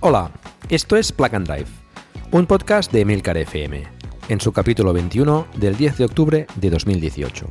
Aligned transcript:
Hola, 0.00 0.30
esto 0.68 0.96
es 0.96 1.10
Plug 1.10 1.34
and 1.34 1.48
Drive, 1.48 1.66
un 2.30 2.46
podcast 2.46 2.92
de 2.92 3.00
Emilcar 3.00 3.36
FM, 3.36 3.82
en 4.28 4.40
su 4.40 4.52
capítulo 4.52 4.92
21 4.92 5.48
del 5.56 5.76
10 5.76 5.98
de 5.98 6.04
octubre 6.04 6.46
de 6.54 6.70
2018. 6.70 7.50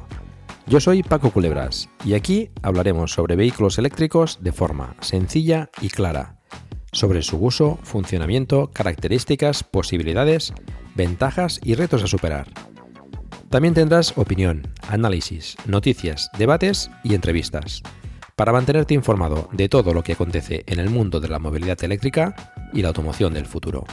Yo 0.66 0.80
soy 0.80 1.04
Paco 1.04 1.32
Culebras 1.32 1.90
y 2.06 2.14
aquí 2.14 2.50
hablaremos 2.62 3.12
sobre 3.12 3.36
vehículos 3.36 3.78
eléctricos 3.80 4.40
de 4.42 4.54
forma 4.54 4.96
sencilla 5.02 5.70
y 5.82 5.90
clara, 5.90 6.38
sobre 6.94 7.22
su 7.22 7.38
uso, 7.38 7.80
funcionamiento, 7.84 8.72
características, 8.72 9.66
posibilidades, 9.66 10.54
ventajas 10.96 11.60
y 11.66 11.76
retos 11.76 12.02
a 12.02 12.08
superar. 12.08 12.48
También 13.50 13.74
tendrás 13.74 14.18
opinión, 14.18 14.74
análisis, 14.88 15.58
noticias, 15.66 16.32
debates 16.38 16.90
y 17.04 17.14
entrevistas 17.14 17.84
para 18.38 18.52
mantenerte 18.52 18.94
informado 18.94 19.50
de 19.52 19.68
todo 19.68 19.96
lo 19.96 20.04
que 20.04 20.14
acontece 20.14 20.64
en 20.68 20.80
el 20.80 20.92
mundo 20.92 21.20
de 21.20 21.28
la 21.28 21.40
movilidad 21.40 21.84
eléctrica 21.84 22.36
y 22.72 22.84
la 22.84 22.90
automoción 22.90 23.34
del 23.34 23.48
futuro. 23.48 23.84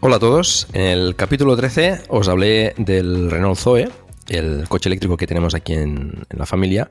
Hola 0.00 0.16
a 0.16 0.18
todos, 0.18 0.66
en 0.72 0.80
el 0.80 1.14
capítulo 1.14 1.58
13 1.58 2.04
os 2.08 2.28
hablé 2.28 2.72
del 2.78 3.30
Renault 3.30 3.58
Zoe, 3.58 3.90
el 4.30 4.66
coche 4.66 4.88
eléctrico 4.88 5.18
que 5.18 5.26
tenemos 5.26 5.54
aquí 5.54 5.74
en, 5.74 6.24
la 6.30 6.46
familia, 6.46 6.88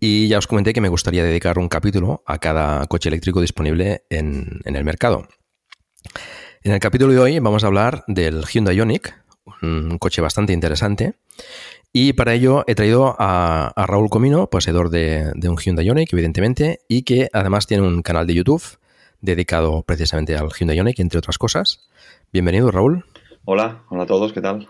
y 0.00 0.26
ya 0.28 0.38
os 0.38 0.46
comenté 0.46 0.72
que 0.72 0.80
me 0.80 0.88
gustaría 0.88 1.22
dedicar 1.22 1.58
un 1.58 1.68
capítulo 1.68 2.22
a 2.24 2.38
cada 2.38 2.86
coche 2.86 3.10
eléctrico 3.10 3.42
disponible 3.42 4.04
en 4.08 4.62
el 4.64 4.84
mercado. 4.84 5.28
En 6.66 6.72
el 6.72 6.80
capítulo 6.80 7.12
de 7.12 7.20
hoy 7.20 7.38
vamos 7.38 7.62
a 7.62 7.68
hablar 7.68 8.02
del 8.08 8.42
Hyundai 8.44 8.74
Ioniq, 8.74 9.14
un 9.62 9.98
coche 9.98 10.20
bastante 10.20 10.52
interesante. 10.52 11.14
Y 11.92 12.14
para 12.14 12.34
ello 12.34 12.64
he 12.66 12.74
traído 12.74 13.14
a, 13.20 13.72
Raúl 13.86 14.10
Comino, 14.10 14.48
poseedor 14.48 14.90
de, 14.90 15.30
un 15.48 15.56
Hyundai 15.58 15.86
Ioniq, 15.86 16.12
evidentemente, 16.12 16.80
y 16.88 17.02
que 17.02 17.28
además 17.32 17.68
tiene 17.68 17.86
un 17.86 18.02
canal 18.02 18.26
de 18.26 18.34
YouTube 18.34 18.64
dedicado 19.20 19.84
precisamente 19.84 20.36
al 20.36 20.48
Hyundai 20.48 20.76
Ioniq, 20.76 20.98
entre 20.98 21.20
otras 21.20 21.38
cosas. 21.38 21.88
Bienvenido, 22.32 22.72
Raúl. 22.72 23.04
Hola, 23.44 23.84
hola 23.88 24.02
a 24.02 24.06
todos, 24.06 24.32
¿qué 24.32 24.40
tal? 24.40 24.68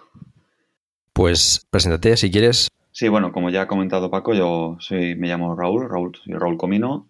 Pues 1.15 1.67
preséntate 1.71 2.19
si 2.19 2.31
quieres. 2.31 2.69
Sí, 2.93 3.09
bueno, 3.09 3.33
como 3.33 3.49
ya 3.49 3.63
ha 3.63 3.67
comentado 3.67 4.11
Paco, 4.11 4.35
yo 4.35 4.77
soy, 4.81 5.15
me 5.17 5.29
llamo 5.29 5.57
Raúl, 5.57 5.89
Raúl, 5.89 6.13
soy 6.23 6.35
Raúl 6.35 6.59
Comino. 6.59 7.07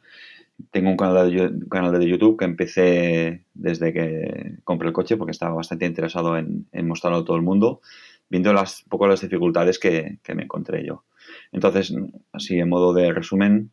Tengo 0.71 0.91
un 0.91 0.97
canal, 0.97 1.31
de, 1.31 1.69
canal 1.69 1.99
de 1.99 2.09
YouTube 2.09 2.39
que 2.39 2.45
empecé 2.45 3.45
desde 3.55 3.93
que 3.93 4.57
compré 4.65 4.89
el 4.89 4.95
coche 4.95 5.17
porque 5.17 5.33
estaba 5.33 5.55
bastante 5.55 5.87
interesado 5.87 6.37
en, 6.37 6.67
mostrarlo 6.87 7.19
a 7.19 7.25
todo 7.25 7.37
el 7.37 7.43
mundo, 7.43 7.81
viendo 8.31 8.53
las, 8.53 8.83
un 8.85 8.89
poco 8.89 9.07
las 9.07 9.21
dificultades 9.21 9.79
que, 9.79 10.19
me 10.35 10.43
encontré 10.45 10.85
yo. 10.87 11.05
Entonces, 11.53 11.95
así 12.33 12.59
en 12.59 12.69
modo 12.69 12.95
de 12.95 13.13
resumen, 13.13 13.71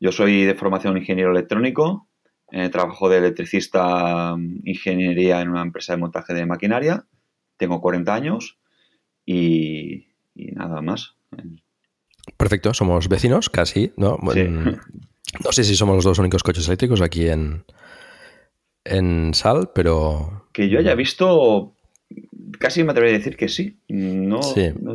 yo 0.00 0.12
soy 0.12 0.44
de 0.44 0.54
formación 0.54 0.96
ingeniero 0.96 1.30
electrónico, 1.30 2.08
eh, 2.50 2.68
trabajo 2.68 3.08
de 3.08 3.18
electricista 3.18 4.34
mm, 4.36 4.62
ingeniería 4.64 5.40
en 5.40 5.50
una 5.50 5.62
empresa 5.62 5.92
de 5.92 5.98
montaje 5.98 6.34
de 6.34 6.46
maquinaria, 6.46 7.06
tengo 7.56 7.80
40 7.80 8.14
años 8.14 8.58
y, 9.26 10.06
nada 10.34 10.80
más. 10.80 11.16
Perfecto, 12.36 12.72
somos 12.72 13.08
vecinos 13.08 13.50
casi, 13.50 13.92
¿no? 13.96 14.18
Sí. 14.32 14.46
No 15.44 15.52
sé 15.52 15.64
si 15.64 15.76
somos 15.76 15.96
los 15.96 16.04
dos 16.04 16.18
únicos 16.18 16.42
coches 16.42 16.66
eléctricos 16.66 17.00
aquí 17.00 17.28
en, 17.28 17.64
en 18.84 19.34
Sal, 19.34 19.70
pero... 19.74 20.46
Que 20.52 20.68
yo 20.68 20.78
haya 20.78 20.94
visto, 20.94 21.74
casi 22.58 22.82
me 22.82 22.92
atrevería 22.92 23.16
a 23.16 23.18
decir 23.18 23.36
que 23.36 23.48
sí. 23.48 23.78
No, 23.88 24.40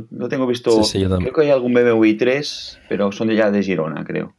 no, 0.09 0.29
tengo 0.29 0.47
visto... 0.47 0.81
creo 0.91 1.33
que 1.33 1.41
hay 1.41 1.51
algún 1.51 1.73
BMW 1.73 2.03
i3, 2.05 2.79
pero 2.89 3.11
son 3.11 3.27
de 3.27 3.35
ya 3.35 3.51
de 3.51 3.63
Girona, 3.63 4.03
creo. 4.03 4.35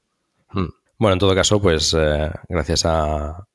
Hmm. 0.51 0.69
Bueno, 0.99 1.15
en 1.15 1.19
todo 1.19 1.35
caso, 1.35 1.61
pues 1.61 1.95
eh, 1.99 2.31
gracias 2.49 2.85
a, 2.85 3.47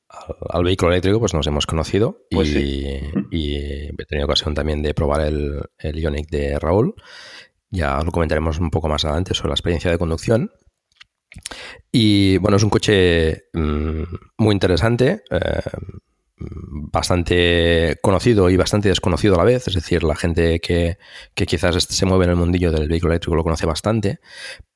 al, 0.50 0.64
vehículo 0.64 0.92
eléctrico 0.92 1.20
pues 1.20 1.34
nos 1.34 1.46
hemos 1.46 1.66
conocido 1.66 2.18
pues 2.30 2.48
y, 2.54 2.84
he 3.32 4.04
tenido 4.08 4.26
ocasión 4.26 4.54
también 4.54 4.82
de 4.82 4.94
probar 4.94 5.22
el, 5.22 5.62
el 5.78 5.98
Ionic 5.98 6.28
de 6.30 6.58
Raúl. 6.58 6.94
Ya 7.70 8.02
lo 8.02 8.10
comentaremos 8.10 8.58
un 8.58 8.70
poco 8.70 8.88
más 8.88 9.04
adelante 9.04 9.34
sobre 9.34 9.50
la 9.50 9.54
experiencia 9.54 9.90
de 9.90 9.98
conducción. 9.98 10.50
Y 11.92 12.38
bueno, 12.38 12.56
es 12.56 12.62
un 12.62 12.70
coche 12.70 13.44
mm, 13.52 14.02
muy 14.38 14.52
interesante, 14.52 15.22
eh, 15.30 15.60
bastante 16.40 17.98
conocido 18.00 18.48
y 18.50 18.56
bastante 18.56 18.88
desconocido 18.88 19.34
a 19.34 19.38
la 19.38 19.44
vez. 19.44 19.68
Es 19.68 19.74
decir, 19.74 20.04
la 20.04 20.16
gente 20.16 20.60
que, 20.60 20.96
quizás 21.34 21.82
se 21.82 22.06
mueve 22.06 22.24
en 22.24 22.30
el 22.30 22.36
mundillo 22.36 22.72
del 22.72 22.88
vehículo 22.88 23.12
eléctrico 23.12 23.36
lo 23.36 23.44
conoce 23.44 23.66
bastante, 23.66 24.20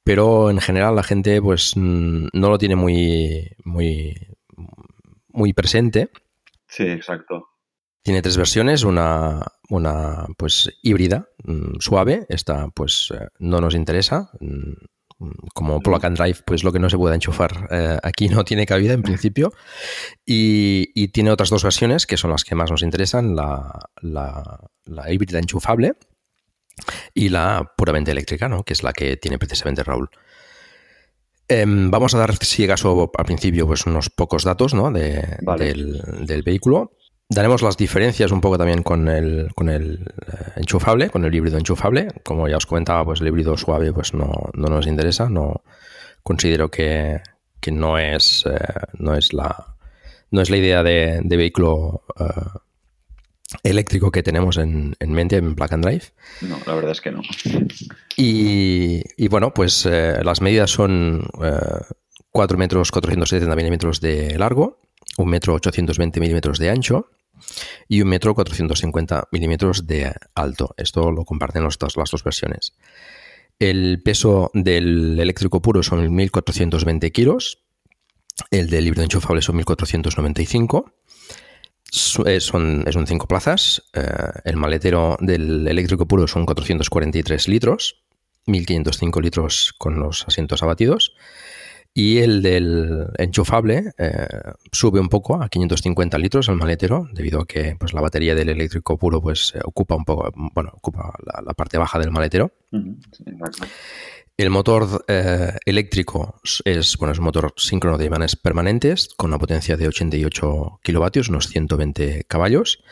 pero 0.02 0.50
en 0.50 0.60
general 0.60 0.96
la 0.96 1.02
gente 1.02 1.40
pues 1.40 1.72
mm, 1.76 2.28
no 2.32 2.50
lo 2.50 2.58
tiene 2.58 2.76
muy, 2.76 3.50
muy, 3.64 4.14
muy 5.28 5.52
presente. 5.52 6.10
Sí, 6.68 6.84
exacto. 6.84 7.48
Tiene 8.02 8.20
tres 8.20 8.36
versiones, 8.36 8.84
una, 8.84 9.40
una 9.70 10.26
pues 10.36 10.70
híbrida, 10.82 11.28
mm, 11.44 11.78
suave, 11.78 12.26
esta 12.28 12.68
pues 12.68 13.10
eh, 13.14 13.28
no 13.38 13.60
nos 13.60 13.74
interesa, 13.74 14.30
como 15.54 15.80
plug 15.80 16.04
and 16.04 16.16
drive, 16.16 16.38
pues 16.44 16.64
lo 16.64 16.72
que 16.72 16.78
no 16.78 16.90
se 16.90 16.96
puede 16.96 17.14
enchufar 17.14 17.68
eh, 17.70 17.98
aquí 18.02 18.28
no 18.28 18.44
tiene 18.44 18.66
cabida 18.66 18.92
en 18.92 19.02
principio. 19.02 19.52
Y, 20.24 21.08
tiene 21.08 21.30
otras 21.30 21.50
dos 21.50 21.62
versiones 21.62 22.06
que 22.06 22.16
son 22.16 22.30
las 22.30 22.44
que 22.44 22.54
más 22.54 22.70
nos 22.70 22.82
interesan, 22.82 23.36
la, 23.36 23.88
híbrida 25.08 25.38
enchufable 25.38 25.94
y 27.12 27.28
la 27.28 27.72
puramente 27.76 28.10
eléctrica, 28.10 28.48
¿no? 28.48 28.64
que 28.64 28.72
es 28.72 28.82
la 28.82 28.92
que 28.92 29.16
tiene 29.16 29.38
precisamente 29.38 29.84
Raúl. 29.84 30.10
Em, 31.46 31.90
vamos 31.90 32.14
a 32.14 32.18
dar, 32.18 32.34
si 32.36 32.64
acaso, 32.64 33.12
al 33.16 33.24
principio, 33.26 33.66
pues 33.66 33.86
unos 33.86 34.10
pocos 34.10 34.44
datos 34.44 34.72
¿no? 34.74 34.90
de, 34.90 35.38
del, 35.58 36.00
del, 36.26 36.42
vehículo. 36.42 36.96
Daremos 37.28 37.62
las 37.62 37.76
diferencias 37.76 38.30
un 38.32 38.40
poco 38.40 38.58
también 38.58 38.82
con 38.82 39.08
el, 39.08 39.48
con 39.54 39.70
el 39.70 40.12
eh, 40.26 40.52
enchufable, 40.56 41.08
con 41.08 41.24
el 41.24 41.34
híbrido 41.34 41.56
enchufable. 41.56 42.08
Como 42.22 42.48
ya 42.48 42.58
os 42.58 42.66
comentaba, 42.66 43.04
pues 43.04 43.20
el 43.20 43.28
híbrido 43.28 43.56
suave 43.56 43.92
pues 43.92 44.12
no, 44.12 44.50
nos 44.54 44.86
interesa. 44.86 45.28
No 45.30 45.62
considero 46.22 46.70
que, 46.70 47.20
no 47.72 47.98
es 47.98 48.44
eh, 48.46 48.58
no 48.98 49.14
es 49.14 49.32
la 49.32 49.76
no 50.30 50.42
es 50.42 50.50
la 50.50 50.56
idea 50.56 50.82
de, 50.82 51.22
vehículo 51.24 52.02
eh, 52.20 52.24
eléctrico 53.62 54.10
que 54.10 54.22
tenemos 54.22 54.58
en, 54.58 54.94
mente 55.00 55.36
en 55.36 55.54
Plug 55.54 55.72
and 55.72 55.84
Drive. 55.84 56.04
No, 56.42 56.58
la 56.66 56.74
verdad 56.74 56.90
es 56.90 57.00
que 57.00 57.10
no. 57.10 57.22
Y, 58.16 59.02
y 59.16 59.28
bueno, 59.28 59.54
pues 59.54 59.86
las 59.86 60.40
medidas 60.40 60.70
son 60.70 61.26
4 62.30 62.58
metros 62.58 62.90
470 62.90 63.56
milímetros 63.56 64.00
de 64.00 64.36
largo, 64.38 64.80
1 65.18 65.30
metro 65.30 65.54
820 65.54 66.20
milímetros 66.20 66.58
de 66.58 66.70
ancho 66.70 67.10
y 67.88 68.00
un 68.00 68.08
metro 68.08 68.34
450 68.34 69.28
milímetros 69.32 69.86
de 69.86 70.12
alto. 70.34 70.74
Esto 70.76 71.10
lo 71.10 71.24
comparten 71.24 71.64
las 71.64 71.78
dos 71.78 72.24
versiones. 72.24 72.74
El 73.58 74.02
peso 74.02 74.50
del 74.52 75.18
eléctrico 75.20 75.62
puro 75.62 75.82
son 75.82 76.04
1.420 76.06 77.12
kilos, 77.12 77.64
el 78.50 78.68
del 78.68 78.86
híbrido 78.86 79.04
enchufable 79.04 79.42
son 79.42 79.58
1.495. 79.60 80.92
Eh, 82.26 82.40
son, 82.40 82.84
es 82.86 82.96
un 82.96 83.06
5 83.06 83.28
plazas. 83.28 83.84
Eh, 83.92 84.02
el 84.44 84.56
maletero 84.56 85.16
del 85.20 85.66
eléctrico 85.68 86.06
puro 86.06 86.26
son 86.26 86.44
443 86.44 87.48
litros, 87.48 88.02
1.505 88.46 89.22
litros 89.22 89.74
con 89.78 90.00
los 90.00 90.26
asientos 90.26 90.62
abatidos. 90.62 91.14
Y 91.96 92.18
el 92.18 92.42
del 92.42 93.06
enchufable 93.18 93.92
eh, 93.98 94.26
sube 94.72 94.98
un 94.98 95.08
poco 95.08 95.40
a 95.40 95.48
550 95.48 96.18
litros 96.18 96.48
el 96.48 96.56
maletero, 96.56 97.08
debido 97.12 97.40
a 97.40 97.46
que 97.46 97.76
pues, 97.78 97.92
la 97.92 98.00
batería 98.00 98.34
del 98.34 98.48
eléctrico 98.48 98.98
puro 98.98 99.22
pues, 99.22 99.54
ocupa 99.62 99.94
un 99.94 100.04
poco, 100.04 100.28
bueno, 100.34 100.72
ocupa 100.74 101.14
la, 101.24 101.54
parte 101.54 101.78
baja 101.78 102.00
del 102.00 102.10
maletero. 102.10 102.50
el 104.36 104.50
motor 104.50 105.04
eh, 105.06 105.52
eléctrico 105.64 106.40
es, 106.64 106.96
bueno, 106.98 107.12
es 107.12 107.18
un 107.20 107.26
motor 107.26 107.54
síncrono 107.56 107.96
de 107.96 108.06
imanes 108.06 108.34
permanentes 108.34 109.10
con 109.16 109.30
una 109.30 109.38
potencia 109.38 109.76
de 109.76 109.86
88 109.86 110.80
kilovatios, 110.82 111.28
unos 111.28 111.46
120 111.46 112.24
caballos. 112.24 112.82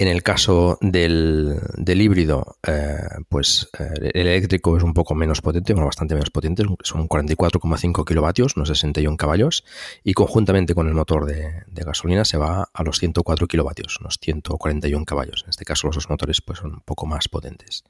En 0.00 0.08
el 0.08 0.22
caso 0.22 0.78
del, 0.80 1.60
híbrido, 1.86 2.56
eh, 2.66 2.96
pues 3.28 3.68
eh, 3.78 4.10
el 4.14 4.28
eléctrico 4.28 4.74
es 4.78 4.82
un 4.82 4.94
poco 4.94 5.14
menos 5.14 5.42
potente, 5.42 5.74
bueno, 5.74 5.84
bastante 5.84 6.14
menos 6.14 6.30
potente, 6.30 6.62
son 6.82 7.06
44,5 7.06 8.06
kilovatios, 8.06 8.56
unos 8.56 8.68
61 8.68 9.18
caballos, 9.18 9.62
y 10.02 10.14
conjuntamente 10.14 10.74
con 10.74 10.88
el 10.88 10.94
motor 10.94 11.26
de, 11.26 11.64
gasolina 11.84 12.24
se 12.24 12.38
va 12.38 12.70
a 12.72 12.82
los 12.82 12.98
104 12.98 13.46
kilovatios, 13.46 14.00
unos 14.00 14.18
141 14.22 15.04
caballos. 15.04 15.42
En 15.44 15.50
este 15.50 15.66
caso 15.66 15.88
los 15.88 15.96
dos 15.96 16.08
motores 16.08 16.40
pues, 16.40 16.60
son 16.60 16.72
un 16.72 16.80
poco 16.80 17.04
más 17.04 17.28
potentes. 17.28 17.84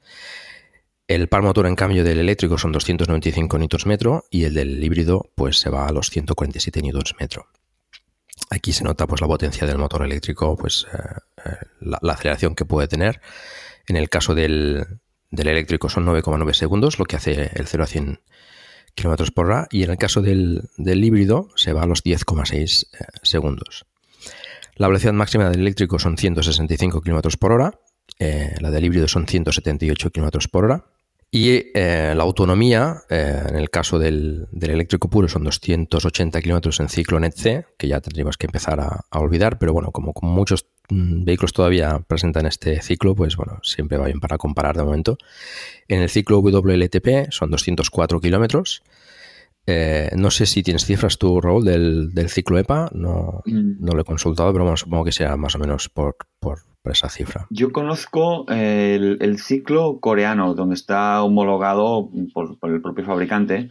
El 1.07 1.29
par 1.29 1.43
motor, 1.43 1.65
en 1.65 1.77
cambio, 1.77 2.03
del 2.03 2.19
eléctrico 2.19 2.57
son 2.57 2.73
295 2.73 3.57
Nm 3.57 4.21
y 4.29 4.43
el 4.43 4.53
del 4.53 4.83
híbrido 4.83 5.31
pues 5.33 5.61
se 5.61 5.69
va 5.69 5.87
a 5.87 5.93
los 5.93 6.09
147 6.09 6.81
Nm. 6.81 7.45
Aquí 8.51 8.73
se 8.73 8.83
nota 8.83 9.07
pues 9.07 9.21
la 9.21 9.27
potencia 9.27 9.65
del 9.65 9.77
motor 9.77 10.03
eléctrico, 10.03 10.57
pues 10.57 10.85
eh, 10.93 10.97
eh, 11.45 11.55
la, 11.79 12.13
aceleración 12.13 12.53
que 12.53 12.65
puede 12.65 12.89
tener. 12.89 13.21
En 13.87 13.95
el 13.95 14.09
caso 14.09 14.35
del, 14.35 14.99
eléctrico 15.31 15.87
son 15.87 16.05
9,9 16.05 16.51
segundos, 16.51 16.99
lo 16.99 17.05
que 17.05 17.15
hace 17.15 17.49
el 17.53 17.65
0 17.65 17.83
a 17.85 17.87
100 17.87 18.19
km 18.93 19.31
por 19.33 19.45
hora. 19.45 19.67
Y 19.71 19.83
en 19.83 19.91
el 19.91 19.97
caso 19.97 20.21
del, 20.21 20.69
híbrido 20.77 21.47
se 21.55 21.71
va 21.71 21.83
a 21.83 21.85
los 21.85 22.03
10,6 22.03 22.87
eh, 22.91 23.05
segundos. 23.23 23.85
La 24.75 24.87
velocidad 24.89 25.13
máxima 25.13 25.49
del 25.49 25.61
eléctrico 25.61 25.97
son 25.97 26.17
165 26.17 27.01
km 27.01 27.37
por 27.37 27.53
hora. 27.53 27.79
la 28.19 28.69
del 28.69 28.83
híbrido 28.83 29.07
son 29.07 29.27
178 29.27 30.11
km 30.11 30.49
por 30.49 30.65
hora. 30.65 30.85
Y 31.33 31.71
eh, 31.73 32.13
la 32.13 32.23
autonomía, 32.23 33.03
eh, 33.09 33.41
en 33.47 33.55
el 33.55 33.69
caso 33.69 33.97
del, 33.97 34.49
eléctrico 34.61 35.09
puro, 35.09 35.29
son 35.29 35.45
280 35.45 36.41
kilómetros 36.41 36.81
en 36.81 36.89
ciclo 36.89 37.21
NET-C, 37.21 37.67
que 37.77 37.87
ya 37.87 38.01
tendríamos 38.01 38.35
que 38.35 38.47
empezar 38.47 38.81
a, 38.81 39.05
olvidar, 39.17 39.57
pero 39.57 39.71
bueno, 39.71 39.91
como, 39.91 40.11
muchos 40.23 40.65
mm, 40.89 41.23
vehículos 41.23 41.53
todavía 41.53 42.03
presentan 42.05 42.47
este 42.47 42.81
ciclo, 42.81 43.15
pues 43.15 43.37
bueno, 43.37 43.59
siempre 43.63 43.97
va 43.97 44.07
bien 44.07 44.19
para 44.19 44.37
comparar 44.37 44.75
de 44.75 44.83
momento. 44.83 45.17
En 45.87 46.01
el 46.01 46.09
ciclo 46.09 46.39
WLTP 46.39 47.31
son 47.31 47.49
204 47.49 48.19
kilómetros. 48.19 48.83
Eh, 49.67 50.09
no 50.15 50.31
sé 50.31 50.45
si 50.45 50.63
tienes 50.63 50.85
cifras 50.85 51.17
tú, 51.17 51.39
Raúl, 51.39 51.63
del, 51.63 52.13
del 52.13 52.29
ciclo 52.29 52.57
EPA, 52.57 52.89
no, 52.93 53.41
mm. 53.45 53.83
no, 53.83 53.93
lo 53.93 54.01
he 54.01 54.05
consultado, 54.05 54.51
pero 54.51 54.63
bueno, 54.63 54.77
supongo 54.77 55.05
que 55.05 55.11
sea 55.11 55.37
más 55.37 55.55
o 55.55 55.59
menos 55.59 55.87
por, 55.89 56.15
por 56.39 56.63
esa 56.89 57.09
cifra. 57.09 57.47
Yo 57.49 57.71
conozco 57.71 58.45
el, 58.47 59.37
ciclo 59.39 59.99
coreano, 59.99 60.55
donde 60.55 60.75
está 60.75 61.21
homologado 61.23 62.09
por, 62.33 62.57
el 62.63 62.81
propio 62.81 63.05
fabricante. 63.05 63.69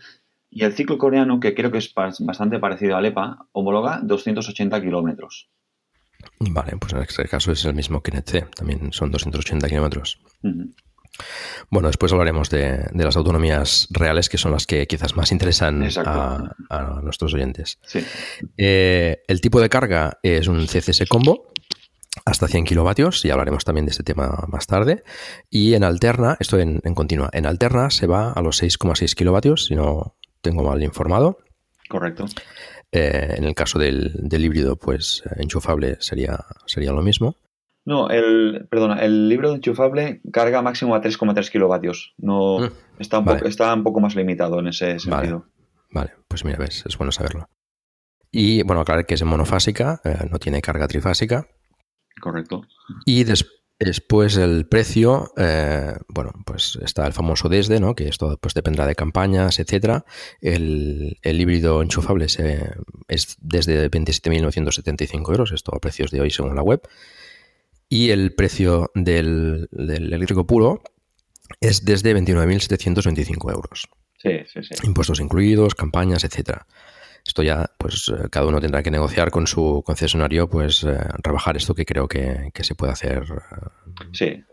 Y 0.49 0.65
el 0.65 0.73
ciclo 0.73 0.99
coreano, 0.99 1.39
que 1.39 1.55
creo 1.55 1.71
que 1.71 1.79
es 1.79 1.93
bastante 1.95 2.59
parecido 2.59 2.97
al 2.97 3.07
EPA, 3.07 3.47
homologa 3.53 4.01
280 4.03 4.81
kilómetros. 4.81 5.49
Vale, 6.39 6.77
pues 6.79 6.93
en 6.93 7.03
este 7.03 7.29
caso 7.29 7.53
es 7.53 7.65
el 7.65 7.75
mismo 7.75 8.03
que 8.03 8.11
NET 8.11 8.51
también 8.55 8.93
son 8.93 9.11
280 9.11 9.69
kilómetros. 9.69 10.21
Bueno, 11.71 11.89
después 11.89 12.13
hablaremos 12.13 12.51
de, 12.51 12.89
las 12.93 13.17
autonomías 13.17 13.89
reales, 13.91 14.29
que 14.29 14.39
son 14.39 14.53
las 14.53 14.67
que 14.67 14.87
quizás 14.87 15.17
más 15.17 15.33
interesan 15.33 15.89
a, 15.97 17.01
nuestros 17.03 17.35
oyentes. 17.35 17.79
Eh, 18.57 19.23
el 19.29 19.41
tipo 19.41 19.61
de 19.61 19.69
carga 19.69 20.19
es 20.23 20.49
un 20.49 20.67
CCS 20.67 21.09
Combo, 21.09 21.53
hasta 22.25 22.49
100 22.49 22.65
kilovatios, 22.65 23.25
y 23.25 23.31
hablaremos 23.31 23.65
también 23.65 23.87
de 23.87 23.93
este 23.93 24.03
tema 24.03 24.45
más 24.49 24.67
tarde. 24.67 25.05
Y 25.49 25.75
en 25.75 25.85
alterna, 25.85 26.37
esto 26.41 26.59
en, 26.59 26.81
continua, 26.95 27.31
en 27.33 27.47
alterna 27.47 27.91
se 27.91 28.07
va 28.07 28.33
a 28.33 28.43
los 28.43 28.63
6,6 28.63 29.15
kilovatios, 29.15 29.67
si 29.67 29.75
no 29.75 30.17
tengo 30.41 30.63
mal 30.63 30.83
informado. 30.83 31.39
Correcto. 31.89 32.27
Eh, 32.93 33.35
en 33.37 33.45
el 33.45 33.55
caso 33.55 33.79
del, 33.79 34.29
híbrido, 34.31 34.77
pues 34.77 35.23
enchufable 35.37 35.97
sería, 36.01 36.39
sería 36.67 36.93
lo 36.93 37.03
mismo. 37.03 37.37
No, 37.85 38.11
el, 38.11 38.67
perdona, 38.71 39.01
el 39.01 39.31
híbrido 39.33 39.55
enchufable 39.55 40.21
carga 40.33 40.63
máximo 40.63 40.95
a 40.95 41.01
3,3 41.01 41.51
kilovatios. 41.51 42.15
No, 42.19 42.59
mm, 42.59 42.69
está, 42.99 43.19
un 43.19 43.25
poco, 43.25 43.47
está 43.47 43.73
un 43.75 43.83
poco 43.83 44.01
más 44.01 44.15
limitado 44.15 44.59
en 44.61 44.69
ese 44.69 44.99
sentido. 44.99 45.47
Vale, 45.91 46.13
pues 46.29 46.45
mira, 46.45 46.59
ves, 46.59 46.85
es 46.87 46.97
bueno 46.99 47.11
saberlo. 47.11 47.49
Y 48.31 48.63
bueno, 48.63 48.83
aclarar 48.83 49.07
que 49.07 49.15
es 49.15 49.25
monofásica, 49.25 50.01
eh, 50.05 50.29
no 50.31 50.39
tiene 50.39 50.63
carga 50.63 50.87
trifásica. 50.87 51.49
Correcto. 52.21 52.63
Y 53.07 53.25
después 53.25 54.37
el 54.37 54.67
precio, 54.67 55.33
eh, 55.37 55.95
bueno, 56.09 56.33
pues 56.45 56.79
está 56.83 57.07
el 57.07 57.13
famoso 57.13 57.49
desde, 57.49 57.81
¿no? 57.81 57.95
Que 57.95 58.09
esto 58.09 58.39
pues 58.41 58.55
dependerá 58.55 58.87
de 58.87 58.95
campañas, 58.95 59.59
etcétera. 59.59 60.05
El, 60.41 61.17
híbrido 61.25 61.83
enchufable 61.83 62.27
es 62.27 63.37
desde 63.41 63.91
27.975 63.91 65.31
euros, 65.31 65.53
esto 65.53 65.75
a 65.75 65.81
precios 65.81 66.11
de 66.11 66.21
hoy 66.21 66.31
según 66.31 66.55
la 66.55 66.63
web. 66.63 66.83
Y 67.91 68.11
el 68.11 68.35
precio 68.35 68.91
del, 68.95 69.69
del 69.73 70.13
eléctrico 70.13 70.47
puro 70.47 70.83
es 71.61 71.85
desde 71.85 72.15
29.725 72.15 73.53
euros. 73.53 73.89
Sí, 74.17 74.31
sí, 74.47 74.63
sí. 74.63 74.75
Impuestos 74.87 75.21
incluidos, 75.21 75.75
campañas, 75.75 76.25
etcétera. 76.25 76.67
Esto 77.27 77.43
ya, 77.43 77.71
pues 77.79 78.09
eh, 78.09 78.29
cada 78.31 78.47
uno 78.47 78.61
tendrá 78.61 78.83
que 78.83 78.91
negociar 78.91 79.31
con 79.31 79.47
su 79.47 79.83
concesionario, 79.85 80.49
pues 80.49 80.85
eh, 80.85 80.97
rebajar 81.23 81.57
esto 81.57 81.75
que 81.75 81.85
creo 81.85 82.07
que, 82.09 82.51
se 82.55 82.75
puede 82.75 82.93
hacer. 82.93 83.25
Eh, 83.25 84.05
sí. 84.13 84.45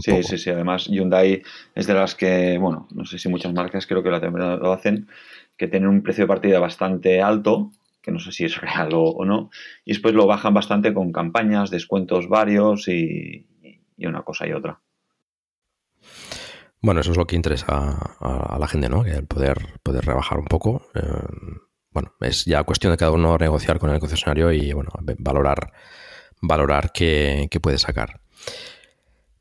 Sí, 0.00 0.22
sí, 0.22 0.38
sí. 0.38 0.50
Además, 0.50 0.86
Hyundai 0.86 1.42
es 1.74 1.86
de 1.86 1.94
las 1.94 2.14
que, 2.14 2.56
bueno, 2.58 2.88
no 2.92 3.04
sé 3.04 3.18
si 3.18 3.28
muchas 3.28 3.52
marcas 3.52 3.86
creo 3.86 4.02
que 4.02 4.10
lo 4.10 4.72
hacen, 4.72 5.08
que 5.56 5.68
tienen 5.68 5.88
un 5.88 6.02
precio 6.02 6.24
de 6.24 6.28
partida 6.28 6.58
bastante 6.58 7.20
alto, 7.20 7.72
que 8.06 8.12
no 8.12 8.20
sé 8.20 8.32
si 8.32 8.46
es 8.46 8.58
real 8.58 8.90
o, 8.94 9.24
no, 9.26 9.50
y 9.84 9.92
después 9.92 10.14
lo 10.14 10.26
bajan 10.26 10.54
bastante 10.54 10.94
con 10.94 11.12
campañas, 11.12 11.70
descuentos 11.70 12.28
varios 12.28 12.88
y, 12.88 13.46
una 13.98 14.22
cosa 14.22 14.46
y 14.46 14.52
otra. 14.52 14.80
Bueno, 16.80 17.00
eso 17.00 17.10
es 17.10 17.18
lo 17.18 17.26
que 17.26 17.36
interesa 17.36 18.16
a, 18.20 18.56
la 18.58 18.68
gente, 18.68 18.88
¿no? 18.88 19.04
El 19.04 19.26
poder, 19.26 19.58
poder 19.82 20.04
rebajar 20.04 20.38
un 20.38 20.44
poco 20.44 20.82
bueno, 21.96 22.12
es 22.20 22.44
ya 22.44 22.62
cuestión 22.64 22.92
de 22.92 22.98
cada 22.98 23.12
uno 23.12 23.38
negociar 23.38 23.78
con 23.78 23.88
el 23.88 23.98
concesionario 23.98 24.52
y 24.52 24.70
bueno, 24.74 24.90
valorar, 25.18 25.72
valorar 26.42 26.92
qué, 26.92 27.48
puede 27.62 27.78
sacar. 27.78 28.20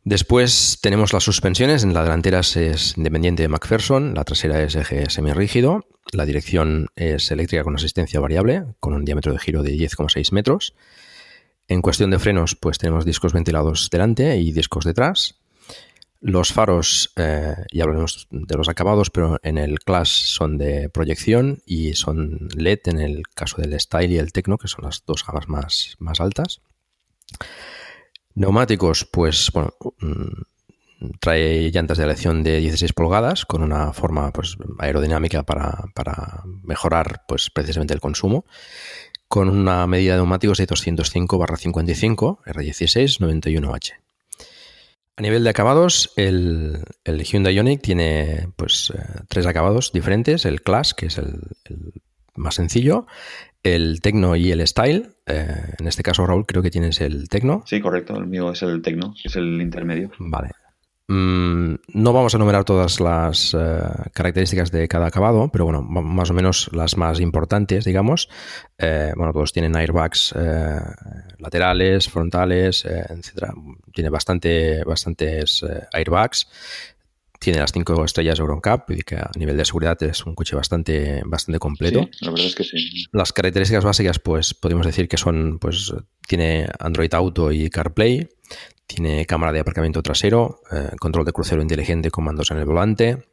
Después 0.05 0.77
tenemos 0.81 1.13
las 1.13 1.24
suspensiones. 1.24 1.83
En 1.83 1.95
la 1.95 2.03
delantera 2.03 2.41
es 2.41 2.95
independiente 2.95 3.41
de 3.41 3.50
McPherson, 3.50 4.13
la 4.13 4.24
trasera 4.24 4.62
es 4.62 4.75
eje 4.75 5.09
semirrígido, 5.09 5.88
la 6.13 6.27
dirección 6.27 6.89
es 6.95 7.31
eléctrica 7.31 7.63
con 7.63 7.75
asistencia 7.75 8.19
variable, 8.19 8.65
con 8.79 8.93
un 8.93 9.03
diámetro 9.03 9.33
de 9.33 9.39
giro 9.39 9.63
de 9.63 9.71
10,6 9.71 10.31
metros. 10.31 10.75
En 11.67 11.81
cuestión 11.81 12.12
de 12.12 12.19
frenos, 12.19 12.55
pues 12.55 12.77
tenemos 12.77 13.03
discos 13.03 13.33
ventilados 13.33 13.89
delante 13.89 14.38
y 14.38 14.51
discos 14.51 14.85
detrás. 14.85 15.39
Los 16.21 16.53
faros, 16.53 17.12
eh, 17.15 17.55
ya 17.74 17.83
hablaremos 17.83 18.27
de 18.29 18.57
los 18.57 18.69
acabados, 18.69 19.09
pero 19.09 19.39
en 19.41 19.57
el 19.57 19.79
Class 19.79 20.09
son 20.09 20.59
de 20.59 20.88
proyección 20.89 21.63
y 21.65 21.95
son 21.95 22.47
LED 22.55 22.81
en 22.85 23.00
el 23.00 23.24
caso 23.33 23.59
del 23.59 23.79
Style 23.79 24.13
y 24.13 24.19
el 24.19 24.31
Tecno, 24.31 24.59
que 24.59 24.67
son 24.67 24.85
las 24.85 25.03
dos 25.03 25.25
gamas 25.25 25.47
más, 25.47 25.95
más 25.97 26.21
altas. 26.21 26.62
Neumáticos, 28.36 29.06
pues 29.06 29.51
mm, 29.54 31.10
trae 31.20 31.72
llantas 31.72 31.98
de 31.98 32.04
elección 32.04 32.44
de 32.44 32.60
16 32.60 32.94
pulgadas 32.94 33.46
con 33.46 33.63
una 33.63 33.94
forma 33.94 34.32
pues, 34.32 34.58
aerodinámica 34.80 35.44
para, 35.44 36.44
mejorar 36.63 37.24
pues, 37.27 37.50
precisamente 37.50 37.94
el 37.94 38.01
consumo 38.01 38.46
con 39.27 39.50
una 39.50 39.88
medida 39.88 40.13
de 40.13 40.20
neumáticos 40.20 40.60
de 40.60 40.68
205-55 40.68 42.44
R16 42.46 43.20
91H. 43.20 43.94
A 45.18 45.22
nivel 45.22 45.46
de 45.46 45.50
acabados, 45.50 46.12
el, 46.18 46.84
Hyundai 47.06 47.56
Ioniq 47.56 47.82
tiene 47.82 48.50
pues, 48.58 48.92
eh, 48.94 49.01
tres 49.30 49.46
acabados 49.46 49.94
diferentes. 49.94 50.46
El 50.46 50.62
Class, 50.62 50.94
que 50.94 51.06
es 51.06 51.18
el, 51.18 51.39
más 52.36 52.56
sencillo, 52.56 53.08
el 53.65 54.00
Tecno 54.01 54.36
y 54.36 54.51
el 54.51 54.65
Style. 54.67 55.10
Eh, 55.25 55.74
en 55.79 55.88
este 55.88 56.03
caso, 56.03 56.25
Raúl, 56.25 56.45
creo 56.45 56.62
que 56.62 56.72
tienes 56.72 57.01
el 57.01 57.27
Tecno. 57.29 57.63
Sí, 57.65 57.81
correcto. 57.81 58.15
El 58.15 58.27
mío 58.27 58.51
es 58.51 58.62
el 58.62 58.81
Tecno, 58.81 59.15
es 59.24 59.36
el 59.36 59.62
intermedio. 59.62 60.12
Vale. 60.19 60.51
Mm, 61.07 61.75
no 61.93 62.13
vamos 62.13 62.34
a 62.34 62.38
enumerar 62.38 62.63
todas 62.63 63.00
las 63.00 63.53
eh, 63.53 63.79
características 64.12 64.72
de 64.72 64.88
cada 64.88 65.07
acabado, 65.07 65.50
pero 65.51 65.65
bueno, 65.65 65.84
más 65.84 66.31
o 66.31 66.34
menos 66.34 66.69
las 66.74 66.98
más 66.98 67.19
importantes, 67.19 67.86
digamos. 67.86 68.27
Eh, 68.77 69.13
bueno, 69.15 69.31
todos 69.31 69.53
tienen 69.53 69.75
airbags 69.75 70.34
eh, 70.36 70.79
laterales, 71.38 72.10
frontales, 72.10 72.86
etcétera. 72.86 73.53
Tiene 73.93 74.10
bastante, 74.10 74.84
bastantes 74.84 75.63
airbags. 75.91 76.48
Tiene 77.46 77.60
las 77.60 77.72
cinco 77.72 78.04
estrellas 78.04 78.40
EuronCap, 78.40 78.90
y 78.90 79.04
que 79.04 79.18
a 79.18 79.30
nivel 79.38 79.56
de 79.56 79.66
seguridad 79.66 80.02
es 80.02 80.25
un 80.25 80.34
coche 80.34 80.56
bastante, 80.56 81.22
bastante 81.28 81.60
completo. 81.60 82.10
la 82.22 82.32
verdad 82.32 82.48
es 82.48 82.56
que 82.56 82.64
sí. 82.64 83.06
Las 83.12 83.34
características 83.34 83.86
básicas, 83.86 84.18
pues 84.18 84.56
podemos 84.56 84.84
decir 84.84 85.08
que 85.08 85.18
son, 85.18 85.60
pues 85.60 85.94
tiene 86.28 86.68
Android 86.80 87.14
Auto 87.14 87.52
y 87.52 87.70
CarPlay, 87.70 88.28
tiene 88.88 89.28
cámara 89.28 89.52
de 89.52 89.60
aparcamiento 89.60 90.02
trasero, 90.02 90.62
eh, 90.72 90.90
control 91.00 91.24
de 91.24 91.34
crucero 91.34 91.62
inteligente 91.62 92.10
con 92.10 92.24
mandos 92.24 92.50
en 92.50 92.58
el 92.58 92.66
volante, 92.66 93.28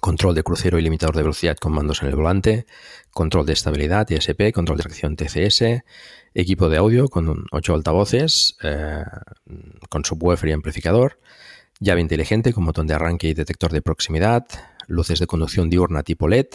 control 0.00 0.36
de 0.36 0.44
crucero 0.44 0.78
y 0.78 0.82
limitador 0.82 1.16
de 1.16 1.22
velocidad 1.22 1.56
con 1.56 1.72
mandos 1.72 2.02
en 2.02 2.10
el 2.10 2.14
volante, 2.14 2.66
control 3.10 3.46
de 3.46 3.54
estabilidad 3.54 4.08
ISP, 4.10 4.52
control 4.52 4.78
de 4.78 4.84
tracción 4.84 5.16
TCS, 5.16 5.82
equipo 6.34 6.68
de 6.68 6.76
audio 6.76 7.08
con 7.08 7.46
8 7.50 7.74
altavoces, 7.74 8.56
eh, 8.62 9.02
con 9.90 10.04
subwoofer 10.04 10.50
y 10.50 10.52
amplificador, 10.52 11.18
llave 11.80 12.00
inteligente 12.00 12.52
con 12.52 12.64
botón 12.64 12.86
de 12.86 12.94
arranque 12.94 13.28
y 13.28 13.34
detector 13.34 13.72
de 13.72 13.82
proximidad, 13.82 14.46
luces 14.86 15.18
de 15.18 15.26
conducción 15.26 15.70
diurna 15.70 16.02
tipo 16.02 16.28
LED, 16.28 16.46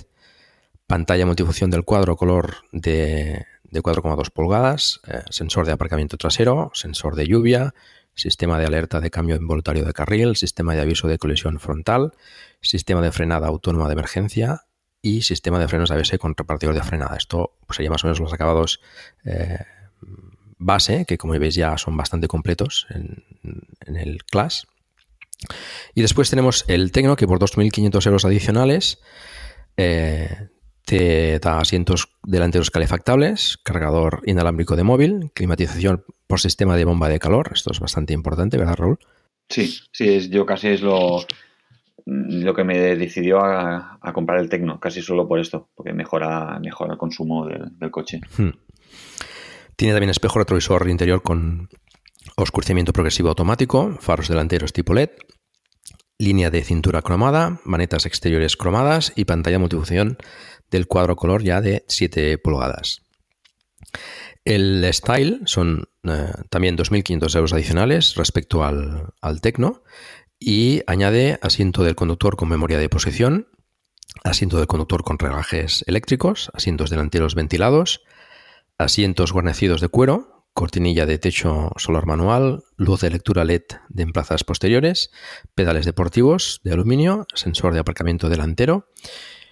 pantalla 0.88 1.26
multifunción 1.26 1.70
del 1.70 1.84
cuadro 1.84 2.16
color 2.16 2.58
de, 2.72 3.46
de 3.64 3.82
4,2 3.82 4.32
pulgadas, 4.32 5.02
eh, 5.08 5.22
sensor 5.30 5.66
de 5.66 5.74
aparcamiento 5.74 6.18
trasero, 6.18 6.72
sensor 6.74 7.16
de 7.16 7.28
lluvia, 7.28 7.74
sistema 8.16 8.60
de 8.60 8.66
alerta 8.66 9.00
de 9.00 9.12
cambio 9.12 9.36
involuntario 9.36 9.86
de 9.86 9.94
carril, 9.94 10.36
sistema 10.36 10.76
de 10.76 10.82
aviso 10.82 11.08
de 11.08 11.18
colisión 11.18 11.60
frontal, 11.60 12.14
sistema 12.62 13.02
de 13.02 13.12
frenada 13.12 13.48
autónoma 13.48 13.88
de 13.88 13.94
emergencia 13.94 14.66
y 15.02 15.22
sistema 15.22 15.60
de 15.60 15.68
frenos 15.68 15.92
ABS 15.92 16.18
con 16.20 16.36
repartidor 16.36 16.76
de 16.76 16.84
frenada. 16.84 17.16
Esto 17.16 17.58
pues, 17.66 17.78
sería 17.78 17.90
más 17.90 18.04
o 18.04 18.08
menos 18.08 18.20
los 18.20 18.34
acabados 18.34 18.82
eh, 19.24 19.60
base, 20.58 21.06
que 21.06 21.18
como 21.18 21.38
veis 21.40 21.56
ya 21.56 21.78
son 21.78 21.96
bastante 21.96 22.28
completos 22.28 22.88
en, 22.90 23.24
el 23.96 24.24
Class. 24.26 24.68
Y 25.96 26.02
después 26.02 26.30
tenemos 26.30 26.66
el 26.68 26.92
Tecno, 26.92 27.16
que 27.16 27.28
por 27.28 27.40
2.500 27.40 28.06
euros 28.06 28.26
adicionales 28.26 29.00
eh, 29.78 30.50
te 30.86 31.40
da 31.40 31.60
asientos 31.60 32.10
delanteros 32.24 32.72
calefactables, 32.72 33.58
cargador 33.58 34.22
inalámbrico 34.26 34.76
de 34.76 34.84
móvil, 34.84 35.32
climatización 35.34 36.04
por 36.28 36.40
sistema 36.40 36.76
de 36.76 36.86
bomba 36.86 37.10
de 37.10 37.20
calor. 37.20 37.52
Esto 37.54 37.72
es 37.72 37.80
bastante 37.80 38.14
importante, 38.14 38.58
¿verdad, 38.58 38.76
Raúl? 38.76 39.00
Sí, 39.50 39.80
sí, 39.92 40.10
es, 40.10 40.30
yo 40.30 40.46
casi 40.46 40.68
es 40.68 40.82
lo, 40.82 41.26
lo 42.06 42.54
que 42.54 42.64
me 42.64 42.78
decidió 42.96 43.40
a, 43.44 44.00
comprar 44.14 44.40
el 44.40 44.50
Tecno, 44.50 44.80
casi 44.80 45.02
solo 45.02 45.28
por 45.28 45.40
esto, 45.40 45.70
porque 45.76 45.94
mejora, 45.94 46.60
mejora 46.60 46.94
el 46.94 47.00
consumo 47.00 47.46
del, 47.46 47.92
coche. 47.92 48.22
Hmm. 48.38 48.50
Tiene 49.76 49.94
también 49.94 50.10
espejo 50.10 50.40
retrovisor 50.40 50.90
interior 50.90 51.22
con 51.22 51.70
oscurecimiento 52.42 52.94
progresivo 52.94 53.30
automático, 53.30 53.98
faros 54.00 54.28
delanteros 54.28 54.74
tipo 54.74 54.94
LED, 54.94 55.10
línea 56.18 56.50
de 56.50 56.64
cintura 56.64 57.02
cromada, 57.02 57.60
manetas 57.64 58.06
exteriores 58.06 58.58
cromadas 58.58 59.14
y 59.16 59.26
pantalla 59.26 59.60
multifunción 59.60 60.18
del 60.70 60.88
cuadro 60.88 61.16
color 61.16 61.44
ya 61.44 61.62
de 61.62 61.86
7 61.88 62.38
pulgadas. 62.38 63.02
El 64.46 64.88
Style 64.94 65.42
son 65.46 65.90
eh, 66.04 66.32
también 66.50 66.78
2.500 66.78 67.36
euros 67.36 67.54
adicionales 67.54 68.16
respecto 68.16 68.64
al, 68.64 69.14
al 69.22 69.42
Tecno 69.42 69.84
y 70.40 70.82
añade 70.88 71.40
asiento 71.42 71.84
del 71.84 71.96
conductor 71.96 72.36
con 72.36 72.50
memoria 72.50 72.78
de 72.78 72.90
posición, 72.90 73.48
asiento 74.24 74.58
del 74.58 74.68
conductor 74.68 75.04
con 75.04 75.20
regajes 75.20 75.84
eléctricos, 75.88 76.52
asientos 76.54 76.90
delanteros 76.90 77.36
ventilados, 77.36 78.02
asientos 78.78 79.34
guarnecidos 79.34 79.82
de 79.82 79.90
cuero, 79.90 80.39
cortinilla 80.60 81.06
de 81.06 81.18
techo 81.20 81.72
solar 81.78 82.06
manual, 82.06 82.66
luz 82.76 83.00
de 83.00 83.10
lectura 83.10 83.46
LED 83.46 83.64
de 83.88 84.04
en 84.04 84.12
plazas 84.12 84.44
posteriores, 84.44 85.10
pedales 85.56 85.86
deportivos 85.86 86.60
de 86.66 86.74
aluminio, 86.74 87.26
sensor 87.34 87.74
de 87.74 87.80
aparcamiento 87.80 88.28
delantero 88.28 88.90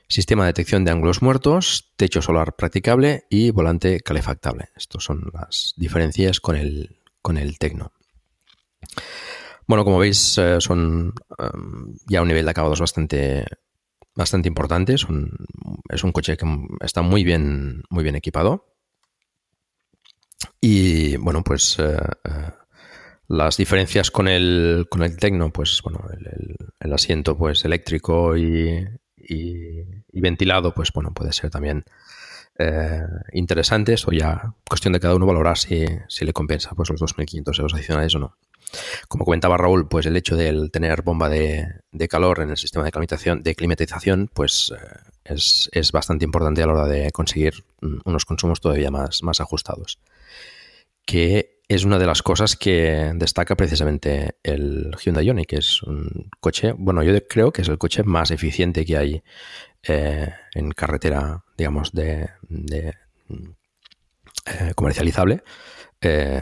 sistema 0.10 0.44
de 0.44 0.50
detección 0.50 0.84
de 0.84 0.92
ángulos 0.92 1.22
muertos, 1.22 1.94
techo 1.96 2.22
solar 2.22 2.58
practicable 2.58 3.24
y 3.30 3.52
volante 3.52 4.02
calefactable. 4.02 4.66
Estas 4.76 5.02
son 5.06 5.32
las 5.34 5.74
diferencias 5.78 6.42
con 6.42 6.58
el, 6.58 7.00
con 7.22 7.38
el 7.38 7.58
Tecno. 7.58 7.94
Bueno, 9.66 9.86
como 9.86 10.00
veis, 10.00 10.38
eh, 10.38 10.60
son 10.60 11.14
em, 11.38 11.94
ya 12.10 12.22
un 12.22 12.28
nivel 12.28 12.44
de 12.44 12.52
acabados 12.52 12.82
bastante, 12.82 13.46
bastante 14.14 14.50
importante. 14.50 14.96
es 14.96 16.04
un 16.04 16.12
coche 16.12 16.36
que 16.36 16.46
está 16.82 17.02
muy 17.02 17.24
bien, 17.24 17.84
muy 17.90 18.04
bien 18.04 18.16
equipado. 18.16 18.77
Y 20.62 21.18
bueno, 21.18 21.44
pues 21.44 21.78
eh, 21.80 21.98
eh, 22.26 22.52
las 23.28 23.58
diferencias 23.58 24.12
con 24.12 24.28
el, 24.28 24.88
con 24.90 25.04
el 25.04 25.18
Tecno, 25.18 25.52
pues 25.52 25.82
bueno, 25.84 26.06
el 26.80 26.94
asiento 26.94 27.38
pues 27.38 27.66
eléctrico 27.66 28.38
y, 28.38 28.88
y, 29.30 30.22
ventilado, 30.22 30.74
pues 30.74 30.92
bueno, 30.94 31.14
puede 31.14 31.34
ser 31.34 31.50
también 31.50 31.84
eh, 32.58 33.02
interesante. 33.34 33.94
Esto 33.94 34.12
ya 34.12 34.54
cuestión 34.68 34.94
de 34.94 35.00
cada 35.00 35.16
uno 35.16 35.26
valorar 35.26 35.58
si, 35.58 35.86
le 36.22 36.34
compensa 36.34 36.72
pues 36.76 36.90
los 36.90 37.02
2.500 37.02 37.60
euros 37.60 37.74
adicionales 37.74 38.16
o 38.16 38.20
no. 38.20 38.38
Como 39.08 39.26
comentaba 39.26 39.58
Raúl, 39.58 39.88
pues 39.88 40.06
el 40.06 40.18
hecho 40.18 40.36
de 40.36 40.70
tener 40.70 41.02
bomba 41.02 41.30
de, 41.30 41.84
calor 42.10 42.42
en 42.42 42.50
el 42.50 42.58
sistema 42.58 42.84
de 42.84 42.92
climatización, 42.92 43.42
de 43.42 43.56
climatización 43.56 44.30
pues 44.34 44.74
eh, 44.76 45.07
es, 45.30 45.92
bastante 45.92 46.26
importante 46.26 46.64
a 46.64 46.68
la 46.68 46.74
hora 46.74 46.88
de 46.88 47.12
conseguir 47.12 47.66
mm, 47.82 48.00
unos 48.06 48.26
consumos 48.26 48.62
todavía 48.62 48.92
más, 48.92 49.24
más 49.24 49.40
ajustados. 49.42 50.00
Que 51.06 51.62
es 51.68 51.84
una 51.84 52.00
de 52.00 52.06
las 52.06 52.22
cosas 52.22 52.56
que 52.56 53.12
destaca 53.16 53.56
precisamente 53.56 54.38
el 54.44 54.96
Hyundai 55.04 55.26
Ioniq, 55.26 55.48
que 55.48 55.58
es 55.58 55.84
un 55.84 56.30
coche, 56.40 56.74
bueno, 56.78 57.04
yo 57.04 57.14
creo 57.28 57.52
que 57.52 57.62
es 57.62 57.68
el 57.68 57.78
coche 57.78 58.04
más 58.04 58.32
eficiente 58.32 58.86
que 58.86 58.98
hay 58.98 59.24
eh, 59.84 60.34
en 60.54 60.72
carretera, 60.72 61.44
digamos, 61.58 61.92
de, 61.92 62.30
de 62.50 62.94
eh, 64.46 64.74
comercializable. 64.76 65.44
Eh, 66.02 66.42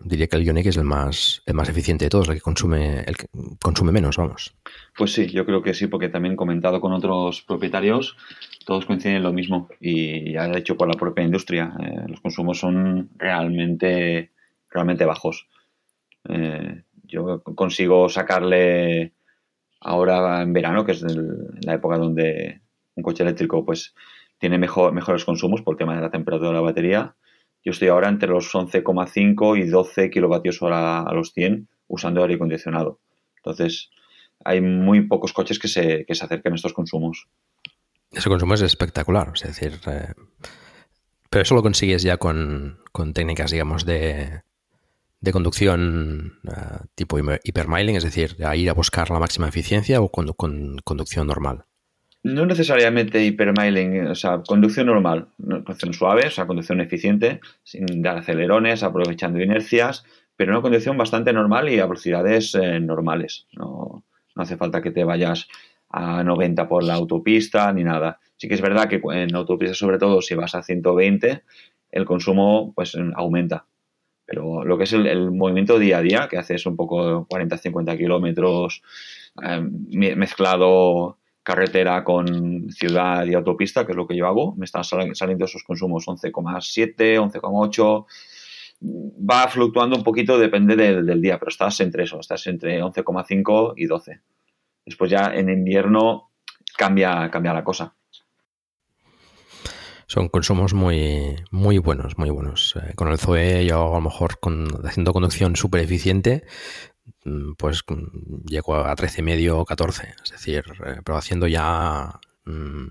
Diría 0.00 0.26
que 0.26 0.36
el 0.36 0.44
Ioniq 0.44 0.66
es 0.66 0.78
el 0.78 0.84
más, 0.84 1.42
el 1.44 1.54
más 1.54 1.68
eficiente 1.68 2.06
de 2.06 2.10
todos, 2.10 2.28
el 2.28 2.34
que 2.34 2.40
consume, 2.40 3.00
el 3.00 3.16
que 3.16 3.26
consume 3.60 3.92
menos, 3.92 4.16
vamos. 4.16 4.54
Pues 4.96 5.12
sí, 5.12 5.26
yo 5.26 5.44
creo 5.44 5.62
que 5.62 5.74
sí, 5.74 5.86
porque 5.86 6.08
también 6.08 6.34
comentado 6.34 6.80
con 6.80 6.92
otros 6.92 7.42
propietarios, 7.42 8.16
todos 8.64 8.86
coinciden 8.86 9.16
en 9.16 9.22
lo 9.22 9.32
mismo 9.32 9.68
y 9.80 10.32
ya 10.32 10.50
hecho 10.56 10.76
por 10.76 10.88
la 10.88 10.98
propia 10.98 11.24
industria. 11.24 11.74
Eh, 11.78 12.04
los 12.08 12.20
consumos 12.20 12.58
son 12.58 13.10
realmente, 13.16 14.32
realmente 14.70 15.04
bajos. 15.04 15.46
Eh, 16.28 16.84
yo 17.04 17.42
consigo 17.42 18.08
sacarle 18.08 19.12
ahora 19.80 20.40
en 20.40 20.54
verano, 20.54 20.86
que 20.86 20.92
es 20.92 21.02
la 21.02 21.74
época 21.74 21.98
donde 21.98 22.62
un 22.94 23.02
coche 23.02 23.24
eléctrico 23.24 23.64
pues 23.64 23.94
tiene 24.38 24.56
mejor, 24.56 24.92
mejores 24.92 25.24
consumos 25.24 25.60
por 25.60 25.76
tema 25.76 25.94
de 25.94 26.00
la 26.00 26.10
temperatura 26.10 26.48
de 26.48 26.54
la 26.54 26.60
batería. 26.62 27.14
Yo 27.64 27.70
estoy 27.70 27.88
ahora 27.88 28.08
entre 28.08 28.28
los 28.28 28.52
11,5 28.52 29.58
y 29.58 29.68
12 29.68 30.10
kilovatios 30.10 30.60
hora 30.62 31.02
a 31.02 31.12
los 31.12 31.32
100 31.32 31.68
usando 31.86 32.22
aire 32.22 32.34
acondicionado. 32.34 33.00
Entonces, 33.36 33.90
hay 34.44 34.60
muy 34.60 35.06
pocos 35.06 35.32
coches 35.32 35.58
que 35.58 35.68
se, 35.68 36.04
que 36.04 36.14
se 36.14 36.24
acerquen 36.24 36.52
a 36.52 36.56
estos 36.56 36.72
consumos. 36.72 37.28
Ese 38.10 38.28
consumo 38.28 38.54
es 38.54 38.62
espectacular, 38.62 39.32
es 39.34 39.42
decir, 39.42 39.78
eh, 39.86 40.12
pero 41.30 41.42
eso 41.42 41.54
lo 41.54 41.62
consigues 41.62 42.02
ya 42.02 42.18
con, 42.18 42.80
con 42.92 43.14
técnicas, 43.14 43.50
digamos, 43.50 43.86
de, 43.86 44.42
de 45.22 45.32
conducción 45.32 46.40
uh, 46.44 46.84
tipo 46.94 47.16
hipermiling, 47.18 47.96
es 47.96 48.04
decir, 48.04 48.36
a 48.44 48.54
ir 48.54 48.68
a 48.68 48.74
buscar 48.74 49.10
la 49.10 49.20
máxima 49.20 49.48
eficiencia 49.48 50.00
o 50.00 50.10
con 50.10 50.28
conducción 50.84 51.26
normal? 51.26 51.64
No 52.24 52.46
necesariamente 52.46 53.24
hipermiling, 53.24 54.06
o 54.06 54.14
sea, 54.14 54.42
conducción 54.46 54.86
normal, 54.86 55.28
conducción 55.38 55.92
suave, 55.92 56.28
o 56.28 56.30
sea, 56.30 56.46
conducción 56.46 56.80
eficiente, 56.80 57.40
sin 57.64 58.00
dar 58.00 58.18
acelerones, 58.18 58.84
aprovechando 58.84 59.42
inercias, 59.42 60.04
pero 60.36 60.52
una 60.52 60.62
conducción 60.62 60.96
bastante 60.96 61.32
normal 61.32 61.68
y 61.68 61.80
a 61.80 61.86
velocidades 61.86 62.54
eh, 62.54 62.78
normales. 62.78 63.46
No, 63.52 64.04
no, 64.36 64.42
hace 64.42 64.56
falta 64.56 64.80
que 64.80 64.92
te 64.92 65.02
vayas 65.02 65.48
a 65.90 66.22
90 66.22 66.68
por 66.68 66.84
la 66.84 66.94
autopista 66.94 67.72
ni 67.72 67.84
nada. 67.84 68.20
Sí 68.36 68.48
que 68.48 68.54
es 68.54 68.60
verdad 68.60 68.88
que 68.88 69.00
en 69.12 69.34
autopista, 69.34 69.74
sobre 69.74 69.98
todo 69.98 70.22
si 70.22 70.34
vas 70.34 70.54
a 70.54 70.62
120, 70.62 71.42
el 71.90 72.04
consumo 72.04 72.72
pues 72.74 72.96
aumenta. 73.14 73.66
Pero 74.24 74.64
lo 74.64 74.78
que 74.78 74.84
es 74.84 74.92
el, 74.92 75.30
movimiento 75.30 75.78
día 75.78 75.98
a 75.98 76.02
día, 76.02 76.28
que 76.28 76.38
haces 76.38 76.64
un 76.66 76.76
poco 76.76 77.26
40-50 77.28 77.98
kilómetros 77.98 78.82
em, 79.42 79.86
mezclado 80.16 81.18
carretera 81.42 82.04
con 82.04 82.70
ciudad 82.70 83.26
y 83.26 83.34
autopista, 83.34 83.84
que 83.84 83.92
es 83.92 83.96
lo 83.96 84.06
que 84.06 84.16
yo 84.16 84.26
hago, 84.26 84.54
me 84.56 84.64
están 84.64 84.84
saliendo 84.84 85.44
esos 85.44 85.64
consumos 85.64 86.06
11,7, 86.06 87.18
11,8. 87.18 88.06
Va 88.84 89.48
fluctuando 89.48 89.96
un 89.96 90.02
poquito, 90.02 90.38
depende 90.38 90.76
del, 90.76 91.20
día, 91.20 91.38
pero 91.38 91.50
estás 91.50 91.80
entre 91.80 92.04
eso, 92.04 92.18
estás 92.20 92.46
entre 92.46 92.82
11,5 92.82 93.74
y 93.76 93.86
12. 93.86 94.20
Después 94.84 95.10
ya 95.10 95.32
en 95.34 95.48
invierno 95.48 96.30
cambia, 96.76 97.30
cambia 97.30 97.52
la 97.52 97.64
cosa 97.64 97.94
son 100.12 100.28
consumos 100.28 100.74
muy, 100.74 101.36
muy 101.50 101.78
buenos, 101.78 102.18
muy 102.18 102.28
buenos. 102.28 102.76
Eh, 102.76 102.92
con 102.94 103.08
el 103.08 103.18
Zoe 103.18 103.64
yo 103.64 103.92
a 103.92 103.94
lo 103.94 104.00
mejor 104.02 104.38
con, 104.40 104.68
haciendo 104.84 105.14
conducción 105.14 105.56
súper 105.56 105.80
eficiente, 105.80 106.44
pues 107.56 107.82
mm, 107.86 108.46
llego 108.46 108.76
a 108.76 108.94
13,5 108.94 109.50
o 109.52 109.64
14. 109.64 110.14
Es 110.24 110.30
decir, 110.30 110.64
eh, 110.84 111.00
pero 111.04 111.16
haciendo 111.16 111.46
ya 111.46 112.20
mm, 112.44 112.86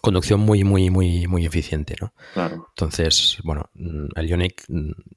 conducción 0.00 0.40
muy, 0.40 0.64
muy, 0.64 0.90
muy, 0.90 1.26
muy 1.26 1.46
eficiente, 1.46 1.96
¿no? 2.00 2.14
Claro. 2.34 2.66
Entonces, 2.70 3.38
bueno, 3.44 3.70
el 3.74 4.26
Ionic, 4.28 4.64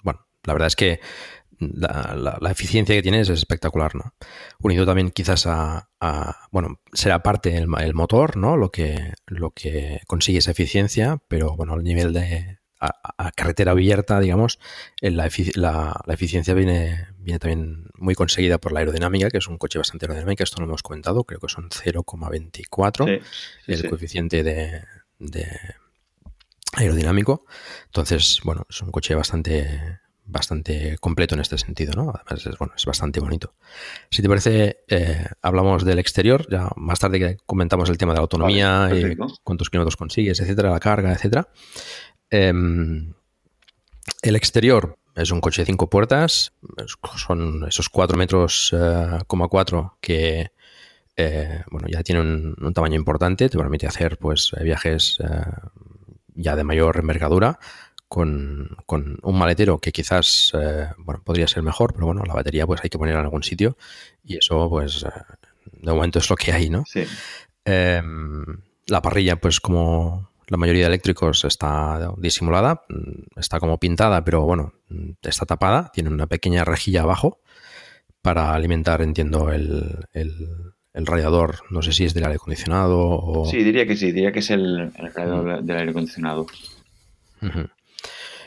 bueno, 0.03 0.25
la 0.43 0.53
verdad 0.53 0.67
es 0.67 0.75
que 0.75 0.99
la, 1.59 2.51
eficiencia 2.51 2.95
que 2.95 3.01
tiene 3.01 3.21
es 3.21 3.29
espectacular, 3.29 3.95
¿no? 3.95 4.13
Unido 4.59 4.85
también 4.85 5.11
quizás 5.11 5.45
a, 5.47 5.87
bueno, 6.51 6.79
será 6.91 7.23
parte 7.23 7.55
el, 7.57 7.67
el, 7.79 7.93
motor, 7.93 8.37
¿no? 8.37 8.57
Lo 8.57 8.71
que, 8.71 9.13
lo 9.27 9.51
que 9.51 10.01
consigue 10.07 10.39
esa 10.39 10.51
eficiencia, 10.51 11.19
pero 11.27 11.55
bueno, 11.55 11.75
el 11.75 11.83
nivel 11.83 12.13
de 12.13 12.59
a, 12.79 13.31
carretera 13.31 13.71
abierta, 13.71 14.19
digamos, 14.19 14.59
la, 15.01 15.29
la, 15.55 16.13
eficiencia 16.13 16.53
viene, 16.53 17.07
viene 17.23 17.39
también 17.39 17.87
muy 17.95 18.15
conseguida 18.15 18.57
por 18.57 18.71
la 18.71 18.79
aerodinámica, 18.79 19.29
que 19.29 19.37
es 19.37 19.47
un 19.47 19.57
coche 19.57 19.79
bastante 19.79 20.05
aerodinámico, 20.05 20.43
esto 20.43 20.61
lo 20.61 20.67
hemos 20.67 20.83
comentado, 20.83 21.23
creo 21.23 21.39
que 21.39 21.47
son 21.49 21.69
0,24 21.69 23.21
el 23.67 23.89
coeficiente 23.89 24.43
de, 24.43 24.83
de 25.19 25.47
aerodinámico. 26.73 27.45
Entonces, 27.85 28.41
bueno, 28.43 28.65
es 28.69 28.81
un 28.81 28.91
coche 28.91 29.15
bastante 29.15 29.99
bastante 30.25 30.97
completo 30.99 31.35
en 31.35 31.41
este 31.41 31.57
sentido, 31.57 31.93
¿no? 31.95 32.13
Además 32.15 32.45
es, 32.45 32.57
bueno, 32.57 32.73
es 32.75 32.85
bastante 32.85 33.19
bonito. 33.19 33.55
Si 34.09 34.21
te 34.21 34.29
parece, 34.29 34.83
eh, 34.87 35.25
hablamos 35.41 35.83
del 35.83 35.99
exterior, 35.99 36.47
ya 36.49 36.69
más 36.75 36.99
tarde 36.99 37.19
que 37.19 37.37
comentamos 37.45 37.89
el 37.89 37.97
tema 37.97 38.13
de 38.13 38.17
la 38.17 38.21
autonomía, 38.21 38.89
y 38.93 39.17
cuántos 39.43 39.69
kilómetros 39.69 39.97
consigues, 39.97 40.39
etcétera, 40.39 40.71
la 40.71 40.79
carga, 40.79 41.11
etcétera. 41.11 41.49
Em, 42.29 43.13
el 44.21 44.35
exterior 44.35 44.97
es 45.15 45.31
un 45.31 45.41
coche 45.41 45.61
de 45.61 45.65
cinco 45.65 45.89
puertas, 45.89 46.53
son 47.15 47.65
esos 47.67 47.89
cuatro 47.89 48.17
metros, 48.17 48.73
eh, 48.77 49.19
cuatro 49.27 49.97
que 50.01 50.51
eh, 51.15 51.63
bueno, 51.69 51.87
ya 51.87 52.01
tiene 52.03 52.21
un, 52.21 52.73
tamaño 52.73 52.95
importante, 52.95 53.49
te 53.49 53.57
permite 53.57 53.87
hacer 53.87 54.17
pues 54.17 54.51
viajes 54.61 55.19
ya 56.35 56.55
de 56.55 56.63
mayor 56.63 56.97
envergadura 56.97 57.59
con, 58.07 58.77
un 59.23 59.37
maletero 59.39 59.79
que 59.79 59.91
quizás 59.91 60.51
eh, 60.53 60.87
bueno, 60.97 61.23
podría 61.23 61.47
ser 61.47 61.63
mejor, 61.63 61.93
pero 61.93 62.05
bueno, 62.05 62.23
la 62.25 62.35
batería 62.35 62.67
pues 62.67 62.81
hay 62.83 62.89
que 62.91 62.99
poner 62.99 63.15
en 63.15 63.21
algún 63.21 63.41
sitio 63.41 63.75
y 64.23 64.37
eso 64.37 64.69
pues 64.69 65.03
eh, 65.03 65.09
de 65.81 65.91
momento 65.91 66.19
es 66.19 66.29
lo 66.29 66.35
que 66.35 66.51
hay, 66.51 66.69
¿no? 66.69 66.83
Sí. 66.85 67.05
Em, 67.65 68.45
la 68.85 69.01
parrilla 69.01 69.37
pues 69.37 69.59
como 69.59 70.29
la 70.47 70.57
mayoría 70.57 70.83
de 70.83 70.87
eléctricos 70.87 71.45
está 71.45 72.13
disimulada, 72.17 72.83
mm, 72.89 73.39
está 73.39 73.59
como 73.59 73.79
pintada, 73.79 74.23
pero 74.23 74.41
bueno, 74.41 74.73
mm, 74.89 75.11
está 75.23 75.45
tapada, 75.45 75.91
tiene 75.93 76.09
una 76.09 76.27
pequeña 76.27 76.65
rejilla 76.65 77.01
abajo 77.01 77.39
para 78.21 78.53
alimentar, 78.53 79.01
entiendo, 79.01 79.51
el, 79.51 80.07
radiador, 80.93 81.59
no 81.71 81.81
sé 81.81 81.91
si 81.91 82.05
es 82.05 82.13
del 82.13 82.23
aire 82.23 82.35
acondicionado 82.35 82.99
o... 82.99 83.45
Sí, 83.45 83.63
diría 83.63 83.85
que 83.85 83.95
sí, 83.95 84.11
diría 84.11 84.31
que 84.31 84.39
es 84.39 84.49
el, 84.49 84.93
radiador 84.93 85.63
del 85.63 85.77
aire 85.77 85.91
acondicionado. 85.91 86.45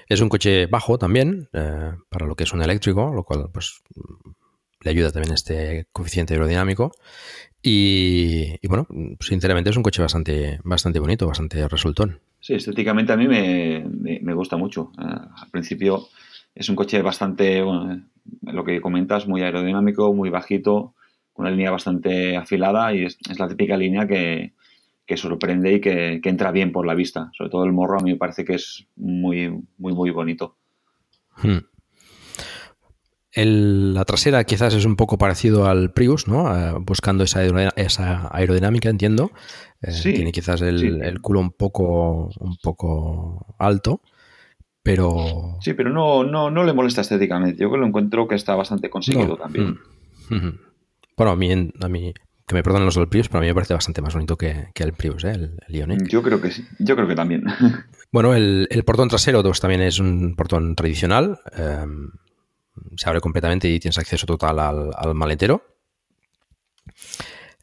Es 0.09 0.21
un 0.21 0.29
coche 0.29 0.67
bajo 0.67 0.97
también, 0.97 1.49
eh, 1.53 1.93
para 2.09 2.27
lo 2.27 2.35
que 2.37 2.45
es 2.45 2.53
un 2.53 2.63
eléctrico, 2.63 3.13
lo 3.13 3.25
cual 3.25 3.51
pues 3.53 3.83
le 4.81 4.91
ayuda 4.91 5.11
también 5.11 5.35
este 5.35 5.89
coeficiente 5.93 6.35
aerodinámico. 6.35 6.93
Y, 7.69 8.65
bueno, 8.69 8.87
sinceramente 9.19 9.71
es 9.71 9.77
un 9.77 9.83
coche 9.83 10.01
bastante, 10.01 10.61
bastante 10.63 11.01
bonito, 11.01 11.27
bastante 11.27 11.67
resultón. 11.67 12.21
Sí, 12.39 12.55
estéticamente 12.55 13.13
a 13.13 13.17
mí 13.17 13.27
me, 13.27 14.35
gusta 14.35 14.57
mucho. 14.57 14.93
Eh, 14.97 15.03
al 15.03 15.51
principio 15.51 16.07
es 16.55 16.69
un 16.69 16.77
coche 16.77 17.03
bastante, 17.03 17.61
bueno, 17.63 18.03
lo 18.43 18.65
que 18.65 18.81
comentas, 18.81 19.27
muy 19.27 19.43
aerodinámico, 19.43 20.15
muy 20.15 20.31
bajito, 20.31 20.95
con 21.33 21.45
una 21.45 21.51
línea 21.51 21.73
bastante 21.73 22.37
afilada 22.37 22.95
y 22.95 23.05
es 23.05 23.19
la 23.37 23.49
típica 23.49 23.77
línea 23.77 24.07
que, 24.07 24.53
que 25.05 25.17
sorprende 25.17 25.73
y 25.73 25.81
que, 25.81 26.21
entra 26.23 26.53
bien 26.53 26.71
por 26.73 26.87
la 26.87 26.95
vista. 26.95 27.31
Sobre 27.37 27.51
todo 27.51 27.65
el 27.65 27.73
morro 27.73 27.99
a 27.99 28.03
mí 28.03 28.13
me 28.13 28.17
parece 28.17 28.45
que 28.45 28.55
es 28.55 28.87
muy, 28.97 29.51
muy, 29.79 29.93
muy 29.93 30.11
bonito. 30.11 30.57
Hmm. 31.37 31.59
La 33.45 34.05
trasera 34.05 34.45
quizás 34.45 34.75
es 34.75 34.85
un 34.85 34.97
poco 34.97 35.19
parecido 35.19 35.67
al 35.67 35.93
Prius, 35.93 36.27
¿no? 36.27 36.57
Eh, 36.57 36.73
buscando 36.81 37.25
esa, 37.25 37.41
aerodinámica, 38.33 38.89
entiendo. 38.89 39.31
Eh, 39.83 39.93
tiene 40.03 40.33
quizás 40.33 40.63
el, 40.63 41.21
culo 41.21 41.41
un 41.41 41.51
poco, 41.51 42.31
un 42.39 42.57
poco 42.63 43.55
alto, 43.59 44.01
pero... 44.83 45.59
Sí, 45.61 45.75
pero 45.75 45.91
no, 45.91 46.25
no, 46.25 46.51
no 46.51 46.65
le 46.65 46.73
molesta 46.73 47.03
estéticamente. 47.03 47.63
Yo 47.63 47.77
lo 47.77 47.87
encuentro 47.87 48.27
que 48.27 48.37
está 48.37 48.55
bastante 48.55 48.89
conseguido 48.89 49.37
también. 49.37 49.79
Hmm. 50.31 50.59
Bueno, 51.17 51.33
a 51.33 51.37
mí, 51.37 51.71
a 51.81 51.89
mí 51.89 52.15
que 52.47 52.55
me 52.55 52.63
perdonen 52.63 52.87
los 52.87 52.95
del 52.95 53.09
Prius, 53.09 53.29
pero 53.29 53.39
a 53.39 53.43
mí 53.43 53.49
me 53.49 53.55
parece 53.55 53.75
bastante 53.75 54.01
más 54.01 54.15
bonito 54.15 54.37
que, 54.37 54.69
el 54.75 54.93
Prius, 54.93 55.25
¿eh? 55.25 55.33
el, 55.33 55.59
el 55.69 56.09
Yo 56.09 56.23
creo 56.23 56.41
que 56.41 56.53
sí, 56.53 56.65
yo 56.79 56.95
creo 56.95 57.09
que 57.09 57.15
también. 57.17 57.45
Bueno, 58.13 58.35
el, 58.35 58.69
portón 58.87 59.09
trasero 59.09 59.43
pues, 59.43 59.61
también 59.61 59.83
es 59.83 59.99
un 59.99 60.37
portón 60.37 60.75
tradicional. 60.75 61.39
Em, 61.55 62.13
se 62.97 63.09
abre 63.09 63.21
completamente 63.21 63.69
y 63.69 63.79
tienes 63.79 63.99
acceso 63.99 64.27
total 64.27 64.59
al, 64.59 65.15
maletero. 65.15 65.63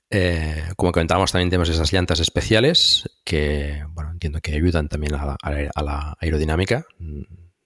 Eh, 0.10 0.64
como 0.76 0.92
comentábamos, 0.92 1.32
también 1.32 1.50
tenemos 1.50 1.70
esas 1.70 1.92
llantas 1.92 2.20
especiales 2.20 3.10
que, 3.24 3.84
bueno, 3.90 4.12
entiendo 4.12 4.40
que 4.42 4.54
ayudan 4.54 4.88
también 4.88 5.16
a 5.16 5.26
la, 5.26 6.18
aerodinámica. 6.20 6.86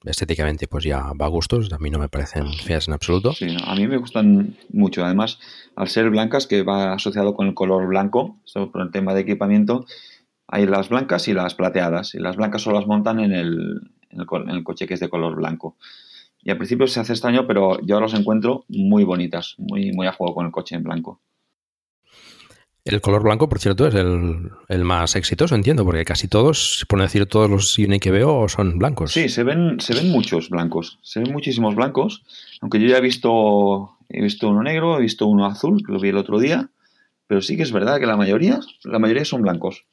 estéticamente 0.06 0.68
pues 0.68 0.86
ya 0.86 1.12
va 1.20 1.26
a 1.26 1.30
gustos, 1.30 1.72
a 1.74 1.78
mí 1.78 1.90
no 1.90 2.00
me 2.00 2.08
parecen 2.08 2.54
feas 2.54 2.88
en 2.88 2.94
absoluto. 2.94 3.34
Sí, 3.34 3.58
a 3.62 3.76
mí 3.76 3.88
me 3.88 3.98
gustan 3.98 4.56
mucho, 4.72 5.04
además, 5.04 5.40
al 5.76 5.90
ser 5.90 6.10
blancas, 6.10 6.48
que 6.48 6.64
va 6.64 6.94
asociado 6.94 7.36
con 7.36 7.48
el 7.48 7.54
color 7.54 7.88
blanco, 7.88 8.40
por 8.54 8.82
el 8.82 8.92
tema 8.92 9.14
de 9.14 9.22
equipamiento, 9.22 9.86
hay 10.48 10.66
las 10.66 10.90
blancas 10.90 11.28
y 11.28 11.34
las 11.34 11.56
plateadas, 11.56 12.16
y 12.16 12.20
las 12.20 12.38
blancas 12.38 12.62
solo 12.62 12.80
las 12.80 12.88
montan 12.88 13.20
en 13.20 13.34
el, 13.34 13.92
en 14.10 14.50
el, 14.50 14.64
coche 14.64 14.88
que 14.88 14.94
es 14.94 15.00
de 15.00 15.10
color 15.10 15.36
blanco. 15.36 15.76
Y 16.48 16.52
al 16.52 16.58
principio 16.58 16.88
se 16.88 17.02
hace 17.02 17.12
extraño, 17.12 17.46
pero 17.46 17.78
yo 17.82 18.00
los 18.00 18.14
encuentro 18.14 18.64
muy 18.70 19.04
bonitas, 19.04 19.56
muy, 19.58 19.92
muy 19.92 20.08
a 20.08 20.14
juego 20.14 20.34
con 20.34 20.46
el 20.46 20.52
coche 20.54 20.76
en 20.76 20.84
blanco. 20.84 21.20
El 22.86 23.02
color 23.02 23.22
blanco, 23.22 23.50
por 23.50 23.60
cierto, 23.60 23.86
es 23.86 23.96
el, 23.96 24.84
más 24.86 25.18
exitoso, 25.18 25.56
entiendo, 25.56 25.84
porque 25.84 26.06
casi 26.06 26.30
todos, 26.30 26.86
por 26.88 27.02
decir 27.02 27.26
todos 27.26 27.50
los 27.50 27.78
Unique 27.78 28.00
que 28.00 28.12
veo, 28.12 28.48
son 28.48 28.80
blancos. 28.80 29.12
Sí, 29.12 29.28
se 29.28 29.44
ven, 29.44 29.82
se 29.82 29.94
ven 29.94 30.10
muchos 30.10 30.50
blancos, 30.50 31.00
se 31.02 31.20
ven 31.20 31.34
muchísimos 31.34 31.76
blancos, 31.76 32.24
aunque 32.62 32.80
yo 32.80 32.88
ya 32.88 33.00
he 33.00 33.02
visto, 33.02 33.98
he 34.08 34.22
visto 34.22 34.48
uno 34.48 34.64
negro, 34.64 34.98
he 34.98 35.02
visto 35.02 35.28
uno 35.28 35.48
azul, 35.48 35.84
que 35.86 35.92
lo 35.92 36.00
vi 36.00 36.10
el 36.10 36.18
otro 36.18 36.40
día, 36.40 36.70
pero 37.28 37.42
sí 37.42 37.58
que 37.58 37.64
es 37.64 37.74
verdad 37.74 38.00
que 38.00 38.06
la 38.06 38.16
mayoría, 38.16 38.62
la 38.86 39.00
mayoría 39.00 39.26
son 39.26 39.42
blancos. 39.42 39.84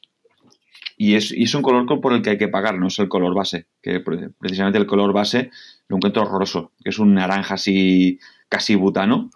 Y 0.97 1.17
es, 1.17 1.33
y 1.33 1.43
es 1.43 1.55
un 1.57 1.63
color 1.63 2.01
por 2.01 2.13
el 2.13 2.23
que 2.23 2.31
hay 2.31 2.39
que 2.39 2.47
pagar, 2.47 2.79
no 2.79 2.87
es 2.87 2.99
el 3.01 3.09
color 3.09 3.35
base, 3.35 3.67
que 3.83 3.99
precisamente 4.39 4.79
el 4.79 4.87
color 4.87 5.13
base 5.13 5.51
lo 5.89 5.97
encuentro 5.97 6.23
horroroso, 6.23 6.73
que 6.83 6.91
es 6.91 6.99
un 6.99 7.15
naranja 7.15 7.55
así 7.55 8.19
casi 8.49 8.75
butano. 8.75 9.31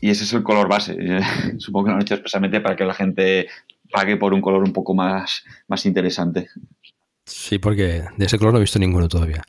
Y 0.00 0.10
ese 0.10 0.24
es 0.24 0.32
el 0.32 0.42
color 0.42 0.68
base. 0.68 0.96
Supongo 1.58 1.86
que 1.86 1.90
lo 1.90 1.96
han 1.96 2.02
hecho 2.02 2.14
expresamente 2.14 2.60
para 2.60 2.76
que 2.76 2.84
la 2.84 2.94
gente 2.94 3.48
pague 3.90 4.16
por 4.16 4.32
un 4.32 4.40
color 4.40 4.62
un 4.62 4.72
poco 4.72 4.94
más, 4.94 5.44
más 5.68 5.84
interesante. 5.86 6.48
Sí, 7.24 7.58
porque 7.58 8.04
de 8.16 8.24
ese 8.24 8.38
color 8.38 8.54
no 8.54 8.58
he 8.58 8.62
visto 8.62 8.78
ninguno 8.78 9.08
todavía. 9.08 9.42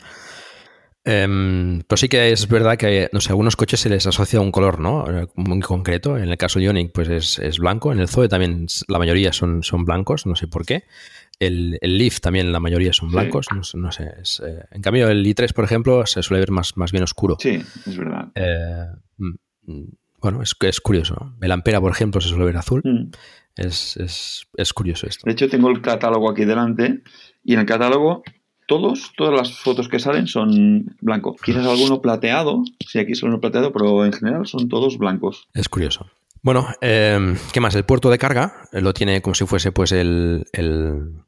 Eh, 1.05 1.81
pero 1.85 1.97
sí 1.97 2.07
que 2.07 2.31
es 2.31 2.47
verdad 2.47 2.77
que, 2.77 3.09
no 3.11 3.19
sé, 3.19 3.29
a 3.29 3.33
algunos 3.33 3.55
coches 3.55 3.81
se 3.81 3.89
les 3.89 4.07
asocia 4.07 4.39
un 4.39 4.51
color, 4.51 4.79
¿no? 4.79 5.05
Muy 5.35 5.59
concreto. 5.59 6.17
En 6.17 6.29
el 6.29 6.37
caso 6.37 6.59
de 6.59 6.65
Ionic, 6.65 6.91
pues 6.93 7.09
es, 7.09 7.39
es, 7.39 7.59
blanco. 7.59 7.91
En 7.91 7.99
el 7.99 8.07
Zoe 8.07 8.29
también 8.29 8.67
la 8.87 8.99
mayoría 8.99 9.33
son, 9.33 9.63
son 9.63 9.85
blancos, 9.85 10.25
no 10.25 10.35
sé 10.35 10.47
por 10.47 10.65
qué. 10.65 10.85
El, 11.45 11.77
el 11.81 11.97
Leaf 11.97 12.19
también 12.19 12.51
la 12.51 12.59
mayoría 12.59 12.93
son 12.93 13.11
blancos, 13.11 13.47
no, 13.51 13.91
sé. 13.91 14.03
Eh, 14.03 14.63
en 14.71 14.81
cambio, 14.81 15.09
el 15.09 15.25
i3, 15.25 15.53
por 15.53 15.65
ejemplo, 15.65 16.05
se 16.05 16.23
suele 16.23 16.39
ver 16.39 16.51
más, 16.51 16.77
más 16.77 16.91
bien 16.91 17.03
oscuro. 17.03 17.37
Sí, 17.39 17.61
es 17.85 17.97
verdad. 17.97 18.29
Eh, 18.35 18.87
mm, 19.17 19.33
mm, 19.65 19.87
bueno, 20.21 20.41
es, 20.41 20.55
es 20.59 20.81
curioso. 20.81 21.33
El 21.41 21.51
Ampera, 21.51 21.81
por 21.81 21.91
ejemplo, 21.91 22.21
se 22.21 22.29
suele 22.29 22.45
ver 22.45 22.57
azul. 22.57 22.81
Mm. 22.83 23.11
Es, 23.55 23.97
es, 23.97 24.47
es, 24.57 24.73
curioso 24.73 25.05
esto. 25.05 25.23
De 25.25 25.33
hecho, 25.33 25.47
tengo 25.47 25.69
el 25.69 25.81
catálogo 25.81 26.29
aquí 26.31 26.43
delante 26.43 27.03
y 27.43 27.53
en 27.53 27.59
el 27.59 27.65
catálogo 27.65 28.23
todos, 28.67 29.11
todas 29.15 29.33
las 29.37 29.59
fotos 29.59 29.87
que 29.89 29.99
salen 29.99 30.27
son 30.27 30.95
blancos. 31.01 31.35
Quizás 31.43 31.65
alguno 31.65 32.01
plateado, 32.01 32.63
sí, 32.87 32.99
aquí 32.99 33.13
solo 33.13 33.33
uno 33.33 33.41
plateado, 33.41 33.71
pero 33.71 34.05
en 34.05 34.13
general 34.13 34.47
son 34.47 34.69
todos 34.69 34.97
blancos. 34.97 35.47
Es 35.53 35.69
curioso. 35.69 36.07
Bueno, 36.41 36.67
eh, 36.81 37.35
¿qué 37.53 37.59
más? 37.61 37.75
El 37.75 37.85
puerto 37.85 38.09
de 38.09 38.17
carga 38.17 38.67
lo 38.73 38.93
tiene 38.93 39.21
como 39.21 39.33
si 39.33 39.45
fuese 39.45 39.71
pues 39.71 39.93
el, 39.93 40.45
el, 40.51 41.23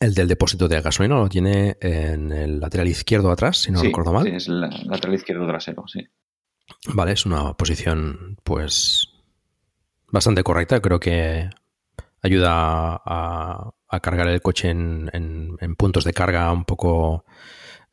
del 0.00 0.28
depósito 0.28 0.68
de 0.68 0.80
gasolina, 0.80 1.16
lo 1.16 1.28
tiene 1.28 1.76
en 1.80 2.32
el 2.32 2.60
lateral 2.60 2.88
izquierdo 2.88 3.30
atrás, 3.30 3.58
si 3.58 3.72
no 3.72 3.82
recuerdo 3.82 4.12
mal. 4.12 4.24
Sí, 4.24 4.30
es 4.30 4.48
el 4.48 4.60
lateral 4.60 5.14
izquierdo 5.14 5.46
trasero, 5.46 5.84
sí. 5.86 6.06
Vale, 6.94 7.12
es 7.12 7.26
una 7.26 7.54
posición 7.54 8.36
pues 8.42 9.08
bastante 10.08 10.42
correcta. 10.42 10.80
Creo 10.80 11.00
que 11.00 11.48
ayuda 12.22 13.00
a, 13.04 13.72
cargar 14.02 14.28
el 14.28 14.42
coche 14.42 14.68
en, 14.70 15.10
en, 15.12 15.76
puntos 15.76 16.04
de 16.04 16.12
carga 16.12 16.52
un 16.52 16.64
poco 16.64 17.24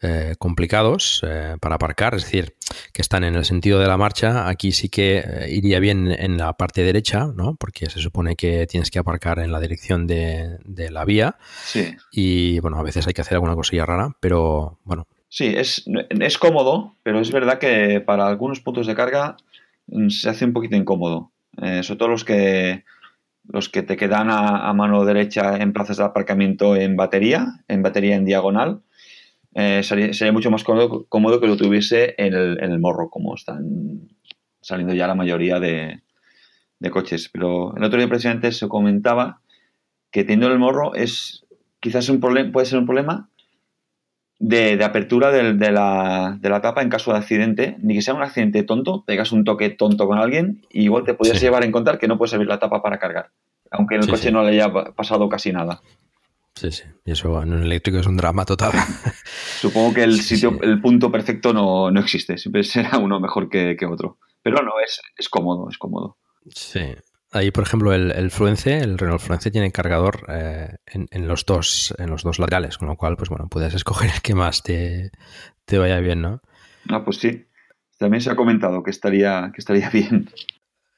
eh, 0.04 0.36
complicados 0.38 1.22
eh, 1.26 1.56
para 1.62 1.76
aparcar, 1.76 2.14
es 2.14 2.24
decir, 2.24 2.56
que 2.92 3.02
están 3.02 3.24
en 3.24 3.36
el 3.36 3.46
sentido 3.46 3.80
de 3.80 3.88
la 3.88 3.96
marcha. 3.96 4.50
Aquí 4.50 4.74
sí 4.74 4.90
que 4.90 5.24
eh, 5.26 5.50
iría 5.50 5.80
bien 5.80 6.12
en 6.12 6.38
la 6.38 6.54
parte 6.54 6.84
derecha, 6.84 7.28
¿no? 7.34 7.56
Porque 7.56 7.90
se 7.90 8.00
supone 8.00 8.36
que 8.36 8.68
tienes 8.68 8.92
que 8.92 9.00
aparcar 9.00 9.40
en 9.40 9.52
la 9.52 9.62
dirección 9.62 10.06
de, 10.06 10.60
la 10.92 11.06
vía. 11.06 11.38
Sí. 11.64 11.96
Y 12.12 12.60
bueno, 12.60 12.78
a 12.80 12.84
veces 12.84 13.08
hay 13.08 13.14
que 13.14 13.22
hacer 13.22 13.36
alguna 13.36 13.56
cosilla 13.56 13.86
rara, 13.86 14.10
pero 14.20 14.80
bueno. 14.84 15.08
Sí, 15.30 15.54
es, 15.56 15.86
es 16.10 16.38
cómodo, 16.38 16.96
pero 17.04 17.22
es 17.22 17.32
verdad 17.32 17.58
que 17.58 18.02
para 18.02 18.28
algunos 18.28 18.60
puntos 18.60 18.88
de 18.88 18.96
carga 18.96 19.38
mm, 19.88 20.10
se 20.10 20.30
hace 20.30 20.44
un 20.44 20.54
poquito 20.54 20.76
incómodo. 20.76 21.32
sobre 21.56 21.98
todo 21.98 22.10
los 22.10 22.26
que 22.26 22.84
los 23.48 23.70
que 23.70 23.84
te 23.84 23.98
quedan 23.98 24.30
a, 24.30 24.70
a, 24.70 24.74
mano 24.74 25.04
derecha 25.06 25.58
en 25.58 25.74
plazas 25.74 25.98
de 25.98 26.04
aparcamiento 26.04 26.76
en 26.76 26.96
batería, 26.96 27.64
en 27.68 27.82
batería 27.84 28.16
en 28.16 28.26
diagonal, 28.26 28.82
eh, 29.56 29.84
sería, 29.84 30.32
mucho 30.32 30.50
más 30.50 30.64
cómodo, 30.64 31.40
que 31.40 31.48
lo 31.48 31.58
tuviese 31.58 32.16
en 32.18 32.34
el, 32.34 32.80
morro, 32.80 33.10
como 33.10 33.36
están 33.36 34.10
saliendo 34.62 34.94
ya 34.94 35.08
la 35.08 35.16
mayoría 35.16 35.60
de, 35.60 36.02
coches. 36.92 37.30
Pero 37.32 37.76
el 37.78 37.84
otro 37.84 38.00
día 38.00 38.10
precisamente 38.10 38.52
se 38.52 38.68
comentaba 38.68 39.40
que 40.12 40.24
teniendo 40.24 40.52
el 40.52 40.60
morro 40.60 40.96
es 40.96 41.46
quizás 41.80 42.10
un 42.10 42.20
problema, 42.20 42.52
puede 42.52 42.66
ser 42.66 42.80
un 42.80 42.86
problema 42.86 43.30
de, 44.40 44.84
apertura 44.84 45.32
de, 45.32 45.72
la, 45.72 46.40
tapa 46.62 46.82
en 46.82 46.90
caso 46.90 47.12
de 47.12 47.20
accidente, 47.20 47.78
ni 47.80 47.94
que 47.94 48.02
sea 48.02 48.14
un 48.14 48.22
accidente 48.22 48.64
tonto, 48.64 49.06
pegas 49.06 49.32
un 49.32 49.46
toque 49.46 49.70
tonto 49.70 50.08
con 50.08 50.18
alguien 50.18 50.66
y 50.70 50.84
igual 50.84 51.06
te 51.06 51.14
podrías 51.14 51.40
llevar 51.40 51.64
a 51.64 51.66
encontrar 51.66 52.00
que 52.00 52.08
no 52.08 52.18
puedes 52.18 52.34
abrir 52.34 52.50
la 52.50 52.60
tapa 52.60 52.82
para 52.82 53.00
cargar, 53.00 53.30
aunque 53.72 53.96
en 53.96 54.02
el 54.02 54.10
coche 54.10 54.32
no 54.32 54.44
le 54.44 54.50
haya 54.50 54.72
pasado 54.96 55.30
casi 55.30 55.54
nada. 55.54 55.82
Sí, 56.56 56.72
sí. 56.72 56.84
Y 57.06 57.12
eso 57.12 57.42
en 57.42 57.54
un 57.54 57.64
eléctrico 57.64 58.00
es 58.00 58.08
un 58.08 58.18
drama 58.18 58.46
total. 58.46 58.72
Supongo 59.60 59.94
que 59.94 60.04
el 60.04 60.22
sitio, 60.22 60.60
el 60.62 60.80
punto 60.82 61.12
perfecto 61.12 61.54
no, 61.54 61.90
existe. 62.00 62.38
Siempre 62.38 62.64
será 62.64 62.98
uno 62.98 63.20
mejor 63.20 63.50
que, 63.50 63.78
otro. 63.90 64.20
Pero 64.42 64.62
no, 64.62 64.74
es, 64.86 65.02
es 65.18 65.30
cómodo, 65.30 65.70
es 65.70 65.78
cómodo. 65.78 66.18
Sí. 66.54 66.82
Ahí, 67.32 67.50
por 67.50 67.64
ejemplo, 67.64 67.94
el, 67.94 68.12
el 68.12 68.30
Fluence, 68.30 68.78
el 68.78 69.00
Renault 69.00 69.22
Fluence 69.22 69.50
tiene 69.50 69.72
cargador 69.72 70.26
eh, 70.30 70.76
en, 70.86 71.28
los 71.28 71.46
dos, 71.46 71.96
en 71.98 72.12
los 72.12 72.22
dos 72.22 72.38
laterales, 72.38 72.78
con 72.78 72.88
lo 72.88 72.96
cual, 72.96 73.18
pues 73.18 73.30
bueno, 73.30 73.48
puedes 73.50 73.74
escoger 73.74 74.12
el 74.14 74.22
que 74.22 74.36
más 74.36 74.62
te, 74.62 75.12
te 75.66 75.80
vaya 75.80 76.00
bien, 76.00 76.22
¿no? 76.22 76.42
Ah, 76.90 77.04
pues 77.04 77.18
sí. 77.18 77.46
También 77.98 78.22
se 78.22 78.30
ha 78.30 78.36
comentado 78.36 78.84
que 78.84 78.92
estaría, 78.92 79.52
que 79.54 79.62
estaría 79.62 79.90
bien. 79.90 80.30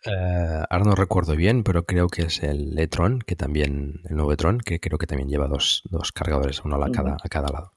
Eh, 0.05 0.63
ahora 0.69 0.85
no 0.85 0.95
recuerdo 0.95 1.35
bien, 1.35 1.63
pero 1.63 1.85
creo 1.85 2.07
que 2.07 2.23
es 2.23 2.43
el 2.43 2.77
e-tron, 2.77 3.19
que 3.19 3.35
también, 3.35 4.01
el 4.07 4.15
nuevo 4.15 4.31
e-tron, 4.33 4.59
que 4.59 4.79
creo 4.79 4.97
que 4.97 5.07
también 5.07 5.29
lleva 5.29 5.47
dos, 5.47 5.81
dos 5.89 6.11
cargadores, 6.11 6.63
uno 6.63 6.75
a 6.83 6.91
cada, 6.91 7.17
a 7.23 7.29
cada 7.29 7.51
lado. 7.51 7.73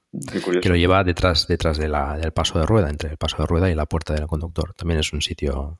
Que 0.61 0.69
lo 0.69 0.75
lleva 0.75 1.03
detrás, 1.03 1.47
detrás 1.47 1.77
de 1.77 1.87
la, 1.87 2.17
del 2.17 2.31
paso 2.31 2.59
de 2.59 2.65
rueda, 2.65 2.89
entre 2.89 3.11
el 3.11 3.17
paso 3.17 3.37
de 3.37 3.45
rueda 3.45 3.69
y 3.69 3.75
la 3.75 3.85
puerta 3.85 4.13
del 4.13 4.27
conductor. 4.27 4.73
También 4.73 4.99
es 4.99 5.13
un 5.13 5.21
sitio 5.21 5.79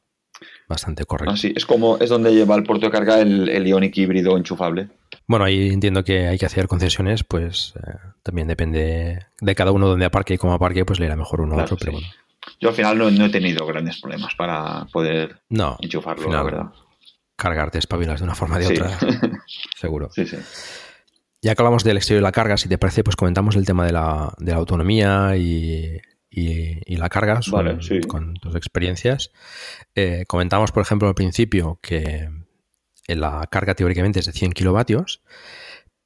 bastante 0.67 1.05
correcto. 1.05 1.33
Ah, 1.35 1.51
es 1.55 1.65
como 1.65 1.97
es 1.97 2.09
donde 2.09 2.33
lleva 2.33 2.55
el 2.55 2.63
puerto 2.63 2.85
de 2.85 2.91
carga 2.91 3.19
el, 3.19 3.49
el 3.49 3.67
Ionic 3.67 3.97
híbrido 3.97 4.37
enchufable. 4.37 4.89
Bueno, 5.27 5.45
ahí 5.45 5.69
entiendo 5.69 6.03
que 6.03 6.27
hay 6.27 6.37
que 6.37 6.45
hacer 6.45 6.67
concesiones, 6.67 7.23
pues 7.23 7.73
eh, 7.75 7.95
también 8.23 8.47
depende 8.47 9.19
de 9.39 9.55
cada 9.55 9.71
uno 9.71 9.87
donde 9.87 10.05
aparque 10.05 10.35
y 10.35 10.37
cómo 10.37 10.53
aparque, 10.53 10.85
pues 10.85 10.99
le 10.99 11.05
irá 11.05 11.15
mejor 11.15 11.41
uno 11.41 11.59
a 11.59 11.63
otro, 11.63 11.77
pero 11.77 11.93
bueno. 11.93 12.07
Yo 12.59 12.69
al 12.69 12.75
final 12.75 12.97
no, 12.97 13.25
he 13.25 13.29
tenido 13.29 13.65
grandes 13.65 13.99
problemas 13.99 14.35
para 14.35 14.85
poder 14.91 15.41
no, 15.49 15.77
enchufarlo, 15.81 16.31
la 16.31 16.43
verdad. 16.43 16.65
Cargarte 17.35 17.77
espabilas 17.77 18.19
de 18.19 18.25
una 18.25 18.35
forma 18.35 18.57
o 18.57 18.59
de 18.59 18.67
otra, 18.67 18.97
seguro. 19.77 20.09
Sí, 20.11 20.25
sí. 20.25 20.37
Ya 21.41 21.55
que 21.55 21.61
hablamos 21.61 21.83
del 21.85 21.97
exterior 21.97 22.21
de 22.21 22.27
la 22.27 22.33
carga, 22.33 22.57
si 22.57 22.67
te 22.67 22.77
parece, 22.77 23.03
pues 23.03 23.15
comentamos 23.15 23.55
el 23.55 23.65
tema 23.65 23.85
de 23.85 23.93
la, 23.93 24.33
de 24.39 24.51
la 24.51 24.57
autonomía 24.57 25.37
y, 25.37 26.01
y, 26.29 26.97
la 26.97 27.09
carga 27.09 27.39
con 28.07 28.33
tus 28.35 28.55
experiencias. 28.55 29.31
Eh, 29.95 30.25
comentamos, 30.27 30.71
por 30.71 30.81
ejemplo, 30.81 31.07
al 31.07 31.15
principio 31.15 31.79
que 31.81 32.29
la 33.07 33.47
carga 33.49 33.73
teóricamente 33.73 34.19
es 34.19 34.25
de 34.25 34.33
100 34.33 34.51
kilovatios, 34.51 35.21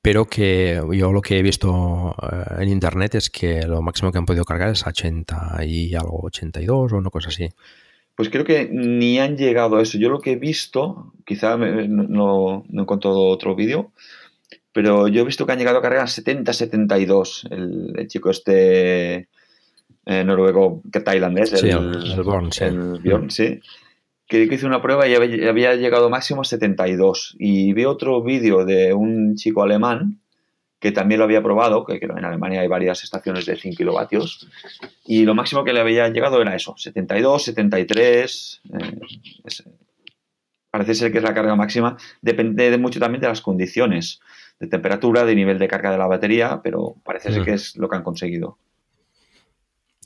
pero 0.04 0.26
que 0.26 0.82
yo 0.92 1.14
lo 1.14 1.22
que 1.22 1.40
he 1.40 1.42
visto 1.42 2.14
eh, 2.22 2.62
en 2.64 2.68
internet 2.68 3.16
es 3.16 3.30
que 3.30 3.66
lo 3.66 3.82
máximo 3.82 4.12
que 4.12 4.18
han 4.18 4.26
podido 4.26 4.44
cargar 4.44 4.70
es 4.70 4.86
80 4.86 5.64
y 5.66 5.96
algo, 5.96 6.20
82 6.24 6.92
o 6.92 6.98
una 6.98 7.10
cosa 7.10 7.30
así. 7.30 7.48
Pues 8.14 8.28
creo 8.28 8.44
que 8.44 8.68
ni 8.70 9.18
han 9.20 9.38
llegado 9.38 9.78
a 9.78 9.82
eso. 9.82 9.98
Yo 9.98 10.10
lo 10.10 10.20
que 10.20 10.34
he 10.34 10.36
visto, 10.36 11.14
quizá 11.26 11.56
no, 11.56 12.66
no 12.68 12.80
he 12.80 12.82
encontrado 12.82 13.22
otro 13.28 13.56
vídeo, 13.56 13.94
pero 14.74 15.08
yo 15.08 15.22
he 15.22 15.26
visto 15.26 15.46
que 15.46 15.54
han 15.54 15.60
llegado 15.60 15.78
a 15.78 15.82
cargar 15.82 16.10
70, 16.10 16.52
72. 16.52 17.48
El, 17.50 17.94
el 17.98 18.08
chico 18.10 18.30
este 18.30 19.30
eh, 20.06 20.24
noruego, 20.26 20.82
que 20.92 21.00
tailandés, 21.00 21.54
el, 21.54 21.70
el, 21.70 22.24
Born, 22.24 22.52
sí. 22.52 22.66
El 22.66 23.00
Bjorn, 23.02 23.32
sí 23.32 23.62
que 24.34 24.56
hice 24.56 24.66
una 24.66 24.82
prueba 24.82 25.08
y 25.08 25.16
había 25.16 25.76
llegado 25.76 26.10
máximo 26.10 26.42
a 26.42 26.46
72. 26.46 27.36
Y 27.40 27.74
vi 27.74 27.86
otro 27.86 28.24
vídeo 28.24 28.66
de 28.66 28.94
un 28.94 29.36
chico 29.36 29.64
alemán 29.64 30.20
que 30.84 30.92
también 30.92 31.20
lo 31.20 31.24
había 31.24 31.42
probado, 31.42 31.86
que, 31.86 31.96
en 31.96 32.26
Alemania 32.26 32.60
hay 32.60 32.68
varias 32.68 33.06
estaciones 33.06 33.46
de 33.46 33.56
100 33.56 33.76
kilovatios, 33.76 34.50
y 35.06 35.24
lo 35.24 35.34
máximo 35.34 35.64
que 35.64 35.72
le 35.72 35.80
había 35.80 36.10
llegado 36.10 36.42
era 36.42 36.56
eso, 36.56 36.76
72, 36.76 37.42
73. 37.42 38.62
Eh, 38.66 39.00
parece 40.70 40.94
ser 40.94 41.14
que 41.14 41.20
es 41.20 41.24
la 41.24 41.34
carga 41.34 41.56
máxima. 41.56 41.96
Depende 42.22 42.78
mucho 42.78 43.00
también 43.00 43.22
de 43.22 43.30
las 43.30 43.40
condiciones 43.40 44.20
de 44.60 44.68
temperatura, 44.68 45.24
de 45.24 45.36
nivel 45.36 45.58
de 45.58 45.70
carga 45.70 45.90
de 45.90 45.98
la 45.98 46.08
batería, 46.08 46.60
pero 46.62 46.96
parece 47.06 47.32
ser 47.32 47.46
que 47.46 47.54
es 47.54 47.78
lo 47.78 47.88
que 47.88 47.96
han 47.96 48.04
conseguido. 48.04 48.58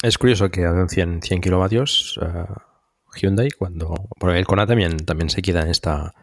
Es 0.03 0.19
curioso 0.19 0.51
que 0.51 0.63
hagan 0.63 0.89
100, 0.89 1.23
100 1.23 1.41
kilovatios 1.41 2.19
uh, 2.21 2.53
Hyundai 3.17 3.49
cuando... 3.51 3.93
Porque 4.19 4.39
el 4.39 4.45
Kona 4.45 4.65
también, 4.65 4.97
también 4.97 5.29
se 5.29 5.41
queda 5.41 5.61
en 5.61 5.69
esta 5.69 6.13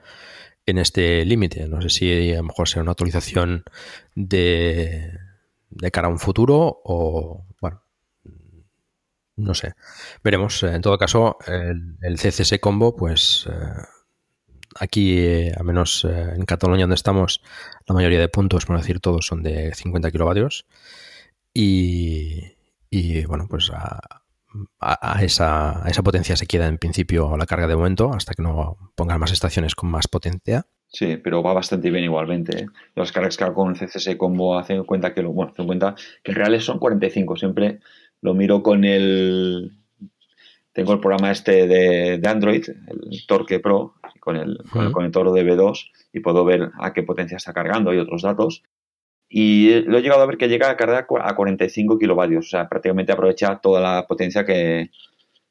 en 0.66 0.78
este 0.78 1.24
límite. 1.24 1.68
No 1.68 1.80
sé 1.82 1.90
si 1.90 2.32
a 2.32 2.38
lo 2.38 2.44
mejor 2.44 2.68
será 2.68 2.82
una 2.82 2.92
actualización 2.92 3.64
de, 4.14 5.18
de 5.70 5.90
cara 5.90 6.08
a 6.08 6.10
un 6.10 6.18
futuro 6.18 6.80
o, 6.84 7.46
bueno, 7.60 7.82
no 9.36 9.54
sé. 9.54 9.74
Veremos. 10.22 10.62
En 10.62 10.80
todo 10.80 10.98
caso, 10.98 11.36
el, 11.46 12.18
CCS 12.18 12.58
Combo, 12.60 12.96
pues 12.96 13.46
eh, 13.50 13.82
aquí, 14.76 15.18
eh, 15.18 15.52
al 15.56 15.64
menos 15.64 16.04
eh, 16.04 16.34
en 16.36 16.44
Cataluña 16.44 16.82
donde 16.82 16.94
estamos, 16.94 17.42
la 17.86 17.94
mayoría 17.94 18.20
de 18.20 18.28
puntos, 18.28 18.66
por 18.66 18.76
decir 18.76 19.00
todos, 19.00 19.26
son 19.26 19.42
de 19.42 19.74
50 19.74 20.10
kilovatios. 20.10 20.66
Y, 21.52 22.56
y 22.90 23.24
bueno, 23.26 23.46
pues 23.48 23.70
a, 23.70 24.23
a, 24.80 25.22
esa, 25.22 25.84
a, 25.84 25.88
esa, 25.88 26.02
potencia 26.02 26.36
se 26.36 26.46
queda 26.46 26.66
en 26.68 26.78
principio 26.78 27.36
la 27.36 27.46
carga 27.46 27.66
de 27.66 27.76
momento 27.76 28.12
hasta 28.12 28.34
que 28.34 28.42
no 28.42 28.76
pongan 28.94 29.20
más 29.20 29.32
estaciones 29.32 29.74
con 29.74 29.90
más 29.90 30.08
potencia. 30.08 30.66
Sí, 30.88 31.16
pero 31.16 31.42
va 31.42 31.52
bastante 31.52 31.90
bien 31.90 32.04
igualmente. 32.04 32.64
¿eh? 32.64 32.66
Las 32.94 33.10
cargas 33.10 33.36
que 33.36 33.44
hago 33.44 33.54
con 33.54 33.74
CCS 33.74 34.16
Combo 34.16 34.58
hacen 34.58 34.84
cuenta 34.84 35.12
que 35.12 35.22
lo, 35.22 35.32
bueno, 35.32 35.52
hacen 35.52 35.66
cuenta 35.66 35.94
que 36.22 36.32
reales 36.32 36.64
son 36.64 36.78
45. 36.78 37.36
Siempre 37.36 37.80
lo 38.20 38.34
miro 38.34 38.62
con 38.62 38.84
el 38.84 39.72
tengo 40.74 40.92
el 40.92 41.00
programa 41.00 41.30
este 41.30 41.68
de, 41.68 42.18
de 42.18 42.28
Android, 42.28 42.64
el 42.68 43.26
Torque 43.28 43.60
Pro, 43.60 43.94
con 44.18 44.36
el, 44.36 44.58
con 44.70 44.84
el 44.84 44.92
conector 44.92 45.32
de 45.32 45.44
B2 45.44 45.90
y 46.12 46.20
puedo 46.20 46.44
ver 46.44 46.72
a 46.80 46.92
qué 46.92 47.04
potencia 47.04 47.36
está 47.36 47.52
cargando 47.52 47.94
y 47.94 47.98
otros 47.98 48.22
datos. 48.22 48.64
Y 49.36 49.80
lo 49.80 49.98
he 49.98 50.00
llegado 50.00 50.22
a 50.22 50.26
ver 50.26 50.36
que 50.36 50.46
llega 50.46 50.70
a 50.70 50.76
cargar 50.76 51.08
a 51.24 51.34
45 51.34 51.98
kilovatios, 51.98 52.46
o 52.46 52.48
sea, 52.50 52.68
prácticamente 52.68 53.10
aprovecha 53.10 53.58
toda 53.58 53.80
la 53.80 54.06
potencia 54.06 54.44
que, 54.44 54.92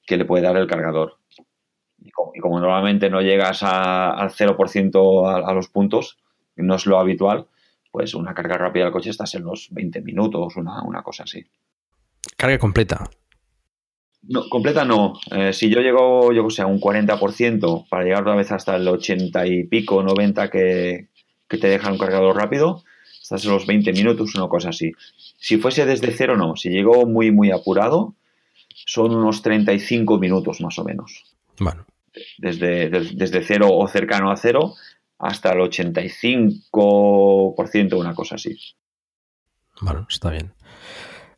que 0.07 0.15
le 0.15 0.23
puede 0.23 0.41
dar 0.41 0.55
el 0.55 0.67
cargador. 0.67 1.17
Y 1.99 2.09
como, 2.11 2.31
y 2.33 2.39
como 2.39 2.61
normalmente 2.61 3.09
no 3.09 3.21
llegas 3.21 3.61
a, 3.61 4.11
al 4.11 4.29
0% 4.29 5.27
a, 5.27 5.49
a, 5.49 5.53
los 5.53 5.67
puntos, 5.67 6.17
no 6.55 6.75
es 6.75 6.85
lo 6.85 6.97
habitual, 6.97 7.47
pues 7.91 8.13
una 8.15 8.33
carga 8.33 8.57
rápida 8.57 8.85
del 8.85 8.93
coche 8.93 9.09
estás 9.09 9.35
en 9.35 9.43
los 9.43 9.67
20 9.71 9.99
minutos, 9.99 10.55
una, 10.55 10.81
una 10.83 11.03
cosa 11.03 11.23
así. 11.23 11.45
Carga 12.37 12.57
completa. 12.59 13.03
No, 14.21 14.47
completa 14.47 14.85
no. 14.85 15.19
Eh, 15.29 15.51
si 15.51 15.69
yo 15.69 15.81
llego, 15.81 16.31
yo 16.31 16.49
sé, 16.49 16.61
a 16.61 16.67
un 16.67 16.79
40% 16.79 17.89
para 17.89 18.05
llegar 18.05 18.21
otra 18.21 18.35
vez 18.35 18.49
hasta 18.53 18.77
el 18.77 18.87
80 18.87 19.45
y 19.45 19.65
pico, 19.65 20.01
90 20.01 20.49
que, 20.49 21.09
que 21.49 21.57
te 21.57 21.67
deja 21.67 21.91
un 21.91 21.97
cargador 21.97 22.37
rápido, 22.37 22.85
estás 23.23 23.43
en 23.45 23.51
los 23.51 23.65
20 23.65 23.93
minutos, 23.93 24.35
una 24.35 24.49
cosa 24.49 24.69
así. 24.69 24.91
Si 25.37 25.57
fuese 25.57 25.85
desde 25.85 26.11
cero, 26.11 26.37
no. 26.37 26.57
Si 26.57 26.69
llego 26.69 27.05
muy, 27.05 27.31
muy 27.31 27.51
apurado, 27.51 28.15
son 28.85 29.15
unos 29.15 29.41
35 29.41 30.19
minutos 30.19 30.59
más 30.61 30.77
o 30.77 30.83
menos. 30.83 31.23
Bueno. 31.57 31.85
Desde, 32.37 32.89
desde, 32.89 33.15
desde 33.15 33.43
cero 33.43 33.69
o 33.71 33.87
cercano 33.87 34.29
a 34.29 34.37
cero 34.37 34.75
hasta 35.17 35.53
el 35.53 35.59
85%, 35.59 37.97
una 37.97 38.13
cosa 38.13 38.35
así. 38.35 38.55
Bueno, 39.81 40.05
está 40.09 40.29
bien. 40.29 40.53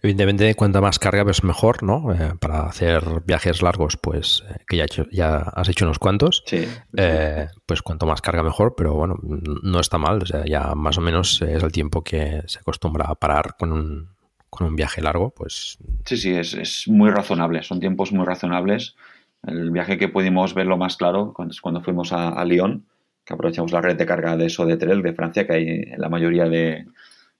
Evidentemente, 0.06 0.54
cuanta 0.54 0.82
más 0.82 1.00
carga, 1.00 1.24
pues 1.24 1.44
mejor, 1.44 1.82
¿no? 1.82 2.13
Eh, 2.13 2.34
para 2.39 2.68
hacer 2.68 3.24
viajes 3.26 3.63
largos, 3.63 3.98
pues 3.98 4.44
eh, 4.48 4.58
que 4.68 4.78
ya, 5.12 5.38
has 5.38 5.68
hecho 5.68 5.86
unos 5.86 5.98
cuantos, 5.98 6.44
sí, 6.46 6.68
eh, 6.96 7.48
pues 7.65 7.82
cuanto 7.82 8.06
más 8.06 8.22
carga, 8.22 8.44
mejor, 8.44 8.76
pero 8.78 8.94
bueno, 8.94 9.18
no 9.24 9.80
está 9.80 9.98
mal. 9.98 10.22
O 10.22 10.26
sea, 10.28 10.46
ya 10.46 10.76
más 10.76 11.00
o 11.00 11.02
menos 11.02 11.41
es 11.41 11.63
el 11.63 11.72
tiempo 11.72 12.04
que 12.04 12.44
se 12.46 12.60
acostumbra 12.60 13.06
a 13.06 13.15
parar 13.15 13.56
con 13.58 13.72
un, 13.72 14.10
con 14.48 14.68
un 14.68 14.76
viaje 14.76 15.02
largo, 15.02 15.32
pues... 15.32 15.80
Sí, 16.06 16.18
sí, 16.18 16.36
es, 16.36 16.54
es, 16.54 16.88
muy 16.88 17.10
razonable, 17.10 17.63
son 17.63 17.80
tiempos 17.80 18.12
muy 18.12 18.28
razonables. 18.28 18.96
El 19.41 19.72
viaje 19.72 19.98
que 19.98 20.08
pudimos 20.08 20.54
verlo 20.54 20.78
más 20.78 20.98
claro 20.98 21.34
cuando, 21.34 21.56
cuando 21.60 21.82
fuimos 21.82 22.13
a, 22.13 22.30
a, 22.30 22.46
Lyon, 22.46 22.86
que 23.26 23.34
aprovechamos 23.34 23.72
la 23.72 23.82
red 23.82 23.98
de 23.98 24.06
carga 24.06 24.38
de 24.38 24.52
Sodetrel 24.52 25.02
de 25.02 25.13
Francia, 25.13 25.48
que 25.48 25.54
hay 25.54 25.68
en 25.68 26.00
la 26.00 26.10
mayoría 26.10 26.44
de, 26.44 26.86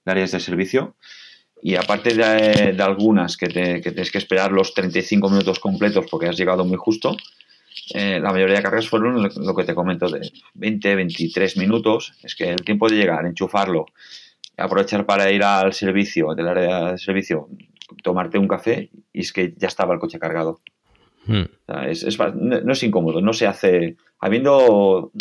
de 0.04 0.10
áreas 0.10 0.32
de 0.32 0.40
servicio. 0.40 0.96
Y 1.62 1.74
aparte 1.76 2.14
de, 2.14 2.72
de 2.72 2.82
algunas 2.82 3.36
que, 3.36 3.46
te, 3.46 3.80
que, 3.80 3.90
tienes 3.90 4.10
que 4.10 4.18
esperar 4.18 4.52
los 4.52 4.74
35 4.74 5.28
minutos 5.30 5.58
completos 5.58 6.06
porque 6.10 6.28
has 6.28 6.36
llegado 6.36 6.64
muy 6.64 6.76
justo, 6.76 7.16
eh, 7.94 8.20
la 8.20 8.32
mayoría 8.32 8.56
de 8.56 8.62
carreras 8.62 8.88
fueron 8.88 9.22
lo, 9.22 9.28
lo, 9.28 9.54
que 9.54 9.64
te 9.64 9.74
comento 9.74 10.08
de 10.08 10.30
20, 10.54 10.94
23 10.94 11.56
minutos. 11.56 12.14
Es 12.22 12.34
que 12.34 12.50
el 12.50 12.64
tiempo 12.64 12.88
de 12.88 12.96
llegar, 12.96 13.26
enchufarlo, 13.26 13.86
aprovechar 14.56 15.06
para 15.06 15.30
ir 15.30 15.42
al 15.42 15.72
servicio, 15.72 16.34
del 16.34 16.48
área 16.48 16.92
de 16.92 16.98
servicio, 16.98 17.48
tomarte 18.02 18.38
un 18.38 18.48
café 18.48 18.90
y 19.12 19.20
es 19.20 19.32
que 19.32 19.54
ya 19.56 19.68
estaba 19.68 19.94
el 19.94 20.00
coche 20.00 20.18
cargado. 20.18 20.60
Hmm. 21.26 21.42
O 21.42 21.72
sea, 21.72 21.88
es, 21.88 22.02
es, 22.02 22.18
no 22.18 22.72
es 22.72 22.82
incómodo, 22.82 23.20
no 23.20 23.32
se 23.32 23.46
hace, 23.46 23.96
habiendo 24.20 25.12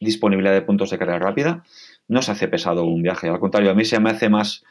disponibilidad 0.00 0.52
de 0.52 0.62
puntos 0.62 0.90
de 0.90 0.98
carga 0.98 1.18
rápida, 1.18 1.64
no 2.08 2.22
se 2.22 2.32
hace 2.32 2.48
pesado 2.48 2.84
un 2.84 3.02
viaje. 3.02 3.28
Al 3.28 3.40
contrario, 3.40 3.70
a 3.70 3.74
mí 3.74 3.84
se 3.84 3.98
me 4.00 4.10
hace 4.10 4.28
más 4.28 4.64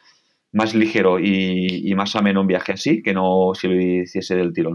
más 0.54 0.74
ligero 0.74 1.18
y, 1.20 1.82
y 1.90 1.94
más 1.94 2.16
ameno 2.16 2.40
un 2.40 2.46
viaje 2.46 2.72
así 2.72 3.02
que 3.02 3.12
no 3.12 3.52
si 3.54 3.68
lo 3.68 3.74
hiciese 3.80 4.36
del 4.36 4.52
tirón. 4.52 4.74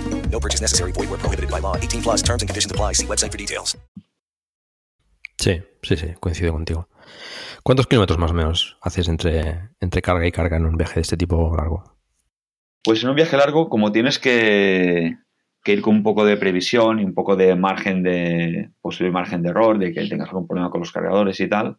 No 0.31 0.39
purchase 0.39 0.61
necessary. 0.61 0.93
Void 0.93 1.09
where 1.09 1.19
prohibited 1.19 1.51
by 1.51 1.59
law. 1.59 1.75
18 1.75 2.01
plus 2.01 2.23
terms 2.23 2.41
and 2.41 2.49
conditions 2.49 2.71
apply. 2.71 2.93
See 2.93 3.05
website 3.05 3.31
for 3.31 3.37
details. 3.37 3.77
Sí, 5.37 5.59
sí, 5.81 5.97
sí, 5.97 6.07
coincido 6.19 6.53
contigo. 6.53 6.87
¿Cuántos 7.63 7.87
kilómetros 7.87 8.19
más 8.19 8.31
o 8.31 8.33
menos 8.35 8.77
haces 8.81 9.07
entre, 9.07 9.69
entre 9.79 10.01
carga 10.01 10.27
y 10.27 10.31
carga 10.31 10.57
en 10.57 10.65
un 10.65 10.77
viaje 10.77 10.95
de 10.95 11.01
este 11.01 11.17
tipo 11.17 11.55
largo? 11.57 11.83
Pues 12.83 13.03
en 13.03 13.09
un 13.09 13.15
viaje 13.15 13.37
largo, 13.37 13.67
como 13.67 13.91
tienes 13.91 14.19
que 14.19 15.17
que 15.63 15.73
ir 15.73 15.81
con 15.81 15.95
un 15.95 16.03
poco 16.03 16.25
de 16.25 16.37
previsión 16.37 16.99
y 16.99 17.03
un 17.03 17.13
poco 17.13 17.35
de 17.35 17.55
margen 17.55 18.03
de 18.03 18.71
posible 18.81 19.11
margen 19.11 19.43
de 19.43 19.49
error, 19.49 19.77
de 19.77 19.93
que 19.93 20.07
tengas 20.07 20.29
algún 20.29 20.47
problema 20.47 20.71
con 20.71 20.81
los 20.81 20.91
cargadores 20.91 21.39
y 21.39 21.47
tal. 21.47 21.77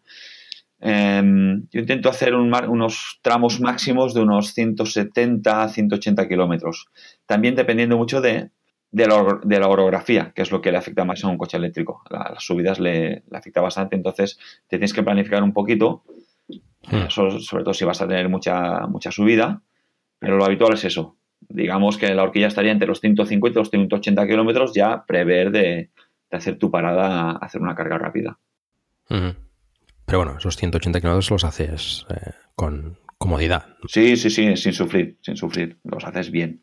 Eh, 0.84 1.22
yo 1.70 1.80
intento 1.80 2.08
hacer 2.08 2.34
un, 2.34 2.52
unos 2.68 3.20
tramos 3.22 3.60
máximos 3.60 4.14
de 4.14 4.20
unos 4.20 4.52
170 4.52 5.62
a 5.62 5.68
180 5.68 6.28
kilómetros. 6.28 6.88
También 7.24 7.54
dependiendo 7.54 7.96
mucho 7.96 8.20
de, 8.20 8.50
de, 8.90 9.06
la, 9.06 9.40
de, 9.44 9.60
la, 9.60 9.68
orografía, 9.68 10.32
que 10.34 10.42
es 10.42 10.50
lo 10.50 10.60
que 10.60 10.72
le 10.72 10.78
afecta 10.78 11.04
más 11.04 11.22
a 11.22 11.28
un 11.28 11.38
coche 11.38 11.56
eléctrico. 11.56 12.02
La, 12.10 12.30
las 12.34 12.44
subidas 12.44 12.80
le, 12.80 13.22
le, 13.30 13.38
afecta 13.38 13.60
bastante, 13.60 13.94
entonces 13.94 14.38
te 14.66 14.76
tienes 14.76 14.92
que 14.92 15.04
planificar 15.04 15.42
un 15.42 15.52
poquito, 15.52 16.02
hmm. 16.48 17.08
sobre, 17.08 17.38
sobre 17.40 17.62
todo 17.62 17.74
si 17.74 17.84
vas 17.84 18.02
a 18.02 18.08
tener 18.08 18.28
mucha, 18.28 18.86
mucha 18.88 19.12
subida, 19.12 19.62
pero 20.18 20.36
lo 20.36 20.44
habitual 20.44 20.74
es 20.74 20.84
eso, 20.84 21.16
digamos 21.48 21.96
que 21.96 22.14
la 22.14 22.22
horquilla 22.22 22.48
estaría 22.48 22.72
entre 22.72 22.88
los 22.88 23.00
150 23.00 23.58
y 23.58 23.60
los 23.60 23.70
180 23.70 24.26
kilómetros, 24.26 24.74
ya 24.74 25.04
prever 25.06 25.52
de, 25.52 25.90
de 26.30 26.36
hacer 26.36 26.58
tu 26.58 26.70
parada 26.70 27.32
hacer 27.32 27.60
una 27.60 27.74
carga 27.74 27.98
rápida. 27.98 28.38
Pero 30.06 30.18
bueno, 30.18 30.38
esos 30.38 30.56
180 30.56 31.00
kilómetros 31.00 31.30
los 31.30 31.44
haces 31.44 32.06
eh, 32.10 32.32
con 32.54 32.98
comodidad. 33.18 33.66
Sí, 33.86 34.16
sí, 34.16 34.30
sí, 34.30 34.56
sin 34.56 34.72
sufrir, 34.72 35.18
sin 35.22 35.36
sufrir. 35.36 35.78
Los 35.84 36.04
haces 36.04 36.30
bien. 36.30 36.62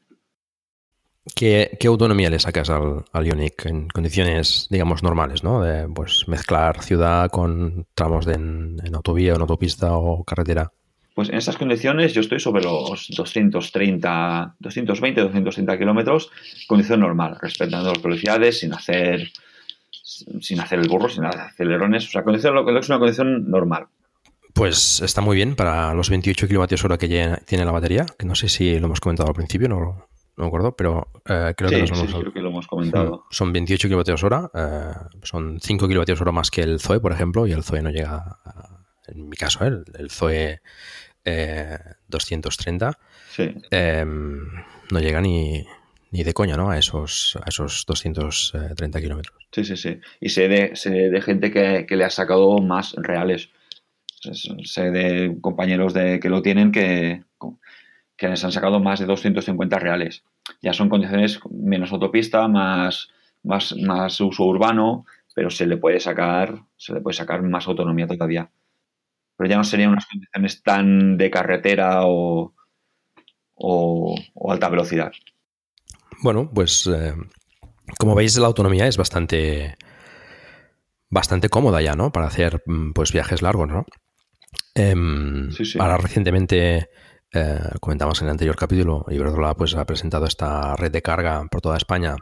¿Qué, 1.36 1.78
autonomía 1.86 2.30
le 2.30 2.40
sacas 2.40 2.70
al, 2.70 3.06
al 3.12 3.26
Ionic 3.26 3.66
en 3.66 3.88
condiciones, 3.88 4.68
digamos, 4.70 5.04
normales, 5.04 5.44
¿no? 5.44 5.62
De 5.62 5.88
pues, 5.88 6.28
mezclar 6.28 6.82
ciudad 6.82 7.30
con 7.30 7.86
tramos 7.94 8.26
de 8.26 8.34
en, 8.34 8.80
autovía, 8.94 9.34
en 9.34 9.42
autopista 9.42 9.94
o 9.94 10.24
carretera. 10.24 10.72
Pues 11.14 11.30
en 11.30 11.36
estas 11.36 11.58
condiciones 11.58 12.14
yo 12.14 12.22
estoy 12.22 12.40
sobre 12.40 12.64
los 12.64 13.08
230, 13.10 14.56
220, 14.60 15.22
230 15.22 15.78
kilómetros, 15.78 16.32
condición 16.68 17.02
normal, 17.02 17.38
respetando 17.42 17.90
las 17.90 18.02
velocidades, 18.02 18.60
sin 18.60 18.74
hacer, 18.74 19.30
sin 20.42 20.60
hacer 20.60 20.80
el 20.80 20.88
burro, 20.88 21.10
sin 21.10 21.26
hacer 21.26 21.42
acelerones. 21.42 22.08
O 22.08 22.12
sea, 22.12 22.24
condición, 22.24 22.56
lo 22.56 22.66
que 22.66 22.78
es 22.78 22.90
una 22.90 23.00
condición 23.00 23.50
normal. 23.50 23.88
Pues 24.54 25.02
está 25.02 25.22
muy 25.22 25.36
bien 25.36 25.56
para 25.56 25.94
los 25.94 26.10
28 26.10 26.48
kilovatios 26.48 26.84
hora 26.84 26.98
que 26.98 27.08
tiene 27.46 27.66
la 27.66 27.72
batería, 27.72 28.06
que 28.18 28.26
no 28.26 28.36
sé 28.36 28.50
si 28.50 28.80
lo 28.80 28.88
hemos 28.88 29.00
comentado 29.00 29.30
al 29.30 29.36
principio, 29.36 29.70
no, 29.70 29.80
no 29.80 30.44
me 30.44 30.48
acuerdo, 30.48 30.76
pero 30.76 31.08
eh, 31.28 31.54
creo, 31.56 31.70
que 31.70 31.88
sí, 31.88 31.94
creo 31.94 32.34
que 32.34 32.42
lo 32.42 32.50
hemos 32.50 32.66
comentado. 32.66 33.26
Son 33.30 33.54
28 33.54 33.88
kilovatios 33.88 34.24
hora, 34.24 34.50
eh, 34.54 34.94
son 35.22 35.60
5 35.62 35.88
kilovatios 35.88 36.20
hora 36.22 36.32
más 36.32 36.50
que 36.50 36.62
el 36.62 36.80
Zoe, 36.80 37.00
por 37.00 37.12
ejemplo, 37.12 37.46
y 37.46 37.52
el 37.52 37.64
Zoe 37.64 37.82
no 37.82 37.92
llega, 37.92 38.40
en 39.08 39.30
mi 39.30 39.38
caso, 39.38 39.66
¿eh? 39.66 39.84
el, 39.98 40.10
Zoe 40.10 40.62
230, 42.08 43.00
em, 43.70 44.40
no 44.92 45.00
llega 45.00 45.22
ni, 45.22 45.66
ni 46.12 46.24
de 46.24 46.34
coña, 46.34 46.58
¿no? 46.58 46.72
A 46.72 46.78
esos, 46.78 47.38
a 47.44 47.50
esos 47.50 47.86
230 47.86 49.02
kilómetros. 49.02 49.38
Sí, 49.52 49.64
sí, 49.64 49.78
sí. 49.78 50.00
Y 50.20 50.30
sé 50.30 50.48
de, 50.48 50.76
sé 50.76 50.90
de 50.90 51.22
gente 51.22 51.52
que, 51.52 51.86
que 51.88 51.96
le 51.96 52.06
ha 52.06 52.10
sacado 52.10 52.58
más 52.60 52.94
reales 52.98 53.50
sé 54.22 54.92
de 54.92 55.38
compañeros 55.42 55.94
de, 55.94 56.20
que 56.20 56.30
lo 56.30 56.42
tienen 56.42 56.72
que, 56.72 57.24
que 58.18 58.28
les 58.28 58.44
han 58.44 58.52
sacado 58.52 58.80
más 58.80 59.00
de 59.00 59.06
250 59.06 59.80
reales. 59.80 60.24
Ya 60.62 60.74
son 60.74 60.90
condiciones 60.90 61.40
menos 61.50 61.92
autopista, 61.92 62.48
más, 62.48 63.10
más, 63.44 63.76
más 63.78 64.20
uso 64.22 64.44
urbano, 64.44 65.06
pero 65.36 65.50
se 65.50 65.66
le 65.66 65.78
puede 65.78 66.00
sacar, 66.00 66.64
se 66.76 66.94
le 66.94 67.02
puede 67.02 67.16
sacar 67.16 67.42
más 67.44 67.68
autonomía 67.68 68.08
todavía. 68.08 68.50
Pero 69.38 69.50
ya 69.50 69.58
no 69.58 69.64
serían 69.64 69.92
unas 69.92 70.06
condiciones 70.06 70.62
tan 70.64 71.18
de 71.18 71.32
carretera 71.32 72.02
o, 72.04 72.54
o, 73.56 74.16
alta 74.50 74.68
velocidad. 74.70 75.14
Bueno, 76.22 76.50
pues 76.54 76.88
eh, 76.88 77.14
como 77.98 78.16
veis 78.16 78.38
la 78.38 78.48
autonomía 78.48 78.88
es 78.88 78.98
bastante 78.98 79.78
bastante 81.10 81.50
cómoda 81.50 81.82
ya, 81.82 81.96
¿no? 81.96 82.12
Para 82.12 82.28
hacer 82.28 82.62
mm, 82.66 82.92
pues 82.92 83.12
viajes 83.12 83.42
largos, 83.42 83.68
¿no? 83.68 83.86
Em, 84.76 85.50
ahora 85.80 85.98
recientemente 85.98 86.90
eh, 87.32 87.60
comentamos 87.80 88.22
en 88.22 88.28
el 88.28 88.32
anterior 88.32 88.56
capítulo, 88.56 89.06
Iberdrola 89.10 89.56
pues, 89.56 89.76
ha 89.76 89.86
presentado 89.86 90.26
esta 90.26 90.76
red 90.76 90.92
de 90.92 91.02
carga 91.02 91.46
por 91.50 91.62
toda 91.62 91.78
España 91.78 92.16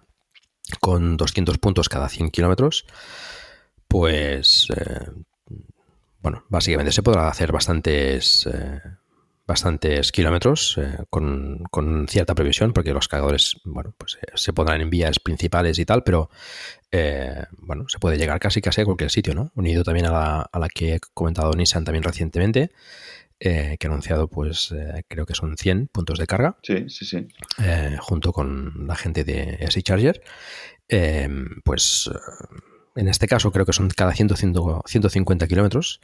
con 0.82 1.16
200 1.16 1.58
puntos 1.60 1.88
cada 1.90 2.10
100 2.10 2.30
kilómetros. 2.30 2.86
Pues, 3.88 4.68
eh, 4.76 5.12
bueno, 6.22 6.44
básicamente 6.50 6.92
se 6.92 7.04
podrá 7.04 7.30
hacer 7.30 7.54
bastantes, 7.54 8.48
eh, 8.48 8.82
bastantes 9.48 10.12
kilómetros 10.12 10.78
con, 11.10 11.64
con, 11.72 12.08
cierta 12.08 12.36
previsión, 12.36 12.74
porque 12.74 12.94
los 12.94 13.08
cargadores, 13.08 13.56
bueno, 13.64 13.96
pues 13.98 14.18
se 14.36 14.54
pondrán 14.54 14.82
en 14.82 14.90
vías 14.90 15.20
principales 15.20 15.80
y 15.80 15.86
tal, 15.86 16.04
pero, 16.04 16.30
bueno, 17.60 17.86
se 17.88 17.98
puede 18.00 18.18
llegar 18.18 18.40
casi 18.40 18.62
casi 18.62 18.82
a 18.82 18.86
cualquier 18.86 19.10
sitio, 19.10 19.34
¿no? 19.34 19.52
Unido 19.56 19.84
también 19.84 20.08
a 20.08 20.12
la, 20.12 20.42
a 20.52 20.60
la 20.60 20.68
que 20.68 20.96
he 20.96 21.00
comentado 21.14 21.54
Nissan 21.54 21.86
también 21.86 22.04
recientemente. 22.04 22.72
Eh, 23.40 23.78
que 23.80 23.86
ha 23.86 23.92
anunciado, 23.92 24.28
pues 24.28 24.72
eh, 24.72 25.04
creo 25.08 25.28
que 25.28 25.36
son 25.36 25.58
100 25.58 25.90
puntos 25.92 26.18
de 26.18 26.26
carga. 26.26 26.58
Sí, 26.64 26.90
sí, 26.90 27.06
sí. 27.06 27.28
Eh, 27.64 27.96
junto 28.00 28.34
con 28.34 28.88
la 28.88 28.96
gente 28.96 29.24
de 29.24 29.60
SI 29.70 29.84
Charger. 29.84 30.24
pues 31.64 32.10
en 32.96 33.08
este 33.08 33.28
caso 33.28 33.52
creo 33.52 33.66
que 33.66 33.74
son 33.74 33.90
cada 33.90 34.14
100, 34.14 34.30
150 34.86 35.48
kilómetros. 35.48 36.02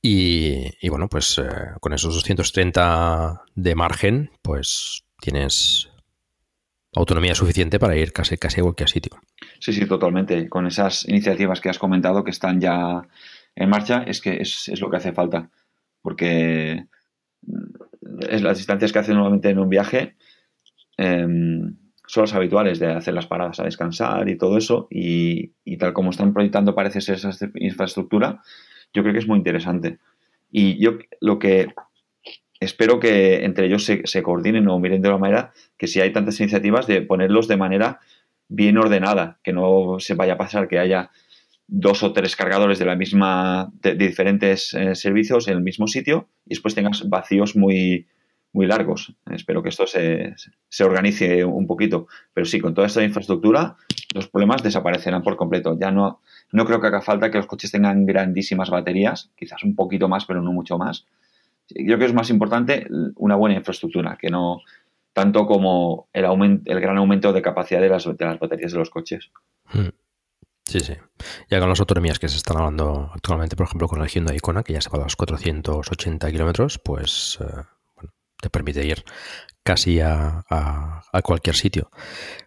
Y, 0.00 0.88
bueno, 0.88 1.08
pues 1.08 1.40
con 1.80 1.92
esos 1.92 2.14
230 2.14 3.42
de 3.54 3.74
margen, 3.74 4.30
pues 4.42 5.04
tienes 5.20 5.90
autonomía 6.94 7.34
suficiente 7.34 7.78
para 7.78 7.96
ir 7.96 8.12
casi, 8.12 8.34
a 8.34 8.62
cualquier 8.62 8.88
sitio. 8.88 9.20
Sí, 9.58 9.72
sí, 9.72 9.86
totalmente. 9.86 10.48
Con 10.48 10.66
esas 10.66 11.06
iniciativas 11.08 11.60
que 11.60 11.68
has 11.68 11.78
comentado 11.78 12.24
que 12.24 12.30
están 12.30 12.60
ya 12.60 13.02
en 13.54 13.68
marcha, 13.68 14.04
es 14.06 14.20
que 14.20 14.40
es, 14.40 14.80
lo 14.80 14.88
que 14.88 14.96
hace 14.96 15.12
falta 15.12 15.50
porque 16.00 16.86
es 18.30 18.42
las 18.42 18.56
distancias 18.56 18.92
que 18.92 18.98
hacen 18.98 19.14
normalmente 19.14 19.50
en 19.50 19.58
un 19.58 19.68
viaje 19.68 20.16
em, 20.96 21.76
son 22.06 22.22
las 22.22 22.34
habituales 22.34 22.78
de 22.78 22.86
hacer 22.92 23.14
las 23.14 23.26
paradas 23.26 23.60
a 23.60 23.64
descansar 23.64 24.28
y 24.28 24.38
todo 24.38 24.56
eso 24.56 24.86
y, 24.90 25.52
tal 25.76 25.92
como 25.92 26.10
están 26.10 26.32
proyectando 26.32 26.74
parece 26.74 27.00
ser 27.00 27.16
esa 27.16 27.30
infraestructura 27.56 28.42
yo 28.92 29.02
creo 29.02 29.12
que 29.12 29.20
es 29.20 29.28
muy 29.28 29.38
interesante 29.38 29.98
y 30.50 30.82
yo 30.82 30.98
lo 31.20 31.38
que 31.38 31.68
espero 32.60 33.00
que 33.00 33.44
entre 33.44 33.66
ellos 33.66 33.84
se, 33.84 34.02
se 34.06 34.22
coordinen 34.22 34.68
o 34.68 34.78
miren 34.78 35.02
de 35.02 35.08
una 35.08 35.18
manera 35.18 35.52
que 35.76 35.86
si 35.86 36.00
hay 36.00 36.12
tantas 36.12 36.40
iniciativas 36.40 36.86
de 36.86 37.02
ponerlos 37.02 37.48
de 37.48 37.56
manera 37.56 38.00
bien 38.48 38.78
ordenada 38.78 39.38
que 39.42 39.52
no 39.52 39.96
se 39.98 40.14
vaya 40.14 40.34
a 40.34 40.38
pasar 40.38 40.68
que 40.68 40.78
haya 40.78 41.10
dos 41.68 42.02
o 42.02 42.12
tres 42.12 42.34
cargadores 42.34 42.78
de 42.78 42.86
la 42.86 42.96
misma, 42.96 43.70
de, 43.82 43.94
diferentes 43.94 44.74
eh, 44.74 44.94
servicios 44.94 45.46
en 45.48 45.58
el 45.58 45.62
mismo 45.62 45.86
sitio 45.86 46.28
y 46.46 46.50
después 46.50 46.74
tengas 46.74 47.08
vacíos 47.08 47.54
muy, 47.54 48.06
muy 48.52 48.66
largos. 48.66 49.14
Espero 49.30 49.62
que 49.62 49.68
esto 49.68 49.86
se, 49.86 50.34
se, 50.68 50.84
organice 50.84 51.44
un 51.44 51.66
poquito. 51.66 52.08
Pero 52.32 52.46
sí, 52.46 52.58
con 52.58 52.72
toda 52.72 52.86
esta 52.86 53.04
infraestructura, 53.04 53.76
los 54.14 54.28
problemas 54.28 54.62
desaparecerán 54.62 55.22
por 55.22 55.36
completo. 55.36 55.76
Ya 55.78 55.90
no, 55.90 56.20
no 56.52 56.64
creo 56.64 56.80
que 56.80 56.86
haga 56.86 57.00
falta 57.00 57.30
que 57.30 57.38
los 57.38 57.46
coches 57.46 57.70
tengan 57.70 58.06
grandísimas 58.06 58.70
baterías, 58.70 59.30
quizás 59.36 59.62
un 59.64 59.74
poquito 59.74 60.08
más, 60.08 60.24
pero 60.24 60.42
no 60.42 60.52
mucho 60.52 60.78
más. 60.78 61.06
Creo 61.68 61.98
que 61.98 62.06
es 62.06 62.14
más 62.14 62.30
importante 62.30 62.86
una 63.16 63.36
buena 63.36 63.56
infraestructura, 63.56 64.16
que 64.18 64.30
no 64.30 64.62
tanto 65.12 65.46
como 65.46 66.08
el, 66.12 66.24
aumento, 66.24 66.70
el 66.70 66.80
gran 66.80 66.96
aumento 66.96 67.32
de 67.32 67.42
capacidad 67.42 67.80
de 67.80 67.88
las, 67.88 68.04
de 68.04 68.24
las 68.24 68.38
baterías 68.38 68.72
de 68.72 68.78
los 68.78 68.90
coches. 68.90 69.30
Hmm. 69.72 69.88
Sí, 70.64 70.80
sí. 70.80 70.94
Ya 71.50 71.60
con 71.60 71.68
las 71.70 71.80
autonomías 71.80 72.18
que 72.18 72.28
se 72.28 72.36
están 72.36 72.58
hablando 72.58 73.10
actualmente, 73.14 73.56
por 73.56 73.66
ejemplo, 73.66 73.88
con 73.88 74.02
el 74.02 74.08
Hyundai 74.08 74.36
Icona, 74.36 74.62
que 74.62 74.74
ya 74.74 74.82
se 74.82 74.90
va 74.90 74.98
a 74.98 75.04
los 75.04 75.16
480 75.16 76.30
kilómetros, 76.30 76.78
pues 76.78 77.38
eh, 77.40 77.64
te 78.40 78.50
permite 78.50 78.86
ir 78.86 79.04
casi 79.62 80.00
a, 80.00 80.44
a, 80.48 81.22
cualquier 81.22 81.54
sitio. 81.54 81.90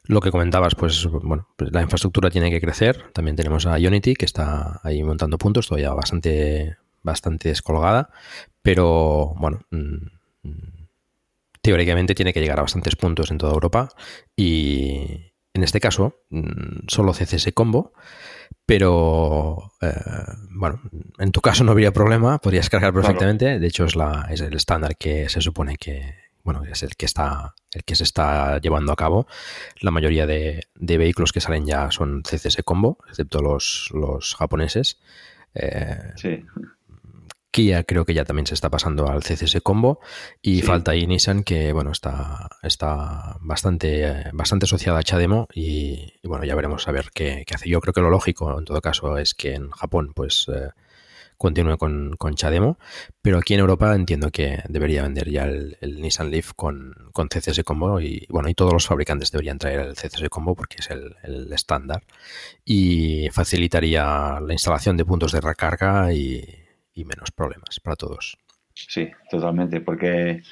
Lo 0.04 0.22
que 0.22 0.32
comentabas, 0.32 0.74
pues 0.74 1.06
bueno, 1.06 1.48
pues 1.56 1.72
la 1.72 1.82
infraestructura 1.82 2.32
tiene 2.32 2.50
que 2.50 2.60
crecer. 2.60 3.12
También 3.14 3.36
tenemos 3.36 3.68
a 3.68 3.76
Unity, 3.76 4.16
que 4.16 4.26
está 4.26 4.80
ahí 4.84 5.04
montando 5.04 5.38
puntos, 5.38 5.68
todavía 5.68 5.94
bastante, 5.94 6.78
bastante 7.04 7.50
descolgada, 7.50 8.10
pero 8.64 9.36
bueno, 9.38 9.60
mm, 9.70 10.08
teóricamente 11.62 12.16
tiene 12.16 12.34
que 12.34 12.42
llegar 12.42 12.60
a 12.60 12.64
bastantes 12.64 12.96
puntos 12.96 13.30
en 13.30 13.38
toda 13.38 13.54
Europa 13.54 13.90
y, 14.36 15.34
en 15.54 15.64
este 15.64 15.80
caso, 15.80 16.24
mm, 16.30 16.88
solo 16.88 17.14
CCS 17.14 17.54
combo, 17.54 17.94
pero 18.66 19.74
eh, 19.82 19.94
bueno, 20.52 20.82
en 21.18 21.32
tu 21.32 21.42
caso 21.42 21.64
no 21.64 21.72
habría 21.72 21.92
problema, 21.92 22.40
podrías 22.40 22.70
cargar 22.70 22.94
perfectamente. 22.94 23.60
De 23.60 23.68
hecho, 23.68 23.86
es, 23.86 23.96
la, 23.96 24.28
es 24.30 24.42
el 24.42 24.56
estándar 24.56 24.96
que 24.98 25.30
se 25.30 25.42
supone 25.42 25.78
que, 25.78 26.16
bueno, 26.44 26.64
es 26.64 26.84
el 26.84 26.96
que 26.96 27.06
está, 27.06 27.54
el 27.74 27.84
que 27.84 27.96
se 27.96 28.04
está 28.04 28.60
llevando 28.60 28.92
a 28.92 28.96
cabo. 28.96 29.28
La 29.82 29.92
mayoría 29.92 30.26
de, 30.26 30.68
vehículos 30.76 31.32
que 31.32 31.42
salen 31.42 31.66
ya 31.66 31.92
son 31.92 32.24
CCS 32.24 32.64
combo, 32.64 32.98
excepto 33.10 33.42
los, 33.42 33.90
los 33.94 34.36
japoneses. 34.36 35.00
Eh, 35.54 36.14
sí. 36.16 36.46
Kia 37.52 37.84
creo 37.84 38.06
que 38.06 38.14
ya 38.14 38.24
también 38.24 38.48
se 38.48 38.54
está 38.54 38.70
pasando 38.70 39.10
al 39.10 39.24
CCS 39.24 39.60
Combo 39.62 40.00
y 40.42 40.62
falta 40.62 40.92
ahí 40.92 41.06
Nissan 41.06 41.44
que 41.44 41.74
bueno 41.74 41.92
está, 41.92 42.50
está 42.64 43.38
bastante, 43.42 44.24
bastante 44.32 44.66
asociada 44.66 45.00
a 45.00 45.04
Chademo 45.04 45.48
y, 45.54 46.14
bueno 46.24 46.46
ya 46.46 46.56
veremos 46.56 46.88
a 46.88 46.92
ver 46.94 47.10
qué, 47.14 47.44
hace. 47.54 47.70
Yo 47.70 47.82
creo 47.82 47.94
que 47.94 48.02
lo 48.02 48.10
lógico 48.10 48.58
en 48.58 48.64
todo 48.64 48.80
caso 48.82 49.18
es 49.18 49.34
que 49.34 49.54
en 49.54 49.70
Japón 49.72 50.14
pues 50.16 50.48
eh, 50.48 50.70
continúe 51.38 51.78
con, 51.78 52.16
con, 52.18 52.36
Chademo, 52.36 52.78
pero 53.22 53.40
aquí 53.40 53.56
en 53.56 53.60
Europa 53.60 53.94
entiendo 53.96 54.32
que 54.32 54.64
debería 54.70 55.02
vender 55.02 55.30
ya 55.30 55.44
el, 55.44 55.78
Nissan 56.00 56.32
Leaf 56.32 56.54
con, 56.56 56.94
con, 57.12 57.28
CCS 57.28 57.64
Combo 57.66 58.00
y 58.00 58.28
bueno 58.30 58.48
y 58.48 58.54
todos 58.54 58.72
los 58.72 58.88
fabricantes 58.88 59.32
deberían 59.32 59.58
traer 59.58 59.80
el 59.82 59.96
CCS 59.96 60.30
Combo 60.30 60.56
porque 60.56 60.78
es 60.80 60.90
el, 60.90 61.16
el 61.24 61.52
estándar 61.52 62.04
y 62.64 63.30
facilitaría 63.32 64.40
la 64.40 64.54
instalación 64.54 64.96
de 64.96 65.04
puntos 65.04 65.34
de 65.34 65.42
recarga 65.42 66.14
y 66.14 66.62
y 66.94 67.06
menos 67.06 67.32
problemas 67.32 67.80
para 67.80 67.96
todos. 67.96 68.38
Sí, 68.74 69.10
totalmente, 69.30 69.82
porque 69.82 70.44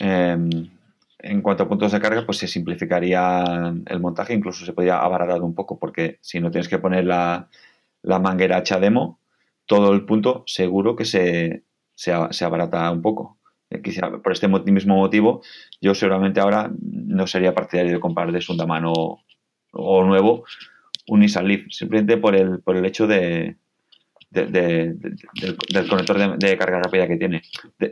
em, 0.00 0.70
en 1.18 1.42
cuanto 1.42 1.64
a 1.64 1.68
puntos 1.68 1.92
de 1.92 2.00
carga, 2.00 2.24
pues 2.24 2.38
se 2.38 2.46
simplificaría 2.46 3.74
el 3.86 4.00
montaje, 4.00 4.34
incluso 4.34 4.64
se 4.64 4.72
podría 4.72 4.98
abaratar 4.98 5.42
un 5.42 5.54
poco, 5.54 5.78
porque 5.78 6.18
si 6.20 6.40
no 6.40 6.50
tienes 6.50 6.68
que 6.68 6.78
poner 6.78 7.04
la, 7.04 7.48
la 8.02 8.18
manguera 8.18 8.62
demo 8.80 9.20
todo 9.66 9.92
el 9.92 10.04
punto 10.04 10.44
seguro 10.46 10.96
que 10.96 11.04
se, 11.04 11.64
se, 11.94 12.12
se 12.30 12.44
abarata 12.44 12.90
un 12.90 13.02
poco. 13.02 13.38
Eh, 13.70 13.82
quizá 13.82 14.10
por 14.10 14.32
este 14.32 14.48
mismo 14.48 14.96
motivo, 14.96 15.42
yo 15.80 15.94
seguramente 15.94 16.40
ahora 16.40 16.70
no 16.80 17.26
sería 17.26 17.54
partidario 17.54 17.92
de 17.92 18.00
comprar 18.00 18.32
de 18.32 18.40
segunda 18.40 18.66
mano 18.66 19.24
o 19.72 20.04
nuevo 20.04 20.44
un 21.08 21.20
Nissan 21.20 21.48
Leaf, 21.48 21.66
simplemente 21.70 22.16
por 22.16 22.34
el, 22.34 22.60
por 22.60 22.76
el 22.76 22.84
hecho 22.84 23.06
de, 23.06 23.56
del, 24.30 24.98
conector 25.88 26.38
de, 26.38 26.58
carga 26.58 26.80
rápida 26.80 27.06
que 27.06 27.16
tiene. 27.16 27.42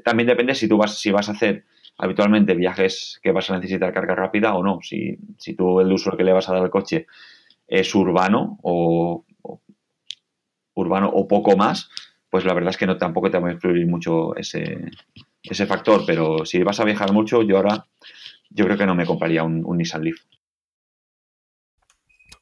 también 0.05 0.27
depende 0.27 0.55
si 0.55 0.69
tú 0.69 0.77
vas, 0.77 0.99
si 0.99 1.11
vas 1.11 1.29
a 1.29 1.33
hacer 1.33 1.65
habitualmente 1.99 2.55
viajes 2.55 3.19
que 3.23 3.33
vas 3.33 3.51
a 3.51 3.57
necesitar 3.57 3.93
carga 3.93 4.15
rápida 4.15 4.55
o 4.55 4.63
no. 4.63 4.81
Si, 4.83 5.19
si 5.39 5.55
tú 5.55 5.81
el 5.81 5.93
uso 5.93 6.17
que 6.17 6.25
le 6.25 6.33
vas 6.33 6.49
a 6.49 6.53
dar 6.53 6.63
al 6.63 6.71
coche 6.71 7.07
es 7.67 7.95
urbano 7.95 8.59
o, 8.63 9.25
urbano 10.75 11.09
o 11.09 11.27
poco 11.27 11.57
más, 11.57 11.91
pues 12.29 12.45
la 12.45 12.55
verdad 12.55 12.71
es 12.71 12.77
que 12.77 12.87
no 12.87 12.99
tampoco 12.99 13.31
te 13.31 13.39
va 13.39 13.49
a 13.49 13.53
influir 13.53 13.87
mucho 13.87 14.37
ese, 14.37 14.91
ese 15.43 15.67
factor. 15.67 16.05
Pero 16.07 16.45
si 16.45 16.63
vas 16.63 16.81
a 16.81 16.85
viajar 16.85 17.13
mucho, 17.13 17.43
yo 17.43 17.57
ahora 17.57 17.87
yo 18.51 18.65
creo 18.67 18.77
que 18.77 18.87
no 18.87 18.95
me 18.95 19.07
compraría 19.07 19.43
un 19.43 19.77
Nissan 19.77 20.05
Leaf. 20.05 20.19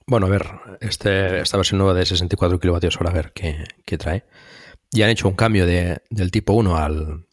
Bueno, 0.07 0.27
a 0.27 0.31
ver, 0.31 0.47
este, 0.81 1.41
esta 1.41 1.57
versión 1.57 1.79
nueva 1.79 1.95
de 1.95 2.05
64 2.05 2.61
kilovatios 2.61 3.01
hora, 3.01 3.11
a 3.11 3.15
ver 3.15 3.33
qué, 3.33 3.99
trae. 3.99 4.25
Ya 4.91 5.07
han 5.07 5.11
hecho 5.11 5.29
un 5.29 5.35
cambio 5.35 5.67
de, 5.67 6.03
del 6.11 6.31
tipo 6.31 6.53
1 6.53 6.77
al, 6.77 7.27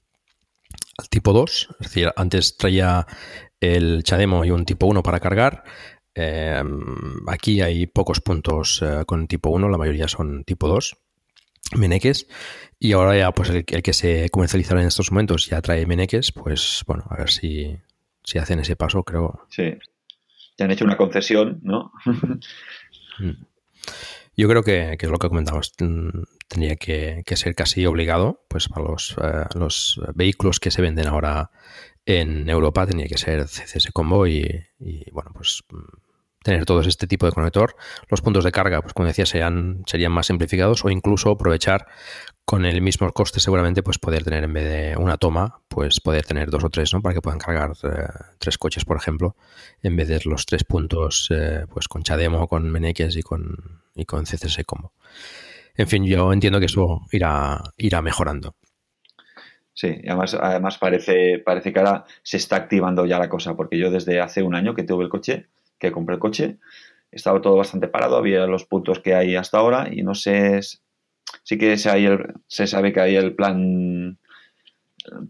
al, 0.97 1.09
tipo 1.09 1.33
2. 1.33 1.69
Es 1.79 1.87
decir, 1.87 2.11
antes 2.15 2.57
traía 2.57 3.05
el 3.59 4.03
Chademo 4.03 4.45
y 4.45 4.51
un 4.51 4.65
tipo 4.65 4.87
1 4.87 5.03
para 5.03 5.19
cargar. 5.19 5.63
Eh, 6.15 6.63
aquí 7.27 7.61
hay 7.61 7.87
pocos 7.87 8.21
puntos 8.21 8.81
eh, 8.81 9.03
con 9.05 9.27
tipo 9.27 9.49
1, 9.49 9.69
la 9.69 9.77
mayoría 9.77 10.07
son 10.07 10.43
tipo 10.43 10.67
2. 10.67 10.97
Meneques 11.75 12.27
y 12.79 12.93
ahora 12.93 13.17
ya 13.17 13.31
pues 13.31 13.49
el, 13.49 13.63
que 13.63 13.93
se 13.93 14.29
comercializará 14.29 14.81
en 14.81 14.87
estos 14.87 15.11
momentos 15.11 15.47
ya 15.47 15.61
trae 15.61 15.85
Meneques, 15.85 16.31
pues 16.31 16.83
bueno, 16.87 17.05
a 17.09 17.15
ver 17.15 17.29
si, 17.29 17.77
si 18.23 18.39
hacen 18.39 18.59
ese 18.59 18.75
paso, 18.75 19.03
creo. 19.03 19.45
Sí, 19.49 19.77
han 20.59 20.71
hecho 20.71 20.85
una 20.85 20.97
concesión, 20.97 21.59
¿no? 21.63 21.91
Mm. 23.19 23.43
Yo 24.37 24.47
creo 24.47 24.63
que, 24.63 24.97
es 24.99 25.09
lo 25.09 25.17
que 25.17 25.27
comentamos, 25.27 25.73
tendría 25.75 26.75
que, 26.77 27.23
ser 27.35 27.53
casi 27.53 27.85
obligado, 27.85 28.45
pues 28.47 28.69
para 28.69 28.89
los, 28.89 29.15
eh, 29.21 29.45
los, 29.55 30.01
vehículos 30.15 30.59
que 30.59 30.71
se 30.71 30.81
venden 30.81 31.07
ahora 31.07 31.51
en 32.05 32.49
Europa, 32.49 32.87
tendría 32.87 33.07
que 33.07 33.17
ser 33.17 33.45
CCS 33.45 33.91
Combo 33.91 34.25
y, 34.25 34.65
bueno, 35.11 35.31
pues 35.33 35.63
tener 36.43 36.65
todo 36.65 36.81
este 36.81 37.07
tipo 37.07 37.25
de 37.25 37.31
conector. 37.31 37.75
Los 38.09 38.21
puntos 38.21 38.43
de 38.43 38.51
carga, 38.51 38.81
pues 38.81 38.93
como 38.93 39.07
decía, 39.07 39.25
serían, 39.25 39.83
serían 39.85 40.11
más 40.11 40.27
simplificados 40.27 40.83
o 40.85 40.89
incluso 40.89 41.31
aprovechar 41.31 41.87
con 42.45 42.65
el 42.65 42.81
mismo 42.81 43.09
coste 43.11 43.39
seguramente 43.39 43.83
pues 43.83 43.97
poder 43.99 44.23
tener 44.23 44.43
en 44.43 44.53
vez 44.53 44.63
de 44.65 44.97
una 44.97 45.17
toma, 45.17 45.61
pues 45.67 46.01
poder 46.01 46.25
tener 46.25 46.49
dos 46.49 46.63
o 46.63 46.69
tres, 46.69 46.93
¿no? 46.93 47.01
Para 47.01 47.15
que 47.15 47.21
puedan 47.21 47.39
cargar 47.39 47.71
eh, 47.83 48.07
tres 48.39 48.57
coches, 48.57 48.83
por 48.83 48.97
ejemplo, 48.97 49.35
en 49.83 49.95
vez 49.95 50.07
de 50.07 50.19
los 50.25 50.45
tres 50.45 50.63
puntos 50.63 51.29
eh, 51.31 51.65
pues 51.71 51.87
con 51.87 52.03
Chademo, 52.03 52.47
con 52.47 52.69
Meneques 52.69 53.15
y 53.15 53.21
con, 53.21 53.81
y 53.95 54.05
con 54.05 54.25
CCS 54.25 54.63
Combo. 54.65 54.91
En 55.75 55.87
fin, 55.87 56.03
yo 56.05 56.33
entiendo 56.33 56.59
que 56.59 56.65
eso 56.65 57.01
irá, 57.11 57.61
irá 57.77 58.01
mejorando. 58.01 58.55
Sí, 59.73 60.01
además, 60.05 60.33
además 60.33 60.77
parece, 60.77 61.39
parece 61.39 61.71
que 61.71 61.79
ahora 61.79 62.03
se 62.23 62.37
está 62.37 62.57
activando 62.57 63.05
ya 63.05 63.17
la 63.17 63.29
cosa, 63.29 63.55
porque 63.55 63.77
yo 63.77 63.89
desde 63.89 64.19
hace 64.19 64.43
un 64.43 64.55
año 64.55 64.75
que 64.75 64.83
tuve 64.83 65.05
el 65.05 65.09
coche, 65.09 65.47
que 65.81 65.91
compré 65.91 66.15
el 66.15 66.19
coche, 66.19 66.59
estaba 67.11 67.41
todo 67.41 67.57
bastante 67.57 67.87
parado, 67.87 68.15
había 68.15 68.45
los 68.45 68.65
puntos 68.65 68.99
que 68.99 69.15
hay 69.15 69.35
hasta 69.35 69.57
ahora 69.57 69.89
y 69.91 70.03
no 70.03 70.15
sé 70.15 70.61
sí 71.43 71.57
que 71.57 71.77
se, 71.77 72.67
sabe 72.67 72.93
que 72.93 73.01
hay 73.01 73.15
el 73.15 73.35
plan 73.35 74.17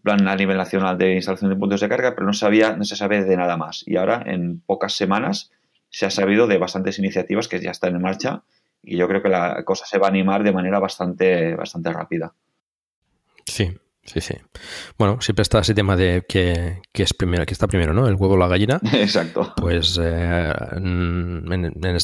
plan 0.04 0.28
a 0.28 0.36
nivel 0.36 0.58
nacional 0.58 0.98
de 0.98 1.16
instalación 1.16 1.50
de 1.50 1.56
puntos 1.56 1.80
de 1.80 1.88
carga, 1.88 2.14
pero 2.14 2.28
no 2.28 2.34
sabía, 2.34 2.76
no 2.76 2.84
se 2.84 2.98
sabe 2.98 3.24
de 3.24 3.38
nada 3.38 3.56
más. 3.56 3.84
Y 3.88 3.96
ahora, 3.96 4.22
en 4.26 4.60
pocas 4.60 4.94
semanas, 4.94 5.50
se 5.90 6.06
ha 6.06 6.10
sabido 6.10 6.46
de 6.46 6.58
bastantes 6.58 7.00
iniciativas 7.00 7.48
que 7.48 7.62
ya 7.62 7.72
están 7.72 7.96
en 7.96 8.02
marcha 8.02 8.44
y 8.84 8.98
yo 8.98 9.08
creo 9.08 9.24
que 9.24 9.30
la 9.30 9.64
cosa 9.64 9.86
se 9.86 9.98
va 9.98 10.08
a 10.08 10.10
animar 10.10 10.44
de 10.44 10.52
manera 10.52 10.80
bastante, 10.80 11.56
bastante 11.56 11.94
rápida. 11.94 12.34
Sí, 13.46 13.78
Sí, 14.04 14.20
sí. 14.20 14.34
Bueno, 14.98 15.22
siempre 15.22 15.44
está 15.44 15.60
ese 15.60 15.76
tema 15.76 15.96
de 15.96 16.26
que, 16.28 16.82
es 16.94 17.14
primero, 17.14 17.46
que 17.46 17.54
está 17.54 17.68
primero, 17.68 17.94
¿no? 17.94 18.08
El 18.08 18.16
huevo 18.16 18.34
o 18.34 18.38
la 18.38 18.48
gallina. 18.48 18.80
Exacto. 18.94 19.54
Pues 19.56 20.00
eh, 20.02 20.54
en, 20.76 21.46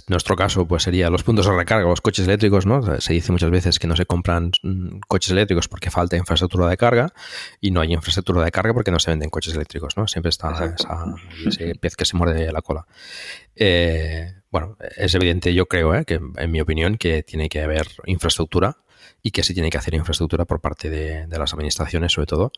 nuestro 0.07 0.35
caso, 0.35 0.67
pues 0.67 0.83
sería 0.83 1.09
los 1.09 1.23
puntos 1.23 1.47
de 1.47 1.53
recarga, 1.53 1.87
los 1.87 2.01
coches 2.01 2.27
eléctricos, 2.27 2.67
¿no? 2.67 3.01
Se 3.01 3.13
dice 3.13 3.31
muchas 3.31 3.49
veces 3.49 3.79
que 3.79 3.87
no 3.87 3.95
se 3.95 4.05
compran 4.05 4.51
mm, 4.61 4.99
coches 5.07 5.31
eléctricos 5.31 5.67
porque 5.67 5.89
falta 5.89 6.15
infraestructura 6.15 6.67
de 6.67 6.77
carga 6.77 7.13
y 7.59 7.71
no 7.71 7.81
hay 7.81 7.93
infraestructura 7.93 8.43
de 8.45 8.51
carga 8.51 8.73
porque 8.75 8.91
no 8.91 8.99
se 8.99 9.09
venden 9.09 9.31
coches 9.31 9.55
eléctricos, 9.55 9.97
¿no? 9.97 10.07
Siempre 10.07 10.29
está 10.29 10.75
ese 11.47 11.73
pez 11.75 11.95
que 11.95 12.05
se 12.05 12.15
muerde 12.15 12.51
la 12.51 12.61
cola. 12.61 12.85
Eh, 13.55 14.33
bueno, 14.51 14.77
es 14.95 15.15
evidente, 15.15 15.53
yo 15.53 15.65
creo, 15.65 15.95
¿eh? 15.95 16.05
que 16.05 16.19
en 16.37 16.51
mi 16.51 16.61
opinión, 16.61 16.97
que 16.97 17.23
tiene 17.23 17.49
que 17.49 17.61
haber 17.61 17.87
infraestructura 18.05 18.77
y 19.21 19.31
que 19.31 19.43
se 19.43 19.53
tiene 19.53 19.69
que 19.69 19.77
hacer 19.77 19.93
infraestructura 19.93 20.45
por 20.45 20.61
parte 20.61 20.89
de, 20.89 21.27
las 21.27 21.53
administraciones, 21.53 22.13
sobre 22.13 22.27
todo. 22.27 22.51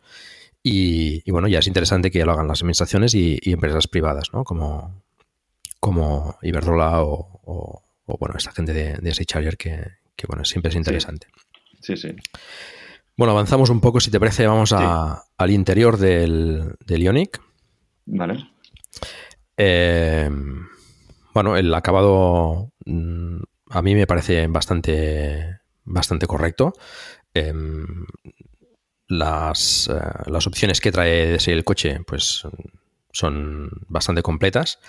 Y, 0.61 1.29
bueno, 1.31 1.47
ya 1.47 1.59
es 1.59 1.67
interesante 1.67 2.11
que 2.11 2.25
lo 2.25 2.33
hagan 2.33 2.47
las 2.47 2.61
administraciones 2.61 3.13
y, 3.15 3.39
empresas 3.45 3.87
privadas, 3.87 4.33
¿no? 4.33 4.43
Como, 4.43 5.01
como 5.79 6.37
Iberdrola 6.41 7.01
o, 7.03 7.83
bueno, 8.19 8.35
esta 8.37 8.51
gente 8.51 8.73
de, 8.73 8.95
de 8.95 9.11
Charger 9.25 9.57
que, 9.57 9.91
bueno, 10.27 10.43
siempre 10.43 10.69
es 10.69 10.75
interesante. 10.75 11.27
Sí, 11.81 11.95
sí. 11.95 12.15
Bueno, 13.15 13.31
avanzamos 13.31 13.69
un 13.69 13.81
poco, 13.81 13.99
si 13.99 14.11
te 14.11 14.19
parece, 14.19 14.47
vamos 14.47 14.73
al 14.73 15.51
interior 15.51 15.97
del, 15.97 16.75
del 16.85 17.03
Ionic. 17.03 17.41
Vale. 18.05 18.49
Eh, 19.57 20.29
bueno, 21.33 21.57
el 21.57 21.73
acabado 21.73 22.71
mm, 22.85 23.41
a 23.69 23.81
mí 23.81 23.95
me 23.95 24.07
parece 24.07 24.47
bastante 24.47 25.58
bastante 25.89 26.27
correcto. 26.27 26.73
Em, 27.33 28.05
las, 29.07 29.89
eh, 29.89 29.99
las, 30.27 30.47
opciones 30.47 30.79
que 30.79 30.91
trae 30.91 31.37
de 31.37 31.51
el 31.51 31.63
coche, 31.63 31.99
pues 32.05 32.43
son 33.11 33.69
bastante 33.87 34.21
completas. 34.21 34.79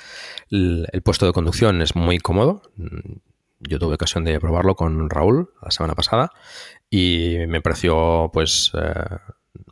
El, 0.50 0.86
puesto 1.02 1.26
de 1.26 1.32
conducción 1.32 1.82
es 1.82 1.96
muy 1.96 2.18
cómodo. 2.18 2.62
Yo 3.60 3.78
tuve 3.78 3.94
ocasión 3.94 4.24
de 4.24 4.40
probarlo 4.40 4.74
con 4.74 5.10
Raúl 5.10 5.50
la 5.62 5.70
semana 5.70 5.94
pasada 5.94 6.30
y 6.88 7.36
me 7.48 7.60
pareció, 7.60 8.30
pues, 8.32 8.72
eh, 8.74 9.18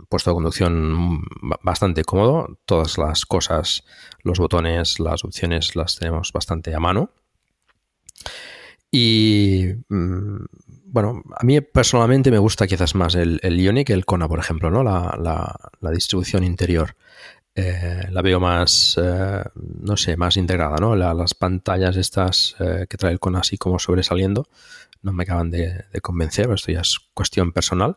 puesto 0.09 0.31
de 0.31 0.35
conducción 0.35 1.22
bastante 1.62 2.05
cómodo. 2.05 2.59
Todas 2.64 2.99
las 2.99 3.26
cosas, 3.26 3.85
los 4.22 4.39
botones, 4.39 4.99
las 4.99 5.24
opciones 5.24 5.76
las 5.76 5.97
tenemos 5.97 6.33
bastante 6.33 6.74
a 6.74 6.81
mano. 6.81 7.11
Y 8.91 9.74
mm, 9.89 10.45
bueno, 10.91 11.22
a 11.36 11.45
mí 11.45 11.61
personalmente 11.61 12.30
me 12.30 12.39
gusta 12.39 12.66
quizás 12.66 12.95
más 12.95 13.14
el, 13.14 13.41
el 13.43 13.61
Ionic 13.61 13.89
que 13.89 13.93
el 13.93 14.07
Kona, 14.07 14.28
por 14.28 14.39
ejemplo, 14.39 14.70
¿no? 14.70 14.82
La, 14.82 15.57
distribución 15.93 16.45
interior. 16.45 16.97
Eh, 17.55 18.07
la 18.11 18.22
veo 18.22 18.39
más, 18.41 18.99
eh, 19.03 19.43
no 19.55 19.97
sé, 19.97 20.16
más 20.16 20.36
integrada, 20.36 20.76
¿no? 20.76 20.95
las 20.95 21.34
pantallas 21.34 21.97
estas 21.97 22.55
eh, 22.61 22.86
que 22.89 22.97
trae 22.97 23.11
el 23.12 23.18
Kona 23.18 23.41
así 23.41 23.59
como 23.59 23.80
sobresaliendo 23.80 24.47
no 25.03 25.12
me 25.12 25.24
acaban 25.24 25.51
de, 25.51 25.84
convencer, 26.03 26.45
pero 26.47 26.55
esto 26.55 26.72
ya 26.72 26.80
es 26.80 26.99
cuestión 27.14 27.53
personal. 27.53 27.97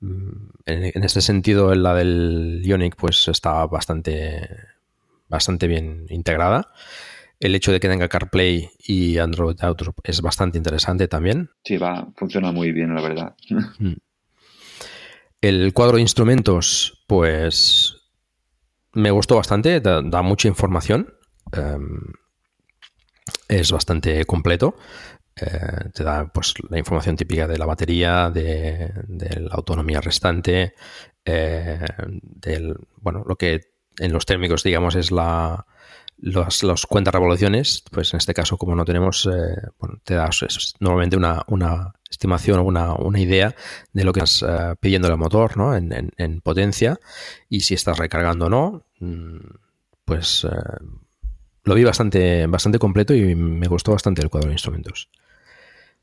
Mm, 0.00 0.50
en, 0.66 0.84
en 0.94 1.04
este 1.04 1.20
sentido, 1.20 1.74
la 1.74 1.94
del 1.94 2.62
Ionic 2.64 2.96
pues 2.96 3.28
está 3.28 3.64
bastante, 3.66 4.48
bastante 5.28 5.66
bien 5.66 6.06
integrada. 6.08 6.72
El 7.42 7.56
hecho 7.56 7.72
de 7.72 7.80
que 7.80 7.88
tenga 7.88 8.08
CarPlay 8.08 8.70
y 8.78 9.18
Android 9.18 9.56
Auto 9.62 9.92
es 10.04 10.22
bastante 10.22 10.58
interesante 10.58 11.08
también. 11.08 11.50
Sí, 11.64 11.76
va, 11.76 12.06
funciona 12.14 12.52
muy 12.52 12.70
bien, 12.70 12.94
la 12.94 13.02
verdad. 13.02 13.34
Mm. 13.78 13.94
El 15.40 15.72
cuadro 15.72 15.96
de 15.96 16.02
instrumentos, 16.02 17.02
pues 17.08 17.96
me 18.92 19.10
gustó 19.10 19.34
bastante, 19.34 19.80
da, 19.80 20.22
mucha 20.22 20.46
información. 20.46 21.14
Em, 21.52 22.12
es 23.48 23.72
bastante 23.72 24.24
completo. 24.24 24.76
Eh, 25.34 25.90
te 25.92 26.04
da 26.04 26.30
pues 26.32 26.54
la 26.70 26.78
información 26.78 27.16
típica 27.16 27.48
de 27.48 27.58
la 27.58 27.66
batería, 27.66 28.30
de, 28.30 28.92
la 29.40 29.54
autonomía 29.54 30.00
restante, 30.00 30.74
eh, 31.24 31.84
del 32.22 32.76
bueno, 32.98 33.24
lo 33.26 33.34
que 33.34 33.72
en 33.98 34.12
los 34.12 34.26
térmicos 34.26 34.62
digamos 34.62 34.94
es 34.94 35.10
la, 35.10 35.66
los, 36.22 36.62
los 36.62 36.86
cuentas 36.86 37.12
revoluciones, 37.12 37.82
pues 37.90 38.14
en 38.14 38.18
este 38.18 38.32
caso, 38.32 38.56
como 38.56 38.76
no 38.76 38.84
tenemos, 38.84 39.26
eh, 39.26 39.60
bueno, 39.78 39.98
te 40.04 40.14
das 40.14 40.74
normalmente 40.78 41.16
una, 41.16 41.42
una 41.48 41.92
estimación 42.08 42.60
o 42.60 42.62
una, 42.62 42.94
una, 42.94 43.18
idea 43.18 43.54
de 43.92 44.04
lo 44.04 44.12
que 44.12 44.20
estás 44.20 44.48
eh, 44.48 44.76
pidiendo 44.78 45.08
el 45.08 45.16
motor 45.16 45.56
¿no? 45.56 45.74
en, 45.74 46.12
en, 46.16 46.40
potencia 46.40 47.00
y 47.48 47.60
si 47.60 47.74
estás 47.74 47.98
recargando 47.98 48.46
o 48.46 48.48
no. 48.48 48.84
Mm, 49.00 49.38
pues 50.04 50.44
eh, 50.44 50.84
lo 51.64 51.74
vi 51.74 51.82
bastante, 51.82 52.46
bastante 52.46 52.78
completo 52.78 53.14
y 53.14 53.34
me 53.34 53.66
gustó 53.66 53.90
bastante 53.90 54.22
el 54.22 54.30
cuadro 54.30 54.48
de 54.48 54.54
instrumentos. 54.54 55.10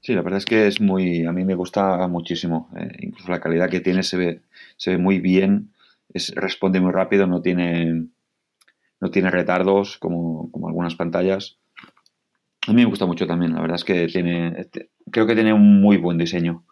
Sí, 0.01 0.13
la 0.13 0.21
verdad 0.21 0.39
es 0.39 0.45
que 0.45 0.67
es 0.67 0.81
muy, 0.81 1.25
a 1.25 1.31
mí 1.31 1.45
me 1.45 1.55
gusta 1.55 2.05
muchísimo. 2.09 2.69
Incluso 2.99 3.31
la 3.31 3.39
calidad 3.39 3.69
que 3.69 3.79
tiene 3.79 4.03
se 4.03 4.17
ve, 4.17 4.41
se 4.75 4.91
ve 4.91 4.97
muy 4.97 5.19
bien, 5.19 5.71
es, 6.13 6.33
responde 6.35 6.81
muy 6.81 6.91
rápido, 6.91 7.25
no 7.27 7.41
tiene, 7.41 8.07
no 8.99 9.11
tiene 9.11 9.31
retardos 9.31 9.97
como, 9.97 10.51
como 10.51 10.67
algunas 10.67 10.95
pantallas. 10.95 11.57
A 12.67 12.73
mí 12.73 12.81
me 12.81 12.89
gusta 12.89 13.05
mucho 13.05 13.25
también, 13.25 13.53
la 13.53 13.61
verdad 13.61 13.75
es 13.75 13.83
que 13.83 14.07
tiene, 14.07 14.53
este, 14.57 14.89
creo 15.11 15.25
que 15.25 15.35
tiene 15.35 15.53
un 15.53 15.81
muy 15.81 15.97
buen 15.97 16.17
diseño. 16.17 16.65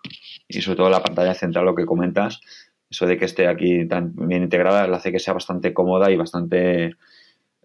Y 0.48 0.62
sobre 0.62 0.78
todo 0.78 0.90
la 0.90 1.04
pantalla 1.04 1.34
central, 1.34 1.66
lo 1.66 1.76
que 1.76 1.86
comentas, 1.86 2.42
eso 2.90 3.06
de 3.06 3.18
que 3.18 3.26
esté 3.26 3.48
aquí 3.48 3.86
tan 3.88 4.14
bien 4.16 4.44
integrada, 4.44 4.84
hace 4.96 5.12
que 5.12 5.20
sea 5.20 5.34
bastante 5.34 5.74
cómoda 5.74 6.12
y 6.12 6.16
bastante 6.16 6.96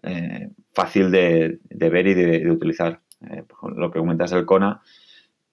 eh, 0.03 0.49
fácil 0.73 1.11
de, 1.11 1.59
ver 1.69 2.07
y 2.07 2.13
de, 2.13 2.51
utilizar. 2.51 3.01
Eh, 3.29 3.43
lo 3.75 3.89
que 3.91 3.99
comentas 3.99 4.31
del 4.31 4.45
Kona, 4.45 4.81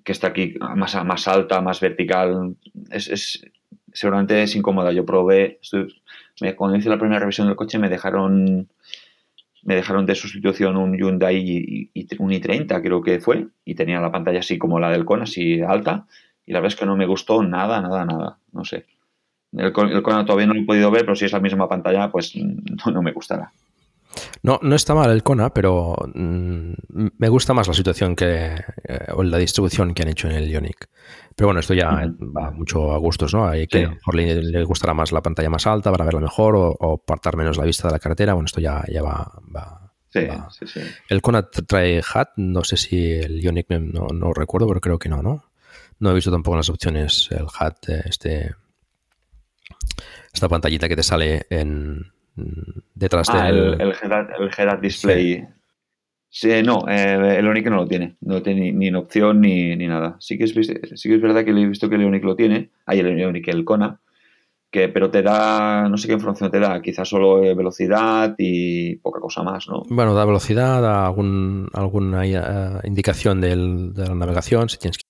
que 0.03 0.13
está 0.13 0.29
aquí 0.29 0.55
más, 0.77 1.05
más 1.05 1.29
alta, 1.29 1.61
más 1.61 1.81
vertical, 1.81 2.57
es, 2.91 3.43
seguramente 3.93 4.43
es 4.43 4.57
incómoda. 4.57 4.93
Yo 4.93 5.05
probé, 5.05 5.61
cuando 6.57 6.77
hice 6.77 6.89
la 6.89 6.99
primera 6.99 7.21
revisión 7.21 7.47
del 7.47 7.57
coche 7.57 7.79
me 7.79 7.89
dejaron 7.89 8.69
me 9.63 9.75
dejaron 9.75 10.07
de 10.07 10.15
sustitución 10.15 10.77
un 10.77 10.97
Hyundai 10.97 11.37
y, 11.37 11.91
un 12.19 12.31
i30 12.31 12.81
creo 12.83 13.03
que 13.03 13.21
fue 13.21 13.49
y 13.65 13.75
tenía 13.75 14.01
la 14.01 14.13
pantalla 14.13 14.41
así 14.41 14.59
como 14.59 14.79
la 14.79 14.91
del 14.91 15.05
Kona, 15.05 15.25
así 15.25 15.61
alta 15.61 16.07
y 16.47 16.53
la 16.53 16.61
verdad 16.61 16.75
es 16.75 16.81
que 16.81 16.87
no 16.87 16.97
me 16.97 17.07
gustó 17.07 17.43
nada, 17.43 17.81
nada, 17.81 18.05
nada, 18.05 18.39
no 18.53 18.65
sé. 18.65 18.87
El, 19.53 19.73
Kona 19.73 20.25
todavía 20.25 20.47
no 20.47 20.55
lo 20.55 20.61
he 20.61 20.65
podido 20.65 20.91
ver, 20.91 21.03
pero 21.03 21.17
si 21.17 21.25
es 21.25 21.33
la 21.33 21.41
misma 21.41 21.69
pantalla, 21.69 22.11
pues 22.11 22.35
no 22.93 23.03
me 23.03 23.13
gustará. 23.13 23.53
No, 24.43 24.59
no 24.63 24.75
está 24.75 24.95
mal 24.95 25.11
el 25.11 25.23
Kona, 25.23 25.53
pero 25.55 25.97
mm, 26.15 26.73
me 27.19 27.29
gusta 27.29 27.55
más 27.55 27.69
la 27.69 27.75
situación 27.75 28.17
que 28.17 28.55
eh, 28.85 29.07
o 29.15 29.23
la 29.23 29.39
distribución 29.39 29.95
que 29.95 30.03
han 30.03 30.09
hecho 30.09 30.29
en 30.29 30.37
el 30.37 30.51
Ionic. 30.51 30.89
Pero 31.37 31.49
bueno, 31.49 31.61
esto 31.61 31.75
ya 31.75 31.91
va 31.91 32.51
mucho 32.51 32.93
a 32.93 32.99
gustos, 32.99 33.33
¿no? 33.35 33.47
Hay 33.47 33.67
que 33.67 33.87
mejor 33.87 34.15
le, 34.15 34.65
gustará 34.65 34.95
más 34.95 35.13
la 35.13 35.23
pantalla 35.23 35.49
más 35.49 35.67
alta 35.67 35.91
para 35.91 36.05
verla 36.05 36.21
mejor 36.21 36.57
o, 36.57 36.77
o 36.79 36.95
apartar 36.95 37.37
menos 37.37 37.57
la 37.57 37.65
vista 37.65 37.89
de 37.89 37.93
la 37.93 37.99
carretera. 37.99 38.35
Bueno, 38.35 38.47
esto 38.47 38.61
ya, 38.61 38.85
ya 38.89 39.03
va, 39.03 39.31
Sí, 40.13 40.27
sí, 40.51 40.67
sí. 40.67 40.81
El 41.09 41.23
Kona 41.23 41.49
trae 41.49 42.03
HAT, 42.03 42.31
no 42.37 42.65
sé 42.65 42.77
si 42.77 43.13
el 43.13 43.41
Ionic 43.41 43.71
no, 43.71 44.09
no, 44.13 44.33
recuerdo, 44.33 44.67
pero 44.67 44.81
creo 44.81 44.99
que 44.99 45.09
no, 45.09 45.23
¿no? 45.23 45.45
No 46.01 46.11
he 46.11 46.15
visto 46.15 46.33
tampoco 46.33 46.57
las 46.57 46.69
opciones 46.69 47.29
el 47.31 47.47
HAT, 47.47 47.89
este, 48.07 48.57
esta 50.33 50.49
pantallita 50.49 50.89
que 50.89 50.97
te 50.97 51.05
sale 51.05 51.47
en, 51.49 52.13
detrás 52.95 53.29
ah, 53.31 53.47
del... 53.47 53.81
El, 53.81 53.95
head-up 54.57 54.81
display. 54.81 55.47
Sí. 56.29 56.63
no, 56.63 56.85
eh, 56.89 57.37
el 57.39 57.49
Onic 57.49 57.67
no 57.69 57.77
lo 57.77 57.87
tiene. 57.87 58.17
No 58.21 58.43
tiene 58.43 58.73
ni, 58.73 58.89
en 58.89 58.97
opción 58.97 59.41
ni, 59.41 59.77
nada. 59.77 60.17
Sí 60.21 60.39
que, 60.39 60.45
es, 60.45 60.53
sí 60.53 61.09
que 61.09 61.15
es 61.15 61.21
verdad 61.23 61.45
que 61.45 61.51
he 61.51 61.67
visto 61.67 61.89
que 61.89 61.97
el 61.97 62.05
Onic 62.05 62.25
lo 62.25 62.37
tiene. 62.37 62.71
Hay 62.87 63.01
el 63.01 63.25
Onic, 63.25 63.49
el 63.49 63.65
Kona. 63.65 64.01
Que, 64.71 64.89
pero 64.89 65.11
te 65.11 65.23
da, 65.23 65.89
no 65.89 65.97
sé 65.97 66.07
qué 66.07 66.15
información 66.15 66.49
te 66.49 66.61
da, 66.61 66.81
quizás 66.81 67.09
solo 67.09 67.43
eh, 67.43 67.57
velocidad 67.57 68.37
y 68.39 68.95
poca 68.97 69.19
cosa 69.19 69.43
más, 69.43 69.67
¿no? 69.69 69.83
Bueno, 69.91 70.15
da 70.15 70.25
velocidad, 70.25 70.81
da 70.81 71.07
algún, 71.07 71.69
alguna 71.73 72.21
uh, 72.21 72.87
indicación 72.87 73.41
del, 73.41 73.93
de 73.95 74.07
la 74.07 74.15
navegación, 74.15 74.69
si 74.69 74.79
tienes 74.79 74.99
que 74.99 75.10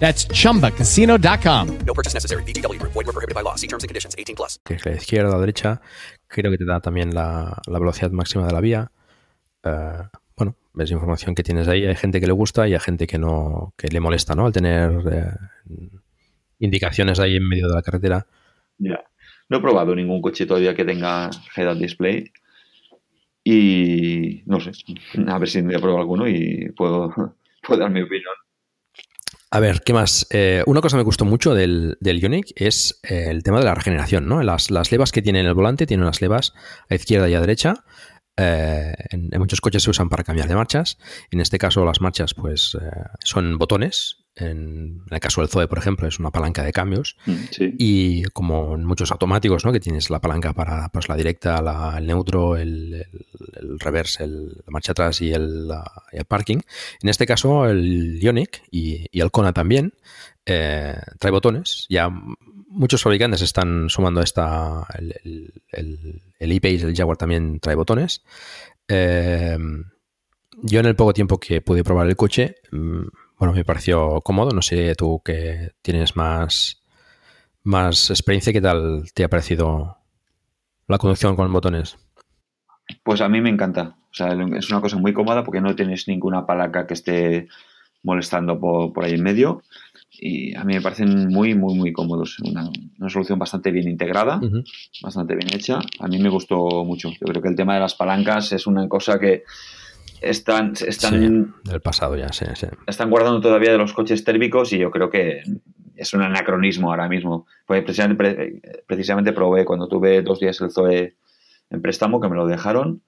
That's 0.00 0.26
chumbacasino.com. 0.28 1.78
No 1.86 1.94
purchase 1.94 2.14
necessary. 2.14 2.42
BGW. 2.44 2.80
Void 2.82 3.06
were 3.06 3.12
prohibited 3.12 3.34
by 3.34 3.42
law. 3.42 3.54
See 3.56 3.68
terms 3.68 3.84
and 3.84 3.88
conditions 3.88 4.16
18 4.18 4.34
plus. 4.34 4.58
Que 4.64 4.74
es 4.74 4.86
la 4.86 4.92
izquierda 4.92 5.36
o 5.36 5.40
derecha. 5.40 5.80
Creo 6.26 6.50
que 6.50 6.58
te 6.58 6.64
da 6.64 6.80
también 6.80 7.14
la, 7.14 7.60
la 7.66 7.78
velocidad 7.78 8.10
máxima 8.10 8.46
de 8.46 8.52
la 8.52 8.60
vía. 8.60 8.90
Uh, 9.62 10.04
bueno, 10.36 10.56
ves 10.72 10.90
información 10.90 11.34
que 11.34 11.42
tienes 11.42 11.68
ahí. 11.68 11.84
Hay 11.84 11.96
gente 11.96 12.18
que 12.20 12.26
le 12.26 12.32
gusta 12.32 12.66
y 12.66 12.72
hay 12.72 12.80
gente 12.80 13.06
que 13.06 13.18
no 13.18 13.74
que 13.76 13.88
le 13.88 14.00
molesta, 14.00 14.34
¿no? 14.34 14.46
Al 14.46 14.52
tener 14.52 14.90
eh, 15.12 15.34
indicaciones 16.60 17.20
ahí 17.20 17.36
en 17.36 17.46
medio 17.46 17.68
de 17.68 17.74
la 17.74 17.82
carretera. 17.82 18.26
Ya. 18.78 19.04
No 19.50 19.58
he 19.58 19.60
probado 19.60 19.94
ningún 19.94 20.22
coche 20.22 20.46
todavía 20.46 20.74
que 20.74 20.84
tenga 20.84 21.28
head-up 21.54 21.78
display. 21.78 22.32
Y 23.44 24.42
no 24.46 24.60
sé. 24.60 24.70
A 25.26 25.38
ver 25.38 25.48
si 25.48 25.60
me 25.60 25.78
pruebo 25.78 25.98
alguno 25.98 26.26
y 26.26 26.70
puedo, 26.76 27.12
puedo 27.66 27.80
dar 27.80 27.90
mi 27.90 28.00
opinión. 28.00 28.34
A 29.52 29.58
ver, 29.58 29.82
¿qué 29.84 29.92
más? 29.92 30.28
Eh, 30.30 30.62
una 30.66 30.80
cosa 30.80 30.94
que 30.94 30.98
me 30.98 31.04
gustó 31.04 31.24
mucho 31.24 31.54
del, 31.54 31.98
del 32.00 32.20
es 32.54 33.00
eh, 33.02 33.26
el 33.30 33.42
tema 33.42 33.58
de 33.58 33.64
la 33.64 33.74
regeneración, 33.74 34.28
¿no? 34.28 34.44
Las, 34.44 34.70
las, 34.70 34.92
levas 34.92 35.10
que 35.10 35.22
tiene 35.22 35.40
en 35.40 35.46
el 35.46 35.54
volante 35.54 35.86
tienen 35.86 36.04
unas 36.04 36.20
levas 36.20 36.54
a 36.88 36.94
izquierda 36.94 37.28
y 37.28 37.34
a 37.34 37.40
derecha 37.40 37.82
eh, 38.40 38.94
en, 39.10 39.30
muchos 39.38 39.60
coches 39.60 39.82
se 39.82 39.90
usan 39.90 40.08
para 40.08 40.24
cambiar 40.24 40.48
de 40.48 40.54
marchas. 40.54 40.98
En 41.30 41.40
este 41.40 41.58
caso, 41.58 41.84
las 41.84 42.00
marchas 42.00 42.32
pues 42.32 42.76
eh, 42.80 42.90
son 43.22 43.58
botones. 43.58 44.16
En, 44.34 45.02
el 45.10 45.20
caso 45.20 45.42
del 45.42 45.50
Zoe, 45.50 45.68
por 45.68 45.76
ejemplo, 45.76 46.08
es 46.08 46.18
una 46.18 46.30
palanca 46.30 46.62
de 46.62 46.72
cambios. 46.72 47.16
Mm, 47.26 47.34
y 47.78 48.22
como 48.24 48.76
en 48.76 48.86
muchos 48.86 49.12
automáticos, 49.12 49.66
¿no? 49.66 49.72
que 49.72 49.80
tienes 49.80 50.08
la 50.08 50.20
palanca 50.20 50.54
para 50.54 50.88
pues, 50.88 51.08
la 51.10 51.16
directa, 51.16 51.94
el 51.98 52.06
neutro, 52.06 52.56
el, 52.56 53.04
reverse, 53.78 54.26
la 54.26 54.70
marcha 54.70 54.92
atrás 54.92 55.20
y 55.20 55.32
el, 55.32 55.68
parking. 56.26 56.60
En 57.02 57.08
este 57.10 57.26
caso, 57.26 57.68
el 57.68 58.18
Ionic 58.20 58.62
y, 58.70 59.06
el 59.12 59.30
Kona 59.30 59.52
también 59.52 59.92
eh, 60.46 60.96
trae 61.18 61.30
botones. 61.30 61.84
Ya 61.90 62.08
muchos 62.70 63.02
fabricantes 63.02 63.42
están 63.42 63.90
sumando 63.90 64.22
esta. 64.22 64.86
El, 65.72 66.22
el, 66.40 66.52
e-Pace, 66.52 66.86
el 66.86 66.96
Jaguar 66.96 67.16
también 67.16 67.60
trae 67.60 67.76
botones. 67.76 68.24
Eh, 68.88 69.56
yo 70.62 70.80
en 70.80 70.86
el 70.86 70.96
poco 70.96 71.12
tiempo 71.12 71.38
que 71.38 71.60
pude 71.60 71.84
probar 71.84 72.08
el 72.08 72.16
coche, 72.16 72.56
mm, 72.72 73.02
bueno, 73.38 73.54
me 73.54 73.64
pareció 73.64 74.20
cómodo. 74.22 74.50
No 74.50 74.62
sé 74.62 74.94
tú 74.96 75.22
que 75.24 75.70
tienes 75.82 76.16
más, 76.16 76.82
más 77.62 78.10
experiencia, 78.10 78.52
¿qué 78.52 78.60
tal 78.60 79.04
te 79.14 79.24
ha 79.24 79.28
parecido 79.28 79.98
la 80.88 80.98
conducción 80.98 81.36
con 81.36 81.52
botones? 81.52 81.96
Pues 83.04 83.20
a 83.20 83.28
mí 83.28 83.40
me 83.40 83.50
encanta. 83.50 83.96
O 84.10 84.14
sea, 84.14 84.32
es 84.56 84.70
una 84.70 84.80
cosa 84.80 84.96
muy 84.96 85.12
cómoda 85.12 85.44
porque 85.44 85.60
no 85.60 85.76
tienes 85.76 86.08
ninguna 86.08 86.44
palanca 86.44 86.86
que 86.86 86.94
esté 86.94 87.48
molestando 88.02 88.58
por, 88.58 88.92
por 88.92 89.04
ahí 89.04 89.12
en 89.12 89.22
medio 89.22 89.62
y 90.22 90.54
a 90.54 90.64
mí 90.64 90.74
me 90.74 90.82
parecen 90.82 91.28
muy, 91.28 91.54
muy, 91.54 91.74
muy 91.74 91.92
cómodos. 91.92 92.38
Una, 92.40 92.68
solución 93.08 93.38
bastante 93.38 93.70
bien 93.70 93.88
integrada, 93.88 94.38
bastante 95.02 95.34
bien 95.34 95.48
hecha. 95.54 95.80
A 95.98 96.08
mí 96.08 96.18
me 96.18 96.28
gustó 96.28 96.84
mucho. 96.84 97.08
Yo 97.10 97.26
creo 97.26 97.40
que 97.40 97.48
el 97.48 97.56
tema 97.56 97.74
de 97.74 97.80
las 97.80 97.94
palancas 97.94 98.52
es 98.52 98.66
una 98.66 98.86
cosa 98.86 99.18
que 99.18 99.44
están, 100.20 100.74
están 100.86 101.54
del 101.64 101.80
pasado 101.80 102.16
ya, 102.16 102.30
sí, 102.32 102.44
sí. 102.54 102.66
Están 102.86 103.08
guardando 103.08 103.40
todavía 103.40 103.72
de 103.72 103.78
los 103.78 103.94
coches 103.94 104.22
térmicos 104.22 104.74
y 104.74 104.78
yo 104.78 104.90
creo 104.90 105.08
que 105.08 105.42
es 105.96 106.12
un 106.12 106.20
anacronismo 106.20 106.90
ahora 106.90 107.08
mismo. 107.08 107.46
Pues 107.66 107.82
precisamente, 107.82 108.60
precisamente 108.86 109.32
probé 109.32 109.64
cuando 109.64 109.88
tuve 109.88 110.20
dos 110.20 110.38
días 110.38 110.60
el 110.60 110.70
Zoe 110.70 111.16
en 111.70 111.80
préstamo, 111.80 112.20
que 112.20 112.28
me 112.28 112.36
lo 112.36 112.46
dejaron. 112.46 113.00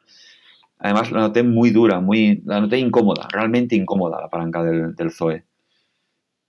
Además, 0.79 1.13
la 1.13 1.21
noté 1.21 1.43
muy 1.43 1.71
dura, 1.71 2.01
muy, 2.01 2.43
la 2.47 2.61
noté 2.61 2.79
incómoda, 2.79 3.29
realmente 3.31 3.77
incómoda 3.77 4.21
la 4.21 4.31
palanca 4.31 4.65
del, 4.65 4.95
del 4.97 5.11
Zoe. 5.11 5.45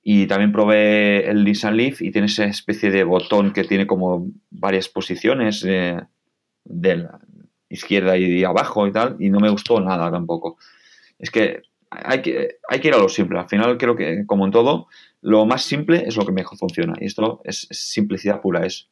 Y 0.03 0.27
también 0.27 0.51
probé 0.51 1.29
el 1.29 1.45
Nissan 1.45 1.77
Leaf 1.77 2.01
y 2.01 2.11
tiene 2.11 2.27
esa 2.27 2.45
especie 2.45 2.91
de 2.91 3.05
botón 3.05 3.53
que 3.53 3.63
tiene 3.63 3.87
como 3.87 4.27
varias 4.49 4.89
posiciones 4.89 5.63
eh, 5.65 5.97
de 6.65 6.97
la 6.97 7.19
izquierda 7.69 8.17
y 8.17 8.43
abajo 8.43 8.85
y 8.85 8.91
tal, 8.91 9.15
y 9.19 9.29
no 9.29 9.39
me 9.39 9.49
gustó 9.49 9.79
nada 9.79 10.11
tampoco. 10.11 10.57
Es 11.17 11.31
que 11.31 11.61
hay 11.89 12.21
que, 12.21 12.57
hay 12.69 12.79
que 12.79 12.87
ir 12.89 12.93
a 12.93 12.97
lo 12.97 13.09
simple. 13.09 13.39
Al 13.39 13.47
final 13.47 13.77
creo 13.77 13.95
que, 13.95 14.25
como 14.25 14.45
en 14.45 14.51
todo, 14.51 14.87
lo 15.21 15.45
más 15.45 15.63
simple 15.63 16.03
es 16.05 16.17
lo 16.17 16.25
que 16.25 16.31
mejor 16.31 16.57
funciona. 16.57 16.93
Y 16.99 17.05
esto 17.05 17.41
es, 17.43 17.67
simplicidad 17.71 18.41
pura. 18.41 18.65
Es 18.65 18.89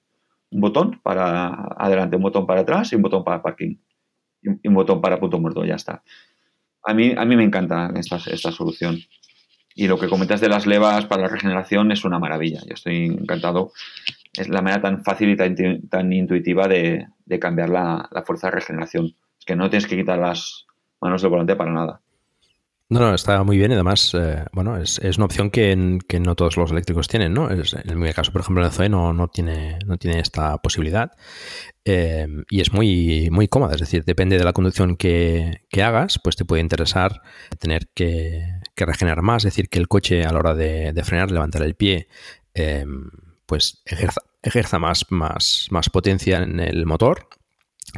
un 0.49 0.61
botón 0.61 0.99
para 1.03 1.73
adelante, 1.77 2.15
un 2.15 2.23
botón 2.23 2.45
para 2.45 2.61
atrás 2.61 2.91
y 2.91 2.95
un 2.95 3.01
botón 3.01 3.23
para 3.23 3.41
parking. 3.41 3.75
Y 4.41 4.67
un 4.67 4.73
botón 4.73 5.01
para 5.01 5.19
punto 5.19 5.39
muerto, 5.39 5.65
ya 5.65 5.75
está. 5.75 6.03
A 6.83 6.93
mí, 6.93 7.13
a 7.15 7.25
mí 7.25 7.35
me 7.35 7.43
encanta 7.43 7.91
esta, 7.95 8.17
esta 8.31 8.51
solución. 8.51 8.97
Y 9.75 9.87
lo 9.87 9.97
que 9.97 10.09
comentas 10.09 10.41
de 10.41 10.49
las 10.49 10.65
levas 10.65 11.05
para 11.05 11.23
la 11.23 11.27
regeneración 11.27 11.91
es 11.91 12.03
una 12.03 12.19
maravilla. 12.19 12.61
Yo 12.67 12.73
estoy 12.73 13.05
encantado. 13.05 13.71
Es 14.33 14.49
la 14.49 14.61
manera 14.61 14.81
tan 14.81 15.03
fácil 15.03 15.29
y 15.29 15.35
tan, 15.35 16.13
intuitiva 16.13 16.67
de, 16.67 17.07
cambiar 17.39 17.69
la, 17.69 18.07
la, 18.11 18.23
fuerza 18.23 18.47
de 18.47 18.55
regeneración. 18.55 19.15
Es 19.39 19.45
que 19.45 19.55
no 19.55 19.69
tienes 19.69 19.87
que 19.87 19.97
quitar 19.97 20.19
las 20.19 20.65
manos 21.01 21.21
del 21.21 21.31
volante 21.31 21.55
para 21.55 21.71
nada. 21.71 22.01
No, 22.91 22.99
no, 22.99 23.13
está 23.13 23.41
muy 23.45 23.57
bien 23.57 23.71
y 23.71 23.75
además, 23.75 24.13
eh, 24.15 24.43
bueno, 24.51 24.75
es, 24.75 24.99
una 25.15 25.23
opción 25.23 25.49
que, 25.49 25.73
no 26.19 26.35
todos 26.35 26.57
los 26.57 26.71
eléctricos 26.71 27.07
tienen, 27.07 27.33
¿no? 27.33 27.49
en 27.49 27.99
mi 27.99 28.11
caso, 28.11 28.33
por 28.33 28.41
ejemplo, 28.41 28.65
el 28.65 28.71
Zoe 28.73 28.89
no, 28.89 29.13
no, 29.13 29.29
tiene, 29.29 29.79
no 29.85 29.95
tiene 29.95 30.19
esta 30.19 30.57
posibilidad 30.57 31.13
eh, 31.85 32.27
y 32.49 32.59
es 32.59 32.73
muy, 32.73 33.29
muy 33.31 33.47
cómoda, 33.47 33.75
es 33.75 33.79
decir, 33.79 34.03
depende 34.03 34.37
de 34.37 34.43
la 34.43 34.51
conducción 34.51 34.97
que, 34.97 35.61
hagas, 35.81 36.19
pues 36.21 36.35
te 36.35 36.43
puede 36.43 36.61
interesar 36.61 37.21
tener 37.59 37.87
que, 37.95 38.43
regenerar 38.77 39.21
más, 39.21 39.45
es 39.45 39.53
decir, 39.53 39.69
que 39.69 39.79
el 39.79 39.87
coche 39.87 40.25
a 40.25 40.31
la 40.31 40.39
hora 40.39 40.55
de, 40.55 40.99
frenar, 41.03 41.31
levantar 41.31 41.63
el 41.63 41.75
pie, 41.75 42.07
eh, 42.53 42.85
pues 43.45 43.81
ejerza, 43.85 44.21
ejerza 44.41 44.79
más, 44.79 45.05
más, 45.09 45.67
más 45.71 45.89
potencia 45.89 46.39
en 46.39 46.59
el 46.59 46.85
motor 46.85 47.27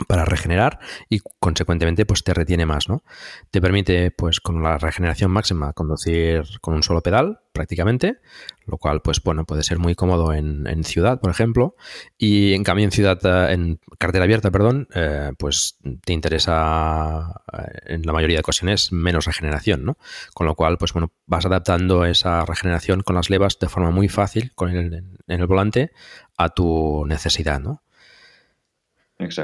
para 0.07 0.25
regenerar 0.25 0.79
y 1.09 1.19
consecuentemente 1.39 2.05
pues 2.05 2.23
te 2.23 2.33
retiene 2.33 2.65
más, 2.65 2.89
¿no? 2.89 3.03
Te 3.51 3.61
permite 3.61 4.11
pues 4.11 4.39
con 4.39 4.63
la 4.63 4.77
regeneración 4.77 5.29
máxima 5.29 5.73
conducir 5.73 6.43
con 6.61 6.73
un 6.73 6.83
solo 6.83 7.01
pedal 7.01 7.41
prácticamente, 7.51 8.17
lo 8.65 8.77
cual 8.79 9.01
pues 9.03 9.21
bueno 9.21 9.45
puede 9.45 9.61
ser 9.61 9.77
muy 9.77 9.93
cómodo 9.93 10.33
en, 10.33 10.83
ciudad, 10.83 11.19
por 11.19 11.29
ejemplo, 11.29 11.75
y 12.17 12.53
en 12.53 12.63
cambio 12.63 12.85
en 12.85 12.91
ciudad, 12.91 13.19
eh, 13.23 13.53
en 13.53 13.79
cartera 13.99 14.23
abierta, 14.23 14.49
perdón, 14.49 14.87
eh, 14.95 15.31
pues 15.37 15.77
te 16.03 16.13
interesa 16.13 17.41
eh, 17.53 17.93
en 17.93 18.01
la 18.01 18.13
mayoría 18.13 18.37
de 18.37 18.41
ocasiones 18.41 18.91
menos 18.91 19.25
regeneración, 19.25 19.85
¿no? 19.85 19.97
Con 20.33 20.47
lo 20.47 20.55
cual 20.55 20.79
pues 20.79 20.93
bueno 20.93 21.11
vas 21.27 21.45
adaptando 21.45 22.05
esa 22.05 22.43
regeneración 22.45 23.01
con 23.01 23.15
las 23.15 23.29
levas 23.29 23.59
de 23.59 23.69
forma 23.69 23.91
muy 23.91 24.09
fácil 24.09 24.53
con 24.55 24.71
el, 24.71 24.93
en 25.27 25.41
el 25.41 25.45
volante 25.45 25.91
a 26.37 26.49
tu 26.49 27.05
necesidad, 27.05 27.59
¿no? 27.59 27.83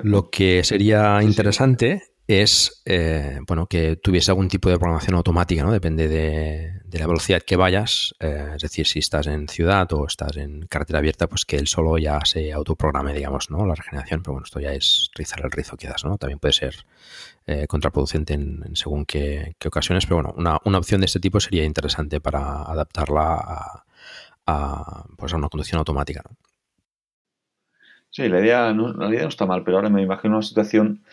Lo 0.03 0.29
que 0.29 0.63
sería 0.63 1.21
interesante 1.23 2.03
es 2.29 2.83
eh, 2.85 3.39
bueno, 3.47 3.65
que 3.65 3.95
tuviese 3.95 4.29
algún 4.29 4.49
tipo 4.49 4.69
de 4.69 4.77
programación 4.77 5.15
automática, 5.15 5.63
¿no? 5.63 5.71
Depende 5.71 6.07
de, 6.07 6.99
la 6.99 7.07
velocidad 7.07 7.41
que 7.41 7.55
vayas. 7.55 8.13
Eh, 8.19 8.51
es 8.55 8.61
decir, 8.61 8.85
si 8.85 8.99
estás 8.99 9.25
en 9.25 9.47
ciudad 9.47 9.91
o 9.93 10.05
estás 10.05 10.37
en 10.37 10.67
carretera 10.67 10.99
abierta, 10.99 11.27
pues 11.27 11.43
que 11.45 11.55
él 11.55 11.65
solo 11.65 11.97
ya 11.97 12.19
se 12.25 12.53
autoprograme, 12.53 13.15
digamos, 13.15 13.49
¿no? 13.49 13.65
La 13.65 13.73
regeneración. 13.73 14.21
Pero 14.21 14.33
bueno, 14.33 14.45
esto 14.45 14.59
ya 14.59 14.73
es 14.73 15.09
rizar 15.15 15.41
el 15.43 15.49
rizo 15.49 15.75
quizás, 15.75 16.05
¿no? 16.05 16.19
También 16.19 16.37
puede 16.37 16.53
ser 16.53 16.75
eh, 17.47 17.65
contraproducente 17.65 18.35
en, 18.35 18.75
según 18.75 19.05
qué, 19.05 19.55
ocasiones. 19.65 20.05
Pero 20.05 20.17
bueno, 20.17 20.35
una, 20.37 20.59
una, 20.65 20.77
opción 20.77 21.01
de 21.01 21.05
este 21.05 21.19
tipo 21.19 21.39
sería 21.39 21.63
interesante 21.63 22.21
para 22.21 22.61
adaptarla 22.61 23.33
a, 23.33 23.85
a, 24.45 25.05
pues 25.17 25.33
a 25.33 25.37
una 25.37 25.49
conducción 25.49 25.79
automática, 25.79 26.21
¿no? 26.29 26.37
Sí, 28.11 28.27
la 28.27 28.39
idea, 28.39 28.73
no, 28.73 28.93
la 28.93 29.09
idea 29.09 29.23
no 29.23 29.29
está 29.29 29.45
mal, 29.45 29.63
pero 29.63 29.77
ahora 29.77 29.89
me 29.89 30.01
imagino 30.01 30.37
una 30.37 30.45
situación 30.45 31.03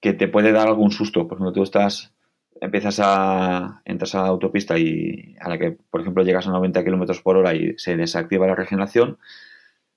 que 0.00 0.12
te 0.12 0.28
puede 0.28 0.52
dar 0.52 0.68
algún 0.68 0.92
susto. 0.92 1.26
Por 1.26 1.36
ejemplo, 1.36 1.52
tú 1.52 1.62
estás, 1.62 2.12
empiezas 2.60 3.00
a, 3.02 3.82
entras 3.84 4.14
a 4.14 4.22
la 4.22 4.28
autopista 4.28 4.78
y 4.78 5.36
a 5.40 5.48
la 5.48 5.58
que, 5.58 5.72
por 5.90 6.00
ejemplo, 6.00 6.22
llegas 6.22 6.46
a 6.46 6.50
90 6.50 6.84
kilómetros 6.84 7.20
por 7.20 7.36
hora 7.36 7.54
y 7.54 7.74
se 7.78 7.96
desactiva 7.96 8.46
la 8.46 8.54
regeneración. 8.54 9.18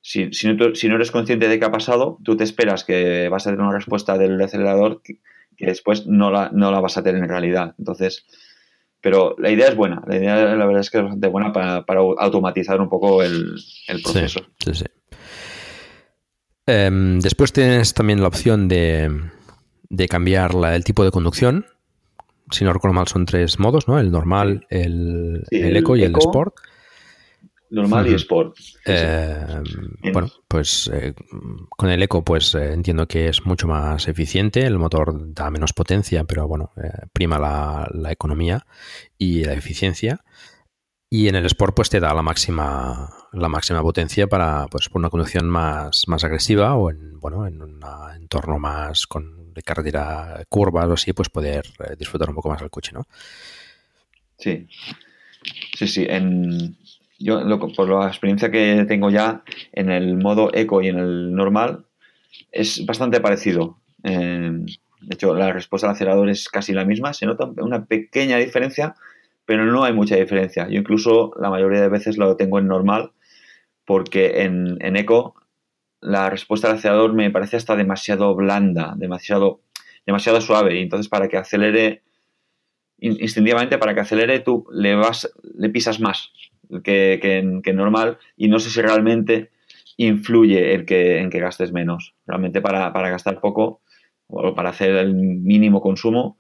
Si, 0.01 0.29
no, 0.43 0.95
eres 0.95 1.11
consciente 1.11 1.47
de 1.47 1.59
qué 1.59 1.65
ha 1.65 1.71
pasado, 1.71 2.17
tú 2.23 2.35
te 2.35 2.43
esperas 2.43 2.83
que 2.83 3.29
vas 3.29 3.47
a 3.47 3.51
tener 3.51 3.63
una 3.63 3.75
respuesta 3.75 4.17
del 4.17 4.41
acelerador 4.41 5.01
que, 5.01 5.19
después 5.59 6.07
no 6.07 6.29
la, 6.29 6.49
no 6.51 6.71
la 6.71 6.81
vas 6.81 6.97
a 6.97 7.03
tener 7.03 7.23
en 7.23 7.29
realidad. 7.29 7.75
Entonces, 7.79 8.25
pero 8.99 9.35
la 9.37 9.49
idea 9.49 9.67
es 9.67 9.75
buena. 9.75 10.03
La 10.07 10.17
idea, 10.17 10.55
la 10.55 10.65
verdad 10.65 10.81
es 10.81 10.89
que 10.89 10.97
es 10.97 11.03
bastante 11.03 11.27
buena 11.27 11.53
para, 11.53 11.85
automatizar 12.17 12.81
un 12.81 12.89
poco 12.89 13.23
el, 13.23 13.55
proceso. 14.03 14.41
sí, 14.59 14.73
sí. 14.73 14.85
Em, 16.65 17.19
después 17.19 17.51
tienes 17.51 17.93
también 17.93 18.21
la 18.21 18.27
opción 18.27 18.67
de, 18.67 19.11
de 19.89 20.07
cambiar 20.07 20.51
el 20.73 20.83
tipo 20.83 21.03
de 21.03 21.11
conducción. 21.11 21.65
Si 22.51 22.63
no 22.63 22.73
recuerdo 22.73 22.93
mal, 22.93 23.07
son 23.07 23.25
tres 23.25 23.59
modos, 23.59 23.87
¿no? 23.87 23.99
El 23.99 24.11
normal, 24.11 24.65
el, 24.69 25.43
eco 25.49 25.95
y 25.95 26.03
el 26.03 26.15
sport. 26.17 26.55
Normal 27.69 28.07
y 28.07 28.13
sport. 28.13 28.55
Em, 28.85 29.63
bueno, 30.13 30.29
pues 30.47 30.89
eh, 30.93 31.15
con 31.69 31.89
el 31.89 32.03
eco, 32.03 32.23
pues 32.23 32.53
eh, 32.53 32.71
entiendo 32.71 33.07
que 33.07 33.29
es 33.29 33.45
mucho 33.45 33.67
más 33.67 34.07
eficiente. 34.07 34.63
El 34.63 34.77
motor 34.77 35.33
da 35.33 35.49
menos 35.49 35.73
potencia, 35.73 36.23
pero 36.23 36.47
bueno, 36.47 36.71
eh, 36.77 37.07
prima 37.11 37.39
la, 37.39 37.89
la, 37.91 38.11
economía 38.11 38.65
y 39.17 39.43
la 39.43 39.53
eficiencia. 39.53 40.23
Y 41.15 41.27
en 41.27 41.35
el 41.35 41.45
Sport 41.45 41.75
pues 41.75 41.91
te 41.91 41.99
da 41.99 42.11
la 42.11 42.23
máxima, 42.23 43.07
la 43.33 43.47
máxima 43.47 43.83
potencia 43.83 44.25
para 44.25 44.65
pues, 44.65 44.89
una 44.95 45.11
conducción 45.11 45.47
más, 45.47 46.07
más 46.07 46.23
agresiva 46.23 46.75
o 46.75 46.89
en, 46.89 47.19
bueno, 47.19 47.45
en 47.45 47.61
un 47.61 47.79
entorno 48.15 48.57
más 48.57 49.05
con 49.05 49.53
de 49.53 49.61
carretera 49.61 50.43
curvas 50.49 50.87
o 50.87 50.93
así, 50.93 51.13
pues 51.13 51.29
poder 51.29 51.65
eh, 51.81 51.95
disfrutar 51.99 52.29
un 52.29 52.35
poco 52.35 52.49
más 52.49 52.61
del 52.61 52.71
coche, 52.71 52.93
¿no? 52.93 53.05
Sí. 54.39 54.67
Sí, 55.77 55.87
sí. 55.87 56.07
En, 56.09 56.77
yo, 57.19 57.43
por 57.75 57.89
la 57.89 58.07
experiencia 58.07 58.49
que 58.49 58.83
tengo 58.87 59.11
ya 59.11 59.43
en 59.71 59.91
el 59.91 60.17
modo 60.17 60.49
eco 60.51 60.81
y 60.81 60.87
en 60.87 60.97
el 60.97 61.35
normal, 61.35 61.85
es 62.51 62.83
bastante 62.87 63.21
parecido. 63.21 63.77
Eh, 64.03 64.65
de 65.01 65.13
hecho, 65.13 65.35
la 65.35 65.53
respuesta 65.53 65.85
al 65.85 65.93
acelerador 65.93 66.29
es 66.29 66.49
casi 66.49 66.73
la 66.73 66.85
misma. 66.85 67.13
Se 67.13 67.27
nota 67.27 67.45
una 67.57 67.85
pequeña 67.85 68.37
diferencia, 68.37 68.95
pero 69.45 69.65
no 69.65 69.83
hay 69.83 69.93
mucha 69.93 70.15
diferencia. 70.15 70.67
Yo 70.69 70.79
incluso 70.79 71.31
la 71.39 71.49
mayoría 71.49 71.81
de 71.81 71.89
veces 71.89 72.17
lo 72.17 72.35
tengo 72.35 72.59
en 72.59 72.67
normal 72.67 73.11
porque 73.85 74.43
en, 74.43 74.77
en 74.81 74.95
eco 74.95 75.35
la 75.99 76.29
respuesta 76.29 76.67
del 76.67 76.77
acelerador 76.77 77.13
me 77.13 77.31
parece 77.31 77.57
hasta 77.57 77.75
demasiado 77.75 78.35
blanda, 78.35 78.93
demasiado, 78.97 79.61
demasiado 80.05 80.41
suave 80.41 80.77
y 80.77 80.81
entonces 80.83 81.09
para 81.09 81.27
que 81.27 81.37
acelere 81.37 82.03
instintivamente 82.99 83.77
para 83.77 83.93
que 83.93 84.01
acelere 84.01 84.39
tú 84.39 84.65
le 84.71 84.95
vas 84.95 85.29
le 85.55 85.69
pisas 85.69 85.99
más 85.99 86.31
que, 86.83 87.19
que, 87.21 87.37
en, 87.39 87.61
normal 87.75 88.17
y 88.37 88.47
no 88.47 88.59
sé 88.59 88.69
si 88.69 88.81
realmente 88.81 89.51
influye 89.97 90.73
el 90.73 90.85
que, 90.85 91.19
en 91.19 91.29
que 91.29 91.39
gastes 91.39 91.71
menos. 91.71 92.15
Realmente 92.25 92.61
para, 92.61 92.91
para 92.93 93.09
gastar 93.09 93.39
poco 93.39 93.81
o 94.27 94.55
para 94.55 94.69
hacer 94.69 94.91
el 94.95 95.13
mínimo 95.13 95.81
consumo 95.81 96.37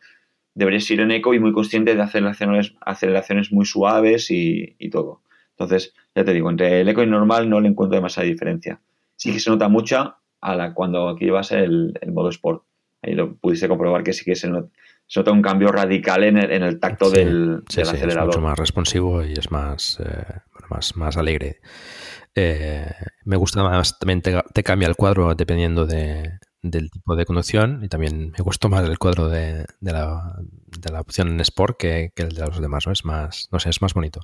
deberías 0.55 0.89
ir 0.91 0.99
en 0.99 1.11
eco 1.11 1.33
y 1.33 1.39
muy 1.39 1.51
consciente 1.51 1.95
de 1.95 2.01
aceleraciones, 2.01 2.75
aceleraciones 2.81 3.51
muy 3.51 3.65
suaves 3.65 4.27
y, 4.29 4.75
todo. 4.91 5.21
Entonces, 5.51 5.93
ya 6.15 6.23
te 6.23 6.33
digo, 6.33 6.49
entre 6.49 6.81
el 6.81 6.89
eco 6.89 7.03
y 7.03 7.07
normal 7.07 7.49
no 7.49 7.59
le 7.59 7.69
encuentro 7.69 7.95
demasiada 7.95 8.27
diferencia. 8.27 8.79
Sí 9.15 9.31
que 9.31 9.39
se 9.39 9.49
nota 9.49 9.67
mucha 9.69 10.17
a 10.41 10.55
la, 10.55 10.73
cuando 10.73 11.09
aquí 11.09 11.25
llevas 11.25 11.51
el, 11.51 11.97
el 12.01 12.11
modo 12.11 12.29
sport. 12.29 12.63
Ahí 13.01 13.15
lo 13.15 13.35
pudiste 13.35 13.67
comprobar 13.67 14.03
que 14.03 14.13
sí 14.13 14.23
que 14.23 14.35
se 14.35 14.49
nota, 14.49 15.31
un 15.31 15.41
cambio 15.41 15.71
radical 15.71 16.23
en 16.23 16.37
el, 16.37 16.51
en 16.51 16.63
el 16.63 16.79
tacto 16.79 17.09
del, 17.09 17.63
acelerador. 17.67 18.29
Es 18.29 18.37
mucho 18.37 18.41
más 18.41 18.57
responsivo 18.57 19.23
y 19.23 19.33
es 19.33 19.51
más, 19.51 19.99
eh, 19.99 20.39
más, 20.69 20.95
más 20.95 21.17
alegre. 21.17 21.59
Eh, 22.35 22.89
me 23.25 23.35
gusta 23.35 23.61
más, 23.61 23.99
también 23.99 24.21
te, 24.21 24.63
cambia 24.63 24.87
el 24.87 24.95
cuadro 24.95 25.35
dependiendo 25.35 25.85
de, 25.85 26.39
del 26.63 26.89
tipo 26.89 27.15
de 27.15 27.25
conducción 27.25 27.81
y 27.83 27.89
también 27.89 28.31
me 28.31 28.43
gustó 28.43 28.69
más 28.69 28.87
el 28.87 28.97
cuadro 28.97 29.29
de, 29.29 29.65
la, 29.81 30.39
de 30.79 30.91
la, 30.91 31.01
opción 31.01 31.27
en 31.27 31.39
Sport 31.41 31.77
que, 31.77 32.11
el 32.15 32.29
de 32.29 32.45
los 32.47 32.59
demás, 32.59 32.87
¿no? 32.87 32.93
Es 32.93 33.05
más, 33.05 33.49
no 33.51 33.59
sé, 33.59 33.69
es 33.69 33.81
más 33.81 33.93
bonito. 33.93 34.21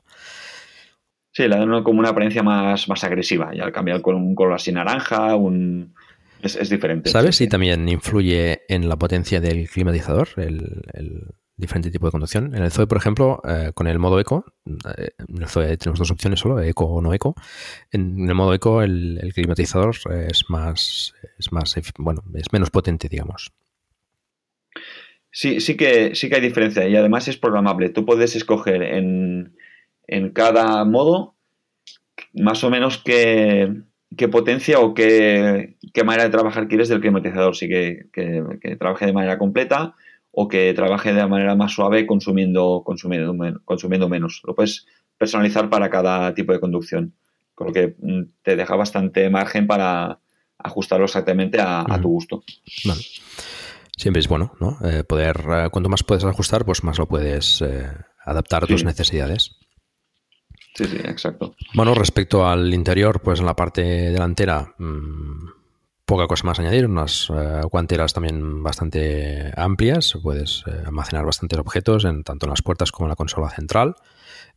Sí, 1.32 1.44
le 1.44 1.50
dan 1.50 1.84
como 1.84 2.00
una 2.00 2.10
apariencia 2.10 2.42
más, 2.42 2.88
más 2.90 3.04
agresiva 3.04 3.54
y 3.54 3.60
al 3.60 3.72
cambiar 3.72 4.02
con 4.02 4.16
un 4.16 4.34
color 4.34 4.54
así 4.54 4.72
naranja, 4.72 5.36
un... 5.36 5.94
Es, 6.42 6.70
diferente. 6.70 7.10
¿Sabes 7.10 7.36
si 7.36 7.50
también 7.50 7.88
influye 7.90 8.62
en 8.70 8.88
la 8.88 8.96
potencia 8.96 9.42
del 9.42 9.70
climatizador, 9.70 10.30
el, 10.38 11.26
diferente 11.60 11.92
tipo 11.92 12.08
de 12.08 12.12
conducción. 12.12 12.56
En 12.56 12.64
el 12.64 12.72
Zoe, 12.72 12.88
por 12.88 12.98
ejemplo, 12.98 13.42
eh, 13.48 13.72
con 13.74 13.88
el 13.88 14.00
modo 14.00 14.20
eco, 14.20 14.46
eh, 14.98 15.10
en 15.18 15.42
el 15.42 15.48
Zoe 15.48 15.78
tenemos 15.78 16.00
dos 16.00 16.12
opciones 16.12 16.40
solo, 16.40 16.60
eco 16.62 16.86
o 16.86 17.02
no 17.02 17.14
eco. 17.14 17.36
En 17.92 18.28
el 18.28 18.36
modo 18.36 18.54
eco 18.54 18.82
el, 18.82 19.32
climatizador 19.34 19.96
es 20.28 20.50
más, 20.50 21.14
es 21.38 21.52
más, 21.52 21.76
bueno, 21.98 22.24
es 22.34 22.52
menos 22.54 22.70
potente, 22.72 23.10
digamos. 23.10 23.52
Sí, 25.32 25.60
sí 25.60 25.78
que, 25.78 26.16
sí 26.16 26.30
que 26.30 26.36
hay 26.36 26.42
diferencia 26.42 26.88
y 26.88 26.96
además 26.96 27.28
es 27.28 27.38
programable. 27.38 27.90
Tú 27.90 28.06
puedes 28.06 28.36
escoger 28.36 28.82
en, 28.82 29.56
en 30.08 30.32
cada 30.32 30.84
modo 30.86 31.36
más 32.34 32.64
o 32.64 32.70
menos 32.70 32.98
qué, 32.98 33.74
qué 34.18 34.28
potencia 34.28 34.80
o 34.80 34.94
qué, 34.94 35.78
qué, 35.94 36.04
manera 36.04 36.24
de 36.24 36.30
trabajar 36.32 36.68
quieres 36.68 36.90
del 36.90 37.02
climatizador. 37.02 37.56
Sí 37.56 37.68
que, 37.68 38.08
que, 38.12 38.76
trabaje 38.78 39.06
de 39.06 39.14
manera 39.14 39.38
completa 39.38 39.96
o 40.32 40.48
que 40.48 40.74
trabaje 40.74 41.14
de 41.14 41.28
manera 41.28 41.56
más 41.56 41.74
suave 41.74 42.06
consumiendo, 42.06 42.84
consumiendo, 42.86 43.36
consumiendo 43.66 44.10
menos. 44.10 44.42
Lo 44.46 44.56
puedes 44.56 44.86
personalizar 45.18 45.70
para 45.70 45.90
cada 45.90 46.34
tipo 46.34 46.54
de 46.54 46.60
conducción, 46.60 47.16
con 47.56 47.68
lo 47.68 47.74
que 47.74 47.96
mm, 48.00 48.24
te 48.42 48.56
deja 48.56 48.76
bastante 48.76 49.30
margen 49.30 49.68
para 49.68 50.20
ajustarlo 50.58 51.06
exactamente 51.06 51.60
a, 51.60 51.82
a 51.88 52.02
tu 52.02 52.10
gusto. 52.10 52.44
Vale 52.86 53.02
siempre 54.00 54.22
es 54.22 54.30
bueno, 54.30 54.54
¿no? 54.60 54.78
Eh, 54.84 55.04
poder, 55.04 55.38
eh, 55.52 55.70
cuanto 55.72 55.90
más 55.90 56.04
puedes 56.04 56.24
ajustar, 56.24 56.66
pues 56.66 56.84
más 56.84 56.98
lo 56.98 57.08
puedes 57.08 57.62
eh, 57.62 57.92
adaptar 58.24 58.64
a 58.64 58.68
tus 58.68 58.86
necesidades. 58.86 59.58
Sí, 60.74 60.86
sí, 60.86 60.98
exacto. 61.04 61.54
Bueno, 61.74 61.94
respecto 61.94 62.48
al 62.48 62.74
interior, 62.74 63.22
pues 63.22 63.42
en 63.42 63.46
la 63.46 63.56
parte 63.56 63.82
delantera, 63.82 64.74
mmm, 64.78 65.50
poca 66.10 66.26
cosa 66.26 66.48
más 66.48 66.60
añadir, 66.60 66.88
unas 66.88 67.28
guanteras 67.72 68.14
también 68.14 68.64
bastante 68.64 69.54
amplias, 69.56 70.18
puedes 70.24 70.64
almacenar 70.84 71.24
bastantes 71.24 71.60
objetos 71.60 72.04
en, 72.04 72.24
tanto 72.24 72.48
en 72.48 72.50
las 72.50 72.64
puertas 72.64 72.92
como 72.92 73.06
en 73.06 73.10
la 73.10 73.16
consola 73.16 73.52
central. 73.52 73.96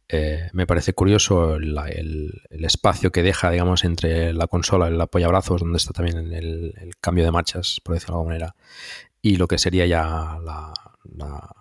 Eh, 0.09 0.49
me 0.55 0.67
parece 0.67 0.95
curioso 0.95 1.57
el, 1.57 2.41
espacio 2.51 3.13
que 3.13 3.23
deja, 3.23 3.51
digamos, 3.51 3.85
entre 3.85 4.33
la 4.33 4.47
consola 4.47 4.89
el 4.89 4.99
apoyabrazos, 4.99 5.61
donde 5.61 5.77
está 5.77 5.93
también 5.93 6.33
el, 6.33 6.95
cambio 7.03 7.23
de 7.23 7.31
marchas, 7.31 7.81
por 7.85 7.97
decirlo 7.97 8.15
de 8.15 8.19
alguna 8.21 8.33
manera, 8.33 8.57
y 9.21 9.37
lo 9.37 9.47
que 9.47 9.59
sería 9.59 9.85
ya 9.85 10.39
la, 10.43 10.73
la, 11.05 11.55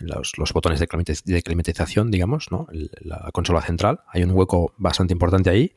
los, 0.00 0.36
los, 0.36 0.52
botones 0.52 0.80
de, 0.80 0.88
de, 1.26 1.42
climatización, 1.42 2.10
digamos, 2.10 2.50
¿no? 2.50 2.66
La, 3.00 3.30
consola 3.32 3.62
central. 3.62 4.00
Hay 4.08 4.24
un 4.24 4.32
hueco 4.32 4.74
bastante 4.78 5.12
importante 5.12 5.48
ahí 5.48 5.76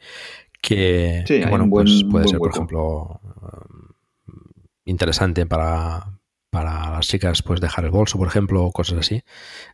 que, 0.66 1.24
sí, 1.28 1.40
que 1.40 1.46
bueno, 1.46 1.68
buen, 1.68 1.86
pues 1.86 2.04
puede 2.10 2.28
ser, 2.28 2.40
hueco. 2.40 2.44
por 2.44 2.52
ejemplo, 2.52 3.22
interesante 4.86 5.46
para, 5.46 6.20
para 6.50 6.92
las 6.92 7.08
chicas, 7.08 7.44
pues 7.44 7.62
dejar 7.62 7.86
el 7.86 7.92
bolso, 7.92 8.18
por 8.18 8.28
ejemplo, 8.28 8.64
o 8.64 8.72
cosas 8.72 9.00
así, 9.00 9.22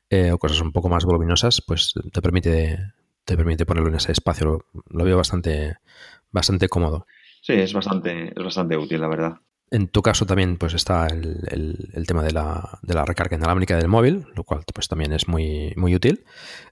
eh, 0.10 0.32
o 0.32 0.38
cosas 0.38 0.62
un 0.62 0.72
poco 0.72 0.90
más 0.90 1.06
voluminosas, 1.06 1.62
pues 1.66 1.94
te 2.12 2.22
permite, 2.22 2.78
te 3.24 3.38
permite 3.38 3.66
ponerlo 3.66 3.90
en 3.90 3.96
ese 3.96 4.12
espacio. 4.12 4.46
Lo, 4.46 4.66
lo 4.90 5.04
veo 5.06 5.18
bastante, 5.18 5.78
bastante 6.32 6.68
cómodo. 6.68 7.08
Sí, 7.42 7.54
es 7.54 7.74
bastante, 7.74 8.34
es 8.36 8.44
bastante 8.44 8.78
útil, 8.78 9.02
la 9.02 9.08
verdad. 9.08 9.34
En 9.74 9.88
tu 9.88 10.02
caso 10.02 10.26
también 10.26 10.58
pues 10.58 10.74
está 10.74 11.08
el, 11.08 12.06
tema 12.06 12.24
de 12.24 12.34
la, 12.34 13.06
recarga 13.06 13.38
inalámbrica 13.38 13.78
del 13.78 13.88
móvil, 13.88 14.26
lo 14.36 14.44
cual 14.44 14.64
pues 14.74 14.90
también 14.90 15.14
es 15.14 15.30
muy, 15.30 15.74
útil. 15.78 16.26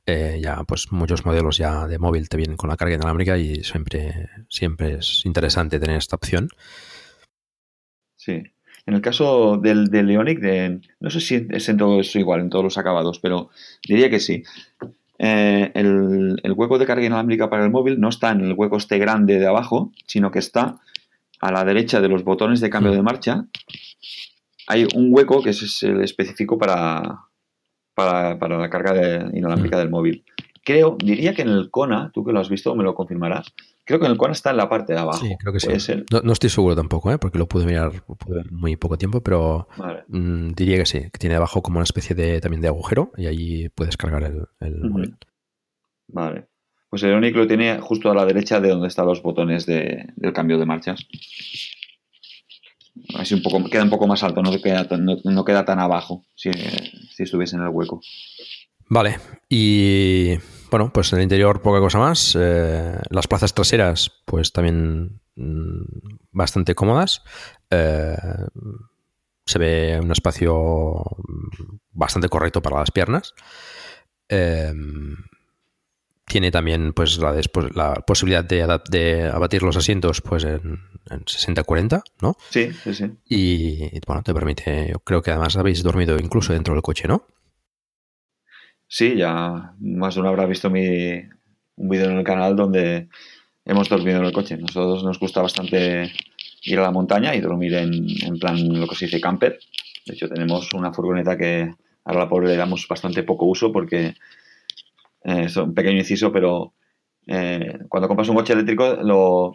Eh, 0.05 0.41
ya 0.43 0.63
pues 0.65 0.91
muchos 0.91 1.25
modelos 1.25 1.57
ya 1.57 1.87
de 1.87 1.97
móvil 1.97 2.27
te 2.27 2.35
vienen 2.35 2.57
con 2.57 2.69
la 2.69 2.75
carga 2.75 2.95
inalámbrica 2.95 3.37
y 3.37 3.63
siempre, 3.63 4.27
siempre 4.49 4.95
es 4.95 5.25
interesante 5.25 5.79
tener 5.79 5.95
esta 5.95 6.17
opción. 6.17 6.49
Sí. 8.17 8.43
En 8.85 8.95
el 8.95 9.01
caso 9.01 9.55
del, 9.55 9.89
Ionic, 9.91 10.39
de, 10.39 10.81
no 10.99 11.09
sé 11.09 11.21
si 11.21 11.47
es 11.51 11.69
en 11.69 11.77
todo 11.77 12.01
eso 12.01 12.19
igual, 12.19 12.41
en 12.41 12.49
todos 12.49 12.65
los 12.65 12.77
acabados, 12.77 13.19
pero 13.19 13.49
diría 13.87 14.09
que 14.09 14.19
sí. 14.19 14.43
Eh, 15.19 15.71
el, 15.73 16.53
hueco 16.53 16.77
de 16.77 16.85
carga 16.85 17.05
inalámbrica 17.05 17.49
para 17.49 17.63
el 17.63 17.71
móvil 17.71 17.99
no 17.99 18.09
está 18.09 18.31
en 18.31 18.41
el 18.41 18.53
hueco 18.53 18.75
este 18.75 18.97
grande 18.97 19.39
de 19.39 19.47
abajo, 19.47 19.93
sino 20.05 20.31
que 20.31 20.39
está 20.39 20.79
a 21.39 21.51
la 21.51 21.63
derecha 21.63 22.01
de 22.01 22.09
los 22.09 22.23
botones 22.23 22.59
de 22.61 22.69
cambio 22.69 22.91
de 22.91 23.01
marcha 23.01 23.45
hay 24.67 24.87
un 24.95 25.09
hueco 25.13 25.41
que 25.41 25.49
es 25.51 25.81
el 25.83 26.01
específico 26.01 26.57
para, 26.57 27.21
para, 27.95 28.37
para 28.37 28.57
la 28.57 28.69
carga 28.69 28.93
de, 28.93 29.37
inalámbrica 29.37 29.77
del 29.79 29.89
móvil. 29.89 30.23
Creo, 30.63 30.97
diría 31.03 31.33
que 31.33 31.41
en 31.41 31.49
el 31.49 31.71
Kona, 31.71 32.11
tú 32.13 32.23
que 32.23 32.31
lo 32.31 32.39
has 32.39 32.49
visto, 32.49 32.75
me 32.75 32.83
lo 32.83 32.93
confirmarás. 32.93 33.51
Creo 33.85 33.99
que 33.99 34.05
en 34.05 34.11
el 34.11 34.17
Kona 34.19 34.33
está 34.33 34.51
en 34.51 34.57
la 34.57 34.69
parte 34.69 34.93
de 34.93 34.99
abajo. 34.99 35.25
Sí, 35.25 35.35
creo 35.39 35.51
que 35.53 35.59
sí. 35.59 35.93
No, 36.11 36.21
no, 36.21 36.31
estoy 36.33 36.51
seguro 36.51 36.75
tampoco, 36.75 37.11
¿eh? 37.11 37.17
porque 37.17 37.39
lo 37.39 37.47
pude 37.47 37.65
mirar 37.65 38.03
pude 38.05 38.35
ver 38.35 38.51
muy 38.51 38.75
poco 38.75 38.97
tiempo, 38.99 39.21
pero 39.21 39.67
vale. 39.77 40.03
mmm, 40.09 40.49
diría 40.51 40.77
que 40.77 40.85
sí, 40.85 40.99
que 41.09 41.17
tiene 41.17 41.35
abajo 41.37 41.63
como 41.63 41.77
una 41.79 41.85
especie 41.85 42.15
de 42.15 42.39
también 42.39 42.61
de 42.61 42.67
agujero 42.67 43.11
y 43.17 43.25
ahí 43.25 43.69
puedes 43.69 43.97
cargar 43.97 44.21
el, 44.23 44.45
el 44.59 44.75
Uh 44.75 44.85
-huh. 44.85 44.89
móvil. 44.91 45.17
Vale. 46.09 46.47
Pues 46.89 47.03
el 47.03 47.11
Ionic 47.11 47.35
lo 47.35 47.47
tiene 47.47 47.79
justo 47.79 48.09
a 48.09 48.15
la 48.15 48.25
derecha 48.25 48.59
de 48.59 48.69
donde 48.69 48.87
están 48.87 49.05
los 49.05 49.21
botones 49.21 49.65
de, 49.65 50.07
del 50.15 50.33
cambio 50.33 50.57
de 50.57 50.65
marchas. 50.65 51.05
Así 53.15 53.35
un 53.35 53.43
poco, 53.43 53.63
queda 53.69 53.83
un 53.83 53.89
poco 53.89 54.07
más 54.07 54.23
alto, 54.23 54.41
no 54.41 54.51
queda, 54.61 54.87
no, 54.97 55.17
no 55.23 55.45
queda 55.45 55.65
tan 55.65 55.79
abajo 55.79 56.25
si, 56.35 56.51
si, 57.11 57.23
estuviese 57.23 57.55
en 57.55 57.63
el 57.63 57.69
hueco. 57.69 58.01
Vale, 58.87 59.17
y 59.47 60.35
bueno, 60.71 60.91
pues 60.91 61.13
en 61.13 61.19
el 61.19 61.23
interior 61.23 61.61
poca 61.61 61.79
cosa 61.79 61.99
más. 61.99 62.35
Eh, 62.39 62.97
las 63.11 63.27
plazas 63.27 63.53
traseras, 63.53 64.11
pues 64.25 64.51
también 64.51 65.21
mmm, 65.35 65.83
bastante 66.31 66.73
cómodas. 66.73 67.23
Eh, 67.69 68.17
se 69.45 69.59
ve 69.59 69.99
un 70.01 70.11
espacio 70.11 71.03
bastante 71.91 72.29
correcto 72.29 72.61
para 72.61 72.79
las 72.79 72.91
piernas. 72.91 73.33
Eh, 74.27 74.73
tiene 76.29 76.51
también 76.51 76.93
pues 76.93 77.17
la, 77.17 77.33
después, 77.33 77.75
la 77.75 77.95
posibilidad 77.95 78.45
de, 78.45 78.79
de, 78.89 79.23
abatir 79.23 79.63
los 79.63 79.75
asientos 79.75 80.21
pues 80.21 80.43
en, 80.43 80.79
en 81.09 81.25
60-40, 81.25 82.03
¿no? 82.21 82.37
Sí, 82.51 82.71
sí, 82.71 82.93
sí. 82.93 83.11
Y 83.27 83.99
bueno, 84.05 84.21
te 84.21 84.33
permite, 84.33 84.89
yo 84.91 84.99
creo 84.99 85.23
que 85.23 85.31
además 85.31 85.57
habéis 85.57 85.81
dormido 85.81 86.17
incluso 86.19 86.53
dentro 86.53 86.75
del 86.75 86.83
coche, 86.83 87.07
¿no? 87.07 87.25
Sí, 88.87 89.15
ya 89.15 89.73
más 89.79 90.13
de 90.13 90.21
uno 90.21 90.29
habrá 90.29 90.45
visto 90.45 90.69
mi, 90.69 91.15
un 91.75 91.89
vídeo 91.89 92.11
en 92.11 92.19
el 92.19 92.23
canal 92.23 92.55
donde 92.55 93.09
hemos 93.65 93.89
dormido 93.89 94.19
en 94.19 94.25
el 94.25 94.31
coche. 94.31 94.55
Nosotros 94.55 95.03
nos 95.03 95.19
gusta 95.19 95.41
bastante 95.41 96.11
ir 96.61 96.79
a 96.79 96.83
la 96.83 96.91
montaña 96.91 97.33
y 97.33 97.41
dormir 97.41 97.73
en, 97.73 98.05
en 98.23 98.37
plan 98.37 98.79
lo 98.79 98.87
que 98.87 98.95
se 98.95 99.05
dice 99.05 99.19
camper. 99.19 99.59
De 100.05 100.13
hecho, 100.13 100.29
tenemos 100.29 100.73
una 100.73 100.93
furgoneta 100.93 101.35
que 101.35 101.73
ahora 102.05 102.19
la 102.19 102.29
pobre 102.29 102.49
le 102.49 102.55
damos 102.55 102.87
bastante 102.87 103.23
poco 103.23 103.45
uso 103.45 103.71
porque 103.71 104.13
es 105.23 105.55
un 105.57 105.73
pequeño 105.73 105.97
inciso, 105.97 106.31
pero 106.31 106.73
eh, 107.27 107.79
cuando 107.89 108.07
compras 108.07 108.29
un 108.29 108.35
coche 108.35 108.53
eléctrico, 108.53 109.53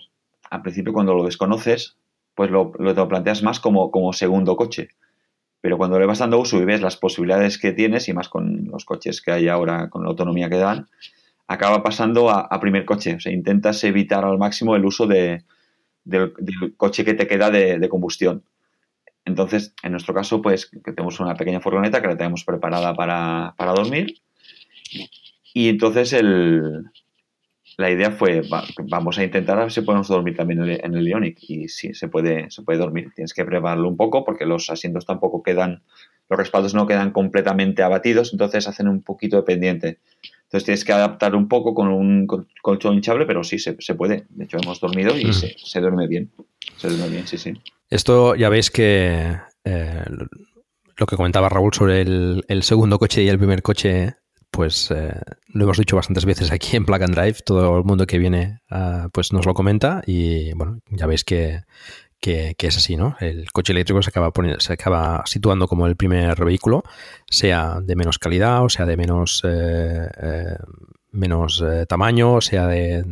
al 0.51 0.63
principio 0.63 0.93
cuando 0.93 1.15
lo 1.15 1.25
desconoces, 1.25 1.97
pues 2.35 2.51
lo, 2.51 2.73
te 2.73 2.95
lo 2.95 3.09
planteas 3.09 3.43
más 3.43 3.61
como, 3.61 4.13
segundo 4.13 4.57
coche. 4.57 4.89
Pero 5.61 5.79
cuando 5.79 5.99
le 5.99 6.07
vas 6.07 6.19
dando 6.19 6.39
uso 6.39 6.59
y 6.59 6.65
ves 6.65 6.83
las 6.83 6.97
posibilidades 6.97 7.59
que 7.59 7.73
tienes, 7.73 8.09
y 8.09 8.13
más 8.13 8.29
con 8.29 8.67
los 8.67 8.85
coches 8.85 9.23
que 9.23 9.33
hay 9.33 9.49
ahora, 9.49 9.89
con 9.89 10.03
la 10.03 10.11
autonomía 10.11 10.51
que 10.51 10.59
dan, 10.59 10.89
acaba 11.47 11.83
pasando 11.83 12.31
a, 12.31 12.61
primer 12.61 12.85
coche. 12.85 13.15
O 13.15 13.21
sea, 13.21 13.33
intentas 13.33 13.83
evitar 13.85 14.25
al 14.25 14.39
máximo 14.39 14.77
el 14.77 14.85
uso 14.85 15.07
de, 15.07 15.45
del, 16.05 16.35
coche 16.77 17.05
que 17.05 17.15
te 17.15 17.27
queda 17.27 17.51
de, 17.51 17.89
combustión. 17.89 18.45
Entonces, 19.25 19.75
en 19.83 19.93
nuestro 19.93 20.13
caso, 20.13 20.43
pues 20.43 20.71
tenemos 20.85 21.19
una 21.19 21.35
pequeña 21.35 21.61
furgoneta 21.61 22.03
que 22.03 22.09
la 22.09 22.17
tenemos 22.17 22.45
preparada 22.45 22.95
para, 22.95 23.55
para 23.57 23.73
dormir 23.73 24.21
y 25.55 25.69
entonces 25.69 26.13
el, 26.13 26.91
la 27.77 27.91
idea 27.91 28.11
fue, 28.11 28.43
va, 28.43 28.65
vamos 28.89 29.19
a 29.19 29.25
intentar 29.25 29.59
a 29.59 29.63
ver 29.63 29.73
si 29.73 29.81
podemos 29.81 30.09
dormir 30.09 30.37
también 30.37 30.63
en 30.63 30.95
el, 30.95 31.09
Ionic. 31.09 31.39
Y 31.49 31.69
sí, 31.69 31.95
se 31.95 32.09
puede, 32.09 32.51
se 32.51 32.63
puede 32.63 32.79
dormir. 32.79 33.13
Tienes 33.15 33.33
que 33.33 33.45
prepararlo 33.45 33.89
un 33.89 33.97
poco 33.97 34.25
porque 34.25 34.47
los 34.47 34.69
asientos 34.71 35.07
tampoco 35.07 35.43
quedan, 35.43 35.83
los 36.29 36.39
respaldos 36.39 36.75
no 36.75 36.87
quedan 36.87 37.13
completamente 37.13 37.83
abatidos, 37.83 38.33
entonces 38.33 38.69
hacen 38.69 38.89
un 38.89 39.03
poquito 39.03 39.37
de 39.37 39.43
pendiente. 39.45 40.01
Entonces 40.45 40.65
tienes 40.65 40.85
que 40.85 40.93
adaptar 40.93 41.35
un 41.35 41.49
poco 41.49 41.73
con 41.73 41.89
un 41.89 42.27
colchón 42.63 42.95
hinchable, 42.95 43.27
pero 43.27 43.43
sí, 43.43 43.59
se, 43.59 43.77
se 43.81 43.95
puede. 43.95 44.27
De 44.31 44.45
hecho, 44.45 44.59
hemos 44.63 44.81
dormido 44.81 45.17
y 45.19 45.27
mm. 45.27 45.33
se, 45.33 45.55
se, 45.57 45.81
duerme 45.81 46.07
bien. 46.07 46.31
Se 46.77 46.89
duerme 46.89 47.09
bien, 47.09 47.27
sí, 47.27 47.39
sí. 47.39 47.55
Esto 47.91 48.35
ya 48.35 48.49
veis 48.49 48.71
que 48.71 49.37
eh, 49.65 50.05
lo 50.97 51.07
que 51.07 51.17
comentaba 51.17 51.49
Raúl 51.49 51.73
sobre 51.73 52.03
el, 52.03 52.45
el 52.49 52.63
segundo 52.63 52.99
coche 52.99 53.23
y 53.23 53.29
el 53.29 53.39
primer 53.39 53.63
coche 53.63 54.15
pues 54.55 54.89
eh, 54.93 55.21
lo 55.49 55.65
hemos 55.65 55.79
dicho 55.79 55.97
bastantes 55.97 56.25
veces 56.25 56.53
aquí 56.53 56.77
en 56.77 56.85
Plug 56.85 57.03
and 57.03 57.15
Drive, 57.15 57.39
todo 57.45 57.77
el 57.77 57.83
mundo 57.83 58.07
que 58.07 58.19
viene 58.19 58.61
uh, 58.71 59.09
pues 59.11 59.33
nos 59.33 59.47
lo 59.47 59.53
comenta 59.53 60.01
y 60.07 60.53
bueno, 60.53 60.79
ya 60.91 61.07
veis 61.07 61.25
que, 61.25 61.63
que, 62.21 62.55
es 62.57 62.77
así, 62.77 62.97
¿no? 62.97 63.17
El 63.19 63.51
coche 63.51 63.73
eléctrico 63.73 64.01
se 64.01 64.11
acaba, 64.11 64.33
se 64.59 64.73
acaba 64.73 65.25
situando 65.27 65.67
como 65.67 65.89
el 65.89 65.97
primer 65.97 66.45
vehículo, 66.45 66.85
sea 67.29 67.81
de 67.83 67.97
menos 67.97 68.21
calidad 68.21 68.63
o 68.63 68.69
sea 68.69 68.87
de 68.87 68.97
menos, 68.97 69.43
eh, 69.45 70.09
eh, 70.23 70.57
menos 71.11 71.65
tamaño, 71.89 72.35
o 72.35 72.41
sea 72.41 72.69
de, 72.69 73.03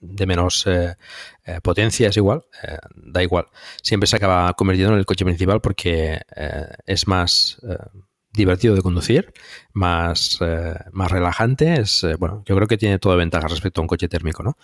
de 0.00 0.26
menos 0.26 0.68
potencia, 1.62 2.08
es 2.08 2.16
igual, 2.18 2.44
da 2.94 3.22
igual. 3.22 3.46
Siempre 3.82 4.06
se 4.06 4.16
acaba 4.16 4.52
convirtiendo 4.52 4.92
en 4.92 4.98
el 4.98 5.06
coche 5.06 5.24
principal 5.24 5.62
porque 5.62 6.20
es 6.86 7.08
más 7.08 7.60
divertido 8.38 8.74
de 8.74 8.80
conducir, 8.80 9.32
más, 9.74 10.38
más 10.92 11.10
relajante. 11.10 11.80
Es, 11.80 12.06
bueno, 12.18 12.42
yo 12.46 12.56
creo 12.56 12.68
que 12.68 12.78
tiene 12.78 12.98
toda 12.98 13.16
ventaja 13.16 13.48
respecto 13.48 13.80
a 13.80 13.82
un 13.82 13.88
coche 13.88 14.08
térmico, 14.08 14.42
¿no? 14.42 14.56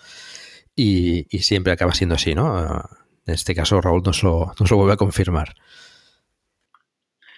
Y, 0.75 1.27
y 1.29 1.39
siempre 1.43 1.71
acaba 1.71 1.93
siendo 1.93 2.15
así, 2.15 2.33
¿no? 2.33 2.83
En 3.25 3.33
este 3.33 3.55
caso, 3.55 3.81
Raúl 3.81 4.03
nos 4.03 4.23
lo, 4.23 4.51
nos 4.59 4.69
lo 4.69 4.77
vuelve 4.77 4.93
a 4.93 4.97
confirmar. 4.97 5.55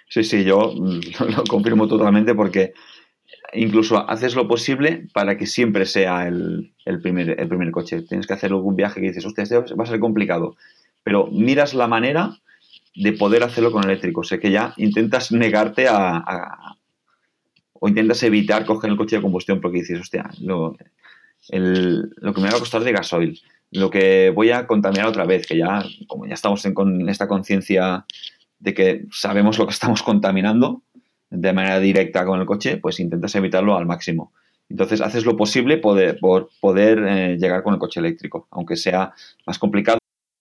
Sí, 0.08 0.24
sí, 0.24 0.44
yo 0.44 0.72
lo 1.36 1.44
confirmo 1.44 1.86
totalmente 1.88 2.34
porque 2.34 2.72
incluso 3.52 4.08
haces 4.08 4.34
lo 4.34 4.48
posible 4.48 5.06
para 5.12 5.36
que 5.36 5.46
siempre 5.46 5.86
sea 5.86 6.26
el, 6.26 6.72
primer, 7.02 7.40
el 7.40 7.48
primer 7.48 7.70
coche. 7.70 8.02
Tienes 8.02 8.26
que 8.26 8.34
hacer 8.34 8.50
algún 8.52 8.76
viaje 8.76 9.00
que 9.00 9.08
dices, 9.08 9.24
hostia, 9.24 9.44
este 9.44 9.58
va 9.58 9.84
a 9.84 9.86
ser 9.86 10.00
complicado. 10.00 10.56
Pero 11.04 11.28
miras 11.28 11.74
la 11.74 11.86
manera 11.86 12.38
de 12.94 13.12
poder 13.12 13.42
hacerlo 13.42 13.70
con 13.72 13.84
eléctrico. 13.84 14.20
O 14.20 14.24
sea 14.24 14.38
que 14.38 14.50
ya 14.50 14.74
intentas 14.76 15.32
negarte 15.32 15.86
a, 15.88 16.76
o 17.72 17.88
intentas 17.88 18.22
evitar 18.22 18.64
coger 18.64 18.90
el 18.90 18.96
coche 18.96 19.16
de 19.16 19.22
combustión 19.22 19.60
porque 19.60 19.78
dices, 19.78 20.00
hostia, 20.00 20.30
lo, 20.40 20.76
lo 21.50 22.34
que 22.34 22.40
me 22.40 22.50
va 22.50 22.56
a 22.56 22.60
costar 22.60 22.82
de 22.82 22.92
gasoil, 22.92 23.40
lo 23.70 23.90
que 23.90 24.30
voy 24.34 24.50
a 24.50 24.66
contaminar 24.66 25.06
otra 25.06 25.24
vez, 25.24 25.46
que 25.46 25.56
ya, 25.56 25.84
como 26.06 26.26
ya 26.26 26.34
estamos 26.34 26.64
en, 26.64 26.74
con 26.74 27.08
esta 27.08 27.28
conciencia 27.28 28.04
de 28.58 28.74
que 28.74 29.04
sabemos 29.12 29.58
lo 29.58 29.66
que 29.66 29.72
estamos 29.72 30.02
contaminando, 30.02 30.82
de 31.30 31.52
manera 31.52 31.78
directa 31.78 32.24
con 32.24 32.40
el 32.40 32.46
coche, 32.46 32.78
pues 32.78 33.00
intentas 33.00 33.34
evitarlo 33.34 33.76
al 33.76 33.86
máximo. 33.86 34.32
Entonces 34.70 35.00
haces 35.00 35.24
lo 35.24 35.36
posible 35.36 35.78
poder, 35.78 36.18
por 36.18 36.50
poder 36.60 36.98
eh, 37.06 37.36
llegar 37.38 37.62
con 37.62 37.74
el 37.74 37.80
coche 37.80 38.00
eléctrico, 38.00 38.48
aunque 38.50 38.76
sea 38.76 39.12
más 39.46 39.58
complicado. 39.58 39.97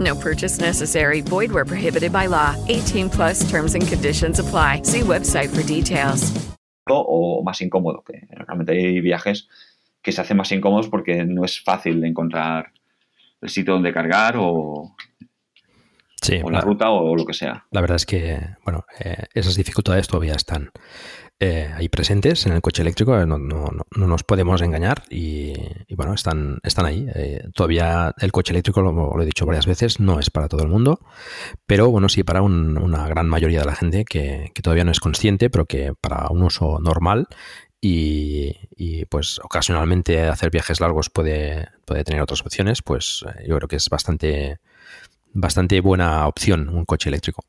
No 0.00 0.16
purchase 0.16 0.58
necessary. 0.58 1.20
Void 1.20 1.52
where 1.52 1.66
prohibited 1.66 2.12
by 2.12 2.26
law. 2.26 2.56
18 2.68 3.10
plus 3.10 3.48
terms 3.50 3.74
and 3.74 3.86
conditions 3.86 4.38
apply. 4.38 4.82
See 4.84 5.00
website 5.00 5.50
for 5.50 5.62
details. 5.62 6.32
O 6.88 7.42
más 7.44 7.60
incómodo, 7.60 8.02
que 8.02 8.26
realmente 8.30 8.72
hay 8.72 9.00
viajes 9.00 9.48
que 10.02 10.12
se 10.12 10.20
hacen 10.20 10.36
más 10.36 10.50
incómodos 10.50 10.88
porque 10.88 11.24
no 11.24 11.44
es 11.44 11.60
fácil 11.60 12.02
encontrar 12.04 12.72
el 13.40 13.48
sitio 13.48 13.74
donde 13.74 13.92
cargar 13.92 14.36
o, 14.36 14.96
o 16.42 16.50
la, 16.50 16.60
ruta 16.60 16.90
o, 16.90 17.14
lo 17.14 17.24
que 17.24 17.34
sea. 17.34 17.66
La 17.70 17.80
verdad 17.80 17.96
es 17.96 18.06
que, 18.06 18.38
bueno, 18.64 18.84
eh, 18.98 19.24
esas 19.34 19.56
dificultades 19.56 20.08
todavía 20.08 20.34
están 20.34 20.70
eh, 21.42 21.72
ahí 21.74 21.88
presentes 21.88 22.44
en 22.44 22.52
el 22.52 22.60
coche 22.60 22.82
eléctrico, 22.82 23.16
no, 23.24 23.38
no, 23.38 23.70
no 23.70 24.06
nos 24.06 24.24
podemos 24.24 24.60
engañar 24.60 25.04
y, 25.08 25.54
bueno, 25.94 26.12
están, 26.12 26.60
están 26.62 26.84
ahí. 26.84 27.06
Eh, 27.14 27.48
todavía 27.54 28.14
el 28.18 28.30
coche 28.30 28.52
eléctrico, 28.52 28.82
lo, 28.82 28.92
lo, 28.92 29.22
he 29.22 29.24
dicho 29.24 29.46
varias 29.46 29.64
veces, 29.64 30.00
no 30.00 30.20
es 30.20 30.28
para 30.28 30.48
todo 30.48 30.62
el 30.62 30.68
mundo, 30.68 31.00
pero 31.64 31.90
bueno, 31.90 32.10
sí 32.10 32.24
para 32.24 32.42
un, 32.42 32.76
una 32.76 33.08
gran 33.08 33.26
mayoría 33.26 33.60
de 33.60 33.64
la 33.64 33.74
gente 33.74 34.04
que, 34.04 34.52
todavía 34.62 34.84
no 34.84 34.90
es 34.90 35.00
consciente, 35.00 35.48
pero 35.48 35.64
que 35.64 35.94
para 35.98 36.28
un 36.28 36.42
uso 36.42 36.78
normal 36.78 37.26
y, 37.80 39.06
pues 39.06 39.40
ocasionalmente 39.42 40.24
hacer 40.24 40.50
viajes 40.50 40.78
largos 40.80 41.08
puede, 41.08 41.68
puede 41.86 42.04
tener 42.04 42.20
otras 42.20 42.42
opciones, 42.42 42.82
pues 42.82 43.24
eh, 43.26 43.46
yo 43.48 43.56
creo 43.56 43.68
que 43.68 43.76
es 43.76 43.88
bastante, 43.88 44.58
bastante 45.32 45.80
buena 45.80 46.26
opción 46.26 46.68
un 46.68 46.84
coche 46.84 47.08
eléctrico. 47.08 47.42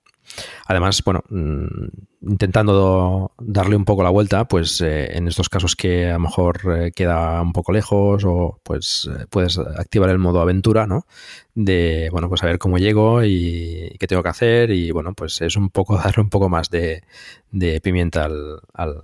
Además, 0.68 1.02
bueno, 1.04 1.24
mm, 1.30 2.30
intentando 2.30 3.32
darle 3.40 3.76
un 3.76 3.86
poco 3.86 4.04
la 4.04 4.10
vuelta, 4.10 4.46
pues 4.46 4.80
eh, 4.82 5.18
en 5.18 5.28
estos 5.28 5.50
casos 5.50 5.76
que 5.76 6.10
a 6.10 6.14
lo 6.14 6.20
mejor 6.20 6.60
eh, 6.76 6.92
queda 6.96 7.42
un 7.42 7.54
poco 7.54 7.72
lejos 7.72 8.24
o 8.26 8.60
pues 8.64 9.10
puedes 9.30 9.58
activar 9.58 10.10
el 10.10 10.20
modo 10.20 10.42
aventura, 10.42 10.88
¿no? 10.88 11.06
De, 11.54 12.08
bueno, 12.12 12.30
pues 12.30 12.43
a 12.43 12.45
ver 12.45 12.60
cómo 12.60 12.78
llego 12.78 13.26
y 13.26 13.97
qué 13.99 14.08
tengo 14.08 14.24
que 14.24 14.30
hacer 14.30 14.72
y 14.72 14.91
bueno, 14.91 15.14
pues 15.14 15.41
es 15.41 15.58
un 15.58 15.70
poco 15.70 15.97
darle 16.04 16.24
un 16.24 16.30
poco 16.30 16.47
más 16.47 16.70
de, 16.70 17.04
de 17.52 17.82
pimienta 17.82 18.24
al, 18.24 18.62
al, 18.74 19.02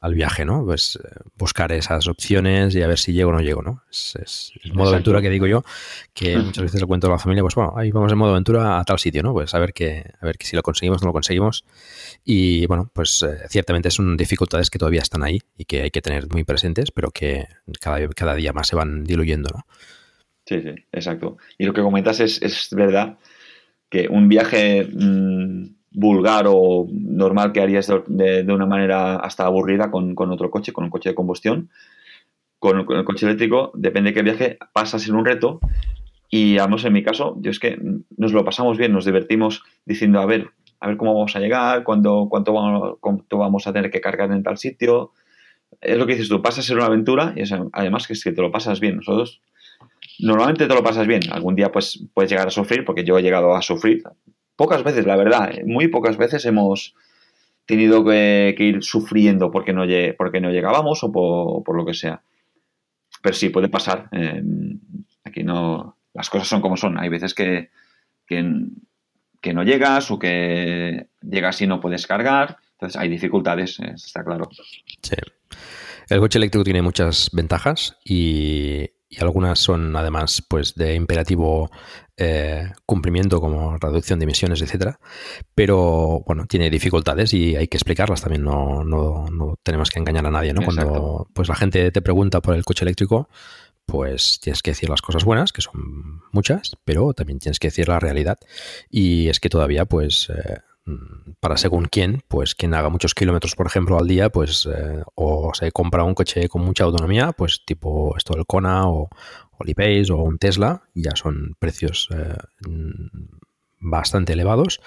al, 0.00 0.14
viaje, 0.14 0.44
¿no? 0.44 0.64
Pues 0.64 0.98
eh, 1.02 1.08
buscar 1.38 1.72
esas 1.72 2.06
opciones 2.06 2.74
y 2.74 2.82
a 2.82 2.86
ver 2.86 2.98
si 2.98 3.14
llego 3.14 3.30
o 3.30 3.32
no 3.32 3.40
llego, 3.40 3.62
¿no? 3.62 3.82
Es, 3.90 4.52
el 4.62 4.74
modo 4.74 4.90
aventura 4.90 5.22
que 5.22 5.30
digo 5.30 5.46
yo, 5.46 5.64
que 6.12 6.36
muchas 6.36 6.64
veces 6.64 6.80
le 6.80 6.86
cuento 6.86 7.06
a 7.06 7.10
la 7.10 7.18
familia, 7.18 7.42
pues 7.42 7.54
bueno, 7.54 7.72
ahí 7.76 7.90
vamos 7.90 8.12
en 8.12 8.18
modo 8.18 8.32
aventura 8.32 8.78
a 8.78 8.84
tal 8.84 8.98
sitio, 8.98 9.22
¿no? 9.22 9.32
Pues 9.32 9.54
a 9.54 9.58
ver 9.58 9.72
que, 9.72 10.04
a 10.20 10.26
ver 10.26 10.36
que 10.36 10.46
si 10.46 10.56
lo 10.56 10.62
conseguimos 10.62 11.00
o 11.00 11.04
no 11.04 11.08
lo 11.08 11.12
conseguimos. 11.14 11.64
Y 12.24 12.66
bueno, 12.66 12.90
pues 12.92 13.22
eh, 13.22 13.46
ciertamente 13.48 13.90
son 13.90 14.16
dificultades 14.16 14.68
que 14.68 14.78
todavía 14.78 15.00
están 15.00 15.22
ahí 15.22 15.40
y 15.56 15.64
que 15.64 15.82
hay 15.82 15.90
que 15.90 16.02
tener 16.02 16.28
muy 16.30 16.44
presentes, 16.44 16.90
pero 16.90 17.10
que 17.10 17.48
cada, 17.80 18.06
cada 18.08 18.34
día 18.34 18.52
más 18.52 18.68
se 18.68 18.76
van 18.76 19.04
diluyendo, 19.04 19.48
¿no? 19.54 19.64
Sí, 20.46 20.62
sí, 20.62 20.70
exacto. 20.92 21.36
Y 21.58 21.66
lo 21.66 21.74
que 21.74 21.82
comentas 21.82 22.20
es, 22.20 22.40
es 22.40 22.68
verdad 22.70 23.18
que 23.90 24.08
un 24.08 24.28
viaje... 24.28 24.88
Mmm 24.90 25.76
vulgar 25.96 26.44
o 26.46 26.86
normal 26.92 27.52
que 27.52 27.62
harías 27.62 27.90
de, 28.06 28.44
de 28.44 28.52
una 28.52 28.66
manera 28.66 29.16
hasta 29.16 29.46
aburrida 29.46 29.90
con, 29.90 30.14
con, 30.14 30.30
otro 30.30 30.50
coche, 30.50 30.72
con 30.72 30.84
un 30.84 30.90
coche 30.90 31.08
de 31.08 31.14
combustión. 31.14 31.70
Con, 32.58 32.80
el 32.80 33.04
coche 33.04 33.24
eléctrico, 33.24 33.72
depende 33.74 34.10
de 34.10 34.14
qué 34.14 34.22
viaje, 34.22 34.58
pasas 34.74 35.08
en 35.08 35.14
un 35.14 35.24
reto. 35.24 35.58
Y 36.28 36.58
vamos, 36.58 36.84
en 36.84 36.92
mi 36.92 37.02
caso, 37.02 37.36
yo 37.40 37.50
es 37.50 37.58
que 37.58 37.78
nos 38.16 38.32
lo 38.32 38.44
pasamos 38.44 38.76
bien, 38.76 38.92
nos 38.92 39.06
divertimos 39.06 39.62
diciendo, 39.86 40.20
a 40.20 40.26
ver, 40.26 40.50
a 40.80 40.88
ver 40.88 40.98
cómo 40.98 41.14
vamos 41.14 41.34
a 41.34 41.40
llegar, 41.40 41.82
cuánto, 41.82 42.26
cuánto, 42.28 42.52
vamos, 42.52 42.98
cuánto 43.00 43.38
vamos 43.38 43.66
a 43.66 43.72
tener 43.72 43.90
que 43.90 44.02
cargar 44.02 44.30
en 44.32 44.42
tal 44.42 44.58
sitio. 44.58 45.12
Es 45.80 45.96
lo 45.96 46.06
que 46.06 46.12
dices 46.12 46.28
tú, 46.28 46.42
pasas 46.42 46.68
en 46.68 46.76
una 46.76 46.86
aventura 46.86 47.32
y 47.36 47.42
además 47.72 48.06
que 48.06 48.12
es 48.12 48.22
que 48.22 48.32
te 48.32 48.42
lo 48.42 48.52
pasas 48.52 48.80
bien. 48.80 48.96
Nosotros 48.96 49.40
normalmente 50.20 50.66
te 50.66 50.74
lo 50.74 50.82
pasas 50.82 51.06
bien. 51.06 51.22
Algún 51.30 51.54
día 51.54 51.70
pues 51.72 52.04
puedes 52.14 52.30
llegar 52.30 52.46
a 52.46 52.50
sufrir, 52.50 52.84
porque 52.84 53.04
yo 53.04 53.18
he 53.18 53.22
llegado 53.22 53.54
a 53.54 53.62
sufrir 53.62 54.02
pocas 54.56 54.82
veces, 54.82 55.06
la 55.06 55.16
verdad, 55.16 55.52
¿eh? 55.52 55.62
muy 55.64 55.88
pocas 55.88 56.16
veces 56.16 56.44
hemos 56.46 56.94
tenido 57.66 58.04
que, 58.04 58.54
ir 58.58 58.82
sufriendo 58.82 59.50
porque 59.50 59.72
no, 59.72 59.84
porque 60.16 60.40
no 60.40 60.50
llegábamos 60.50 61.04
o 61.04 61.12
por, 61.12 61.76
lo 61.76 61.84
que 61.84 61.94
sea. 61.94 62.22
Pero 63.22 63.34
sí, 63.34 63.50
puede 63.50 63.68
pasar. 63.68 64.08
Em, 64.12 64.80
aquí 65.24 65.42
no. 65.42 65.98
Las 66.14 66.30
cosas 66.30 66.48
son 66.48 66.62
como 66.62 66.76
son. 66.76 66.98
Hay 66.98 67.08
veces 67.08 67.34
que, 67.34 67.70
que, 68.26 68.42
no 69.52 69.62
llegas 69.62 70.10
o 70.10 70.18
que 70.18 71.08
llegas 71.22 71.60
y 71.60 71.66
no 71.66 71.80
puedes 71.80 72.06
cargar. 72.06 72.56
Entonces 72.72 73.00
hay 73.00 73.08
dificultades, 73.08 73.78
está 73.80 74.24
claro. 74.24 74.48
Sí. 75.02 75.16
El 76.08 76.20
coche 76.20 76.38
eléctrico 76.38 76.64
tiene 76.64 76.82
muchas 76.82 77.30
ventajas 77.32 77.98
y, 78.04 78.88
y 79.08 79.22
algunas 79.22 79.58
son 79.58 79.94
además 79.96 80.42
pues 80.48 80.74
de 80.74 80.94
imperativo 80.94 81.70
eh, 82.16 82.70
cumplimiento 82.86 83.40
como 83.40 83.76
reducción 83.78 84.18
de 84.18 84.24
emisiones, 84.24 84.62
etcétera. 84.62 84.98
Pero 85.54 86.22
bueno, 86.26 86.46
tiene 86.46 86.70
dificultades 86.70 87.32
y 87.34 87.56
hay 87.56 87.68
que 87.68 87.76
explicarlas 87.76 88.22
también. 88.22 88.42
No, 88.42 88.84
no, 88.84 89.26
no 89.30 89.56
tenemos 89.62 89.90
que 89.90 90.00
engañar 90.00 90.26
a 90.26 90.30
nadie, 90.30 90.52
¿no? 90.52 90.62
Cuando 90.62 91.28
pues 91.32 91.48
la 91.48 91.56
gente 91.56 91.90
te 91.90 92.02
pregunta 92.02 92.40
por 92.40 92.54
el 92.54 92.64
coche 92.64 92.84
eléctrico, 92.84 93.28
pues 93.86 94.40
tienes 94.40 94.62
que 94.62 94.72
decir 94.72 94.90
las 94.90 95.00
cosas 95.00 95.24
buenas, 95.24 95.52
que 95.52 95.62
son 95.62 96.22
muchas, 96.32 96.76
pero 96.84 97.14
también 97.14 97.38
tienes 97.38 97.60
que 97.60 97.68
decir 97.68 97.88
la 97.88 98.00
realidad. 98.00 98.38
Y 98.90 99.28
es 99.28 99.38
que 99.38 99.48
todavía, 99.48 99.84
pues, 99.84 100.28
eh, 100.30 100.58
para 101.40 101.56
según 101.56 101.86
quién, 101.86 102.22
pues 102.28 102.54
quien 102.54 102.74
haga 102.74 102.88
muchos 102.88 103.14
kilómetros, 103.14 103.54
por 103.54 103.66
ejemplo, 103.66 103.98
al 103.98 104.06
día, 104.06 104.30
pues, 104.30 104.66
eh, 104.66 105.02
o 105.14 105.52
se 105.54 105.72
compra 105.72 106.04
un 106.04 106.14
coche 106.14 106.48
con 106.48 106.62
mucha 106.62 106.84
autonomía, 106.84 107.32
pues 107.32 107.62
tipo 107.64 108.16
esto 108.16 108.34
del 108.34 108.46
Kona 108.46 108.88
o, 108.88 109.08
o 109.58 109.64
o 110.10 110.22
un 110.22 110.38
Tesla, 110.38 110.82
ya 110.94 111.16
son 111.16 111.56
precios 111.58 112.08
eh, 112.14 112.36
mm, 112.68 113.08
bastante 113.80 114.34
elevados, 114.34 114.80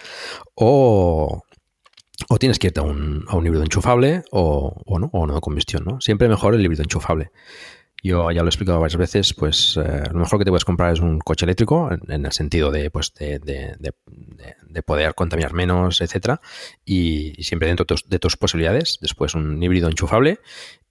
o, 0.55 1.43
o 2.29 2.37
tienes 2.37 2.59
que 2.59 2.67
irte 2.67 2.79
a 2.79 2.83
un, 2.83 3.25
a 3.27 3.35
un 3.35 3.45
híbrido 3.45 3.63
enchufable 3.63 4.23
o, 4.31 4.81
o, 4.85 4.99
no, 4.99 5.09
o 5.13 5.27
no 5.27 5.35
de 5.35 5.41
combustión, 5.41 5.83
¿no? 5.85 6.01
Siempre 6.01 6.29
mejor 6.29 6.55
el 6.55 6.63
híbrido 6.63 6.83
enchufable. 6.83 7.31
Yo 8.01 8.31
ya 8.31 8.41
lo 8.41 8.47
he 8.47 8.49
explicado 8.49 8.79
varias 8.79 8.97
veces, 8.97 9.33
pues 9.33 9.77
eh, 9.77 10.03
lo 10.11 10.19
mejor 10.19 10.39
que 10.39 10.45
te 10.45 10.51
puedes 10.51 10.65
comprar 10.65 10.93
es 10.93 10.99
un 10.99 11.19
coche 11.19 11.45
eléctrico, 11.45 11.89
en, 11.91 12.25
el 12.25 12.31
sentido 12.31 12.71
de, 12.71 12.89
pues, 12.89 13.13
de, 13.13 13.39
de, 13.39 13.75
de, 13.77 13.93
de, 14.67 14.83
poder 14.83 15.15
contaminar 15.15 15.53
menos, 15.53 15.99
etcétera, 15.99 16.39
y, 16.85 17.33
siempre 17.43 17.67
dentro 17.67 17.83
de 17.83 17.87
tus, 17.87 18.07
de 18.07 18.19
tus, 18.19 18.37
posibilidades. 18.37 18.99
Después 19.01 19.35
un 19.35 19.61
híbrido 19.61 19.89
enchufable 19.89 20.39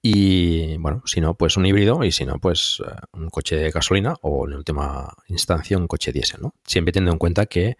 y, 0.03 0.77
bueno, 0.77 1.03
si 1.07 1.21
no, 1.21 1.35
pues 1.35 1.57
un 1.57 1.67
híbrido 1.67 2.05
y 2.05 2.13
si 2.13 2.25
no, 2.25 2.39
pues 2.39 2.81
uh, 2.81 3.19
un 3.19 3.31
coche 3.31 3.57
de 3.57 3.71
gasolina 3.71 4.15
o 4.23 4.47
en 4.47 4.55
última 4.55 5.13
instancia 5.29 5.79
un 5.79 5.89
coche 5.89 6.13
diésel, 6.13 6.43
¿no? 6.43 6.55
Siempre 6.65 6.93
teniendo 6.93 7.13
en 7.13 7.19
cuenta 7.19 7.47
que 7.47 7.77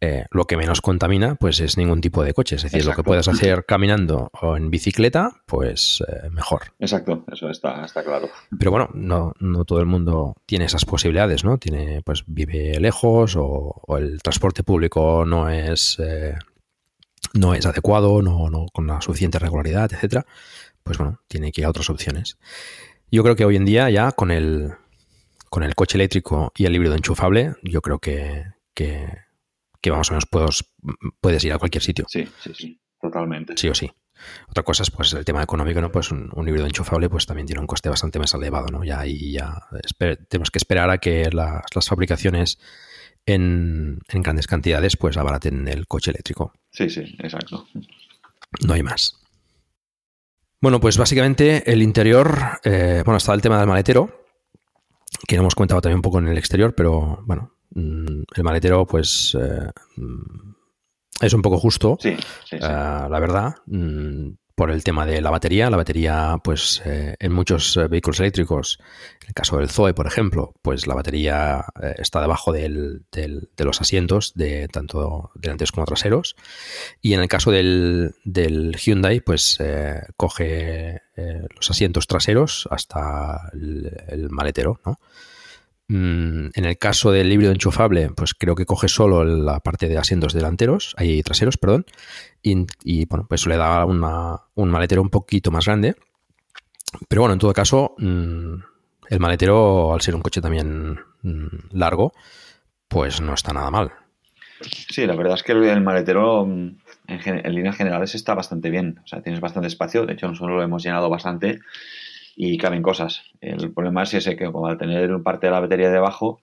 eh, 0.00 0.26
lo 0.30 0.44
que 0.44 0.58
menos 0.58 0.82
contamina 0.82 1.36
pues 1.36 1.60
es 1.60 1.78
ningún 1.78 2.00
tipo 2.00 2.22
de 2.22 2.34
coche. 2.34 2.56
Es 2.56 2.62
decir, 2.62 2.80
Exacto. 2.80 2.98
lo 2.98 3.02
que 3.02 3.06
puedas 3.06 3.28
hacer 3.28 3.64
caminando 3.64 4.30
o 4.40 4.56
en 4.56 4.70
bicicleta, 4.70 5.42
pues 5.46 6.02
eh, 6.06 6.28
mejor. 6.30 6.72
Exacto, 6.78 7.24
eso 7.32 7.48
está, 7.48 7.84
está 7.84 8.04
claro. 8.04 8.28
Pero 8.58 8.70
bueno, 8.70 8.90
no, 8.92 9.32
no, 9.40 9.64
todo 9.64 9.80
el 9.80 9.86
mundo 9.86 10.34
tiene 10.44 10.66
esas 10.66 10.84
posibilidades, 10.84 11.44
¿no? 11.44 11.56
Tiene, 11.58 12.02
pues 12.02 12.24
vive 12.26 12.78
lejos 12.78 13.36
o, 13.36 13.42
o 13.86 13.96
el 13.96 14.20
transporte 14.22 14.62
público 14.62 15.24
no 15.24 15.48
es, 15.48 15.98
eh, 15.98 16.34
no 17.32 17.54
es 17.54 17.64
adecuado, 17.64 18.20
no, 18.20 18.50
no 18.50 18.66
con 18.72 18.86
la 18.86 19.00
suficiente 19.00 19.38
regularidad, 19.38 19.90
etcétera. 19.92 20.26
Pues 20.82 20.98
bueno, 20.98 21.20
tiene 21.26 21.52
que 21.52 21.62
ir 21.62 21.66
a 21.66 21.70
otras 21.70 21.88
opciones. 21.90 22.38
Yo 23.10 23.22
creo 23.22 23.34
que 23.34 23.44
hoy 23.44 23.56
en 23.56 23.64
día 23.64 23.88
ya 23.88 24.12
con 24.12 24.30
el, 24.30 24.72
con 25.48 25.62
el 25.62 25.74
coche 25.74 25.96
eléctrico 25.96 26.52
y 26.54 26.66
el 26.66 26.74
híbrido 26.74 26.94
enchufable, 26.94 27.54
yo 27.62 27.80
creo 27.80 27.98
que, 27.98 28.44
que 28.74 29.25
que 29.80 29.90
más 29.90 30.10
o 30.10 30.14
menos 30.14 30.26
puedes, 30.30 30.64
puedes 31.20 31.44
ir 31.44 31.52
a 31.52 31.58
cualquier 31.58 31.82
sitio. 31.82 32.06
Sí, 32.08 32.26
sí, 32.42 32.52
sí, 32.54 32.80
totalmente. 33.00 33.56
Sí 33.56 33.68
o 33.68 33.74
sí. 33.74 33.90
Otra 34.48 34.62
cosa 34.62 34.82
es 34.82 34.90
pues 34.90 35.12
el 35.12 35.24
tema 35.24 35.42
económico, 35.42 35.80
¿no? 35.80 35.92
Pues 35.92 36.10
un, 36.10 36.30
un, 36.32 36.48
híbrido 36.48 36.66
enchufable 36.66 37.08
pues 37.08 37.26
también 37.26 37.46
tiene 37.46 37.60
un 37.60 37.66
coste 37.66 37.88
bastante 37.88 38.18
más 38.18 38.32
elevado, 38.34 38.66
¿no? 38.68 38.82
Ya 38.82 39.00
ahí 39.00 39.32
ya 39.32 39.68
tenemos 40.28 40.50
que 40.50 40.58
esperar 40.58 40.90
a 40.90 40.98
que 40.98 41.30
las, 41.30 41.64
las 41.74 41.88
fabricaciones 41.88 42.58
en, 43.26 43.98
en, 44.08 44.22
grandes 44.22 44.46
cantidades 44.46 44.96
pues 44.96 45.16
abaraten 45.16 45.68
el 45.68 45.86
coche 45.86 46.10
eléctrico. 46.10 46.52
Sí, 46.70 46.88
sí, 46.88 47.16
exacto. 47.18 47.66
No 48.66 48.74
hay 48.74 48.82
más. 48.82 49.20
Bueno, 50.60 50.80
pues 50.80 50.96
básicamente 50.96 51.70
el 51.70 51.82
interior, 51.82 52.60
eh, 52.64 53.02
bueno, 53.04 53.18
está 53.18 53.34
el 53.34 53.42
tema 53.42 53.58
del 53.58 53.68
maletero, 53.68 54.24
que 55.28 55.36
no 55.36 55.42
hemos 55.42 55.54
comentado 55.54 55.80
también 55.80 55.98
un 55.98 56.02
poco 56.02 56.18
en 56.18 56.28
el 56.28 56.38
exterior, 56.38 56.74
pero 56.74 57.22
bueno, 57.26 57.55
el 57.76 58.44
maletero, 58.44 58.86
pues 58.86 59.36
eh, 59.40 59.70
es 61.20 61.32
un 61.32 61.42
poco 61.42 61.58
justo, 61.58 61.98
sí, 62.00 62.16
sí, 62.44 62.56
sí. 62.58 62.64
Uh, 62.64 63.08
la 63.08 63.18
verdad, 63.20 63.54
mm, 63.66 64.30
por 64.56 64.70
el 64.70 64.82
tema 64.82 65.04
de 65.04 65.20
la 65.20 65.30
batería. 65.30 65.70
La 65.70 65.76
batería, 65.76 66.40
pues 66.42 66.82
eh, 66.86 67.14
en 67.20 67.32
muchos 67.32 67.76
eh, 67.76 67.88
vehículos 67.88 68.18
eléctricos, 68.20 68.78
en 69.20 69.28
el 69.28 69.34
caso 69.34 69.58
del 69.58 69.68
Zoe, 69.68 69.92
por 69.92 70.06
ejemplo, 70.06 70.54
pues 70.62 70.86
la 70.86 70.94
batería 70.94 71.66
eh, 71.80 71.94
está 71.98 72.22
debajo 72.22 72.52
del, 72.52 73.04
del, 73.12 73.50
de 73.54 73.64
los 73.64 73.82
asientos, 73.82 74.32
de 74.34 74.66
tanto 74.68 75.30
delanteros 75.34 75.72
como 75.72 75.86
traseros. 75.86 76.36
Y 77.02 77.12
en 77.12 77.20
el 77.20 77.28
caso 77.28 77.50
del, 77.50 78.14
del 78.24 78.76
Hyundai, 78.76 79.20
pues 79.20 79.58
coge 80.16 81.02
los 81.54 81.70
asientos 81.70 82.06
traseros 82.06 82.68
hasta 82.70 83.50
el, 83.52 83.90
el 84.08 84.30
maletero, 84.30 84.80
¿no? 84.84 84.98
Mm, 85.88 86.48
en 86.52 86.64
el 86.64 86.78
caso 86.78 87.12
del 87.12 87.32
híbrido 87.32 87.52
enchufable, 87.52 88.10
pues 88.10 88.34
creo 88.34 88.56
que 88.56 88.66
coge 88.66 88.88
solo 88.88 89.24
la 89.24 89.60
parte 89.60 89.88
de 89.88 89.98
asientos 89.98 90.32
delanteros, 90.32 90.94
ahí 90.98 91.22
traseros, 91.22 91.58
perdón, 91.58 91.86
y, 92.42 93.06
bueno, 93.06 93.26
pues 93.28 93.46
le 93.46 93.56
da 93.56 93.84
una, 93.84 94.40
un 94.54 94.68
maletero 94.68 95.02
un 95.02 95.10
poquito 95.10 95.50
más 95.50 95.66
grande. 95.66 95.94
Pero 97.08 97.22
bueno, 97.22 97.34
en 97.34 97.38
todo 97.38 97.52
caso, 97.52 97.94
mmm, 97.98 98.54
el 99.10 99.20
maletero, 99.20 99.94
al 99.94 100.00
ser 100.00 100.14
un 100.14 100.22
coche 100.22 100.40
también 100.40 100.98
mmm, 101.22 101.46
largo, 101.72 102.12
pues 102.88 103.20
no 103.20 103.34
está 103.34 103.52
nada 103.52 103.70
mal. 103.70 103.92
Sí, 104.60 105.06
la 105.06 105.14
verdad 105.14 105.34
es 105.34 105.42
que 105.42 105.52
el 105.52 105.80
maletero 105.82 106.44
en 106.44 106.78
líneas 107.54 107.76
generales 107.76 108.14
está 108.14 108.34
bastante 108.34 108.70
bien. 108.70 109.00
O 109.04 109.06
sea, 109.06 109.22
tienes 109.22 109.40
bastante 109.40 109.68
espacio. 109.68 110.06
De 110.06 110.14
hecho, 110.14 110.28
nosotros 110.28 110.56
lo 110.56 110.62
hemos 110.62 110.82
llenado 110.82 111.10
bastante 111.10 111.60
y 112.36 112.58
caben 112.58 112.82
cosas. 112.82 113.22
El 113.40 113.72
problema 113.72 114.02
es 114.02 114.14
ese 114.14 114.36
que 114.36 114.52
como 114.52 114.66
al 114.66 114.78
tener 114.78 115.22
parte 115.22 115.46
de 115.46 115.52
la 115.52 115.60
batería 115.60 115.90
debajo 115.90 116.40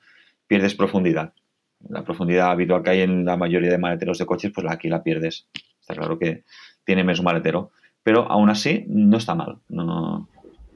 pierdes 0.48 0.74
profundidad. 0.74 1.34
La 1.88 2.04
profundidad 2.04 2.50
habitual 2.50 2.82
que 2.82 2.89
hay 2.89 3.02
en 3.02 3.24
la 3.24 3.38
mayoría 3.38 3.70
de 3.70 3.78
maleteros 3.78 4.18
de 4.18 4.26
coches, 4.26 4.52
pues 4.54 4.66
aquí 4.70 4.89
la 4.89 5.04
pierdes. 5.04 5.48
Está 5.80 5.94
claro 5.94 6.18
que 6.18 6.44
tiene 6.84 7.04
menos 7.04 7.22
maletero, 7.22 7.72
pero 8.02 8.30
aún 8.30 8.50
así 8.50 8.86
no 8.88 9.18
está 9.18 9.36
mal. 9.36 9.60
No, 9.70 10.28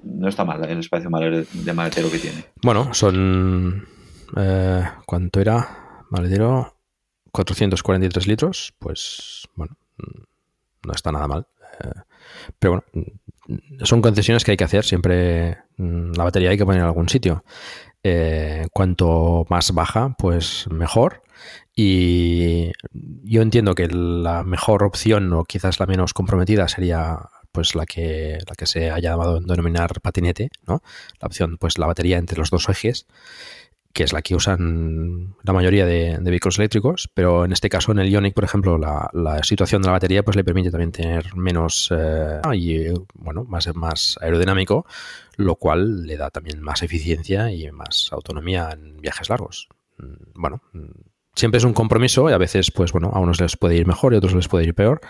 no 0.04 0.28
está 0.28 0.46
mal 0.46 0.64
el 0.70 0.80
espacio 0.80 1.10
de 1.10 1.74
maletero 1.74 2.12
que 2.12 2.20
tiene. 2.20 2.46
Bueno, 2.62 2.94
son... 2.94 3.88
Eh, 4.36 4.84
¿Cuánto 5.06 5.40
era? 5.40 6.06
Maletero 6.10 6.76
443 7.32 8.28
litros, 8.28 8.74
pues 8.78 9.48
bueno, 9.56 9.78
no 10.86 10.94
está 10.94 11.12
nada 11.12 11.28
mal. 11.28 11.48
Eh, 11.82 12.02
pero 12.60 12.84
bueno, 12.94 13.08
son 13.84 14.02
concesiones 14.02 14.44
que 14.44 14.52
hay 14.52 14.58
que 14.58 14.64
hacer. 14.64 14.86
Siempre 14.86 15.58
mm, 15.78 16.14
la 16.14 16.24
batería 16.24 16.50
hay 16.50 16.58
que 16.58 16.66
poner 16.66 16.82
en 16.82 16.88
algún 16.88 17.10
sitio. 17.10 17.44
Eh, 18.04 18.68
cuanto 18.72 19.46
más 19.50 19.72
baja, 19.74 20.16
pues 20.18 20.68
mejor. 20.70 21.24
Y 21.76 22.72
yo 23.24 23.42
entiendo 23.42 23.76
que 23.76 23.88
la 23.88 24.44
mejor 24.44 24.84
opción, 24.84 25.32
o 25.34 25.44
quizás 25.44 25.80
la 25.80 25.86
menos 25.86 26.14
comprometida, 26.14 26.68
sería 26.68 27.20
pues 27.52 27.76
la 27.76 27.86
que, 27.86 28.38
la 28.48 28.56
que 28.56 28.66
se 28.66 28.92
haya 28.92 29.12
llamado 29.12 29.40
denominar 29.40 30.02
patinete, 30.02 30.50
¿no? 30.68 30.82
La 31.20 31.28
opción, 31.28 31.58
pues 31.58 31.78
la 31.78 31.88
batería 31.88 32.18
entre 32.18 32.38
los 32.38 32.50
dos 32.50 32.70
ejes 32.70 33.08
que 33.98 34.04
es 34.04 34.14
la 34.14 34.22
que 34.22 34.36
usan 34.36 35.34
la 35.42 35.54
mayoría 35.54 35.88
de, 35.88 36.20
vehículos 36.22 36.60
eléctricos, 36.60 37.10
pero 37.16 37.46
en 37.46 37.52
este 37.52 37.68
caso 37.68 37.92
en 37.92 37.98
el 37.98 38.12
Ionic, 38.12 38.36
por 38.36 38.44
ejemplo, 38.44 38.78
la, 38.78 39.42
situación 39.42 39.82
de 39.82 39.88
la 39.88 39.94
batería 39.94 40.22
pues 40.22 40.38
le 40.38 40.44
permite 40.44 40.70
también 40.70 40.92
tener 40.92 41.36
menos 41.36 41.92
eh, 41.92 42.40
y 42.54 42.90
bueno, 43.16 43.44
más, 43.46 43.76
más 43.76 44.20
aerodinámico, 44.22 44.86
lo 45.36 45.56
cual 45.56 46.06
le 46.06 46.16
da 46.16 46.30
también 46.30 46.62
más 46.62 46.84
eficiencia 46.84 47.52
y 47.52 47.72
más 47.72 48.10
autonomía 48.12 48.70
en 48.72 48.98
viajes 48.98 49.32
largos. 49.32 49.68
Mm, 49.98 50.14
bueno, 50.36 50.62
mm, 50.74 50.92
siempre 51.34 51.58
es 51.58 51.64
un 51.64 51.74
compromiso 51.74 52.30
y 52.30 52.34
a 52.34 52.38
veces, 52.38 52.70
pues 52.70 52.92
bueno, 52.92 53.10
a 53.16 53.20
unos 53.20 53.42
les 53.42 53.58
puede 53.58 53.78
ir 53.78 53.88
mejor 53.88 54.14
y 54.14 54.18
a 54.18 54.20
otros 54.20 54.36
les 54.36 54.48
puede 54.48 54.66
ir 54.66 54.76
peor, 54.76 55.02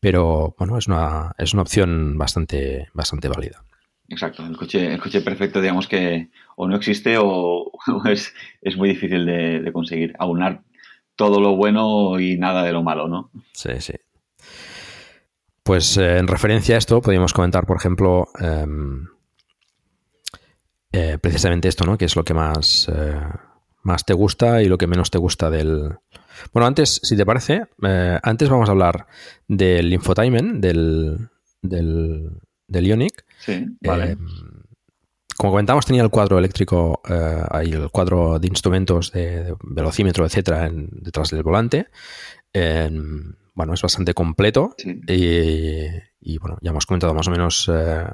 pero 0.00 0.56
bueno, 0.58 0.78
es 0.78 0.88
una, 0.88 1.32
es 1.38 1.52
una 1.52 1.62
opción 1.62 2.18
bastante, 2.18 2.88
bastante 2.92 3.28
válida. 3.28 3.62
Exacto, 4.10 4.44
el 4.44 4.56
coche, 4.56 4.92
el 4.92 5.00
coche 5.00 5.20
perfecto, 5.20 5.60
digamos 5.60 5.86
que 5.86 6.30
o 6.56 6.66
no 6.66 6.76
existe 6.76 7.16
o, 7.16 7.70
es, 8.10 8.34
es, 8.60 8.76
muy 8.76 8.88
difícil 8.90 9.24
de, 9.24 9.70
conseguir. 9.72 10.14
Aunar 10.18 10.62
todo 11.14 11.40
lo 11.40 11.54
bueno 11.54 12.18
y 12.18 12.36
nada 12.36 12.64
de 12.64 12.72
lo 12.72 12.82
malo, 12.82 13.06
¿no? 13.06 13.30
Sí, 13.52 13.70
sí. 13.78 13.94
Pues 15.62 15.96
eh, 15.96 16.18
en 16.18 16.26
referencia 16.26 16.74
a 16.74 16.78
esto, 16.78 17.00
podríamos 17.00 17.32
comentar, 17.32 17.66
por 17.66 17.76
ejemplo, 17.76 18.26
eh, 18.40 18.66
eh, 20.92 21.18
precisamente 21.20 21.68
esto, 21.68 21.86
¿no? 21.86 21.96
Que 21.96 22.06
es 22.06 22.16
lo 22.16 22.24
que 22.24 22.34
más, 22.34 22.90
eh, 22.92 23.20
más 23.84 24.04
te 24.04 24.14
gusta 24.14 24.60
y 24.60 24.66
lo 24.66 24.76
que 24.76 24.88
menos 24.88 25.10
te 25.10 25.18
gusta 25.18 25.50
del. 25.50 25.98
Bueno, 26.52 26.66
antes, 26.66 27.00
si 27.04 27.16
te 27.16 27.24
parece, 27.24 27.62
antes 28.22 28.48
vamos 28.48 28.68
a 28.68 28.72
hablar 28.72 29.06
del 29.46 29.92
infotainment, 29.92 30.60
del, 30.60 31.28
del, 31.62 32.40
del 32.70 32.86
Ionic. 32.86 33.24
Sí, 33.38 33.66
vale. 33.82 34.12
Eh, 34.12 34.16
como 35.36 35.52
comentamos, 35.52 35.86
tenía 35.86 36.02
el 36.02 36.10
cuadro 36.10 36.38
eléctrico 36.38 37.00
eh, 37.08 37.66
y 37.66 37.72
el 37.72 37.90
cuadro 37.90 38.38
de 38.38 38.46
instrumentos 38.46 39.10
de, 39.10 39.44
de 39.44 39.56
velocímetro, 39.62 40.26
etcétera, 40.26 40.66
en, 40.66 40.90
detrás 40.92 41.30
del 41.30 41.42
volante. 41.42 41.86
Eh, 42.52 42.90
bueno, 43.54 43.72
es 43.74 43.80
bastante 43.80 44.12
completo 44.12 44.74
sí. 44.76 45.00
y, 45.06 45.86
y, 46.20 46.38
bueno, 46.38 46.58
ya 46.60 46.70
hemos 46.70 46.84
comentado 46.84 47.14
más 47.14 47.28
o 47.28 47.30
menos 47.30 47.70
eh, 47.72 48.04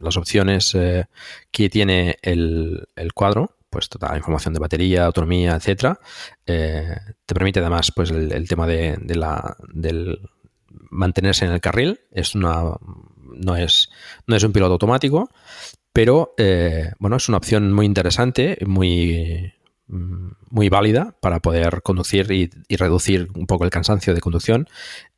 las 0.00 0.16
opciones 0.16 0.74
eh, 0.74 1.04
que 1.50 1.68
tiene 1.68 2.16
el, 2.22 2.88
el, 2.96 3.12
cuadro. 3.12 3.50
Pues 3.68 3.90
toda 3.90 4.10
la 4.12 4.16
información 4.16 4.54
de 4.54 4.60
batería, 4.60 5.04
autonomía, 5.04 5.56
etcétera. 5.56 6.00
Eh, 6.46 6.96
te 7.26 7.34
permite 7.34 7.60
además 7.60 7.92
pues 7.94 8.10
el, 8.10 8.32
el 8.32 8.48
tema 8.48 8.66
de, 8.66 8.96
de 8.98 9.14
la, 9.14 9.56
del 9.74 10.20
mantenerse 10.90 11.44
en 11.44 11.52
el 11.52 11.60
carril. 11.60 12.00
Es 12.10 12.34
una 12.34 12.76
no 13.36 13.56
es, 13.56 13.90
no 14.26 14.36
es 14.36 14.42
un 14.42 14.52
piloto 14.52 14.72
automático, 14.72 15.30
pero 15.92 16.34
eh, 16.36 16.92
bueno, 16.98 17.16
es 17.16 17.28
una 17.28 17.38
opción 17.38 17.72
muy 17.72 17.86
interesante, 17.86 18.58
muy, 18.66 19.52
mm, 19.88 20.28
muy 20.50 20.68
válida 20.68 21.16
para 21.20 21.40
poder 21.40 21.82
conducir 21.82 22.30
y, 22.30 22.50
reducir 22.76 23.28
un 23.34 23.46
poco 23.46 23.64
el 23.64 23.70
cansancio 23.70 24.14
de 24.14 24.20
conducción, 24.20 24.68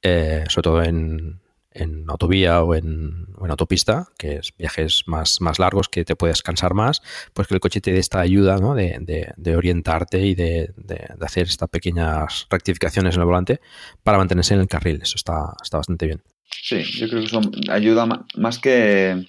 eh, 0.02 0.44
sobre 0.48 0.62
todo 0.62 0.82
en, 0.82 1.40
en 1.82 2.04
autovía 2.08 2.62
o 2.62 2.74
en, 2.74 3.26
autopista, 3.48 4.08
que 4.18 4.36
es 4.36 4.52
viajes 4.56 5.04
más, 5.06 5.40
más 5.40 5.58
largos 5.58 5.88
que 5.88 6.04
te 6.04 6.16
puedes 6.16 6.42
cansar 6.42 6.74
más, 6.74 7.02
pues 7.32 7.48
que 7.48 7.54
el 7.54 7.60
coche 7.60 7.80
te 7.80 7.92
dé 7.92 7.98
esta 7.98 8.20
ayuda 8.20 8.58
¿no? 8.58 8.74
de, 8.74 9.32
de, 9.36 9.56
orientarte 9.56 10.20
y 10.26 10.34
de, 10.34 10.72
de, 10.76 11.08
hacer 11.20 11.46
estas 11.46 11.68
pequeñas 11.70 12.46
rectificaciones 12.50 13.14
en 13.14 13.20
el 13.20 13.26
volante 13.26 13.60
para 14.02 14.18
mantenerse 14.18 14.54
en 14.54 14.60
el 14.60 14.68
carril. 14.68 15.00
Eso 15.02 15.16
está, 15.16 15.54
está 15.62 15.78
bastante 15.78 16.06
bien. 16.06 16.22
Sí, 16.50 16.82
yo 16.82 17.08
creo 17.08 17.20
que 17.20 17.26
eso 17.26 17.40
ayuda 17.70 18.06
más 18.36 18.58
que, 18.58 19.26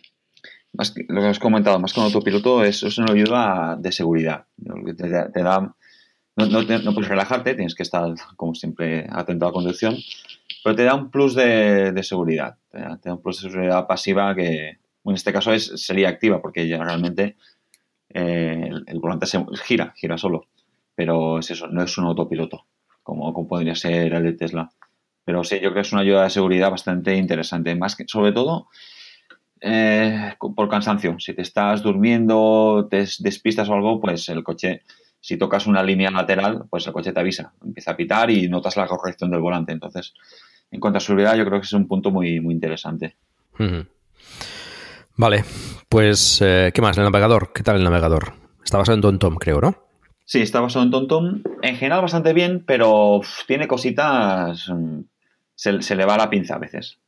más 0.73 0.91
que 0.91 1.05
lo 1.07 1.21
que 1.21 1.27
has 1.27 1.39
comentado, 1.39 1.79
más 1.79 1.93
con 1.93 2.03
autopiloto, 2.03 2.63
eso 2.63 2.87
es 2.87 2.97
una 2.97 3.13
ayuda 3.13 3.77
de 3.79 3.91
seguridad. 3.91 4.45
Te, 4.97 5.43
da, 5.43 5.75
no, 6.47 6.93
puedes 6.93 7.09
relajarte, 7.09 7.55
tienes 7.55 7.75
que 7.75 7.83
estar, 7.83 8.13
como 8.35 8.55
siempre, 8.55 9.07
atento 9.09 9.45
a 9.45 9.49
la 9.49 9.53
conducción, 9.53 9.97
pero 10.63 10.75
te 10.75 10.83
da 10.83 10.95
un 10.95 11.09
plus 11.09 11.35
de, 11.35 11.99
seguridad, 12.03 12.57
te 12.71 12.79
da, 12.79 13.13
un 13.13 13.21
plus 13.21 13.41
de 13.41 13.49
seguridad 13.49 13.87
pasiva 13.87 14.33
que, 14.35 14.77
en 15.05 15.15
este 15.15 15.33
caso 15.33 15.51
es, 15.53 15.71
sería 15.75 16.09
activa, 16.09 16.41
porque 16.41 16.67
ya 16.67 16.83
realmente 16.83 17.35
eh, 18.09 18.69
el, 18.87 18.99
volante 18.99 19.25
se 19.25 19.43
gira, 19.63 19.93
gira 19.95 20.17
solo, 20.17 20.47
pero 20.95 21.39
es 21.39 21.51
eso, 21.51 21.67
no 21.67 21.83
es 21.83 21.97
un 21.97 22.05
autopiloto, 22.05 22.65
como, 23.03 23.33
como 23.33 23.47
podría 23.47 23.75
ser 23.75 24.13
el 24.13 24.23
de 24.23 24.33
Tesla. 24.33 24.69
Pero 25.25 25.43
sí, 25.43 25.55
yo 25.55 25.71
creo 25.71 25.73
que 25.75 25.79
es 25.81 25.93
una 25.93 26.01
ayuda 26.01 26.23
de 26.23 26.29
seguridad 26.29 26.71
bastante 26.71 27.15
interesante, 27.15 27.75
más 27.75 27.95
que, 27.95 28.05
sobre 28.07 28.31
todo, 28.31 28.67
eh, 29.61 30.33
por 30.39 30.69
cansancio. 30.69 31.19
Si 31.19 31.33
te 31.33 31.41
estás 31.41 31.83
durmiendo, 31.83 32.87
te 32.89 33.05
despistas 33.19 33.69
o 33.69 33.73
algo, 33.73 33.99
pues 33.99 34.29
el 34.29 34.43
coche 34.43 34.83
si 35.19 35.37
tocas 35.37 35.67
una 35.67 35.83
línea 35.83 36.11
lateral, 36.11 36.65
pues 36.69 36.87
el 36.87 36.93
coche 36.93 37.11
te 37.11 37.19
avisa, 37.19 37.53
empieza 37.63 37.91
a 37.91 37.97
pitar 37.97 38.29
y 38.31 38.47
notas 38.47 38.77
la 38.77 38.87
corrección 38.87 39.29
del 39.31 39.41
volante. 39.41 39.71
Entonces, 39.71 40.13
en 40.71 40.79
cuanto 40.79 40.97
a 40.97 41.01
seguridad, 41.01 41.35
yo 41.35 41.45
creo 41.45 41.59
que 41.59 41.65
es 41.65 41.73
un 41.73 41.87
punto 41.87 42.11
muy, 42.11 42.39
muy 42.39 42.53
interesante. 42.53 43.15
Vale, 45.15 45.43
pues, 45.89 46.41
eh, 46.41 46.71
¿qué 46.73 46.81
más? 46.81 46.97
¿El 46.97 47.03
navegador? 47.03 47.51
¿Qué 47.53 47.63
tal 47.63 47.75
el 47.75 47.83
navegador? 47.83 48.33
Está 48.63 48.77
basado 48.77 48.95
en 48.95 49.01
TomTom, 49.01 49.35
creo, 49.35 49.59
¿no? 49.59 49.75
Sí, 50.23 50.41
está 50.41 50.61
basado 50.61 50.85
en 50.85 50.91
TomTom. 50.91 51.41
En 51.61 51.75
general, 51.75 52.01
bastante 52.01 52.33
bien, 52.33 52.63
pero 52.65 53.19
tiene 53.47 53.67
cositas. 53.67 54.69
Mm, 54.69 55.01
se, 55.55 55.81
se, 55.81 55.95
le 55.95 56.05
va 56.05 56.17
la 56.17 56.29
pinza 56.29 56.55
a 56.55 56.59
veces. 56.59 56.99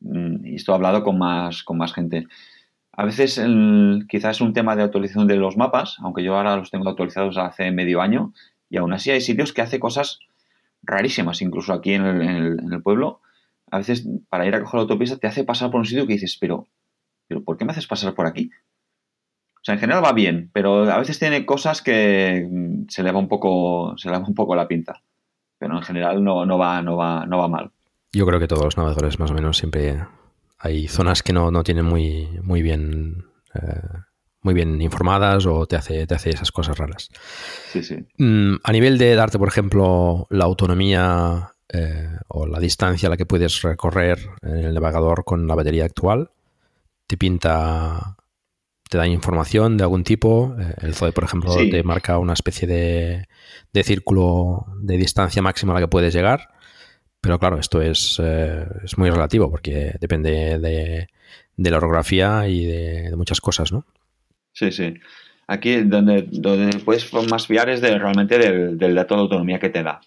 Mm, 0.00 0.46
y 0.46 0.54
esto 0.56 0.72
he 0.72 0.74
hablado 0.74 1.04
con 1.04 1.18
más, 1.18 1.62
con 1.62 1.76
más 1.78 1.92
gente. 1.92 2.26
A 2.96 3.04
veces 3.04 3.40
quizás 4.08 4.36
es 4.36 4.40
un 4.40 4.54
tema 4.54 4.74
de 4.74 4.82
actualización 4.82 5.26
de 5.26 5.36
los 5.36 5.58
mapas, 5.58 5.96
aunque 6.00 6.24
yo 6.24 6.34
ahora 6.34 6.56
los 6.56 6.70
tengo 6.70 6.88
actualizados 6.88 7.36
hace 7.36 7.70
medio 7.70 8.00
año, 8.00 8.32
y 8.70 8.78
aún 8.78 8.94
así 8.94 9.10
hay 9.10 9.20
sitios 9.20 9.52
que 9.52 9.60
hace 9.60 9.78
cosas 9.78 10.18
rarísimas, 10.82 11.42
incluso 11.42 11.74
aquí 11.74 11.92
en 11.92 12.04
el, 12.06 12.82
pueblo. 12.82 13.20
A 13.70 13.78
veces 13.78 14.08
para 14.30 14.46
ir 14.46 14.54
a 14.54 14.60
coger 14.60 14.78
la 14.78 14.82
autopista 14.82 15.18
te 15.18 15.26
hace 15.26 15.44
pasar 15.44 15.70
por 15.70 15.80
un 15.80 15.86
sitio 15.86 16.06
que 16.06 16.14
dices, 16.14 16.38
pero, 16.40 16.68
pero 17.28 17.44
¿por 17.44 17.58
qué 17.58 17.66
me 17.66 17.72
haces 17.72 17.86
pasar 17.86 18.14
por 18.14 18.26
aquí? 18.26 18.50
O 19.56 19.64
sea, 19.66 19.74
en 19.74 19.80
general 19.80 20.02
va 20.02 20.12
bien, 20.12 20.48
pero 20.54 20.90
a 20.90 20.98
veces 20.98 21.18
tiene 21.18 21.44
cosas 21.44 21.82
que 21.82 22.48
mm, 22.50 22.88
se 22.88 23.02
le 23.02 23.12
va 23.12 23.18
un 23.18 23.28
poco, 23.28 23.94
se 23.98 24.08
le 24.08 24.16
va 24.16 24.24
un 24.24 24.34
poco 24.34 24.54
la 24.54 24.68
pinta. 24.68 25.02
Pero 25.58 25.76
en 25.76 25.82
general 25.82 26.24
no, 26.24 26.46
no, 26.46 26.56
va, 26.56 26.80
no, 26.80 26.96
va, 26.96 27.26
no 27.26 27.38
va 27.38 27.48
mal. 27.48 27.72
Yo 28.12 28.24
creo 28.24 28.40
que 28.40 28.46
todos 28.46 28.64
los 28.64 28.76
navegadores 28.76 29.18
más 29.18 29.30
o 29.30 29.34
menos 29.34 29.58
siempre 29.58 30.06
hay 30.58 30.88
zonas 30.88 31.22
que 31.22 31.32
no, 31.32 31.50
no 31.50 31.62
tienen 31.62 31.84
muy, 31.84 32.28
muy 32.42 32.62
bien 32.62 33.24
eh, 33.54 33.80
muy 34.46 34.54
bien 34.54 34.80
informadas 34.80 35.44
o 35.44 35.66
te 35.66 35.74
hace, 35.74 36.06
te 36.06 36.14
hace 36.14 36.30
esas 36.30 36.52
cosas 36.52 36.78
raras. 36.78 37.10
Sí, 37.72 37.82
sí. 37.82 37.96
Mm, 38.16 38.54
a 38.62 38.72
nivel 38.72 38.96
de 38.96 39.16
darte, 39.16 39.38
por 39.38 39.48
ejemplo, 39.48 40.28
la 40.30 40.44
autonomía 40.44 41.52
eh, 41.68 42.08
o 42.28 42.46
la 42.46 42.60
distancia 42.60 43.08
a 43.08 43.10
la 43.10 43.16
que 43.16 43.26
puedes 43.26 43.62
recorrer 43.62 44.20
en 44.42 44.58
el 44.58 44.74
navegador 44.74 45.24
con 45.24 45.48
la 45.48 45.56
batería 45.56 45.84
actual, 45.84 46.30
te 47.08 47.16
pinta, 47.16 48.16
te 48.88 48.96
da 48.96 49.08
información 49.08 49.76
de 49.76 49.82
algún 49.82 50.04
tipo. 50.04 50.54
Eh, 50.60 50.74
el 50.82 50.94
Zoe, 50.94 51.10
por 51.10 51.24
ejemplo, 51.24 51.52
te 51.56 51.82
marca 51.82 52.18
una 52.18 52.34
especie 52.34 52.68
de, 52.68 53.26
de 53.72 53.82
círculo 53.82 54.66
de 54.80 54.96
distancia 54.96 55.42
máxima 55.42 55.72
a 55.72 55.74
la 55.74 55.80
que 55.80 55.88
puedes 55.88 56.14
llegar. 56.14 56.50
Pero 57.20 57.38
claro, 57.38 57.58
esto 57.58 57.82
es, 57.82 58.20
eh, 58.22 58.64
es 58.84 58.96
muy 58.98 59.10
relativo 59.10 59.50
porque 59.50 59.94
depende 60.00 60.58
de, 60.58 61.08
la 61.70 61.76
orografía 61.76 62.48
y 62.48 62.64
de, 62.64 63.16
muchas 63.16 63.40
cosas, 63.40 63.72
¿no? 63.72 63.84
Sí, 64.52 64.70
sí. 64.72 64.94
Aquí 65.48 65.82
donde, 65.82 66.22
donde 66.30 66.78
puedes 66.78 67.12
más 67.28 67.46
fiar 67.46 67.68
es 67.68 67.80
de, 67.80 67.98
realmente 67.98 68.38
del, 68.38 68.94
dato 68.94 69.14
de 69.14 69.20
autonomía 69.22 69.58
que 69.58 69.70
te 69.70 69.82
da. 69.82 70.00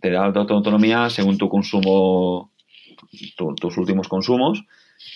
Te 0.00 0.10
da 0.10 0.26
el 0.26 0.32
dato 0.32 0.48
de 0.48 0.54
autonomía 0.54 1.10
según 1.10 1.38
tu 1.38 1.48
consumo, 1.48 2.52
tus 3.36 3.76
últimos 3.76 4.08
consumos, 4.08 4.64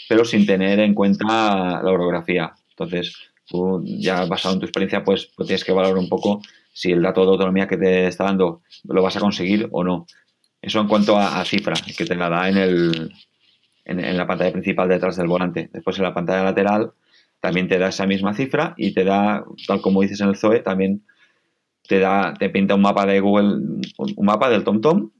pero 0.09 0.25
sin 0.25 0.47
tener 0.47 0.81
en 0.81 0.95
cuenta 0.95 1.83
la 1.83 1.91
orografía. 1.91 2.53
Entonces, 2.71 3.17
tú 3.47 3.83
ya 3.85 4.25
basado 4.27 4.55
en 4.55 4.61
tu 4.61 4.67
experiencia, 4.67 5.03
pues, 5.03 5.31
pues 5.35 5.47
tienes 5.47 5.65
que 5.65 5.73
valorar 5.73 5.99
un 5.99 6.09
poco 6.09 6.41
si 6.73 6.93
el 6.93 7.03
dato 7.03 7.23
de 7.23 7.33
autonomía 7.33 7.67
que 7.67 7.77
te 7.77 8.07
está 8.07 8.25
dando 8.25 8.63
lo 8.85 9.03
vas 9.03 9.17
a 9.17 9.21
conseguir 9.21 9.69
o 9.73 9.83
no. 9.83 10.07
Eso 10.61 10.81
en 10.81 10.89
cuanto 10.89 11.17
a, 11.17 11.45
cifra, 11.45 11.75
que 11.97 12.05
te 12.05 12.15
la 12.15 12.29
da 12.29 12.49
en, 12.49 12.57
el, 12.57 13.13
en, 13.85 14.17
la 14.17 14.27
pantalla 14.27 14.53
principal 14.53 14.89
detrás 14.89 15.17
del 15.17 15.29
volante. 15.29 15.71
Después 15.73 15.97
en 15.99 16.05
la 16.05 16.15
pantalla 16.15 16.45
lateral 16.45 16.93
también 17.41 17.69
te 17.69 17.79
da 17.79 17.89
esa 17.89 18.07
misma 18.07 18.35
cifra 18.35 18.75
y 18.77 18.93
te 18.93 19.05
da, 19.05 19.45
tal 19.67 19.81
como 19.81 20.03
dices 20.03 20.21
en 20.21 20.29
el 20.29 20.37
Zoe, 20.37 20.61
también 20.61 21.05
te 21.87 22.01
da, 22.01 22.35
te 22.35 22.51
pinta 22.51 22.75
un 22.75 22.83
mapa 22.83 23.07
de 23.07 23.21
Google, 23.21 23.83
un 23.97 24.27
mapa 24.27 24.51
del 24.51 24.65
TomTom 24.65 25.11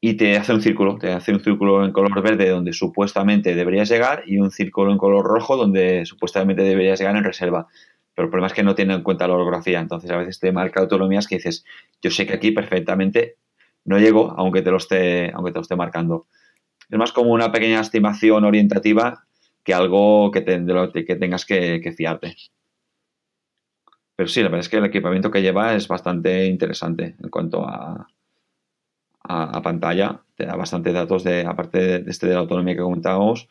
y 0.00 0.14
te 0.14 0.36
hace 0.36 0.52
un 0.52 0.62
círculo, 0.62 0.98
te 0.98 1.12
hace 1.12 1.32
un 1.32 1.40
círculo 1.40 1.84
en 1.84 1.92
color 1.92 2.22
verde 2.22 2.48
donde 2.48 2.72
supuestamente 2.72 3.54
deberías 3.54 3.88
llegar 3.88 4.24
y 4.26 4.38
un 4.38 4.50
círculo 4.50 4.90
en 4.90 4.98
color 4.98 5.24
rojo 5.24 5.56
donde 5.56 6.06
supuestamente 6.06 6.62
deberías 6.62 6.98
llegar 6.98 7.16
en 7.16 7.24
reserva. 7.24 7.68
Pero 8.14 8.26
el 8.26 8.30
problema 8.30 8.48
es 8.48 8.52
que 8.52 8.62
no 8.62 8.74
tiene 8.74 8.94
en 8.94 9.02
cuenta 9.02 9.28
la 9.28 9.34
orografía, 9.34 9.80
entonces 9.80 10.10
a 10.10 10.16
veces 10.16 10.38
te 10.38 10.52
marca 10.52 10.80
autonomías 10.80 11.26
que 11.26 11.36
dices, 11.36 11.64
yo 12.02 12.10
sé 12.10 12.26
que 12.26 12.34
aquí 12.34 12.50
perfectamente 12.50 13.36
no 13.84 13.98
llego, 13.98 14.32
aunque 14.36 14.62
te 14.62 14.70
lo 14.70 14.76
esté, 14.76 15.30
aunque 15.32 15.52
te 15.52 15.58
lo 15.58 15.62
esté 15.62 15.76
marcando. 15.76 16.26
Es 16.88 16.98
más 16.98 17.12
como 17.12 17.32
una 17.32 17.50
pequeña 17.52 17.80
estimación 17.80 18.44
orientativa 18.44 19.24
que 19.64 19.74
algo 19.74 20.30
que, 20.30 20.40
te, 20.42 20.60
de 20.60 20.72
lo 20.72 20.92
que 20.92 21.16
tengas 21.16 21.44
que, 21.44 21.80
fiarte. 21.96 22.36
Pero 24.16 24.28
sí, 24.28 24.40
la 24.42 24.48
verdad 24.48 24.60
es 24.60 24.68
que 24.68 24.76
el 24.76 24.84
equipamiento 24.84 25.30
que 25.30 25.42
lleva 25.42 25.74
es 25.74 25.88
bastante 25.88 26.46
interesante 26.46 27.16
en 27.18 27.30
cuanto 27.30 27.66
a, 27.66 28.06
a, 29.22 29.62
pantalla. 29.62 30.20
Te 30.36 30.46
da 30.46 30.56
bastantes 30.56 30.92
datos, 30.92 31.24
de, 31.24 31.46
aparte 31.46 32.00
de 32.00 32.10
este 32.10 32.26
de 32.26 32.34
la 32.34 32.40
autonomía 32.40 32.74
que 32.74 32.82
comentábamos, 32.82 33.48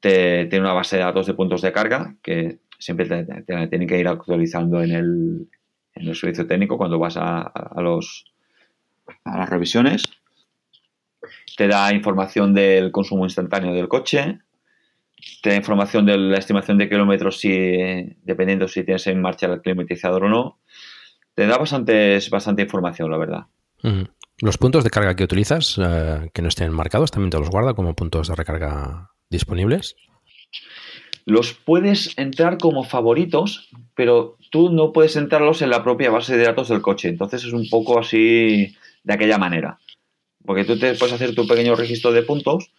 te, 0.00 0.46
tiene 0.46 0.64
una 0.64 0.74
base 0.74 0.96
de 0.96 1.02
datos 1.04 1.26
de 1.26 1.34
puntos 1.34 1.62
de 1.62 1.72
carga 1.72 2.16
que 2.22 2.58
siempre 2.78 3.06
te, 3.06 3.68
tienen 3.68 3.88
que 3.88 4.00
ir 4.00 4.08
actualizando 4.08 4.82
en 4.82 4.90
el, 4.90 5.48
en 5.94 6.08
el 6.08 6.14
servicio 6.16 6.46
técnico 6.46 6.76
cuando 6.76 6.98
vas 6.98 7.16
a 7.18 7.52
los, 7.76 8.35
a 9.24 9.38
las 9.38 9.48
revisiones. 9.48 10.04
Te 11.56 11.68
da 11.68 11.92
información 11.92 12.54
del 12.54 12.92
consumo 12.92 13.24
instantáneo 13.24 13.72
del 13.72 13.88
coche. 13.88 14.40
Te 15.42 15.50
da 15.50 15.56
información 15.56 16.04
de 16.04 16.18
la 16.18 16.38
estimación 16.38 16.78
de 16.78 16.88
kilómetros 16.88 17.38
si, 17.38 17.50
dependiendo 18.22 18.68
si 18.68 18.84
tienes 18.84 19.06
en 19.06 19.20
marcha 19.20 19.46
el 19.46 19.62
climatizador 19.62 20.24
o 20.24 20.28
no. 20.28 20.60
Te 21.34 21.46
da 21.46 21.56
bastante, 21.58 22.18
bastante 22.30 22.62
información, 22.62 23.10
la 23.10 23.18
verdad. 23.18 23.46
Los 24.38 24.58
puntos 24.58 24.84
de 24.84 24.90
carga 24.90 25.16
que 25.16 25.24
utilizas, 25.24 25.78
eh, 25.78 26.30
que 26.32 26.42
no 26.42 26.48
estén 26.48 26.72
marcados, 26.72 27.10
también 27.10 27.30
te 27.30 27.38
los 27.38 27.50
guarda 27.50 27.74
como 27.74 27.94
puntos 27.94 28.28
de 28.28 28.34
recarga 28.34 29.10
disponibles. 29.30 29.96
Los 31.24 31.54
puedes 31.54 32.16
entrar 32.18 32.58
como 32.58 32.84
favoritos, 32.84 33.68
pero 33.94 34.36
tú 34.50 34.70
no 34.70 34.92
puedes 34.92 35.16
entrarlos 35.16 35.62
en 35.62 35.70
la 35.70 35.82
propia 35.82 36.10
base 36.10 36.36
de 36.36 36.44
datos 36.44 36.68
del 36.68 36.82
coche. 36.82 37.08
Entonces 37.08 37.44
es 37.44 37.52
un 37.52 37.68
poco 37.68 37.98
así 37.98 38.76
de 39.06 39.14
aquella 39.14 39.38
manera. 39.38 39.78
Porque 40.44 40.64
tú 40.64 40.78
te 40.78 40.94
puedes 40.94 41.14
hacer 41.14 41.34
tu 41.34 41.46
pequeño 41.46 41.76
registro 41.76 42.12
de 42.12 42.22
puntos, 42.22 42.72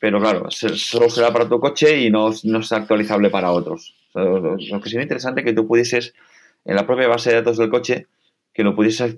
pero 0.00 0.20
claro, 0.20 0.50
solo 0.50 1.10
será 1.10 1.32
para 1.32 1.48
tu 1.48 1.60
coche 1.60 2.00
y 2.00 2.10
no, 2.10 2.30
no 2.44 2.58
es 2.60 2.72
actualizable 2.72 3.30
para 3.30 3.52
otros. 3.52 3.94
lo 4.14 4.56
que 4.56 4.88
sería 4.88 5.02
interesante 5.02 5.42
es 5.42 5.46
que 5.46 5.52
tú 5.52 5.66
pudieses, 5.66 6.14
en 6.64 6.76
la 6.76 6.86
propia 6.86 7.08
base 7.08 7.30
de 7.30 7.36
datos 7.36 7.58
del 7.58 7.70
coche, 7.70 8.06
que 8.52 8.64
lo 8.64 8.74
pudieses 8.74 9.16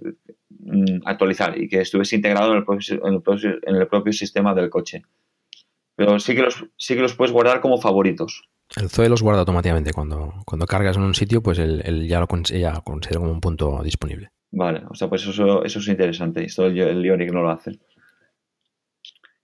mm, 0.49 1.03
actualizar 1.05 1.57
y 1.59 1.69
que 1.69 1.81
estuviese 1.81 2.17
integrado 2.17 2.51
en 2.51 2.59
el 2.59 2.65
propio, 2.65 3.01
en 3.07 3.77
el 3.77 3.87
propio, 3.87 4.13
sistema 4.13 4.53
del 4.53 4.69
coche. 4.69 5.03
Pero 5.95 6.19
sí 6.19 6.35
que, 6.35 6.43
los, 6.43 6.65
sí 6.77 6.95
que 6.95 7.03
los 7.03 7.15
puedes 7.15 7.33
guardar 7.33 7.61
como 7.61 7.81
favoritos. 7.81 8.43
El 8.77 8.91
Zoe 8.91 9.09
los 9.09 9.23
guarda 9.23 9.41
automáticamente. 9.41 9.93
Cuando, 9.93 10.35
cuando 10.45 10.67
cargas 10.67 10.97
en 10.97 11.03
un 11.03 11.15
sitio, 11.15 11.43
pues 11.43 11.59
él, 11.59 12.07
ya 12.09 12.21
lo 12.21 12.27
considera 12.27 12.81
como 12.83 13.33
un 13.33 13.41
punto 13.41 13.83
disponible. 13.83 14.31
Vale, 14.53 14.83
o 14.89 14.95
sea, 14.95 15.09
pues 15.09 15.27
eso, 15.27 15.65
eso 15.65 15.79
es 15.79 15.89
interesante. 15.89 16.45
Esto 16.45 16.67
el, 16.67 16.79
el 16.79 17.05
Ionic 17.05 17.33
no 17.33 17.43
lo 17.43 17.51
hace. 17.51 17.79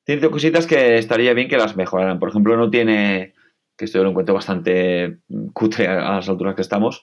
Tiene 0.04 0.30
cositas 0.30 0.66
que 0.66 0.98
estaría 0.98 1.34
bien 1.34 1.48
que 1.48 1.56
las 1.56 1.76
mejoraran. 1.76 2.18
Por 2.18 2.28
ejemplo, 2.28 2.56
no 2.56 2.70
tiene, 2.70 3.34
que 3.76 3.84
esto 3.84 3.98
yo 3.98 4.04
lo 4.04 4.10
encuentro 4.10 4.34
bastante 4.34 5.18
cutre 5.52 5.88
a 5.88 6.12
las 6.12 6.28
alturas 6.28 6.54
que 6.54 6.62
estamos, 6.62 7.02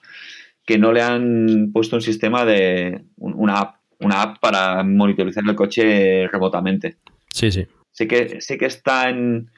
que 0.64 0.78
no 0.78 0.92
le 0.92 1.02
han 1.02 1.70
puesto 1.72 1.96
un 1.96 2.02
sistema 2.02 2.44
de 2.44 3.04
una 3.16 3.58
app, 3.58 3.76
una 4.00 4.22
app 4.22 4.38
para 4.40 4.82
monitorizar 4.82 5.44
el 5.46 5.54
coche 5.54 6.26
remotamente. 6.28 6.96
Sí, 7.30 7.50
sí. 7.50 7.66
Sí 7.92 8.08
que, 8.08 8.40
sí 8.40 8.58
que 8.58 8.66
está 8.66 9.08
en. 9.08 9.50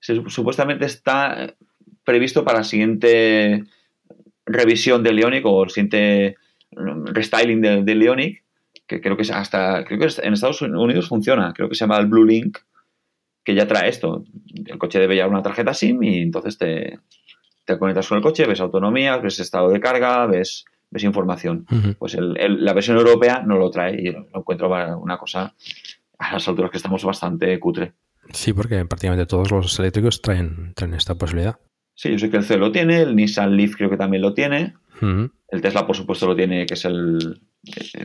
Supuestamente 0.00 0.84
está 0.84 1.54
previsto 2.04 2.44
para 2.44 2.58
la 2.58 2.64
siguiente 2.64 3.64
revisión 4.44 5.02
del 5.02 5.16
Leonic 5.16 5.46
o 5.46 5.62
el 5.62 5.70
siguiente 5.70 6.36
restyling 6.74 7.60
del, 7.60 7.84
del 7.84 7.98
Leonic, 7.98 8.42
que 8.86 9.00
creo 9.00 9.16
que 9.16 9.22
es 9.22 9.30
hasta. 9.30 9.84
Creo 9.84 9.98
que 9.98 10.08
en 10.22 10.32
Estados 10.32 10.62
Unidos 10.62 11.08
funciona. 11.08 11.52
Creo 11.54 11.68
que 11.68 11.74
se 11.74 11.80
llama 11.80 11.98
el 11.98 12.06
Blue 12.06 12.24
Link, 12.24 12.58
que 13.44 13.54
ya 13.54 13.66
trae 13.66 13.88
esto. 13.88 14.24
El 14.66 14.78
coche 14.78 14.98
debe 14.98 15.14
llevar 15.14 15.30
una 15.30 15.42
tarjeta 15.42 15.74
SIM 15.74 16.02
y 16.02 16.20
entonces 16.20 16.58
te, 16.58 16.98
te 17.64 17.78
conectas 17.78 18.08
con 18.08 18.18
el 18.18 18.22
coche, 18.22 18.46
ves 18.46 18.60
autonomía, 18.60 19.16
ves 19.18 19.40
estado 19.40 19.70
de 19.70 19.80
carga, 19.80 20.26
ves, 20.26 20.64
ves 20.90 21.04
información. 21.04 21.66
Pues 21.98 22.16
la 22.18 22.72
versión 22.72 22.96
europea 22.96 23.42
no 23.44 23.58
lo 23.58 23.70
trae 23.70 24.00
y 24.00 24.12
lo 24.12 24.26
encuentro 24.34 24.70
una 24.98 25.18
cosa 25.18 25.54
a 26.18 26.32
las 26.32 26.48
alturas 26.48 26.70
que 26.70 26.76
estamos 26.76 27.04
bastante 27.04 27.58
cutre. 27.58 27.92
Sí, 28.32 28.52
porque 28.52 28.84
prácticamente 28.84 29.26
todos 29.26 29.50
los 29.50 29.78
eléctricos 29.80 30.22
traen, 30.22 30.72
traen 30.74 30.94
esta 30.94 31.16
posibilidad. 31.16 31.58
Sí, 31.94 32.10
yo 32.10 32.18
sé 32.18 32.30
que 32.30 32.38
el 32.38 32.44
C 32.44 32.56
lo 32.56 32.72
tiene, 32.72 33.02
el 33.02 33.16
Nissan 33.16 33.56
Leaf 33.56 33.76
creo 33.76 33.90
que 33.90 33.96
también 33.96 34.22
lo 34.22 34.32
tiene, 34.32 34.74
el 35.02 35.60
Tesla 35.60 35.86
por 35.86 35.96
supuesto 35.96 36.26
lo 36.26 36.36
tiene, 36.36 36.66
que 36.66 36.74
es 36.74 36.84
el, 36.84 37.40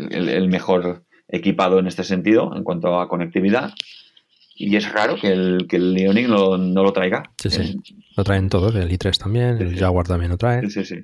el, 0.09 0.47
mejor 0.49 1.05
equipado 1.27 1.79
en 1.79 1.87
este 1.87 2.03
sentido 2.03 2.55
en 2.55 2.63
cuanto 2.63 2.99
a 2.99 3.07
conectividad. 3.07 3.73
Y 4.55 4.75
es 4.75 4.91
raro 4.91 5.15
que 5.15 5.27
el, 5.27 5.67
que 5.69 5.75
el 5.75 5.95
Ioniq 5.95 6.27
no, 6.27 6.57
no 6.57 6.83
lo 6.83 6.91
traiga. 6.91 7.23
Sí, 7.37 7.49
sí. 7.51 7.79
Lo 8.15 8.23
traen 8.23 8.49
todos, 8.49 8.73
el 8.75 8.89
i3 8.89 9.17
también, 9.17 9.61
el 9.61 9.77
Jaguar 9.77 10.07
también 10.07 10.31
lo 10.31 10.37
trae. 10.37 10.67
Sí, 10.69 10.83
sí. 10.83 10.95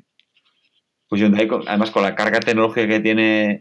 Pues 1.08 1.22
Hyundai, 1.22 1.48
además 1.68 1.92
con 1.92 2.02
la 2.02 2.16
carga 2.16 2.40
tecnológica 2.40 2.88
que 2.88 3.00
tiene 3.00 3.60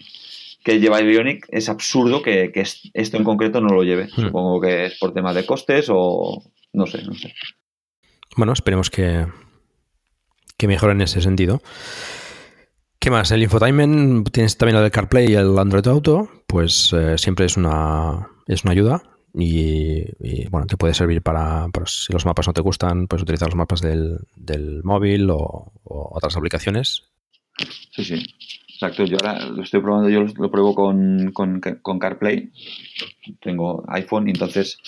que 0.65 0.81
lleva 0.81 1.01
el 1.01 1.13
Ioniq, 1.13 1.47
es 1.51 1.69
absurdo 1.69 2.23
que, 2.23 2.53
que 2.53 2.61
esto 2.61 3.17
en 3.17 3.25
concreto 3.25 3.61
no 3.61 3.75
lo 3.75 3.83
lleve. 3.83 4.05
Hmm. 4.17 4.27
Supongo 4.27 4.61
que 4.61 4.87
es 4.87 4.99
por 4.99 5.13
temas 5.13 5.35
de 5.35 5.45
costes 5.45 5.87
o 5.91 6.43
no 6.73 6.87
sé, 6.87 7.03
no 7.03 7.15
sé. 7.15 7.35
Bueno, 8.37 8.53
esperemos 8.53 8.89
que, 8.89 9.27
que 10.57 10.69
mejore 10.69 10.93
en 10.93 11.03
ese 11.03 11.21
sentido. 11.21 11.61
¿Qué 13.03 13.11
más? 13.11 13.33
El 13.33 13.43
infotainment, 13.43 14.31
tienes 14.31 14.57
también 14.57 14.81
el 14.81 14.89
CarPlay 14.93 15.33
y 15.33 15.35
el 15.35 15.59
Android 15.59 15.85
Auto, 15.89 16.31
pues 16.47 16.93
eh, 16.93 17.19
siempre 17.19 17.47
es 17.47 17.57
una, 17.57 18.29
es 18.47 18.63
una 18.63 18.71
ayuda 18.71 19.03
y, 19.35 20.05
bueno, 20.51 20.69
te 20.69 20.77
puede 20.77 20.95
servir 20.95 21.21
para, 21.21 21.67
si 21.87 22.13
los 22.13 22.25
mapas 22.27 22.47
no 22.47 22.53
te 22.53 22.61
gustan, 22.61 23.09
pues 23.09 23.21
utilizar 23.21 23.49
los 23.49 23.57
mapas 23.57 23.81
del, 23.81 24.21
móvil 24.85 25.31
o, 25.31 25.73
otras 25.83 26.37
aplicaciones. 26.37 27.03
Sí, 27.91 28.05
sí. 28.05 28.23
Exacto, 28.73 29.05
yo 29.05 29.17
ahora 29.21 29.47
lo 29.47 29.65
estoy 29.65 29.81
probando, 29.81 30.09
yo 30.09 30.21
lo, 30.21 30.51
pruebo 30.53 30.73
con, 30.77 31.33
con, 31.33 31.99
CarPlay. 31.99 32.53
Tengo 33.41 33.83
iPhone 33.89 34.29
entonces 34.29 34.79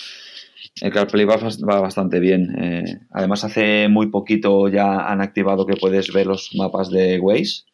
el 0.79 0.93
CarPlay 0.93 1.25
va, 1.25 1.35
va 1.35 1.81
bastante 1.81 2.21
bien. 2.21 2.55
Eh, 2.63 2.99
además, 3.11 3.43
hace 3.43 3.89
muy 3.89 4.07
poquito 4.07 4.69
ya 4.69 5.05
han 5.05 5.19
activado 5.19 5.65
que 5.65 5.75
puedes 5.75 6.13
ver 6.13 6.27
los 6.27 6.51
mapas 6.55 6.89
de 6.89 7.19
Waze 7.19 7.65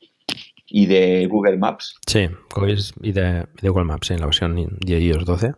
y 0.72 0.86
de 0.86 1.28
Google 1.28 1.58
Maps. 1.58 2.00
Sí, 2.08 2.30
y 3.02 3.12
de, 3.12 3.46
Google 3.62 3.84
Maps 3.84 4.12
en 4.12 4.22
la 4.22 4.26
versión 4.26 4.56
de 4.56 5.00
iOS 5.00 5.26
12. 5.26 5.54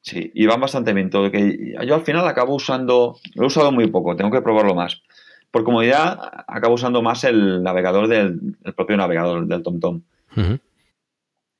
Sí, 0.00 0.30
y 0.32 0.46
van 0.46 0.60
bastante 0.60 0.92
bien 0.92 1.10
todo. 1.10 1.30
Que 1.30 1.74
yo 1.84 1.94
al 1.94 2.02
final 2.02 2.26
acabo 2.26 2.54
usando, 2.54 3.16
lo 3.34 3.42
he 3.42 3.46
usado 3.46 3.72
muy 3.72 3.88
poco, 3.88 4.14
tengo 4.16 4.30
que 4.30 4.40
probarlo 4.40 4.74
más. 4.74 5.02
Por 5.50 5.64
comodidad, 5.64 6.18
acabo 6.46 6.74
usando 6.74 7.02
más 7.02 7.24
el 7.24 7.62
navegador 7.62 8.06
del 8.06 8.56
el 8.64 8.74
propio 8.74 8.96
navegador 8.96 9.46
del 9.46 9.62
TomTom. 9.62 10.02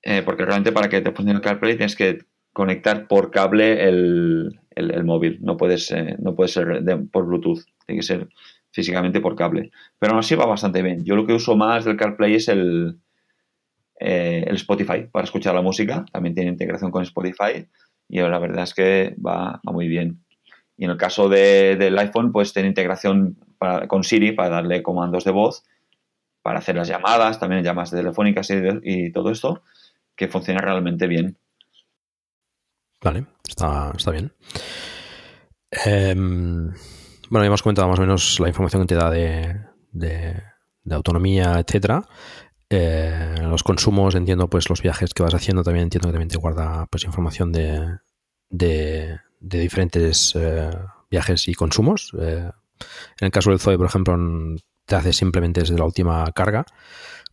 Eh, 0.02 0.22
porque 0.24 0.44
realmente 0.44 0.70
para 0.70 0.88
que 0.88 1.00
te 1.00 1.10
funcione 1.10 1.38
el 1.38 1.44
CarPlay 1.44 1.76
tienes 1.76 1.96
que 1.96 2.20
conectar 2.52 3.08
por 3.08 3.32
cable 3.32 3.88
el, 3.88 4.60
móvil. 5.04 5.38
No 5.42 5.56
puedes, 5.56 5.90
eh, 5.90 6.16
no 6.20 6.36
puede 6.36 6.48
ser 6.48 6.84
por 7.10 7.26
Bluetooth, 7.26 7.64
tiene 7.86 8.00
que 8.00 8.06
ser 8.06 8.28
físicamente 8.70 9.20
por 9.20 9.36
cable. 9.36 9.70
Pero 9.98 10.12
aún 10.12 10.20
así 10.20 10.34
va 10.34 10.46
bastante 10.46 10.82
bien. 10.82 11.04
Yo 11.04 11.16
lo 11.16 11.26
que 11.26 11.34
uso 11.34 11.56
más 11.56 11.84
del 11.84 11.96
CarPlay 11.96 12.34
es 12.34 12.48
el, 12.48 12.98
eh, 14.00 14.46
Spotify 14.52 15.08
para 15.10 15.24
escuchar 15.24 15.54
la 15.54 15.62
música. 15.62 16.04
También 16.12 16.34
tiene 16.34 16.50
integración 16.50 16.90
con 16.90 17.02
Spotify 17.02 17.66
y 18.08 18.20
la 18.20 18.38
verdad 18.38 18.62
es 18.62 18.74
que 18.74 19.14
va, 19.24 19.60
muy 19.64 19.88
bien. 19.88 20.24
Y 20.76 20.84
en 20.84 20.90
el 20.90 20.96
caso 20.96 21.28
del 21.28 21.98
iPhone, 21.98 22.32
pues 22.32 22.52
tiene 22.52 22.68
integración 22.68 23.36
con 23.88 24.04
Siri 24.04 24.32
para 24.32 24.48
darle 24.48 24.82
comandos 24.82 25.24
de 25.24 25.32
voz, 25.32 25.64
para 26.42 26.60
hacer 26.60 26.76
las 26.76 26.88
llamadas, 26.88 27.40
también 27.40 27.64
llamadas 27.64 27.90
telefónicas 27.90 28.48
y, 28.50 29.10
todo 29.10 29.30
esto, 29.30 29.62
que 30.14 30.28
funciona 30.28 30.60
realmente 30.60 31.08
bien. 31.08 31.36
Vale, 33.02 33.26
está, 33.46 33.92
bien. 34.12 34.32
Em, 35.70 36.72
bueno, 37.30 37.44
hemos 37.44 37.62
comentado 37.62 37.88
más 37.88 37.98
o 37.98 38.02
menos 38.02 38.40
la 38.40 38.48
información 38.48 38.82
que 38.82 38.88
te 38.88 38.94
da 38.94 39.10
de, 39.10 39.60
de 40.88 40.94
autonomía, 40.94 41.58
etcétera. 41.58 42.06
Eh, 42.70 43.36
los 43.42 43.62
consumos, 43.62 44.14
entiendo 44.14 44.48
pues 44.48 44.68
los 44.68 44.82
viajes 44.82 45.14
que 45.14 45.22
vas 45.22 45.34
haciendo, 45.34 45.62
también 45.62 45.84
entiendo 45.84 46.08
que 46.08 46.12
también 46.12 46.28
te 46.28 46.38
guarda 46.38 46.86
pues 46.90 47.04
información 47.04 47.52
de, 47.52 47.98
de, 48.50 49.18
diferentes 49.40 50.34
eh, 50.36 50.70
viajes 51.10 51.48
y 51.48 51.54
consumos. 51.54 52.12
Eh, 52.18 52.50
en 53.20 53.24
el 53.24 53.30
caso 53.30 53.50
del 53.50 53.60
Zoe, 53.60 53.78
por 53.78 53.86
ejemplo, 53.86 54.16
te 54.84 54.96
hace 54.96 55.12
simplemente 55.12 55.60
desde 55.60 55.78
la 55.78 55.84
última 55.84 56.30
carga, 56.32 56.64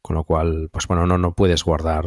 con 0.02 0.16
lo 0.16 0.24
cual, 0.24 0.70
pues 0.72 0.88
bueno, 0.88 1.06
no, 1.06 1.18
no 1.18 1.34
puedes 1.34 1.64
guardar 1.64 2.06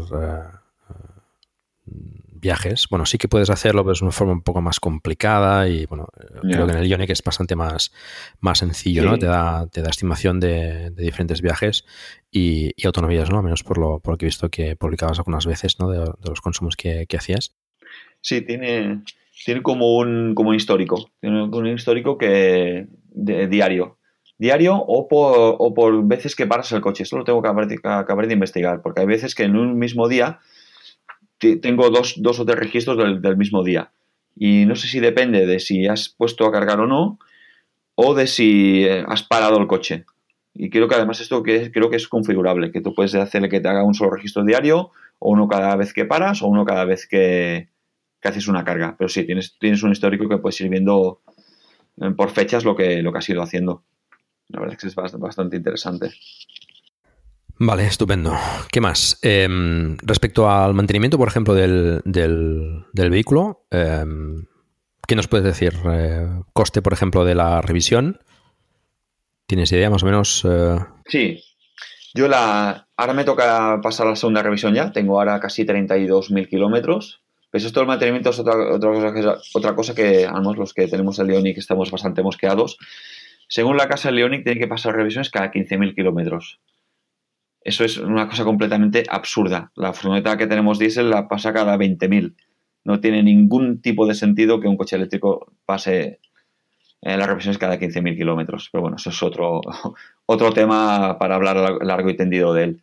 viajes. 2.41 2.87
Bueno, 2.91 3.07
sí 3.07 3.19
que 3.19 3.29
puedes 3.29 3.51
hacerlo, 3.51 3.83
pero 3.85 3.93
es 3.93 4.03
una 4.03 4.11
forma 4.11 4.33
un 4.33 4.43
poco 4.43 4.61
más 4.61 4.81
complicada 4.81 5.69
y 5.69 5.87
bueno, 5.87 6.09
creo 6.43 6.67
que 6.67 6.73
en 6.73 6.79
el 6.79 6.89
Ionic 6.89 7.11
es 7.11 7.23
bastante 7.23 7.57
más, 7.57 7.93
más 8.41 8.59
sencillo, 8.59 9.05
¿no? 9.05 9.19
Te 9.19 9.27
da, 9.27 9.67
te 9.67 9.83
da 9.83 9.91
estimación 9.91 10.41
de, 10.41 10.91
diferentes 10.91 11.43
viajes 11.43 11.85
y, 12.31 12.73
autonomías, 12.85 13.31
¿no? 13.31 13.39
Al 13.39 13.45
menos 13.45 13.63
por 13.63 13.79
lo, 13.79 14.01
por 14.01 14.15
lo 14.15 14.19
que 14.19 14.27
he 14.27 14.29
visto 14.29 14.49
que 14.49 14.77
publicabas 14.77 15.19
algunas 15.19 15.47
veces, 15.47 15.79
¿no? 15.79 15.91
De, 15.91 15.99
los 16.29 16.41
consumos 16.41 16.77
que, 16.77 17.07
hacías. 17.17 17.57
Sí, 18.21 18.43
tiene, 18.43 19.03
tiene 19.45 19.63
como 19.63 19.97
un, 19.97 20.35
como 20.35 20.51
un 20.51 20.57
histórico. 20.57 21.11
Tiene 21.21 21.45
un 21.45 21.67
histórico 21.67 22.19
que 22.19 22.87
de, 23.11 23.47
diario. 23.49 23.99
Diario 24.39 24.77
o 24.77 25.09
por, 25.09 25.57
o 25.59 25.75
por 25.75 26.07
veces 26.07 26.37
que 26.37 26.47
paras 26.47 26.71
el 26.73 26.81
coche. 26.81 27.03
Esto 27.03 27.19
lo 27.19 27.25
tengo 27.25 27.43
que 27.43 27.49
acabar, 27.49 28.27
de 28.27 28.33
investigar, 28.33 28.83
porque 28.83 29.01
hay 29.01 29.07
veces 29.07 29.35
que 29.35 29.43
en 29.43 29.57
un 29.57 29.79
mismo 29.79 30.09
día 30.09 30.39
tengo 31.39 31.91
dos, 31.91 32.15
dos 32.19 32.41
o 32.41 32.45
tres 32.45 32.59
registros 32.59 32.97
del, 32.97 33.37
mismo 33.37 33.63
día. 33.63 33.91
Y 34.37 34.67
no 34.67 34.77
sé 34.77 34.89
si 34.89 35.01
depende 35.01 35.47
de 35.47 35.61
si 35.61 35.87
has 35.87 36.09
puesto 36.09 36.47
a 36.47 36.53
cargar 36.53 36.81
o 36.81 36.87
no, 36.87 37.19
o 37.95 38.15
de 38.15 38.27
si 38.27 38.85
eh, 38.85 39.05
has 39.07 39.23
parado 39.23 39.59
el 39.59 39.67
coche. 39.67 40.05
Y 40.55 40.71
creo 40.71 40.89
que 40.89 40.95
además 40.95 41.21
esto 41.21 41.43
que 41.43 41.71
creo 41.71 41.91
que 41.91 41.97
es 41.97 42.09
configurable, 42.09 42.73
que 42.73 42.81
tú 42.81 42.95
puedes 42.95 43.15
hacerle 43.15 43.49
que 43.49 43.61
te 43.61 43.69
haga 43.69 43.85
un 43.85 43.95
solo 43.95 44.11
registro 44.11 44.45
diario, 44.45 44.91
o 45.19 45.31
uno 45.31 45.49
cada 45.49 45.77
vez 45.77 45.93
que 45.93 46.05
paras, 46.05 46.43
o 46.43 46.49
uno 46.49 46.65
cada 46.65 46.85
vez 46.85 47.07
que, 47.07 47.69
haces 48.23 48.49
una 48.49 48.65
carga. 48.65 48.95
Pero 48.99 49.09
sí, 49.09 49.25
tienes, 49.25 49.57
tienes 49.59 49.83
un 49.83 49.93
histórico 49.93 50.29
que 50.29 50.39
puedes 50.39 50.61
ir 50.61 50.69
viendo 50.69 51.23
eh, 52.01 52.11
por 52.11 52.31
fechas 52.31 52.65
lo 52.65 52.77
que, 52.77 53.03
lo 53.03 53.13
que 53.13 53.19
has 53.19 53.29
ido 53.29 53.43
haciendo. 53.43 53.85
La 54.49 54.61
verdad 54.61 54.77
es 54.77 54.83
que 54.83 54.89
es 54.89 55.19
bastante 55.19 55.57
interesante. 55.57 56.11
Vale, 57.61 57.87
estupendo. 57.87 58.37
¿Qué 58.71 58.81
más? 58.81 59.19
Em, 59.23 59.97
respecto 60.03 60.49
al 60.49 60.75
mantenimiento, 60.75 61.19
por 61.19 61.27
ejemplo, 61.27 61.55
del, 61.55 62.03
del, 62.05 62.85
vehículo, 63.11 63.67
em, 63.71 64.47
¿qué 65.07 65.17
nos 65.17 65.27
puedes 65.27 65.45
decir? 65.45 65.75
Eh, 65.91 66.29
¿Coste, 66.53 66.83
por 66.83 66.93
ejemplo, 66.93 67.25
de 67.25 67.35
la 67.35 67.61
revisión? 67.61 68.21
¿Tienes 69.47 69.73
idea 69.73 69.91
más 69.91 70.05
o 70.05 70.07
menos? 70.07 70.45
Eh? 70.49 70.79
Sí. 71.07 71.43
Yo 72.15 72.29
la... 72.29 72.87
Ahora 72.97 73.15
me 73.15 73.25
toca 73.25 73.81
pasar 73.83 74.07
la 74.07 74.15
segunda 74.15 74.43
revisión 74.43 74.75
ya. 74.75 74.93
Tengo 74.93 75.19
ahora 75.19 75.41
casi 75.41 75.65
32.000 75.65 76.49
kilómetros. 76.49 77.23
Pues 77.51 77.65
esto 77.65 77.81
del 77.81 77.89
mantenimiento 77.89 78.31
es 78.31 78.39
otra, 78.39 78.55
otra, 78.75 78.93
cosa 78.93 79.13
que, 79.13 79.27
otra 79.55 79.75
cosa 79.75 79.95
que, 79.95 80.29
los 80.57 80.75
que 80.75 80.87
tenemos 80.87 81.19
el 81.19 81.29
Leonic 81.29 81.59
estamos 81.59 81.91
bastante 81.91 82.23
mosqueados. 82.23 82.79
Según 83.49 83.77
la 83.79 83.89
casa, 83.89 84.11
el 84.11 84.17
Leonic 84.17 84.45
tiene 84.45 84.61
que 84.61 84.69
pasar 84.69 84.95
revisiones 84.95 85.31
cada 85.31 85.51
15.000 85.51 85.95
kilómetros. 85.95 86.61
Eso 87.61 87.85
es 87.85 87.99
una 87.99 88.29
cosa 88.29 88.45
completamente 88.45 89.05
absurda. 89.09 89.73
La 89.75 89.93
furgoneta 89.93 90.37
que 90.37 90.47
tenemos 90.47 90.79
diésel 90.79 91.11
la 91.11 91.29
pasa 91.29 91.53
cada 91.53 91.77
20.000. 91.77 92.35
No 92.85 93.01
tiene 93.01 93.23
ningún 93.23 93.81
tipo 93.83 94.07
de 94.07 94.15
sentido 94.15 94.61
que 94.61 94.69
un 94.69 94.77
coche 94.77 94.97
eléctrico 94.97 95.53
pase 95.67 96.21
en 97.03 97.13
eh, 97.13 97.17
las 97.17 97.27
revisiones 97.27 97.59
cada 97.59 97.79
15.000 97.79 98.17
kilómetros. 98.17 98.69
Pero 98.73 98.83
bueno, 98.83 98.97
eso 98.97 99.11
es 99.11 99.23
otro, 99.23 99.61
otro 100.27 100.53
tema 100.53 101.19
para 101.19 101.35
hablar 101.35 101.79
largo 101.83 102.11
y 102.11 102.17
tendido 102.17 102.55
de 102.55 102.65
él. 102.65 102.83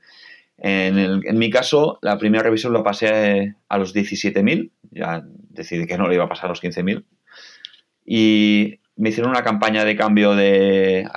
En, 0.57 0.97
en 0.97 1.37
mi 1.37 1.49
caso, 1.49 1.99
la 2.01 2.17
primera 2.17 2.43
revisión 2.43 2.71
la 2.71 2.83
pasé 2.83 3.55
a 3.67 3.77
los 3.77 3.95
17.000. 3.95 4.71
Ya 4.91 5.23
decidí 5.49 5.85
que 5.85 5.97
no 5.97 6.07
le 6.07 6.15
iba 6.15 6.25
a 6.25 6.29
pasar 6.29 6.45
a 6.45 6.49
los 6.49 6.63
15.000. 6.63 7.03
y 8.05 8.79
me 8.97 9.09
hicieron 9.09 9.31
una 9.31 9.43
campaña 9.43 9.83
de 9.83 9.95
cambio 9.95 10.35
de, 10.35 11.07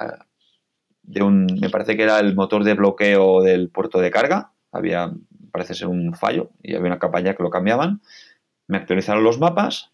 de 1.08 1.22
un, 1.22 1.46
me 1.60 1.70
parece 1.70 1.96
que 1.96 2.02
era 2.02 2.20
el 2.20 2.34
motor 2.34 2.64
de 2.64 2.74
bloqueo 2.74 3.42
del 3.42 3.70
puerto 3.70 3.98
de 3.98 4.10
carga, 4.10 4.52
había, 4.70 5.10
parece 5.50 5.74
ser 5.74 5.88
un 5.88 6.14
fallo, 6.14 6.50
y 6.62 6.74
había 6.74 6.88
una 6.88 6.98
campaña 6.98 7.34
que 7.34 7.42
lo 7.42 7.50
cambiaban, 7.50 8.02
me 8.66 8.76
actualizaron 8.76 9.24
los 9.24 9.38
mapas 9.38 9.90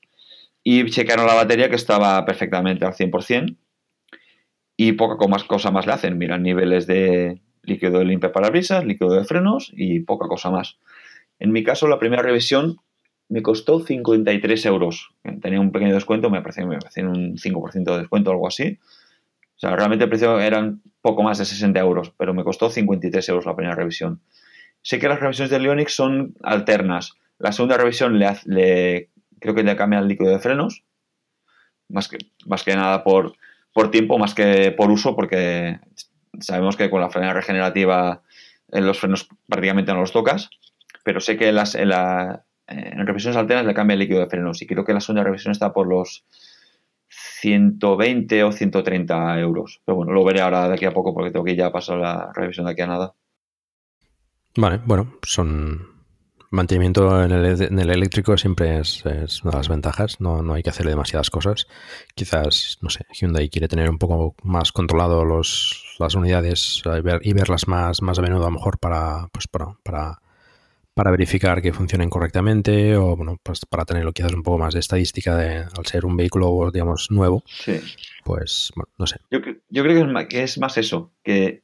y 0.64 0.84
chequearon 0.90 1.26
la 1.26 1.34
batería 1.34 1.70
que 1.70 1.76
estaba 1.76 2.24
perfectamente 2.24 2.84
al 2.84 2.94
100% 2.94 3.56
y 4.76 4.92
poca 4.92 5.28
más 5.28 5.44
cosa 5.44 5.70
más 5.70 5.86
le 5.86 5.92
hacen, 5.92 6.18
miran 6.18 6.42
niveles 6.42 6.88
de 6.88 7.40
líquido 7.62 8.00
de 8.00 8.06
limpia 8.06 8.32
parabrisas, 8.32 8.84
líquido 8.84 9.12
de 9.14 9.24
frenos 9.24 9.72
y 9.74 10.00
poca 10.00 10.26
cosa 10.26 10.50
más. 10.50 10.78
En 11.38 11.52
mi 11.52 11.62
caso, 11.62 11.86
la 11.86 12.00
primera 12.00 12.22
revisión 12.22 12.78
me 13.28 13.42
costó 13.42 13.80
53 13.80 14.66
euros. 14.66 15.14
Tenía 15.40 15.60
un 15.60 15.70
pequeño 15.70 15.94
descuento, 15.94 16.28
me 16.28 16.42
parecía, 16.42 16.66
me 16.66 16.76
un 16.76 17.36
5% 17.36 17.92
de 17.92 17.98
descuento 17.98 18.30
o 18.30 18.32
algo 18.32 18.48
así. 18.48 18.78
O 19.56 19.58
sea, 19.58 19.76
realmente 19.76 20.04
el 20.04 20.10
precio 20.10 20.40
eran 20.40 20.82
poco 21.00 21.22
más 21.22 21.38
de 21.38 21.44
60 21.44 21.78
euros, 21.78 22.12
pero 22.16 22.34
me 22.34 22.44
costó 22.44 22.70
53 22.70 23.28
euros 23.28 23.46
la 23.46 23.54
primera 23.54 23.76
revisión. 23.76 24.20
Sé 24.82 24.98
que 24.98 25.08
las 25.08 25.20
revisiones 25.20 25.50
de 25.50 25.60
Leonix 25.60 25.94
son 25.94 26.34
alternas. 26.42 27.14
La 27.38 27.52
segunda 27.52 27.76
revisión 27.76 28.18
le, 28.18 29.10
creo 29.40 29.54
que 29.54 29.62
le 29.62 29.76
cambia 29.76 29.98
el 29.98 30.08
líquido 30.08 30.30
de 30.30 30.38
frenos, 30.38 30.84
más 31.88 32.08
que, 32.08 32.18
más 32.46 32.64
que 32.64 32.74
nada 32.74 33.04
por, 33.04 33.34
por 33.72 33.90
tiempo, 33.90 34.18
más 34.18 34.34
que 34.34 34.72
por 34.72 34.90
uso, 34.90 35.14
porque 35.14 35.78
sabemos 36.40 36.76
que 36.76 36.90
con 36.90 37.00
la 37.00 37.10
frena 37.10 37.32
regenerativa 37.32 38.22
en 38.72 38.82
eh, 38.82 38.86
los 38.86 38.98
frenos 38.98 39.28
prácticamente 39.48 39.92
no 39.92 40.00
los 40.00 40.12
tocas, 40.12 40.50
pero 41.04 41.20
sé 41.20 41.36
que 41.36 41.52
las, 41.52 41.74
la, 41.74 42.44
en 42.66 43.06
revisiones 43.06 43.36
alternas 43.36 43.66
le 43.66 43.74
cambia 43.74 43.94
el 43.94 44.00
líquido 44.00 44.20
de 44.20 44.26
frenos 44.26 44.62
y 44.62 44.66
creo 44.66 44.84
que 44.84 44.94
la 44.94 45.00
segunda 45.00 45.24
revisión 45.24 45.52
está 45.52 45.72
por 45.72 45.86
los 45.86 46.24
120 47.44 48.42
o 48.44 48.52
130 48.52 49.38
euros. 49.40 49.82
Pero 49.84 49.96
bueno, 49.96 50.12
lo 50.12 50.24
veré 50.24 50.40
ahora 50.40 50.66
de 50.66 50.74
aquí 50.74 50.86
a 50.86 50.94
poco 50.94 51.12
porque 51.12 51.30
tengo 51.30 51.44
que 51.44 51.54
ya 51.54 51.70
pasar 51.70 51.98
la 51.98 52.32
revisión 52.34 52.64
de 52.64 52.72
aquí 52.72 52.80
a 52.80 52.86
nada. 52.86 53.14
Vale, 54.56 54.80
bueno, 54.86 55.16
son 55.22 55.94
mantenimiento 56.50 57.22
en 57.22 57.32
el, 57.32 57.90
eléctrico 57.90 58.38
siempre 58.38 58.78
es, 58.78 59.04
una 59.04 59.50
de 59.50 59.56
las 59.58 59.68
ventajas, 59.68 60.20
no, 60.20 60.40
no 60.40 60.54
hay 60.54 60.62
que 60.62 60.70
hacerle 60.70 60.92
demasiadas 60.92 61.28
cosas. 61.28 61.66
Quizás, 62.14 62.78
no 62.80 62.88
sé, 62.88 63.04
Hyundai 63.12 63.50
quiere 63.50 63.68
tener 63.68 63.90
un 63.90 63.98
poco 63.98 64.36
más 64.42 64.72
controlado 64.72 65.24
los, 65.24 65.96
las 65.98 66.14
unidades 66.14 66.82
y, 66.86 67.00
ver, 67.02 67.20
y 67.22 67.34
verlas 67.34 67.68
más, 67.68 68.00
más 68.00 68.18
a 68.18 68.22
menudo 68.22 68.44
a 68.44 68.50
lo 68.50 68.52
mejor 68.52 68.78
para, 68.78 69.28
pues 69.32 69.48
para, 69.48 70.20
para 70.94 71.10
verificar 71.10 71.60
que 71.60 71.72
funcionen 71.72 72.08
correctamente 72.08 72.96
o 72.96 73.16
bueno, 73.16 73.38
pues 73.42 73.66
para 73.66 73.84
tenerlo 73.84 74.12
quizás 74.12 74.32
un 74.32 74.42
poco 74.42 74.58
más 74.58 74.74
de 74.74 74.80
estadística 74.80 75.36
de, 75.36 75.58
al 75.58 75.86
ser 75.86 76.06
un 76.06 76.16
vehículo, 76.16 76.70
digamos, 76.72 77.10
nuevo. 77.10 77.42
Sí. 77.46 77.80
Pues, 78.24 78.70
bueno, 78.76 78.88
no 78.98 79.06
sé. 79.06 79.16
Yo, 79.30 79.40
yo 79.68 79.82
creo 79.82 79.96
que 79.96 80.02
es, 80.02 80.12
más, 80.12 80.26
que 80.26 80.42
es 80.44 80.58
más 80.58 80.78
eso, 80.78 81.10
que 81.24 81.62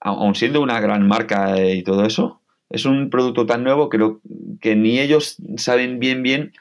aun 0.00 0.34
siendo 0.34 0.60
una 0.60 0.80
gran 0.80 1.06
marca 1.06 1.60
y 1.60 1.82
todo 1.82 2.04
eso, 2.06 2.40
es 2.70 2.84
un 2.86 3.10
producto 3.10 3.46
tan 3.46 3.64
nuevo 3.64 3.88
que, 3.88 3.98
lo, 3.98 4.20
que 4.60 4.76
ni 4.76 5.00
ellos 5.00 5.36
saben 5.56 5.98
bien 5.98 6.22
bien 6.22 6.52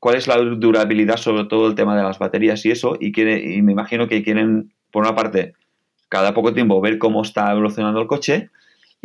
cuál 0.00 0.16
es 0.16 0.26
la 0.26 0.36
durabilidad 0.36 1.16
sobre 1.16 1.44
todo 1.44 1.68
el 1.68 1.74
tema 1.74 1.96
de 1.96 2.02
las 2.02 2.18
baterías 2.18 2.64
y 2.66 2.70
eso, 2.72 2.96
y, 3.00 3.12
quiere, 3.12 3.54
y 3.54 3.62
me 3.62 3.72
imagino 3.72 4.08
que 4.08 4.22
quieren, 4.22 4.72
por 4.90 5.04
una 5.04 5.14
parte, 5.14 5.54
cada 6.08 6.34
poco 6.34 6.52
tiempo 6.52 6.80
ver 6.80 6.98
cómo 6.98 7.22
está 7.22 7.50
evolucionando 7.50 8.00
el 8.00 8.06
coche 8.06 8.50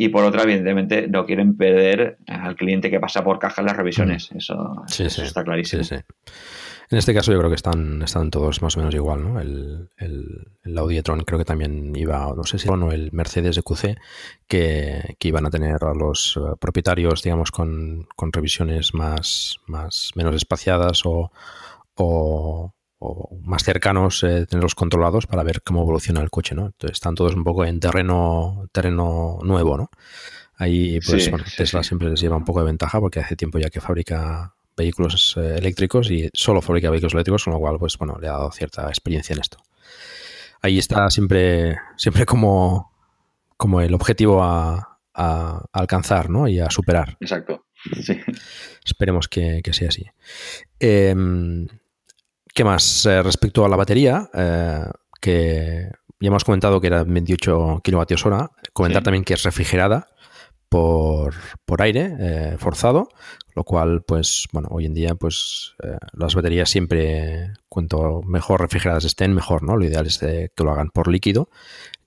y 0.04 0.08
por 0.08 0.24
otra, 0.24 0.42
evidentemente, 0.42 1.06
no 1.06 1.24
quieren 1.24 1.56
perder 1.56 2.18
al 2.26 2.56
cliente 2.56 2.90
que 2.90 2.98
pasa 2.98 3.22
por 3.22 3.38
caja 3.38 3.62
en 3.62 3.66
las 3.66 3.76
revisiones. 3.76 4.30
Eso, 4.32 4.82
sí, 4.88 5.04
eso 5.04 5.20
sí, 5.20 5.26
está 5.28 5.44
clarísimo. 5.44 5.84
Sí, 5.84 5.94
en 5.94 6.98
este 6.98 7.14
caso 7.14 7.30
yo 7.32 7.38
creo 7.38 7.50
que 7.50 7.56
están, 7.56 8.02
están 8.02 8.30
todos 8.30 8.60
más 8.60 8.76
o 8.76 8.80
menos 8.80 8.94
igual, 8.94 9.22
¿no? 9.22 9.40
El, 9.40 9.90
el, 9.96 10.48
el 10.64 10.78
Audi 10.78 10.98
e-tron 10.98 11.20
creo 11.20 11.38
que 11.38 11.44
también 11.44 11.94
iba, 11.94 12.34
no 12.36 12.42
sé 12.42 12.58
si 12.58 12.68
o 12.68 12.90
el 12.90 13.10
Mercedes 13.12 13.56
EQC, 13.58 13.96
que, 14.48 15.14
que 15.18 15.28
iban 15.28 15.46
a 15.46 15.50
tener 15.50 15.84
a 15.84 15.94
los 15.94 16.36
uh, 16.36 16.56
propietarios, 16.58 17.22
digamos, 17.22 17.52
con, 17.52 18.08
con, 18.16 18.32
revisiones 18.32 18.92
más, 18.92 19.56
más 19.66 20.10
menos 20.16 20.34
espaciadas 20.34 21.06
o, 21.06 21.30
o, 21.94 22.74
o 23.04 23.36
más 23.42 23.64
cercanos, 23.64 24.22
eh, 24.22 24.46
tenerlos 24.46 24.74
controlados 24.76 25.26
para 25.26 25.42
ver 25.42 25.62
cómo 25.62 25.82
evoluciona 25.82 26.20
el 26.20 26.30
coche, 26.30 26.54
¿no? 26.54 26.66
Entonces 26.66 26.92
están 26.96 27.14
todos 27.16 27.34
un 27.34 27.42
poco 27.42 27.64
en 27.64 27.80
terreno, 27.80 28.68
terreno 28.70 29.38
nuevo, 29.42 29.76
¿no? 29.76 29.90
Ahí, 30.56 31.00
pues, 31.04 31.24
Sí, 31.24 31.30
bueno, 31.30 31.44
sí, 31.46 31.56
Tesla 31.56 31.82
sí. 31.82 31.88
siempre 31.88 32.08
les 32.08 32.20
lleva 32.20 32.36
un 32.36 32.44
poco 32.44 32.60
de 32.60 32.66
ventaja 32.66 33.00
porque 33.00 33.18
hace 33.20 33.34
tiempo 33.34 33.58
ya 33.58 33.70
que 33.70 33.80
fabrica 33.80 34.54
vehículos 34.76 35.36
eh, 35.36 35.56
eléctricos 35.58 36.10
y 36.10 36.30
solo 36.32 36.62
fabrica 36.62 36.90
vehículos 36.90 37.14
eléctricos, 37.14 37.44
con 37.44 37.54
lo 37.54 37.58
cual, 37.58 37.78
pues, 37.78 37.98
bueno, 37.98 38.16
le 38.20 38.28
ha 38.28 38.32
dado 38.32 38.52
cierta 38.52 38.86
experiencia 38.88 39.34
en 39.34 39.40
esto. 39.40 39.58
Ahí 40.60 40.78
está 40.78 41.10
siempre, 41.10 41.76
siempre 41.96 42.24
como, 42.24 42.92
como 43.56 43.80
el 43.80 43.94
objetivo 43.94 44.44
a, 44.44 44.98
a 45.12 45.64
alcanzar, 45.72 46.30
¿no? 46.30 46.46
Y 46.46 46.60
a 46.60 46.70
superar. 46.70 47.16
Exacto. 47.20 47.66
Sí. 48.00 48.16
Esperemos 48.84 49.26
que, 49.26 49.60
que 49.64 49.72
sea 49.72 49.88
así. 49.88 50.06
Eh, 50.78 51.16
¿Qué 52.54 52.64
más? 52.64 53.06
Eh, 53.06 53.22
respecto 53.22 53.64
a 53.64 53.68
la 53.68 53.76
batería, 53.76 54.28
eh, 54.34 54.84
que 55.20 55.90
ya 56.20 56.28
hemos 56.28 56.44
comentado 56.44 56.80
que 56.80 56.88
era 56.88 57.02
28 57.04 57.80
kilovatios 57.82 58.26
hora, 58.26 58.50
comentar 58.72 59.00
Sí. 59.00 59.04
también 59.04 59.24
que 59.24 59.34
es 59.34 59.42
refrigerada 59.42 60.08
por, 60.68 61.34
por 61.64 61.80
aire 61.82 62.14
eh, 62.18 62.56
forzado, 62.58 63.08
lo 63.54 63.64
cual, 63.64 64.02
pues, 64.02 64.46
bueno, 64.52 64.68
hoy 64.70 64.86
en 64.86 64.94
día, 64.94 65.14
pues, 65.14 65.74
las 66.12 66.34
baterías 66.34 66.70
siempre, 66.70 67.52
cuanto 67.68 68.22
mejor 68.22 68.60
refrigeradas 68.60 69.04
estén, 69.04 69.34
mejor, 69.34 69.62
¿no? 69.62 69.76
Lo 69.76 69.84
ideal 69.84 70.06
es 70.06 70.18
que 70.18 70.50
lo 70.58 70.72
hagan 70.72 70.90
por 70.90 71.08
líquido. 71.08 71.48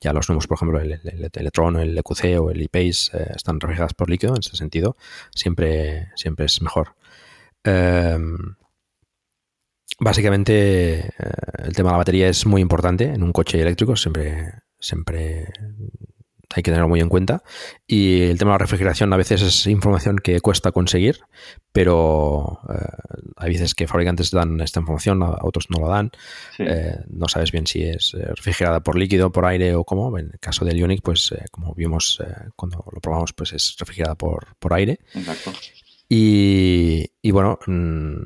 Ya 0.02 0.14
los 0.14 0.30
nuevos, 0.30 0.48
por 0.48 0.58
ejemplo, 0.58 0.80
el, 0.80 0.92
el, 0.94 1.02
el 1.04 1.30
Electron, 1.34 1.78
el 1.78 1.98
EQC 1.98 2.40
o 2.40 2.50
el 2.52 2.62
ePace 2.62 3.12
están 3.36 3.60
refrigeradas 3.60 3.94
por 3.94 4.10
líquido, 4.10 4.34
en 4.34 4.40
este 4.40 4.58
sentido, 4.58 4.96
siempre, 5.34 6.10
siempre 6.16 6.46
es 6.48 6.62
mejor. 6.62 6.96
Em, 7.64 8.56
Básicamente, 10.00 11.00
eh, 11.08 11.10
el 11.64 11.74
tema 11.74 11.90
de 11.90 11.94
la 11.94 11.98
batería 12.00 12.28
es 12.30 12.46
muy 12.46 12.62
importante 12.62 13.06
en 13.06 13.24
un 13.24 13.32
coche 13.32 13.62
eléctrico, 13.62 13.96
siempre, 13.96 14.52
siempre 14.80 15.46
hay 16.54 16.64
que 16.64 16.72
tenerlo 16.72 16.88
muy 16.90 17.00
en 17.02 17.10
cuenta. 17.10 17.44
Y 17.88 18.22
el 18.24 18.38
tema 18.38 18.52
de 18.52 18.56
la 18.56 18.58
refrigeración 18.60 19.12
a 19.14 19.18
veces 19.18 19.42
es 19.42 19.68
información 19.68 20.18
que 20.18 20.40
cuesta 20.42 20.72
conseguir, 20.72 21.20
pero 21.72 22.60
eh, 22.70 22.86
hay 23.38 23.52
veces 23.52 23.74
que 23.74 23.88
fabricantes 23.88 24.32
dan 24.32 24.60
esta 24.62 24.80
información, 24.80 25.22
a- 25.24 25.38
otros 25.42 25.68
no 25.70 25.80
lo 25.80 25.90
dan. 25.90 26.12
Sí. 26.56 26.64
Eh, 26.68 26.98
no 27.10 27.28
sabes 27.28 27.52
bien 27.52 27.68
si 27.68 27.84
es 27.84 28.14
eh, 28.14 28.26
refrigerada 28.36 28.82
por 28.82 28.98
líquido, 28.98 29.32
por 29.32 29.46
aire 29.46 29.76
o 29.76 29.84
cómo. 29.84 30.18
En 30.18 30.32
el 30.34 30.40
caso 30.40 30.64
del 30.66 30.78
Ioniq, 30.78 31.02
pues 31.04 31.32
eh, 31.32 31.46
como 31.52 31.74
vimos 31.74 32.22
eh, 32.26 32.32
cuando 32.56 32.84
lo 32.92 33.02
probamos, 33.02 33.34
pues 33.34 33.54
es 33.54 33.76
refrigerada 33.80 34.16
por, 34.16 34.56
por 34.60 34.74
aire. 34.74 35.00
Exacto. 35.14 35.52
Y, 36.08 37.06
y 37.22 37.32
bueno, 37.32 37.60
mm, 37.66 38.22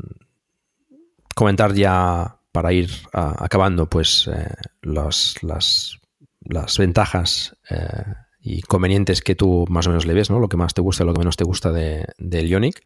comentar 1.40 1.74
ya 1.74 2.36
para 2.52 2.74
ir 2.74 2.90
a- 3.14 3.46
acabando, 3.46 3.88
pues 3.88 4.28
eh, 4.28 4.54
las, 4.82 5.42
las, 5.42 5.98
las 6.42 6.78
ventajas 6.78 7.56
eh, 7.70 8.04
y 8.42 8.62
convenientes 8.62 9.22
que 9.22 9.36
tú 9.36 9.66
más 9.70 9.88
o 9.88 9.92
menos 9.92 10.06
le 10.06 10.14
ves, 10.14 10.30
¿no? 10.30 10.40
Lo 10.40 10.50
que 10.50 10.58
más 10.58 10.74
te 10.74 10.82
gusta 10.82 11.04
y 11.04 11.08
lo 11.08 11.14
que 11.14 11.20
menos 11.20 11.38
te 11.38 11.46
gusta 11.46 11.72
de, 11.72 12.06
del 12.18 12.50
Ioniq. 12.50 12.82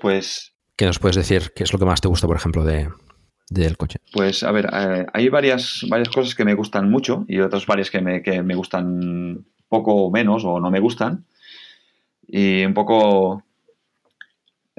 Pues 0.00 0.52
¿Qué 0.76 0.86
nos 0.86 0.98
puedes 1.00 1.16
decir? 1.16 1.52
¿Qué 1.56 1.64
es 1.64 1.72
lo 1.72 1.78
que 1.78 1.84
más 1.86 2.00
te 2.00 2.08
gusta, 2.08 2.26
por 2.28 2.36
ejemplo, 2.36 2.64
de, 2.64 2.88
del 3.50 3.76
coche? 3.76 3.98
Pues 4.12 4.42
a 4.44 4.52
ver, 4.52 4.68
eh, 4.72 5.06
hay 5.12 5.28
varias, 5.28 5.84
varias 5.88 6.10
cosas 6.10 6.34
que 6.34 6.44
me 6.44 6.54
gustan 6.54 6.90
mucho 6.90 7.24
y 7.26 7.40
otras 7.40 7.66
varias 7.66 7.90
que 7.90 8.00
me, 8.00 8.22
que 8.22 8.42
me 8.42 8.54
gustan 8.54 9.44
poco 9.68 9.94
o 9.94 10.10
menos 10.10 10.44
o 10.44 10.60
no 10.60 10.70
me 10.70 10.80
gustan. 10.80 11.24
Y 12.26 12.64
un 12.64 12.74
poco... 12.74 13.42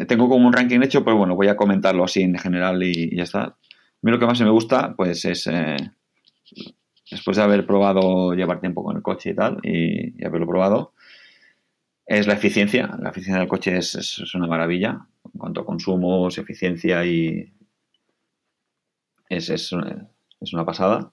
Tengo 0.07 0.27
como 0.29 0.47
un 0.47 0.53
ranking 0.53 0.81
hecho, 0.81 1.03
pero 1.03 1.17
bueno, 1.17 1.35
voy 1.35 1.47
a 1.47 1.55
comentarlo 1.55 2.03
así 2.03 2.21
en 2.21 2.37
general 2.37 2.83
y, 2.83 3.15
ya 3.15 3.23
está. 3.23 3.43
A 3.43 3.55
mí 4.01 4.11
lo 4.11 4.19
que 4.19 4.25
más 4.25 4.39
me 4.41 4.49
gusta, 4.49 4.93
pues 4.95 5.23
es, 5.25 5.47
eh, 5.47 5.77
después 7.09 7.37
de 7.37 7.43
haber 7.43 7.65
probado 7.65 8.33
llevar 8.33 8.59
tiempo 8.59 8.83
con 8.83 8.95
el 8.97 9.01
coche 9.03 9.31
y 9.31 9.35
tal, 9.35 9.59
y, 9.63 10.21
y 10.21 10.25
haberlo 10.25 10.47
probado, 10.47 10.93
es 12.07 12.25
la 12.25 12.33
eficiencia. 12.33 12.97
La 12.99 13.09
eficiencia 13.09 13.39
del 13.39 13.47
coche 13.47 13.77
es, 13.77 13.93
es- 13.93 14.33
una 14.33 14.47
maravilla 14.47 15.07
en 15.23 15.39
cuanto 15.39 15.61
a 15.61 15.65
consumos, 15.65 16.37
eficiencia 16.39 17.05
y, 17.05 17.53
es, 19.29 19.49
es, 19.49 19.71
es 20.41 20.53
una 20.53 20.65
pasada. 20.65 21.11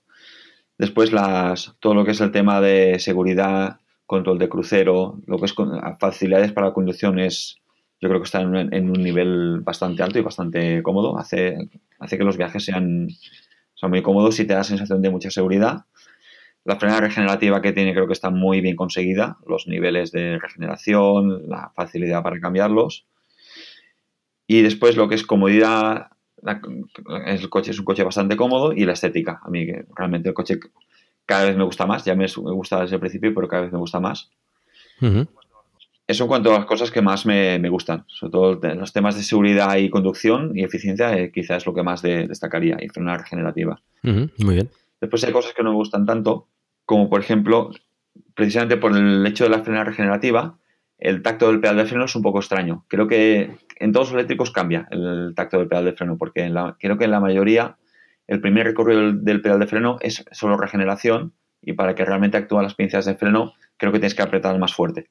Después 0.78 1.12
las, 1.12 1.76
todo 1.80 1.94
lo 1.94 2.04
que 2.04 2.12
es 2.12 2.20
el 2.22 2.32
tema 2.32 2.60
de 2.60 2.98
seguridad, 2.98 3.80
control 4.06 4.38
de 4.38 4.48
crucero, 4.50 5.20
lo 5.26 5.38
que 5.38 5.46
es 5.46 5.54
facilidades 6.00 6.52
para 6.52 6.68
la 6.68 6.74
conducción 6.74 7.18
es, 7.18 7.61
yo 8.02 8.08
creo 8.08 8.20
que 8.20 8.24
está 8.24 8.40
en, 8.40 8.90
un- 8.90 8.92
nivel 8.92 9.60
bastante 9.60 10.02
alto 10.02 10.18
y 10.18 10.22
bastante 10.22 10.82
cómodo. 10.82 11.16
Hace, 11.16 11.56
hace 12.00 12.18
que 12.18 12.24
los 12.24 12.36
viajes 12.36 12.64
sean, 12.64 13.08
sean 13.74 13.90
muy 13.90 14.02
cómodos 14.02 14.40
y 14.40 14.44
te 14.44 14.54
da 14.54 14.64
sensación 14.64 15.00
de 15.02 15.10
mucha 15.10 15.30
seguridad. 15.30 15.84
La 16.64 16.76
frenada 16.80 17.02
regenerativa 17.02 17.62
que 17.62 17.72
tiene 17.72 17.92
creo 17.92 18.08
que 18.08 18.12
está 18.12 18.30
muy 18.30 18.60
bien 18.60 18.74
conseguida. 18.74 19.38
Los 19.46 19.68
niveles 19.68 20.10
de 20.10 20.40
regeneración, 20.40 21.48
la 21.48 21.70
facilidad 21.76 22.24
para 22.24 22.40
cambiarlos. 22.40 23.06
Y 24.48 24.62
después 24.62 24.96
lo 24.96 25.08
que 25.08 25.14
es 25.14 25.24
comodidad, 25.24 26.08
el 27.24 27.48
coche 27.50 27.70
es 27.70 27.78
un 27.78 27.84
coche 27.84 28.02
bastante 28.02 28.36
cómodo 28.36 28.72
y 28.72 28.84
la 28.84 28.94
estética. 28.94 29.40
A 29.44 29.48
mí 29.48 29.64
realmente 29.96 30.28
el 30.28 30.34
coche 30.34 30.58
cada 31.24 31.44
vez 31.44 31.56
me 31.56 31.62
gusta 31.64 31.86
más. 31.86 32.04
Ya 32.04 32.16
me, 32.16 32.26
gusta 32.26 32.80
desde 32.80 32.96
el 32.96 33.00
principio, 33.00 33.32
pero 33.32 33.46
cada 33.46 33.62
vez 33.62 33.72
me 33.72 33.78
gusta 33.78 34.00
más. 34.00 34.28
Eso 36.06 36.24
en 36.24 36.28
cuanto 36.28 36.50
a 36.50 36.58
las 36.58 36.66
cosas 36.66 36.90
que 36.90 37.00
más 37.00 37.24
me, 37.26 37.68
gustan. 37.68 38.04
Sobre 38.08 38.30
todo 38.30 38.60
los 38.74 38.92
temas 38.92 39.16
de 39.16 39.22
seguridad 39.22 39.76
y 39.76 39.88
conducción 39.88 40.56
y 40.56 40.64
eficiencia, 40.64 41.16
eh, 41.16 41.30
quizás 41.32 41.58
es 41.58 41.66
lo 41.66 41.74
que 41.74 41.82
más 41.82 42.02
destacaría. 42.02 42.76
Y 42.80 42.88
frena 42.88 43.16
regenerativa. 43.16 43.80
Muy 44.02 44.54
bien. 44.54 44.68
Después 45.00 45.24
hay 45.24 45.32
cosas 45.32 45.52
que 45.52 45.62
no 45.62 45.70
me 45.70 45.76
gustan 45.76 46.06
tanto, 46.06 46.48
como 46.84 47.08
por 47.08 47.20
ejemplo, 47.20 47.70
precisamente 48.34 48.76
por 48.76 48.96
el 48.96 49.26
hecho 49.26 49.44
de 49.44 49.50
la 49.50 49.62
frena 49.62 49.84
regenerativa, 49.84 50.58
el 50.98 51.22
tacto 51.22 51.48
del 51.48 51.60
pedal 51.60 51.76
de 51.76 51.86
freno 51.86 52.04
es 52.04 52.14
un 52.14 52.22
poco 52.22 52.38
extraño. 52.38 52.84
Creo 52.88 53.08
que 53.08 53.56
en 53.80 53.92
todos 53.92 54.08
los 54.08 54.14
eléctricos 54.14 54.52
cambia 54.52 54.86
el 54.92 55.32
tacto 55.34 55.58
del 55.58 55.66
pedal 55.66 55.84
de 55.86 55.92
freno, 55.94 56.16
porque 56.16 56.48
creo 56.78 56.98
que 56.98 57.04
en 57.04 57.10
la 57.10 57.20
mayoría 57.20 57.76
el 58.28 58.40
primer 58.40 58.66
recorrido 58.66 59.12
del, 59.12 59.42
pedal 59.42 59.58
de 59.58 59.66
freno 59.66 59.96
es 60.00 60.24
solo 60.30 60.56
regeneración 60.56 61.34
y 61.60 61.72
para 61.72 61.96
que 61.96 62.04
realmente 62.04 62.36
actúen 62.36 62.62
las 62.62 62.74
pinzas 62.74 63.04
de 63.04 63.16
freno 63.16 63.54
creo 63.76 63.90
que 63.90 63.98
tienes 63.98 64.14
que 64.14 64.22
apretar 64.22 64.56
más 64.58 64.74
fuerte. 64.74 65.10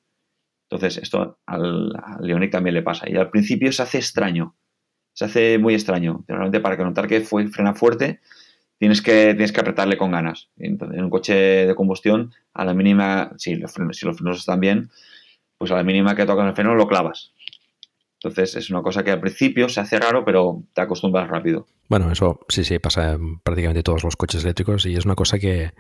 Entonces 0.72 1.03
esto 1.03 1.38
al, 1.45 1.91
Leonic 2.22 2.52
también 2.52 2.73
le 2.73 2.81
pasa. 2.81 3.10
Y 3.10 3.18
al 3.18 3.30
principio 3.30 3.72
se 3.73 3.84
hace 3.84 3.98
extraño, 3.98 4.56
se 5.14 5.26
hace 5.26 5.57
muy 5.57 5.73
extraño. 5.73 6.23
Realmente 6.27 6.61
para 6.61 6.77
que 6.77 6.84
notar 6.84 7.07
que 7.07 7.19
fue, 7.22 7.48
frena 7.49 7.73
fuerte 7.73 8.22
tienes 8.77 9.02
que, 9.02 9.34
tienes 9.34 9.52
que 9.52 9.60
apretarle 9.60 9.98
con 9.98 10.11
ganas. 10.11 10.49
En 10.57 10.80
un 10.81 11.10
coche 11.10 11.34
de 11.68 11.76
combustión, 11.76 12.34
a 12.53 12.64
la 12.64 12.73
mínima, 12.73 13.34
si 13.38 13.56
los 13.56 13.72
frenos, 13.73 13.98
si 13.98 14.06
los 14.06 14.18
frenos 14.18 14.39
están 14.39 14.61
bien, 14.61 14.89
pues 15.57 15.72
a 15.72 15.76
la 15.76 15.84
mínima 15.84 16.15
que 16.15 16.26
tocas 16.26 16.48
el 16.48 16.56
freno 16.56 16.73
lo 16.73 16.88
clavas. 16.88 17.34
Entonces 18.23 18.56
es 18.56 18.69
una 18.69 18.81
cosa 18.81 19.03
que 19.03 19.11
al 19.11 19.19
principio 19.19 19.68
se 19.68 19.81
hace 19.81 19.99
raro, 19.99 20.23
pero 20.23 20.64
te 20.73 20.81
acostumbras 20.81 21.27
rápido. 21.27 21.68
Bueno, 21.89 22.11
eso 22.11 22.39
sí, 22.48 22.64
sí, 22.64 22.80
pasa 22.80 23.14
en 23.14 23.39
prácticamente 23.39 23.84
todos 23.84 24.03
los 24.06 24.15
coches 24.15 24.43
eléctricos 24.43 24.85
y 24.85 24.95
es 24.95 25.06
una 25.06 25.15
cosa 25.15 25.38
que, 25.38 25.72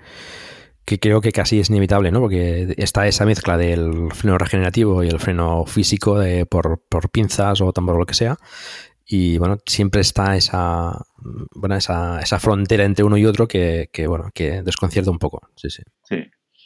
creo 0.99 1.21
que 1.21 1.31
casi 1.31 1.59
es 1.59 1.69
inevitable, 1.69 2.11
¿no? 2.11 2.19
Porque 2.19 2.73
está 2.77 3.07
esa 3.07 3.25
mezcla 3.25 3.57
del 3.57 4.11
freno 4.13 4.37
regenerativo 4.37 5.03
y 5.03 5.07
el 5.07 5.19
freno 5.19 5.65
físico 5.65 6.19
de, 6.19 6.45
por, 6.45 6.81
pinzas 7.11 7.61
o 7.61 7.73
tambor 7.73 7.95
o 7.95 7.99
lo 7.99 8.05
que 8.05 8.13
sea. 8.13 8.37
Y 9.05 9.37
bueno, 9.37 9.57
siempre 9.65 10.01
está 10.01 10.35
esa, 10.37 11.05
bueno, 11.53 11.75
esa, 11.75 12.19
esa 12.21 12.39
frontera 12.39 12.85
entre 12.85 13.03
uno 13.03 13.17
y 13.17 13.25
otro 13.25 13.47
que, 13.47 13.89
bueno, 14.07 14.29
que 14.33 14.61
desconcierta 14.63 15.11
un 15.11 15.19
poco. 15.19 15.41
Sí, 15.55 15.69
sí. 15.69 15.83
Sí, 16.03 16.23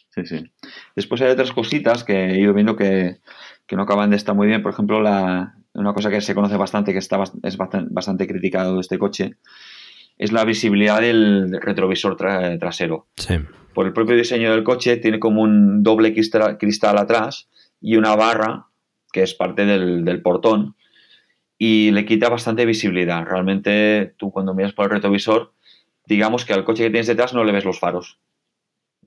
sí, 0.10 0.26
sí. 0.26 0.52
Después 0.96 1.22
hay 1.22 1.32
otras 1.32 1.52
cositas 1.52 2.04
que 2.04 2.32
he 2.32 2.40
ido 2.40 2.54
viendo 2.54 2.76
que, 2.76 3.20
que 3.66 3.76
no 3.76 3.84
acaban 3.84 4.12
de 4.12 4.18
estar 4.18 4.36
muy 4.36 4.48
bien. 4.48 4.62
Por 4.62 4.72
ejemplo, 4.72 5.02
la, 5.02 5.56
una 5.76 5.94
cosa 5.94 6.10
que 6.10 6.22
se 6.22 6.36
conoce 6.36 6.58
bastante, 6.58 6.94
que 6.94 7.00
está, 7.00 7.22
es 7.44 7.58
bastante, 7.58 8.28
criticado 8.28 8.76
de 8.76 8.82
este 8.82 8.98
coche, 8.98 9.38
es 10.18 10.32
la 10.32 10.46
visibilidad 10.46 11.02
del 11.02 11.60
retrovisor 11.62 12.16
trasero. 12.16 13.08
Por 13.76 13.86
el 13.86 13.94
propio 13.94 14.16
diseño 14.16 14.52
del 14.52 14.64
coche, 14.64 14.98
tiene 14.98 15.20
como 15.20 15.42
un 15.42 15.84
doble 15.84 16.14
cristal, 16.14 16.98
atrás 16.98 17.50
y 17.82 17.98
una 17.98 18.16
barra 18.16 18.68
que 19.12 19.22
es 19.22 19.34
parte 19.34 19.66
del, 19.66 20.22
portón 20.22 20.76
y 21.58 21.92
le 21.92 22.06
quita 22.06 22.30
bastante 22.30 22.66
visibilidad. 22.66 23.26
Realmente, 23.26 24.16
tú 24.18 24.32
cuando 24.32 24.54
miras 24.54 24.72
por 24.72 24.86
el 24.86 24.92
retrovisor, 24.92 25.54
digamos 26.06 26.46
que 26.46 26.54
al 26.54 26.64
coche 26.64 26.84
que 26.84 26.90
tienes 26.90 27.08
detrás 27.08 27.34
no 27.34 27.44
le 27.44 27.52
ves 27.52 27.66
los 27.66 27.80
faros. 27.80 28.18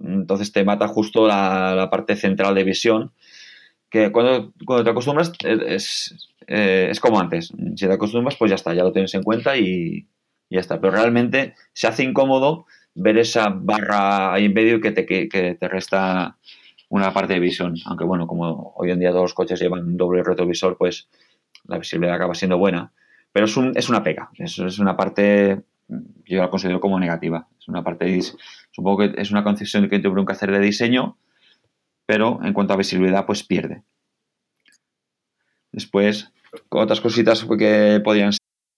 Entonces 0.00 0.52
te 0.52 0.64
mata 0.64 0.86
justo 0.86 1.26
la, 1.26 1.88
parte 1.90 2.14
central 2.14 2.54
de 2.54 2.64
visión 2.64 3.12
que 3.88 4.12
cuando, 4.12 4.52
te 4.84 4.90
acostumbras 4.90 5.32
es, 5.42 6.28
eh, 6.46 6.88
es 6.90 7.00
como 7.00 7.18
antes. 7.18 7.54
Si 7.74 7.86
te 7.86 7.92
acostumbras, 7.92 8.36
pues 8.36 8.50
ya 8.50 8.56
está, 8.56 8.74
ya 8.74 8.84
lo 8.84 8.92
tienes 8.92 9.14
en 9.14 9.22
cuenta 9.22 9.56
y, 9.56 10.06
ya 10.50 10.60
está. 10.60 10.80
Pero 10.80 10.92
realmente 10.92 11.54
se 11.72 11.86
hace 11.86 12.04
incómodo 12.04 12.66
ver 12.94 13.18
esa 13.18 13.48
barra 13.50 14.32
ahí 14.32 14.46
en 14.46 14.54
medio 14.54 14.80
que 14.80 14.90
te, 14.90 15.06
que, 15.06 15.28
te 15.28 15.68
resta 15.68 16.36
una 16.88 17.12
parte 17.12 17.34
de 17.34 17.40
visión. 17.40 17.74
Aunque 17.86 18.04
bueno, 18.04 18.26
como 18.26 18.72
hoy 18.76 18.90
en 18.90 19.00
día 19.00 19.10
todos 19.10 19.22
los 19.22 19.34
coches 19.34 19.60
llevan 19.60 19.96
doble 19.96 20.22
retrovisor, 20.22 20.76
pues 20.76 21.08
la 21.64 21.78
visibilidad 21.78 22.16
acaba 22.16 22.34
siendo 22.34 22.58
buena. 22.58 22.92
Pero 23.32 23.46
es, 23.46 23.56
un, 23.56 23.72
es 23.76 23.88
una 23.88 24.02
pega, 24.02 24.30
es, 24.38 24.58
es 24.58 24.78
una 24.78 24.96
parte, 24.96 25.62
yo 26.24 26.40
la 26.40 26.50
considero 26.50 26.80
como 26.80 26.98
negativa. 26.98 27.46
Es 27.58 27.68
una 27.68 27.84
parte, 27.84 28.20
supongo 28.70 28.98
que 28.98 29.20
es 29.20 29.30
una 29.30 29.44
concesión 29.44 29.88
que 29.88 29.98
tuvieron 29.98 30.26
que 30.26 30.32
hacer 30.32 30.50
de 30.50 30.60
diseño 30.60 31.18
pero 32.08 32.40
en 32.42 32.54
cuanto 32.54 32.72
a 32.72 32.78
visibilidad, 32.78 33.26
pues 33.26 33.44
pierde. 33.44 33.82
Después, 35.70 36.32
otras 36.70 37.02
cositas 37.02 37.46
que 37.58 38.00
podían. 38.02 38.30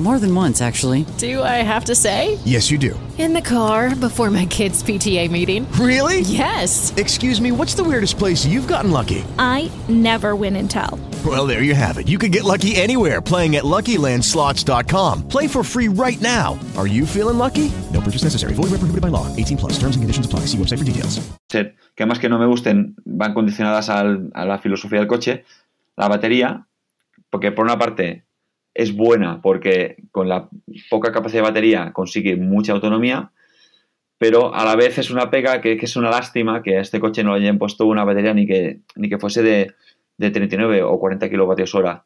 More 0.00 0.18
than 0.18 0.34
once, 0.34 0.62
actually. 0.62 1.04
Do 1.18 1.42
I 1.42 1.62
have 1.62 1.84
to 1.84 1.94
say? 1.94 2.38
Yes, 2.46 2.70
you 2.70 2.78
do. 2.78 2.98
In 3.18 3.34
the 3.34 3.42
car 3.42 3.94
before 3.94 4.30
my 4.30 4.46
kids' 4.46 4.82
PTA 4.82 5.30
meeting. 5.30 5.70
Really? 5.72 6.20
Yes. 6.20 6.94
Excuse 6.96 7.38
me, 7.38 7.52
what's 7.52 7.74
the 7.74 7.84
weirdest 7.84 8.16
place 8.16 8.46
you've 8.46 8.66
gotten 8.66 8.92
lucky? 8.92 9.22
I 9.38 9.70
never 9.90 10.34
win 10.34 10.56
and 10.56 10.70
tell. 10.70 10.98
Well, 11.26 11.46
there 11.46 11.62
you 11.62 11.74
have 11.74 11.98
it. 11.98 12.08
You 12.08 12.16
can 12.16 12.30
get 12.30 12.44
lucky 12.44 12.76
anywhere 12.76 13.20
playing 13.20 13.56
at 13.56 13.64
LuckyLandSlots.com. 13.64 15.28
Play 15.28 15.46
for 15.46 15.62
free 15.62 15.88
right 15.88 16.18
now. 16.22 16.58
Are 16.78 16.86
you 16.86 17.04
feeling 17.04 17.36
lucky? 17.36 17.70
No 17.92 18.00
purchase 18.00 18.24
necessary. 18.24 18.54
Void 18.54 18.70
where 18.70 18.80
prohibited 18.80 19.02
by 19.02 19.08
law. 19.08 19.26
18 19.36 19.58
plus. 19.58 19.72
Terms 19.74 19.96
and 19.96 20.02
conditions 20.02 20.24
apply. 20.24 20.46
See 20.46 20.56
website 20.56 20.78
for 20.78 20.84
details. 20.84 21.20
Que 21.50 21.74
además 21.98 22.18
que 22.20 22.30
no 22.30 22.38
me 22.38 22.46
gusten 22.46 22.94
van 23.04 23.34
condicionadas 23.34 23.90
al, 23.90 24.30
a 24.32 24.46
la 24.46 24.58
filosofía 24.58 25.00
del 25.00 25.08
coche. 25.08 25.44
La 25.98 26.08
batería, 26.08 26.66
porque 27.28 27.52
por 27.52 27.66
una 27.66 27.78
parte 27.78 28.24
es 28.74 28.94
buena 28.94 29.40
porque 29.42 29.96
con 30.10 30.28
la 30.28 30.48
poca 30.88 31.12
capacidad 31.12 31.42
de 31.42 31.48
batería 31.48 31.92
consigue 31.92 32.36
mucha 32.36 32.72
autonomía, 32.72 33.32
pero 34.18 34.54
a 34.54 34.64
la 34.64 34.76
vez 34.76 34.98
es 34.98 35.10
una 35.10 35.30
pega 35.30 35.60
que, 35.60 35.72
es 35.80 35.96
una 35.96 36.10
lástima 36.10 36.62
que 36.62 36.76
a 36.76 36.80
este 36.80 37.00
coche 37.00 37.24
no 37.24 37.36
le 37.36 37.42
hayan 37.42 37.58
puesto 37.58 37.86
una 37.86 38.04
batería 38.04 38.34
ni 38.34 38.46
que, 38.46 38.80
ni 38.96 39.08
que 39.08 39.18
fuese 39.18 39.42
de, 39.42 39.74
de 40.18 40.30
39 40.30 40.82
o 40.82 40.98
40 40.98 41.30
kilovatios 41.30 41.74
hora. 41.74 42.04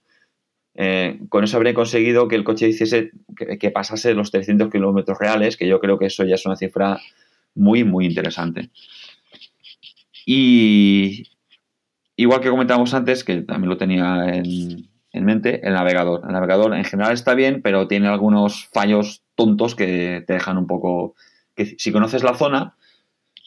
Eh, 0.76 1.20
con 1.28 1.44
eso 1.44 1.56
habría 1.56 1.74
conseguido 1.74 2.26
que 2.26 2.34
el 2.34 2.44
coche 2.44 2.68
hiciese 2.68 3.12
que, 3.36 3.70
pasase 3.70 4.14
los 4.14 4.30
300 4.30 4.70
kilómetros 4.70 5.18
reales, 5.18 5.56
que 5.56 5.68
yo 5.68 5.80
creo 5.80 5.98
que 5.98 6.06
eso 6.06 6.24
ya 6.24 6.34
es 6.34 6.46
una 6.46 6.56
cifra 6.56 7.00
muy, 7.54 7.84
muy 7.84 8.06
interesante. 8.06 8.70
Y 10.26 11.24
igual 12.16 12.40
que 12.40 12.50
comentamos 12.50 12.94
antes, 12.94 13.24
que 13.24 13.42
también 13.42 13.70
lo 13.70 13.76
tenía 13.76 14.34
en, 14.34 14.88
en 15.14 15.24
mente 15.24 15.66
el 15.66 15.74
navegador. 15.74 16.22
El 16.26 16.32
navegador 16.32 16.74
en 16.74 16.84
general 16.84 17.12
está 17.12 17.34
bien, 17.34 17.62
pero 17.62 17.86
tiene 17.86 18.08
algunos 18.08 18.68
fallos 18.72 19.22
tontos 19.36 19.76
que 19.76 20.24
te 20.26 20.34
dejan 20.34 20.58
un 20.58 20.66
poco... 20.66 21.14
que 21.54 21.66
si 21.78 21.92
conoces 21.92 22.24
la 22.24 22.34
zona, 22.34 22.76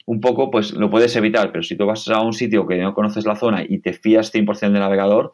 un 0.05 0.21
poco, 0.21 0.49
pues 0.49 0.71
lo 0.71 0.89
puedes 0.89 1.13
evitar, 1.17 1.51
pero 1.51 1.63
si 1.63 1.75
tú 1.75 1.85
vas 1.85 2.07
a 2.07 2.21
un 2.21 2.31
sitio 2.31 2.65
que 2.65 2.77
no 2.77 2.93
conoces 2.93 3.25
la 3.25 3.35
zona 3.35 3.63
y 3.67 3.79
te 3.79 3.91
fías 3.91 4.33
100% 4.33 4.59
del 4.71 4.79
navegador, 4.79 5.33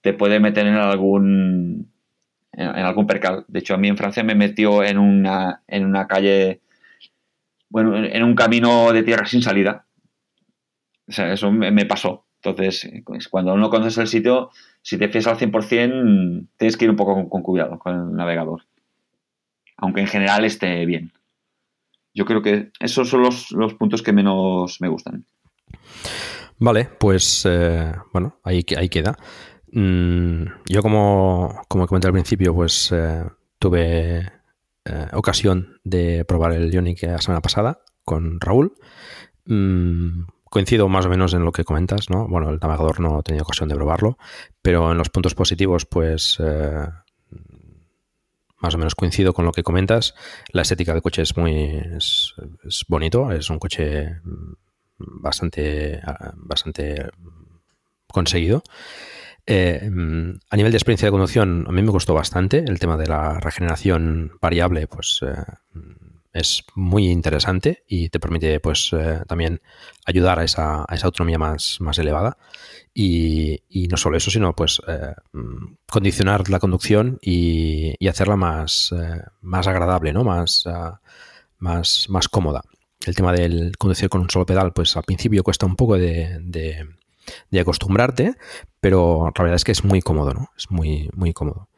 te 0.00 0.14
puede 0.14 0.40
meter 0.40 0.66
en 0.66 0.76
algún 0.76 1.92
en, 2.52 2.68
algún 2.68 3.06
percal. 3.06 3.44
De 3.46 3.58
hecho, 3.58 3.74
a 3.74 3.78
mí 3.78 3.88
en 3.88 3.98
Francia 3.98 4.24
me 4.24 4.34
metió 4.34 4.82
en 4.82 4.96
una, 4.96 5.62
en 5.68 5.84
una 5.84 6.06
calle, 6.06 6.62
bueno, 7.68 7.94
en 7.96 8.22
un 8.22 8.34
camino 8.34 8.92
de 8.94 9.02
tierra 9.02 9.26
sin 9.26 9.42
salida. 9.42 9.84
O 11.06 11.12
sea, 11.12 11.34
eso 11.34 11.52
me, 11.52 11.70
me 11.70 11.84
pasó. 11.84 12.25
Entonces, 12.42 12.88
pues, 13.04 13.28
cuando 13.28 13.56
no 13.56 13.70
conoces 13.70 13.98
el 13.98 14.06
sitio, 14.06 14.50
si 14.82 14.98
te 14.98 15.08
fías 15.08 15.26
al 15.26 15.38
100%, 15.38 16.48
tienes 16.56 16.76
que 16.76 16.84
ir 16.84 16.90
un 16.90 16.96
poco 16.96 17.28
con, 17.28 17.42
cuidado 17.42 17.78
con 17.78 17.94
el 17.94 18.14
navegador. 18.14 18.62
Aunque 19.78 20.00
en 20.00 20.06
general 20.06 20.44
esté 20.44 20.86
bien. 20.86 21.12
Yo 22.14 22.24
creo 22.24 22.40
que 22.40 22.70
esos 22.80 23.08
son 23.08 23.22
los, 23.22 23.50
los 23.52 23.74
puntos 23.74 24.02
que 24.02 24.12
menos 24.12 24.80
me 24.80 24.88
gustan. 24.88 25.24
Vale, 26.58 26.88
pues 26.98 27.44
eh, 27.46 27.92
bueno, 28.12 28.38
ahí, 28.42 28.64
ahí 28.76 28.88
queda. 28.88 29.16
Mm, 29.72 30.44
yo 30.68 30.82
como, 30.82 31.60
como 31.68 31.86
comenté 31.86 32.06
al 32.06 32.14
principio, 32.14 32.54
pues 32.54 32.90
eh, 32.92 33.24
tuve 33.58 34.20
eh, 34.84 35.08
ocasión 35.12 35.80
de 35.84 36.24
probar 36.24 36.52
el 36.52 36.72
Ionic 36.72 37.02
la 37.02 37.20
semana 37.20 37.42
pasada 37.42 37.80
con 38.04 38.40
Raúl. 38.40 38.72
Mm, 39.44 40.22
coincido 40.50 40.88
más 40.88 41.06
o 41.06 41.08
menos 41.08 41.34
en 41.34 41.44
lo 41.44 41.52
que 41.52 41.64
comentas, 41.64 42.10
¿no? 42.10 42.26
Bueno, 42.28 42.50
el 42.50 42.58
navegador 42.60 43.00
no 43.00 43.20
he 43.20 43.22
tenido 43.22 43.44
ocasión 43.44 43.68
de 43.68 43.74
probarlo, 43.74 44.18
pero 44.62 44.92
en 44.92 44.98
los 44.98 45.10
puntos 45.10 45.34
positivos, 45.34 45.86
pues 45.86 46.38
eh, 46.40 46.86
más 48.58 48.74
o 48.74 48.78
menos 48.78 48.94
coincido 48.94 49.32
con 49.32 49.44
lo 49.44 49.52
que 49.52 49.62
comentas. 49.62 50.14
La 50.52 50.62
estética 50.62 50.92
del 50.92 51.02
coche 51.02 51.22
es 51.22 51.36
muy 51.36 51.76
es, 51.96 52.34
es 52.64 52.84
bonito, 52.88 53.30
es 53.32 53.50
un 53.50 53.58
coche 53.58 54.20
bastante, 54.98 56.00
bastante 56.36 57.10
conseguido. 58.06 58.62
Eh, 59.48 59.80
a 60.50 60.56
nivel 60.56 60.72
de 60.72 60.76
experiencia 60.76 61.06
de 61.06 61.12
conducción, 61.12 61.66
a 61.68 61.72
mí 61.72 61.82
me 61.82 61.90
gustó 61.90 62.14
bastante 62.14 62.58
el 62.58 62.80
tema 62.80 62.96
de 62.96 63.06
la 63.06 63.38
regeneración 63.38 64.32
variable, 64.40 64.88
pues 64.88 65.20
eh, 65.22 65.36
es 66.36 66.64
muy 66.74 67.08
interesante 67.08 67.84
y 67.88 68.10
te 68.10 68.20
permite 68.20 68.60
pues 68.60 68.90
eh, 68.92 69.20
también 69.26 69.60
ayudar 70.04 70.38
a 70.38 70.44
esa, 70.44 70.84
autonomía 70.84 71.38
más, 71.38 71.78
más 71.80 71.98
elevada. 71.98 72.36
Y, 72.92 73.62
y, 73.68 73.88
no 73.88 73.96
solo 73.96 74.16
eso, 74.16 74.30
sino 74.30 74.54
pues 74.54 74.80
eh, 74.88 75.14
condicionar 75.90 76.48
la 76.48 76.58
conducción 76.58 77.18
y, 77.20 77.94
hacerla 78.08 78.36
más, 78.36 78.92
eh, 78.96 79.22
más 79.42 79.66
agradable, 79.66 80.14
¿no? 80.14 80.24
Más, 80.24 80.64
uh, 80.64 80.96
más, 81.58 82.06
más 82.08 82.28
cómoda. 82.28 82.62
El 83.04 83.14
tema 83.14 83.32
del 83.32 83.76
conducir 83.76 84.08
con 84.08 84.22
un 84.22 84.30
solo 84.30 84.46
pedal, 84.46 84.72
pues 84.72 84.96
al 84.96 85.02
principio 85.02 85.42
cuesta 85.42 85.66
un 85.66 85.76
poco 85.76 85.98
de 85.98 86.86
acostumbrarte, 87.60 88.36
pero 88.80 89.30
la 89.36 89.42
verdad 89.42 89.56
es 89.56 89.64
que 89.64 89.72
es 89.72 89.84
muy 89.84 90.00
cómodo, 90.00 90.32
¿no? 90.32 90.50
Es 90.56 90.70
muy, 90.70 91.10
muy 91.14 91.34
cómodo. 91.34 91.68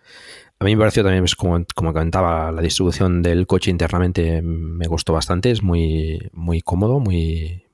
A 0.60 0.64
mí 0.64 0.74
me 0.74 0.80
pareció 0.80 1.02
también, 1.04 1.22
pues, 1.22 1.36
como, 1.36 1.64
como, 1.74 1.92
comentaba, 1.92 2.50
la 2.50 2.62
distribución 2.62 3.22
del 3.22 3.46
coche 3.46 3.70
internamente 3.70 4.42
me 4.42 4.86
gustó 4.88 5.12
bastante, 5.12 5.50
es 5.50 5.62
muy, 5.62 6.30
muy 6.32 6.62
cómodo, 6.62 6.98
muy 6.98 7.64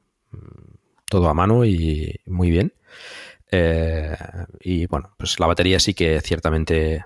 todo 1.08 1.28
a 1.28 1.34
mano 1.34 1.64
y 1.64 2.20
muy 2.26 2.50
bien. 2.50 2.74
Eh, 3.50 4.16
y 4.60 4.86
bueno, 4.86 5.14
pues 5.16 5.38
la 5.38 5.46
batería 5.46 5.78
sí 5.78 5.94
que 5.94 6.20
ciertamente 6.20 7.04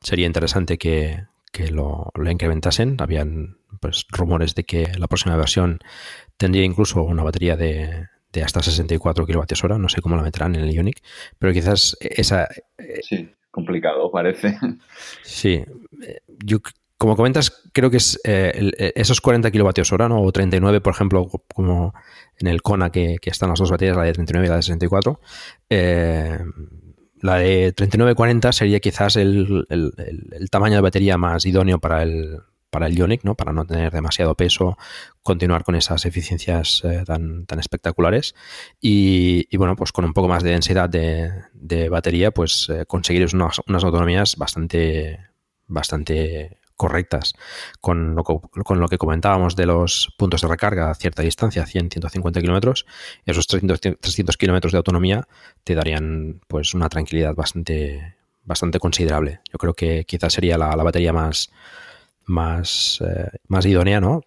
sería 0.00 0.26
interesante 0.26 0.76
que, 0.76 1.24
que 1.50 1.70
lo, 1.70 2.10
lo, 2.14 2.30
incrementasen. 2.30 2.96
Habían 3.00 3.58
pues 3.80 4.06
rumores 4.10 4.54
de 4.54 4.64
que 4.64 4.92
la 4.98 5.06
próxima 5.06 5.36
versión 5.36 5.78
tendría 6.36 6.64
incluso 6.64 7.02
una 7.02 7.22
batería 7.22 7.56
de, 7.56 8.08
de 8.32 8.42
hasta 8.42 8.62
64 8.62 9.26
kWh. 9.26 9.78
No 9.78 9.88
sé 9.88 10.02
cómo 10.02 10.16
la 10.16 10.22
meterán 10.22 10.54
en 10.54 10.62
el 10.62 10.74
Ionic, 10.74 11.02
pero 11.38 11.52
quizás 11.52 11.96
esa... 12.00 12.48
complicado, 13.56 14.10
parece. 14.10 14.58
Sí, 15.22 15.64
yo 16.44 16.58
como 16.98 17.16
comentas, 17.16 17.64
creo 17.72 17.90
que 17.90 17.98
es 17.98 18.20
eh, 18.24 18.52
el, 18.54 18.74
esos 18.94 19.20
40 19.20 19.50
kilovatios 19.50 19.92
hora, 19.92 20.08
¿no? 20.08 20.22
O 20.22 20.32
39, 20.32 20.80
por 20.80 20.94
ejemplo, 20.94 21.26
como 21.54 21.94
en 22.38 22.46
el 22.46 22.62
Kona 22.62 22.90
que, 22.90 23.16
que 23.20 23.30
están 23.30 23.50
las 23.50 23.58
dos 23.58 23.70
baterías, 23.70 23.96
la 23.96 24.04
de 24.04 24.12
39 24.12 24.46
y 24.46 24.50
la 24.50 24.56
de 24.56 24.62
64. 24.62 25.20
Eh, 25.68 26.38
la 27.20 27.36
de 27.36 27.74
39-40 27.74 28.52
sería 28.52 28.80
quizás 28.80 29.16
el, 29.16 29.66
el, 29.68 29.92
el, 30.32 30.50
tamaño 30.50 30.76
de 30.76 30.82
batería 30.82 31.16
más 31.16 31.44
idóneo 31.46 31.78
para 31.78 32.02
el, 32.02 32.38
para 32.76 32.88
el 32.88 32.94
Ionic, 32.94 33.24
¿no? 33.24 33.34
Para 33.34 33.54
no 33.54 33.64
tener 33.64 33.90
demasiado 33.90 34.34
peso, 34.34 34.76
continuar 35.22 35.64
con 35.64 35.76
esas 35.76 36.04
eficiencias 36.04 36.82
eh, 36.84 37.04
tan, 37.06 37.46
espectaculares. 37.58 38.34
Y, 38.82 39.56
bueno, 39.56 39.76
pues 39.76 39.92
con 39.92 40.04
un 40.04 40.12
poco 40.12 40.28
más 40.28 40.42
de 40.42 40.50
densidad 40.50 40.90
de, 40.90 41.88
batería, 41.88 42.32
pues 42.32 42.68
eh, 42.68 42.84
conseguir 42.84 43.26
unas, 43.34 43.62
autonomías 43.66 44.36
bastante, 44.36 45.20
bastante 45.66 46.58
correctas. 46.76 47.32
Con 47.80 48.14
lo, 48.14 48.22
con 48.22 48.78
lo, 48.78 48.88
que 48.88 48.98
comentábamos 48.98 49.56
de 49.56 49.64
los 49.64 50.12
puntos 50.18 50.42
de 50.42 50.48
recarga 50.48 50.90
a 50.90 50.94
cierta 50.94 51.22
distancia, 51.22 51.64
100, 51.64 51.92
150 51.92 52.42
kilómetros, 52.42 52.84
esos 53.24 53.46
300, 53.46 53.80
300 53.80 54.36
kilómetros 54.36 54.72
de 54.72 54.76
autonomía 54.76 55.26
te 55.64 55.74
darían 55.74 56.42
pues 56.46 56.74
una 56.74 56.90
tranquilidad 56.90 57.34
bastante, 57.34 58.16
bastante 58.44 58.78
considerable. 58.78 59.40
Yo 59.50 59.56
creo 59.56 59.72
que 59.72 60.04
quizás 60.04 60.34
sería 60.34 60.58
la 60.58 60.76
batería 60.76 61.14
más, 61.14 61.50
más, 62.26 63.02
eh, 63.06 63.30
más 63.48 63.64
idónea, 63.66 64.00
¿no? 64.00 64.22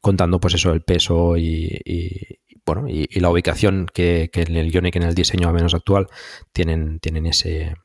Contando 0.00 0.40
pues 0.40 0.54
eso, 0.54 0.72
el 0.72 0.82
peso 0.82 1.36
y, 1.36 1.80
y 1.84 2.38
bueno, 2.66 2.88
y, 2.88 3.08
y, 3.10 3.20
la 3.20 3.30
ubicación 3.30 3.86
que, 3.92 4.30
que, 4.32 4.42
en 4.42 4.56
el 4.56 4.70
Ionic, 4.72 4.96
en 4.96 5.04
el 5.04 5.14
diseño 5.14 5.48
al 5.48 5.54
menos 5.54 5.74
actual, 5.74 6.08
tienen, 6.52 6.98
tienen 6.98 7.26
ese, 7.26 7.76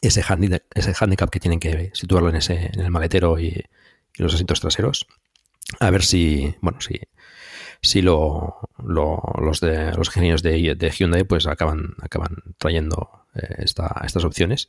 ese, 0.00 0.22
handicap, 0.22 0.62
ese 0.74 0.94
handicap 0.98 1.30
que 1.30 1.40
tienen 1.40 1.60
que 1.60 1.90
situarlo 1.94 2.28
en, 2.30 2.36
ese, 2.36 2.70
en 2.72 2.80
el 2.80 2.90
maletero 2.90 3.38
y, 3.38 3.64
y 4.16 4.22
los 4.22 4.34
asientos 4.34 4.60
traseros. 4.60 5.06
A 5.80 5.90
ver 5.90 6.02
si, 6.02 6.54
bueno, 6.60 6.80
si, 6.80 7.00
si 7.80 8.02
lo, 8.02 8.60
lo, 8.82 9.22
los 9.40 9.60
de 9.60 9.92
los 9.92 10.08
ingenieros 10.08 10.42
de, 10.42 10.74
de, 10.74 10.90
Hyundai 10.90 11.24
pues 11.24 11.46
acaban, 11.46 11.94
acaban 12.00 12.36
trayendo 12.58 13.26
eh, 13.34 13.56
esta, 13.58 14.02
estas 14.04 14.24
opciones 14.24 14.68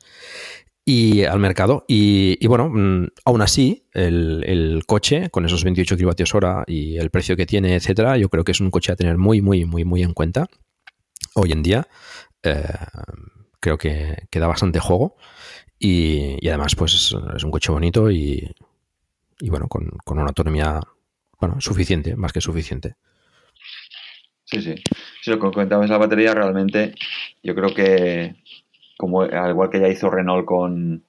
y 0.85 1.23
al 1.23 1.39
mercado. 1.39 1.85
Y, 1.87 2.45
bueno, 2.47 2.69
mmm, 2.69 3.07
aún 3.25 3.41
así, 3.41 3.87
el, 3.93 4.83
coche, 4.85 5.29
con 5.29 5.45
esos 5.45 5.63
28 5.63 5.95
kilovatios 5.95 6.35
hora 6.35 6.63
y 6.67 6.97
el 6.97 7.09
precio 7.09 7.35
que 7.35 7.45
tiene, 7.45 7.75
etcétera, 7.75 8.17
yo 8.17 8.29
creo 8.29 8.43
que 8.43 8.51
es 8.51 8.59
un 8.59 8.71
coche 8.71 8.91
a 8.91 8.95
tener 8.95 9.17
muy, 9.17 9.41
muy, 9.41 9.65
muy, 9.65 9.85
muy 9.85 10.03
en 10.03 10.13
cuenta 10.13 10.47
hoy 11.35 11.51
en 11.51 11.63
día. 11.63 11.87
Eh, 12.43 12.63
creo 13.59 13.77
que, 13.77 14.27
que, 14.29 14.39
da 14.39 14.47
bastante 14.47 14.79
juego. 14.79 15.15
Y, 15.79 16.47
además, 16.47 16.75
pues 16.75 16.93
es, 16.93 17.15
es, 17.35 17.43
un 17.43 17.51
coche 17.51 17.71
bonito 17.71 18.11
y, 18.11 18.49
y 19.39 19.49
bueno, 19.49 19.67
con, 19.67 19.89
con, 20.03 20.17
una 20.17 20.27
autonomía 20.27 20.79
bueno, 21.39 21.59
suficiente, 21.59 22.15
más 22.15 22.33
que 22.33 22.41
suficiente. 22.41 22.95
Sí, 24.45 24.61
sí. 24.61 24.75
Si 25.21 25.31
lo 25.31 25.39
que 25.39 25.51
comentabas 25.51 25.89
la 25.89 25.97
batería, 25.97 26.33
realmente 26.33 26.93
yo 27.41 27.55
creo 27.55 27.73
que 27.73 28.42
como 28.97 29.21
al 29.21 29.49
igual 29.51 29.69
que 29.69 29.79
ya 29.79 29.87
hizo 29.87 30.09
Renault 30.09 30.45
con, 30.45 31.03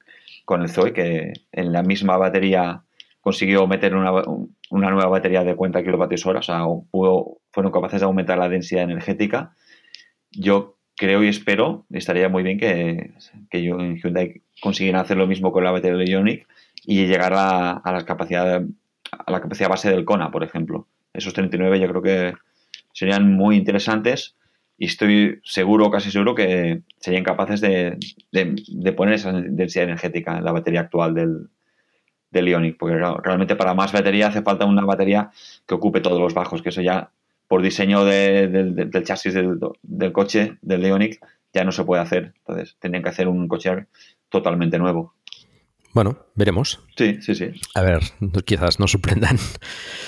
con 0.44 0.62
el 0.62 0.69
Zoe, 0.69 0.93
que 0.93 1.32
en 1.52 1.73
la 1.73 1.82
misma 1.82 2.16
batería 2.16 2.82
consiguió 3.20 3.66
meter 3.66 3.94
una, 3.94 4.12
una 4.70 4.90
nueva 4.90 5.09
batería 5.09 5.44
de 5.44 5.56
40 5.56 5.82
kilovatios 5.82 6.27
hora, 6.27 6.40
o 6.40 6.43
sea, 6.43 6.65
pudo, 6.90 7.39
fueron 7.51 7.73
capaces 7.73 8.01
de 8.01 8.06
aumentar 8.06 8.39
la 8.39 8.48
densidad 8.48 8.82
energética. 8.82 9.55
Yo 10.31 10.77
creo 10.97 11.24
y 11.24 11.28
espero, 11.28 11.86
estaría 11.90 12.28
muy 12.28 12.43
bien 12.43 12.59
que, 12.59 13.15
que 13.51 13.62
Hyundai 13.62 14.43
consiguiera 14.61 15.01
hacer 15.01 15.16
lo 15.16 15.27
mismo 15.27 15.52
con 15.52 15.65
la 15.65 15.70
batería 15.70 16.05
Ioniq 16.05 16.47
y 16.85 17.06
llegar 17.06 17.32
a, 17.35 17.73
a, 17.73 17.93
la 17.93 17.98
a 17.98 19.32
la 19.32 19.40
capacidad 19.40 19.69
base 19.69 19.90
del 19.90 20.05
Kona, 20.05 20.31
por 20.31 20.44
ejemplo. 20.44 20.86
Esos 21.12 21.32
39 21.32 21.81
yo 21.81 21.89
creo 21.89 22.02
que 22.02 22.35
serían 22.93 23.32
muy 23.32 23.56
interesantes 23.56 24.36
y 24.76 24.86
estoy 24.86 25.40
seguro, 25.44 25.90
casi 25.90 26.10
seguro, 26.10 26.34
que 26.34 26.82
serían 26.98 27.24
capaces 27.24 27.60
de, 27.60 27.98
de, 28.32 28.56
de 28.66 28.92
poner 28.92 29.14
esa 29.14 29.32
densidad 29.32 29.84
energética 29.84 30.36
en 30.36 30.44
la 30.44 30.52
batería 30.52 30.80
actual 30.80 31.14
del, 31.14 31.48
del 32.30 32.48
Ionic, 32.48 32.76
porque 32.76 32.96
realmente 32.96 33.56
para 33.56 33.74
más 33.74 33.92
batería 33.92 34.26
hace 34.26 34.42
falta 34.42 34.66
una 34.66 34.84
batería 34.84 35.30
que 35.66 35.74
ocupe 35.74 36.01
todos 36.01 36.20
los 36.20 36.34
bajos, 36.34 36.60
que 36.60 36.68
eso 36.68 36.82
ya 36.82 37.10
por 37.48 37.62
diseño 37.62 38.05
de, 38.05 38.48
del 38.48 39.05
chasis 39.05 39.32
del, 39.32 39.59
del, 39.82 40.12
coche, 40.12 40.59
del 40.60 40.84
Ionic, 40.84 41.20
ya 41.52 41.64
no 41.64 41.72
se 41.72 41.84
puede 41.84 42.02
hacer. 42.02 42.34
Entonces, 42.38 42.76
tendrían 42.80 43.05
que 43.05 43.10
hacer 43.10 43.28
un 43.28 43.46
coche 43.48 43.86
totalmente 44.28 44.78
nuevo. 44.78 45.14
Bueno, 45.92 46.18
veremos. 46.34 46.80
Sí, 46.96 47.18
sí, 47.22 47.34
sí. 47.36 47.52
A 47.74 47.82
ver, 47.82 48.01
quizás 48.44 48.80
nos 48.80 48.90
sorprendan. 48.90 49.38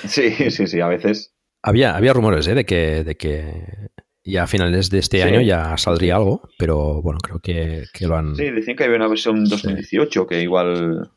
Sí, 0.09 0.33
sí, 0.51 0.67
sí, 0.67 0.81
a 0.81 0.89
veces. 0.89 1.33
Había, 1.63 1.97
había 1.97 2.13
rumores 2.13 2.49
¿eh? 2.49 2.55
de, 2.55 2.65
que, 2.65 3.05
de 3.05 3.17
que 3.17 3.91
ya 4.27 4.43
a 4.43 4.47
finales 4.47 4.91
de 4.91 4.99
este 4.99 5.19
sí. 5.19 5.23
año 5.23 5.41
ya 5.41 5.77
saldría 5.79 6.17
algo, 6.17 6.43
pero 6.59 7.01
bueno, 7.01 7.19
creo 7.21 7.39
que, 7.39 7.85
que, 7.93 8.07
lo 8.07 8.17
han... 8.17 8.35
Sí, 8.37 8.51
decían 8.51 8.77
que 8.77 8.85
había 8.85 8.97
una 8.97 9.09
versión 9.09 9.45
2018 9.45 10.21
sí. 10.21 10.27
que 10.29 10.43
igual 10.43 11.11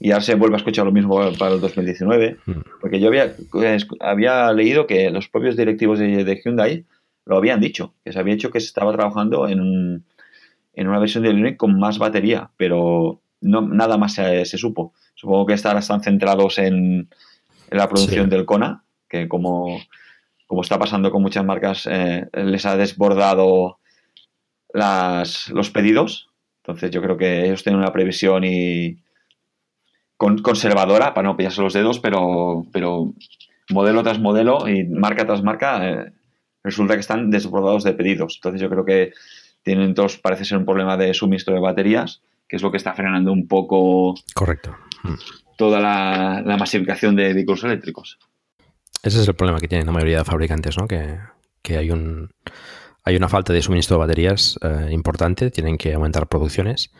ya 0.00 0.20
se 0.20 0.34
vuelve 0.34 0.56
a 0.56 0.58
escuchar 0.58 0.86
lo 0.86 0.92
mismo 0.92 1.16
para 1.38 1.54
el 1.54 1.60
2019, 1.60 2.38
mm. 2.46 2.52
porque 2.80 3.00
yo 3.00 3.08
había, 3.08 3.34
había 4.00 4.52
leído 4.52 4.86
que 4.86 5.10
los 5.10 5.28
propios 5.28 5.56
directivos 5.56 5.98
de, 5.98 6.24
de, 6.24 6.40
Hyundai 6.42 6.84
lo 7.26 7.36
habían 7.36 7.60
dicho, 7.60 7.94
que 8.04 8.12
se 8.12 8.18
había 8.18 8.34
hecho 8.34 8.50
que 8.50 8.60
se 8.60 8.66
estaba 8.66 8.92
trabajando 8.92 9.48
en, 9.48 10.04
en 10.72 10.88
una 10.88 10.98
versión 10.98 11.24
de 11.24 11.30
Ioniq 11.30 11.56
con 11.56 11.78
más 11.78 11.98
batería, 11.98 12.50
pero 12.56 13.20
no, 13.40 13.62
nada 13.62 13.98
más 13.98 14.14
se, 14.14 14.44
se 14.44 14.56
supo. 14.56 14.94
Supongo 15.14 15.46
que 15.46 15.54
están 15.54 16.02
centrados 16.02 16.58
en, 16.58 17.08
en 17.70 17.78
la 17.78 17.88
producción 17.88 18.26
sí. 18.26 18.30
del 18.30 18.46
Kona, 18.46 18.84
que 19.08 19.28
como 19.28 19.80
como 20.48 20.62
está 20.62 20.78
pasando 20.78 21.12
con 21.12 21.22
muchas 21.22 21.44
marcas, 21.44 21.86
eh, 21.88 22.26
les 22.32 22.64
ha 22.64 22.76
desbordado 22.76 23.78
las, 24.72 25.50
los 25.50 25.70
pedidos. 25.70 26.30
Entonces 26.62 26.90
yo 26.90 27.02
creo 27.02 27.18
que 27.18 27.44
ellos 27.44 27.62
tienen 27.62 27.80
una 27.80 27.92
previsión 27.92 28.44
y 28.44 28.96
conservadora 30.16 31.12
para 31.12 31.28
no 31.28 31.36
pillarse 31.36 31.60
los 31.60 31.74
dedos, 31.74 32.00
pero, 32.00 32.64
pero 32.72 33.12
modelo 33.68 34.02
tras 34.02 34.18
modelo 34.18 34.66
y 34.66 34.84
marca 34.84 35.26
tras 35.26 35.42
marca 35.42 35.86
eh, 35.86 36.12
resulta 36.64 36.94
que 36.94 37.00
están 37.00 37.30
desbordados 37.30 37.84
de 37.84 37.92
pedidos. 37.92 38.36
Entonces 38.36 38.62
yo 38.62 38.70
creo 38.70 38.86
que 38.86 39.12
tienen 39.62 39.94
todos, 39.94 40.16
parece 40.16 40.46
ser 40.46 40.56
un 40.56 40.64
problema 40.64 40.96
de 40.96 41.12
suministro 41.12 41.54
de 41.54 41.60
baterías, 41.60 42.22
que 42.48 42.56
es 42.56 42.62
lo 42.62 42.70
que 42.70 42.78
está 42.78 42.94
frenando 42.94 43.32
un 43.32 43.46
poco 43.46 44.14
Correcto. 44.34 44.74
Mm. 45.02 45.14
toda 45.58 45.78
la, 45.78 46.42
la 46.42 46.56
masificación 46.56 47.14
de 47.16 47.34
vehículos 47.34 47.64
eléctricos. 47.64 48.18
Ese 49.02 49.20
es 49.20 49.28
el 49.28 49.34
problema 49.34 49.60
que 49.60 49.68
tienen 49.68 49.86
la 49.86 49.92
mayoría 49.92 50.18
de 50.18 50.24
fabricantes, 50.24 50.76
¿no? 50.76 50.86
Que, 50.86 51.18
que 51.62 51.76
hay 51.76 51.90
un 51.90 52.30
hay 53.04 53.16
una 53.16 53.28
falta 53.28 53.54
de 53.54 53.62
suministro 53.62 53.96
de 53.96 54.00
baterías 54.00 54.58
eh, 54.60 54.88
importante, 54.90 55.50
tienen 55.50 55.78
que 55.78 55.94
aumentar 55.94 56.28
producciones. 56.28 56.90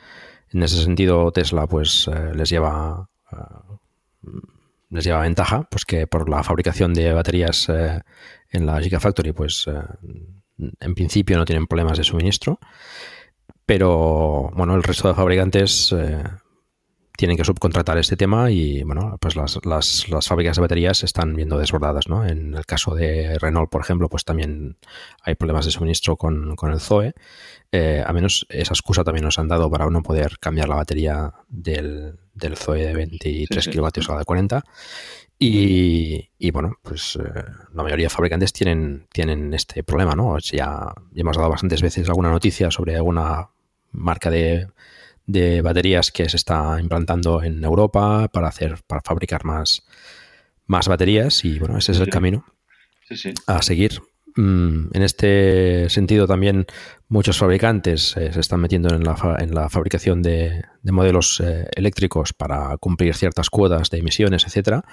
En 0.51 0.63
ese 0.63 0.83
sentido, 0.83 1.31
Tesla 1.33 1.67
pues 1.67 2.09
eh, 2.09 2.33
les 2.35 2.49
lleva 2.49 3.11
eh, 3.31 4.31
les 4.89 5.05
lleva 5.05 5.21
ventaja, 5.21 5.69
pues 5.71 5.85
que 5.85 6.07
por 6.07 6.31
la 6.31 6.43
fabricación 6.43 6.95
de 6.95 7.13
baterías 7.13 7.69
en 7.69 8.65
la 8.65 8.81
Gigafactory, 8.81 9.33
pues 9.33 9.67
en 9.69 10.95
principio 10.95 11.37
no 11.37 11.45
tienen 11.45 11.67
problemas 11.67 11.99
de 11.99 12.05
suministro. 12.05 12.59
Pero 13.67 14.51
bueno, 14.55 14.75
el 14.75 14.83
resto 14.83 15.09
de 15.09 15.15
fabricantes 15.15 15.95
tienen 17.19 17.37
que 17.37 17.43
subcontratar 17.43 17.99
este 17.99 18.17
tema 18.17 18.49
y 18.53 18.85
bueno, 18.85 19.19
pues 19.21 19.35
las, 19.35 19.59
las, 19.67 20.09
las, 20.09 20.29
fábricas 20.29 20.55
de 20.55 20.61
baterías 20.63 20.99
se 20.99 21.07
están 21.07 21.35
viendo 21.35 21.59
desbordadas, 21.59 22.09
¿no? 22.09 22.25
En 22.25 22.55
el 22.55 22.65
caso 22.65 22.95
de 22.95 23.37
Renault, 23.41 23.69
por 23.69 23.81
ejemplo, 23.81 24.09
pues 24.09 24.25
también 24.25 24.77
hay 25.23 25.35
problemas 25.35 25.65
de 25.65 25.73
suministro 25.73 26.17
con, 26.17 26.55
con 26.55 26.71
el 26.71 26.79
Zoe. 26.79 27.15
Eh, 27.73 28.05
a 28.07 28.13
menos 28.13 28.47
esa 28.51 28.73
excusa 28.73 29.03
también 29.03 29.25
nos 29.25 29.41
han 29.41 29.49
dado 29.49 29.69
para 29.69 29.91
no 29.91 30.01
poder 30.01 30.39
cambiar 30.39 30.69
la 30.69 30.77
batería 30.77 31.35
del, 31.49 32.21
del 32.35 32.57
Zoe 32.57 32.87
de 32.87 32.95
23 32.95 33.65
sí, 33.65 33.69
sí. 33.69 33.73
kilovatios 33.73 34.09
a 34.09 34.13
la 34.13 34.21
de 34.21 34.25
40. 34.25 34.65
Y, 35.41 36.31
y, 36.39 36.51
bueno, 36.53 36.77
pues 36.83 37.17
eh, 37.17 37.45
la 37.75 37.83
mayoría 37.83 38.07
de 38.07 38.11
fabricantes 38.11 38.53
tienen, 38.53 39.09
tienen 39.13 39.53
este 39.55 39.83
problema, 39.83 40.15
¿no? 40.15 40.39
Ya, 40.39 40.95
ya 41.11 41.21
hemos 41.21 41.37
dado 41.37 41.51
bastantes 41.51 41.83
veces 41.83 42.09
alguna 42.09 42.31
noticia 42.31 42.71
sobre 42.71 42.95
alguna 42.95 43.51
marca 43.91 44.31
de, 44.31 44.69
de 45.29 45.61
baterías 45.61 46.11
que 46.11 46.29
se 46.29 46.39
está 46.39 46.79
implantando 46.81 47.43
en 47.43 47.63
Europa 47.63 48.29
para 48.33 48.49
hacer 48.49 48.79
para 48.87 49.03
fabricar 49.03 49.45
más, 49.45 49.87
más 50.67 50.89
baterías 50.89 51.45
y 51.45 51.59
bueno, 51.59 51.77
ese 51.77 51.93
es 51.93 52.01
el 52.01 52.09
camino 52.09 52.45
sí, 53.11 53.35
a 53.47 53.63
seguir. 53.63 54.01
Mm, 54.37 54.91
en 54.95 55.03
este 55.03 55.91
sentido 55.91 56.27
también 56.27 56.65
muchos 57.09 57.37
fabricantes 57.39 58.17
eh, 58.17 58.33
se 58.33 58.41
están 58.41 58.61
metiendo 58.61 58.95
en 58.95 59.05
la, 59.05 59.37
en 59.39 59.55
la 59.55 59.69
fabricación 59.69 60.23
de, 60.23 60.63
de 60.83 60.93
modelos 60.93 61.41
eh, 61.41 61.67
eléctricos 61.75 62.33
para 62.33 62.77
cumplir 62.79 63.15
ciertas 63.15 63.51
cuotas 63.51 63.91
de 63.91 63.99
emisiones, 63.99 64.47
etcétera, 64.47 64.85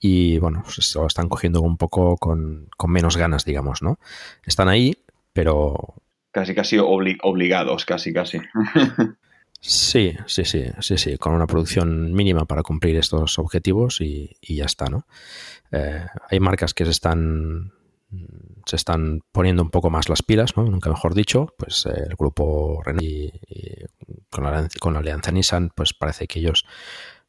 y 0.00 0.38
bueno, 0.38 0.62
pues 0.62 0.86
se 0.86 0.98
lo 0.98 1.06
están 1.06 1.28
cogiendo 1.28 1.60
un 1.60 1.76
poco 1.76 2.16
con, 2.16 2.68
con 2.76 2.90
menos 2.90 3.18
ganas, 3.18 3.44
digamos, 3.44 3.82
¿no? 3.82 3.98
Están 4.46 4.68
ahí, 4.68 4.96
pero 5.34 5.96
casi 6.30 6.54
casi 6.54 6.78
obli 6.78 7.18
obligados, 7.22 7.84
casi 7.84 8.12
casi. 8.14 8.40
Sí, 9.66 10.14
sí, 10.26 10.44
sí, 10.44 10.66
sí, 10.78 10.98
sí, 10.98 11.16
con 11.16 11.32
una 11.32 11.46
producción 11.46 12.12
mínima 12.12 12.44
para 12.44 12.62
cumplir 12.62 12.96
estos 12.96 13.38
objetivos 13.38 14.02
y, 14.02 14.36
ya 14.42 14.66
está, 14.66 14.90
¿no? 14.90 15.06
Eh, 15.72 16.04
hay 16.28 16.38
marcas 16.38 16.74
que 16.74 16.84
se 16.84 16.90
están 16.90 17.72
se 18.66 18.76
están 18.76 19.22
poniendo 19.32 19.62
un 19.62 19.70
poco 19.70 19.88
más 19.88 20.10
las 20.10 20.22
pilas, 20.22 20.54
¿no? 20.58 20.64
Nunca 20.64 20.90
mejor 20.90 21.14
dicho, 21.14 21.54
pues 21.56 21.86
eh, 21.86 21.94
el 22.10 22.14
grupo 22.14 22.82
Renault 22.84 23.04
y, 23.04 23.32
con, 24.28 24.44
la, 24.44 24.68
con, 24.80 24.92
la, 24.92 25.00
alianza 25.00 25.32
Nissan, 25.32 25.70
pues 25.74 25.94
parece 25.94 26.26
que 26.26 26.40
ellos 26.40 26.66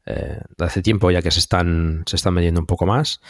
eh, 0.05 0.41
hace 0.59 0.81
tiempo 0.81 1.11
ya 1.11 1.21
que 1.21 1.31
se 1.31 1.39
están 1.39 2.03
se 2.05 2.17
están 2.17 2.33
metiendo 2.33 2.59
un 2.59 2.67
poco 2.67 2.85
más. 2.85 3.21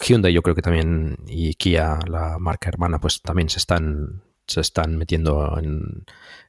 Hyundai 0.00 0.32
yo 0.32 0.40
creo 0.42 0.54
que 0.54 0.62
también 0.62 1.18
y 1.26 1.52
Kia, 1.52 1.98
la 2.08 2.38
marca 2.38 2.70
hermana, 2.70 2.98
pues 2.98 3.20
también 3.20 3.50
se 3.50 3.58
están 3.58 4.22
se 4.48 4.60
están 4.60 4.96
metiendo 4.96 5.58
en, 5.58 6.04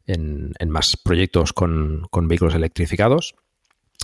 en, 0.07 0.53
en 0.57 0.69
más 0.69 0.97
proyectos 0.97 1.53
con, 1.53 2.07
con, 2.09 2.27
vehículos 2.27 2.55
electrificados. 2.55 3.35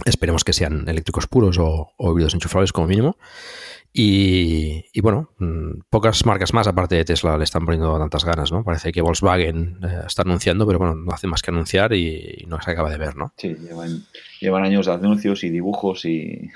Esperemos 0.06 0.44
que 0.44 0.54
sean 0.54 0.88
eléctricos 0.88 1.28
puros 1.28 1.58
o, 1.58 1.94
o 1.98 2.12
híbridos 2.12 2.34
enchufables 2.34 2.74
como 2.74 2.88
mínimo. 2.88 3.18
Y, 3.98 4.84
y, 4.92 5.00
bueno, 5.00 5.30
mm, 5.40 5.84
pocas 5.90 6.26
marcas 6.26 6.54
más 6.54 6.68
aparte 6.68 6.96
de 6.96 7.06
Tesla 7.06 7.38
le 7.38 7.46
están 7.46 7.64
poniendo 7.64 7.98
tantas 7.98 8.26
ganas, 8.26 8.52
¿no? 8.52 8.62
Parece 8.62 8.92
que 8.92 9.02
Volkswagen 9.02 9.80
eh, 9.82 10.02
está 10.06 10.24
anunciando, 10.24 10.68
pero 10.68 10.80
bueno, 10.80 10.96
no 10.96 11.14
hace 11.14 11.28
más 11.28 11.42
que 11.42 11.52
anunciar 11.52 11.94
y, 11.94 12.40
y 12.40 12.46
no 12.46 12.62
se 12.62 12.72
acaba 12.72 12.90
de 12.90 12.98
ver, 12.98 13.16
¿no? 13.16 13.34
Sí, 13.38 13.56
llevan, 13.56 14.04
llevan 14.42 14.66
años 14.66 14.88
de 14.88 14.92
anuncios 14.92 15.46
y 15.46 15.50
dibujos 15.50 16.04
y, 16.04 16.52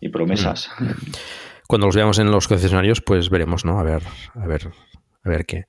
y 0.00 0.08
promesas. 0.08 0.68
Mm. 0.80 0.90
Cuando 1.68 1.86
los 1.86 1.96
veamos 1.96 2.18
en 2.18 2.30
los 2.30 2.48
concesionarios, 2.48 3.00
pues 3.00 3.30
veremos, 3.30 3.64
¿no? 3.64 3.78
A 3.78 3.82
ver, 3.82 4.02
a 4.34 4.46
ver, 4.46 4.70
a 5.22 5.28
ver 5.28 5.46
qué. 5.46 5.66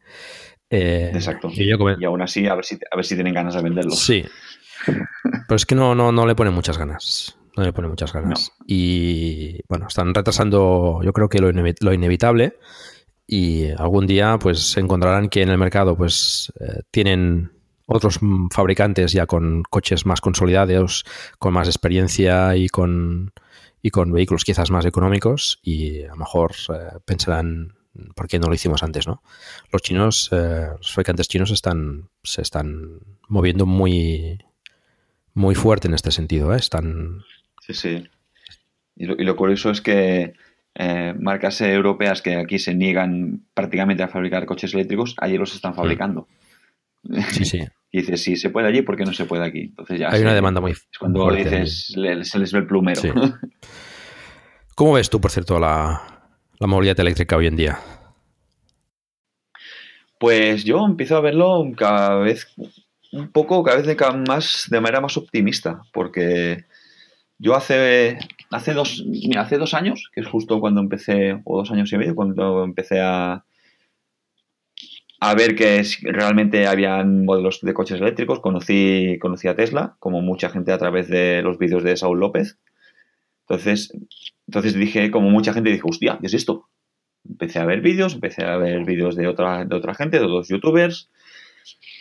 Eh, 0.76 1.12
Exacto. 1.14 1.50
Y, 1.52 1.70
yo 1.70 1.78
y, 1.98 2.06
aún 2.06 2.22
así, 2.22 2.48
a 2.48 2.56
ver, 2.56 2.66
si, 2.66 2.76
a 2.76 2.96
ver 2.96 3.06
si 3.06 3.16
tienen 3.16 3.34
ganas 3.34 3.56
de 3.56 3.62
venderlo. 3.62 3.92
Sí. 3.92 4.26
Pero 4.86 5.56
es 5.56 5.66
que 5.66 5.76
no, 5.76 5.96
no, 5.96 6.12
no 6.12 6.26
le 6.26 6.36
ponen 6.36 6.54
muchas 6.54 6.78
ganas. 6.78 7.38
No 7.56 7.64
le 7.64 7.72
ponen 7.72 7.90
muchas 7.90 8.12
ganas. 8.12 8.52
No. 8.60 8.66
Y 8.68 9.62
bueno, 9.70 9.88
están 9.88 10.14
retrasando, 10.14 11.02
yo 11.04 11.14
creo 11.14 11.30
que 11.30 11.40
lo, 11.40 11.52
lo, 11.52 11.94
inevitable. 11.94 12.58
Y 13.26 13.70
algún 13.72 14.06
día, 14.06 14.38
pues 14.38 14.60
se 14.72 14.82
encontrarán 14.82 15.30
que 15.30 15.42
en 15.42 15.50
el 15.50 15.58
mercado, 15.58 15.96
pues 15.96 16.52
eh, 16.60 16.82
tienen 16.92 17.52
otros 17.88 18.20
fabricantes 18.52 19.14
ya 19.14 19.26
con 19.26 19.64
coches 19.64 20.06
más 20.06 20.20
consolidados, 20.20 21.06
con 21.40 21.54
más 21.54 21.68
experiencia 21.68 22.56
y 22.56 22.68
con, 22.68 23.32
y 23.82 23.92
con 23.92 24.12
vehículos 24.12 24.44
quizás 24.44 24.70
más 24.70 24.86
económicos. 24.86 25.60
Y 25.64 26.04
a 26.04 26.10
lo 26.10 26.18
mejor 26.18 26.52
eh, 26.70 27.00
pensarán 27.06 27.75
¿por 28.16 28.28
qué 28.28 28.40
no 28.40 28.48
lo 28.48 28.54
hicimos 28.54 28.84
antes, 28.84 29.08
no? 29.08 29.22
Los 29.72 29.82
chinos, 29.82 30.30
eh, 30.32 30.68
los 30.78 30.92
fabricantes 30.92 31.28
chinos 31.28 31.52
están, 31.52 32.10
se 32.24 32.42
están 32.42 33.00
moviendo 33.28 33.66
muy, 33.66 34.40
muy 35.34 35.56
fuerte 35.56 35.88
en 35.88 35.94
este 35.94 36.12
sentido, 36.12 36.54
¿eh? 36.54 36.58
Están... 36.58 37.22
Sí, 37.62 37.74
sí. 37.74 38.08
Y 38.96 39.06
lo, 39.06 39.16
y 39.18 39.24
lo 39.24 39.36
curioso 39.36 39.72
es 39.72 39.82
que 39.82 40.34
eh, 40.76 41.14
marcas 41.18 41.62
europeas 41.62 42.22
que 42.22 42.36
aquí 42.36 42.60
se 42.60 42.76
niegan 42.76 43.46
prácticamente 43.54 44.04
a 44.04 44.10
fabricar 44.10 44.46
coches 44.46 44.74
eléctricos, 44.74 45.16
allí 45.20 45.38
los 45.38 45.56
están 45.56 45.74
fabricando. 45.74 46.28
Sí, 47.30 47.46
sí. 47.46 47.60
y 47.92 48.00
dices, 48.00 48.22
si 48.22 48.36
se 48.36 48.50
puede 48.50 48.68
allí, 48.68 48.82
¿por 48.82 48.98
qué 48.98 49.06
no 49.06 49.14
se 49.14 49.26
puede 49.26 49.46
aquí? 49.46 49.62
Entonces 49.62 50.00
ya 50.00 50.10
Hay 50.12 50.22
una 50.22 50.34
demanda 50.34 50.60
muy 50.60 50.72
Es 50.72 50.86
cuando 51.00 51.32
dices, 51.32 51.94
le, 51.96 52.26
se 52.26 52.40
les 52.40 52.52
ve 52.52 52.60
el 52.60 52.68
plumero. 52.68 53.02
Sí. 53.02 53.10
¿Cómo 54.76 54.94
ves 54.94 55.10
tú, 55.10 55.22
por 55.22 55.32
cierto, 55.32 55.58
la, 55.58 56.15
la 56.60 56.68
movilidad 56.68 56.99
eléctrica 56.99 57.38
hoy 57.38 57.48
en 57.48 57.56
día? 57.56 57.80
Pues 60.19 60.64
yo 60.64 60.86
empiezo 60.86 61.18
a 61.18 61.22
verlo 61.22 61.64
cada 61.76 62.18
vez 62.19 62.48
un 63.11 63.32
poco, 63.32 63.64
cada 63.64 63.77
vez 63.77 63.86
de, 63.86 63.95
cada 63.95 64.18
más, 64.18 64.68
de 64.69 64.82
manera 64.82 65.02
más 65.02 65.18
optimista, 65.18 65.82
porque 65.94 66.65
yo 67.38 67.56
hace, 67.56 68.18
hace, 68.52 68.73
dos, 68.73 69.03
mira, 69.06 69.41
hace 69.41 69.57
dos 69.57 69.73
años, 69.73 70.10
que 70.14 70.22
es 70.22 70.27
justo 70.27 70.60
cuando 70.60 70.82
empecé, 70.82 71.41
o 71.44 71.57
dos 71.57 71.72
años 71.72 71.91
y 71.91 71.98
medio, 71.98 72.15
cuando 72.15 72.64
empecé 72.64 73.02
a, 73.02 73.45
a 75.19 75.36
ver 75.36 75.56
que 75.56 75.84
realmente 76.03 76.68
habían 76.68 77.26
modelos 77.26 77.60
de 77.61 77.73
coches 77.73 77.99
eléctricos, 77.99 78.40
conocí, 78.40 79.18
conocí 79.19 79.48
a 79.48 79.56
Tesla, 79.56 79.95
como 79.99 80.22
mucha 80.22 80.49
gente 80.49 80.72
a 80.72 80.77
través 80.77 81.07
de 81.10 81.41
los 81.41 81.57
vídeos 81.57 81.84
de 81.84 81.98
Saúl 81.98 82.19
López. 82.19 82.57
Entonces, 83.41 83.91
entonces 84.48 84.76
dije, 84.76 85.12
como 85.12 85.30
mucha 85.30 85.54
gente, 85.54 85.72
dije, 85.72 85.84
hostia, 85.84 86.18
¿qué 86.20 86.28
es 86.28 86.34
esto? 86.34 86.70
Empecé 87.28 87.60
a 87.60 87.66
ver 87.66 87.82
vídeos, 87.82 88.14
empecé 88.14 88.46
a 88.46 88.58
ver 88.58 88.86
vídeos 88.86 89.16
de 89.16 89.28
otra, 89.28 89.66
de 89.66 89.76
otra 89.76 89.96
gente, 89.96 90.20
de 90.20 90.26
otros 90.26 90.48
youtubers. 90.48 91.10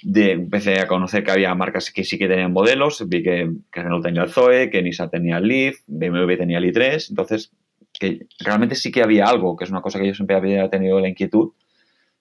De, 0.02 0.32
empecé 0.32 0.80
a 0.80 0.86
conocer 0.86 1.24
que 1.24 1.30
había 1.30 1.54
marcas 1.54 1.90
que 1.90 2.04
sí 2.04 2.18
que 2.18 2.28
tenían 2.28 2.52
modelos. 2.52 3.02
Vi 3.08 3.22
que, 3.22 3.50
que 3.72 3.82
Renault 3.82 4.04
tenía 4.04 4.22
el 4.22 4.30
Zoe, 4.30 4.68
que 4.70 4.82
Nissan 4.82 5.10
tenía 5.10 5.38
el 5.38 5.48
Leaf, 5.48 5.78
BMW 5.86 6.36
tenía 6.36 6.58
el 6.58 6.64
i3. 6.64 7.06
Entonces, 7.08 7.52
que 7.98 8.26
realmente 8.40 8.74
sí 8.74 8.92
que 8.92 9.02
había 9.02 9.24
algo, 9.24 9.56
que 9.56 9.64
es 9.64 9.70
una 9.70 9.80
cosa 9.80 9.98
que 9.98 10.06
yo 10.08 10.14
siempre 10.14 10.36
había 10.36 10.68
tenido 10.68 11.00
la 11.00 11.08
inquietud 11.08 11.52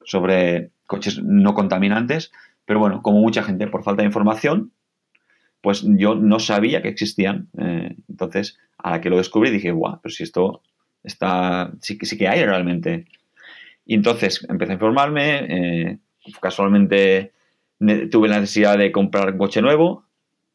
sobre 0.06 0.72
coches 0.86 1.22
no 1.22 1.54
contaminantes. 1.54 2.32
Pero 2.66 2.80
bueno, 2.80 3.02
como 3.02 3.20
mucha 3.20 3.44
gente, 3.44 3.68
por 3.68 3.84
falta 3.84 4.04
de 4.04 4.08
información, 4.08 4.72
pues 5.64 5.84
yo 5.88 6.15
no 6.15 6.40
sabía 6.40 6.84
que 6.84 6.90
existían. 6.90 7.49
Eh, 7.57 7.98
entonces, 8.10 8.60
a 8.80 8.91
la 8.91 9.02
que 9.02 9.10
lo 9.10 9.18
descubrí 9.18 9.52
dije, 9.52 9.72
guau, 9.72 9.99
pero 10.03 10.14
si 10.14 10.23
esto 10.26 10.61
está, 11.03 11.72
sí, 11.81 11.98
sí 12.03 12.19
que 12.19 12.27
hay 12.30 12.45
realmente. 12.45 13.07
Y 13.85 13.95
entonces 13.95 14.45
empecé 14.49 14.72
a 14.73 14.76
informarme, 14.76 15.90
eh, 15.90 15.98
casualmente 16.41 17.34
tuve 18.11 18.30
la 18.30 18.40
necesidad 18.40 18.77
de 18.77 18.91
comprar 18.91 19.31
un 19.34 19.38
coche 19.38 19.61
nuevo 19.61 20.06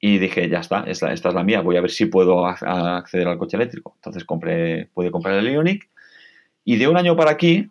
y 0.01 0.18
dije, 0.18 0.48
ya 0.48 0.60
está, 0.60 0.85
esta, 0.86 1.12
esta 1.12 1.28
es 1.30 1.35
la 1.35 1.44
mía, 1.44 1.60
voy 1.60 1.76
a 1.76 1.82
ver 1.82 1.90
si 1.90 2.06
puedo 2.06 2.47
acceder 2.47 3.28
al 3.28 3.39
coche 3.39 3.56
eléctrico. 3.56 3.94
Entonces 3.97 4.24
compré, 4.24 4.86
pude 4.94 5.10
comprar 5.10 5.36
el 5.39 5.52
Ionic 5.52 5.89
y 6.64 6.76
de 6.76 6.89
un 6.89 6.97
año 6.98 7.16
para 7.16 7.32
aquí 7.32 7.70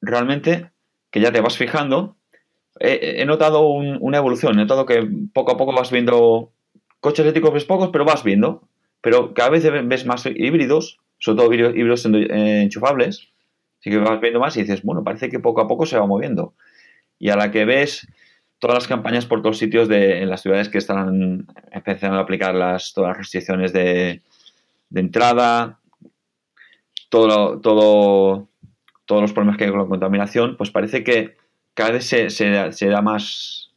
realmente 0.00 0.70
que 1.10 1.20
ya 1.20 1.32
te 1.32 1.40
vas 1.40 1.56
fijando. 1.56 2.16
He, 2.80 3.24
notado 3.26 3.68
un- 3.68 3.98
una 4.00 4.18
evolución, 4.18 4.54
he 4.54 4.62
notado 4.62 4.86
que 4.86 5.08
poco 5.32 5.52
a 5.52 5.56
poco 5.56 5.72
vas 5.74 5.90
viendo 5.90 6.52
coches 7.00 7.20
eléctricos, 7.20 7.52
ves 7.52 7.64
pocos, 7.64 7.90
pero 7.92 8.04
vas 8.04 8.24
viendo. 8.24 8.68
Pero 9.00 9.34
cada 9.34 9.50
vez 9.50 9.64
ves 9.86 10.06
más 10.06 10.26
híbridos, 10.26 10.98
sobre 11.18 11.36
todo 11.38 11.52
híbridos 11.52 12.06
eh, 12.06 12.62
enchufables. 12.62 13.28
Sí 13.80 13.90
que 13.90 13.98
vas 13.98 14.20
viendo 14.20 14.40
más 14.40 14.56
y 14.56 14.62
dices, 14.62 14.82
bueno, 14.82 15.04
parece 15.04 15.28
que 15.28 15.38
poco 15.38 15.60
a 15.60 15.68
poco 15.68 15.86
se 15.86 15.98
va 15.98 16.06
moviendo. 16.06 16.54
Y 17.18 17.30
a 17.30 17.36
la 17.36 17.50
que 17.50 17.64
ves 17.64 18.08
todas 18.58 18.74
las 18.74 18.88
campañas 18.88 19.26
por 19.26 19.42
todos 19.42 19.58
sitios 19.58 19.88
de, 19.88 20.22
en 20.22 20.30
las 20.30 20.42
ciudades 20.42 20.68
que 20.68 20.78
están 20.78 21.46
empezando 21.72 22.18
a 22.18 22.22
aplicar 22.22 22.54
las, 22.54 22.92
todas 22.94 23.10
las 23.10 23.18
restricciones 23.18 23.72
de, 23.72 24.22
de 24.90 25.00
entrada, 25.00 25.80
todo, 27.08 27.60
todo, 27.60 28.48
todos 29.06 29.22
los 29.22 29.32
problemas 29.32 29.56
que 29.58 29.64
hay 29.64 29.70
con 29.70 29.80
la 29.80 29.86
contaminación, 29.86 30.56
pues 30.56 30.70
parece 30.70 31.04
que 31.04 31.36
cada 31.74 31.92
vez 31.92 32.06
se, 32.06 32.30
se- 32.30 32.72
se 32.72 32.88
da 32.88 33.02
más, 33.02 33.72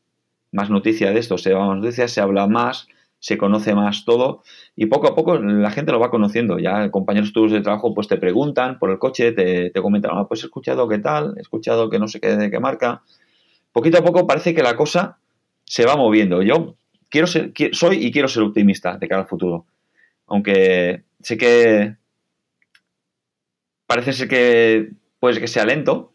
más 0.52 0.70
noticia 0.70 1.12
de 1.12 1.20
esto, 1.20 1.38
se 1.38 1.52
da 1.52 1.60
más 1.60 1.78
noticia, 1.78 2.08
se 2.08 2.22
habla 2.22 2.48
más, 2.48 2.88
se 3.20 3.38
conoce 3.38 3.76
más 3.76 4.06
todo 4.06 4.44
y 4.76 4.86
poco 4.88 5.08
a 5.08 5.16
poco 5.16 5.38
la 5.40 5.72
gente 5.72 5.92
lo 5.92 6.00
va 6.00 6.10
conociendo. 6.10 6.58
Ya 6.60 6.90
compañeros 6.92 7.34
tuyos 7.34 7.52
de 7.52 7.62
trabajo 7.62 7.94
pues 7.94 8.08
te 8.08 8.18
preguntan 8.18 8.80
por 8.80 8.90
el 8.92 9.00
coche, 9.00 9.32
te, 9.34 9.72
comentan, 9.82 10.12
"Ah, 10.14 10.26
pues 10.28 10.44
he 10.44 10.46
escuchado 10.48 10.88
qué 10.88 11.00
tal, 11.00 11.34
he 11.38 11.42
escuchado 11.42 11.90
que 11.90 12.00
no 12.00 12.08
sé 12.08 12.20
qué 12.22 12.36
de 12.36 12.50
qué 12.52 12.60
marca. 12.60 13.02
Poquito 13.74 14.00
a 14.00 14.04
poco 14.04 14.28
parece 14.28 14.54
que 14.56 14.64
la 14.64 14.76
cosa 14.76 15.18
se 15.66 15.86
va 15.86 15.96
moviendo. 15.98 16.42
Yo 16.44 16.76
quiero 17.10 17.28
ser, 17.28 17.52
soy 17.74 18.06
y 18.06 18.12
quiero 18.12 18.28
ser 18.28 18.44
optimista 18.44 18.98
de 18.98 19.08
cara 19.08 19.22
al 19.24 19.28
futuro. 19.28 19.66
Aunque 20.28 21.04
sé 21.22 21.38
que 21.38 21.96
parece 23.88 24.14
ser 24.14 24.28
que 24.28 24.92
puede 25.20 25.40
que 25.40 25.48
sea 25.48 25.66
lento, 25.66 26.14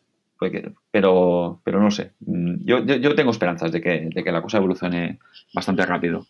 pero, 0.90 1.60
pero 1.64 1.81
no 1.81 1.90
sé. 1.90 2.12
Mm, 2.20 2.64
Yo, 2.64 2.85
yo, 2.85 2.97
yo 2.97 3.14
tengo 3.14 3.31
esperanzas 3.31 3.72
de 3.72 3.81
que, 3.81 4.09
de 4.14 4.24
que 4.24 4.32
la 4.32 4.43
cosa 4.43 4.59
evolucione 4.59 5.18
bastante 5.55 5.85
rápido. 5.86 6.26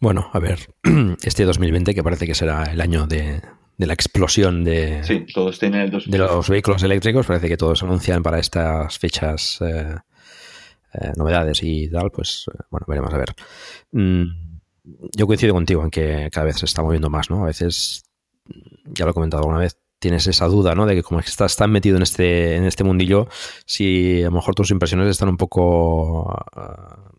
Bueno, 0.00 0.30
a 0.32 0.38
ver, 0.38 0.58
este 1.22 1.44
2020 1.44 1.94
que 1.94 2.02
parece 2.02 2.26
que 2.26 2.34
será 2.34 2.64
el 2.64 2.80
año 2.80 3.06
de, 3.06 3.40
de 3.78 3.86
la 3.86 3.94
explosión 3.94 4.64
de, 4.64 5.02
Sí, 5.04 5.26
todos 5.32 5.58
tienen 5.58 5.80
el 5.82 5.90
de 5.90 6.18
los 6.18 6.48
vehículos 6.48 6.82
eléctricos, 6.82 7.26
parece 7.26 7.48
que 7.48 7.56
todos 7.56 7.82
anuncian 7.82 8.22
para 8.22 8.38
estas 8.38 8.98
fechas 8.98 9.58
eh, 9.60 9.96
eh, 10.94 11.12
novedades 11.16 11.62
y 11.62 11.88
tal, 11.88 12.10
pues 12.10 12.46
eh, 12.52 12.58
bueno, 12.70 12.86
veremos 12.88 13.12
a 13.12 13.18
ver. 13.18 13.34
Mm, 13.92 14.24
yo 15.16 15.26
coincido 15.26 15.54
contigo 15.54 15.82
en 15.82 15.90
que 15.90 16.28
cada 16.30 16.46
vez 16.46 16.58
se 16.58 16.66
está 16.66 16.82
moviendo 16.82 17.08
más, 17.08 17.30
¿no? 17.30 17.42
A 17.42 17.46
veces, 17.46 18.04
ya 18.84 19.04
lo 19.04 19.12
he 19.12 19.14
comentado 19.14 19.42
alguna 19.42 19.58
vez, 19.58 19.78
tienes 19.98 20.26
esa 20.26 20.46
duda, 20.46 20.74
¿no? 20.74 20.86
De 20.86 20.94
que 20.94 21.02
como 21.02 21.20
estás 21.20 21.56
tan 21.56 21.70
metido 21.70 21.96
en 21.96 22.02
este, 22.02 22.56
en 22.56 22.64
este 22.64 22.84
mundillo, 22.84 23.28
si 23.64 24.22
a 24.22 24.26
lo 24.26 24.32
mejor 24.32 24.54
tus 24.54 24.70
impresiones 24.70 25.08
están 25.08 25.28
un 25.28 25.36
poco 25.36 26.28
ah, 26.54 27.12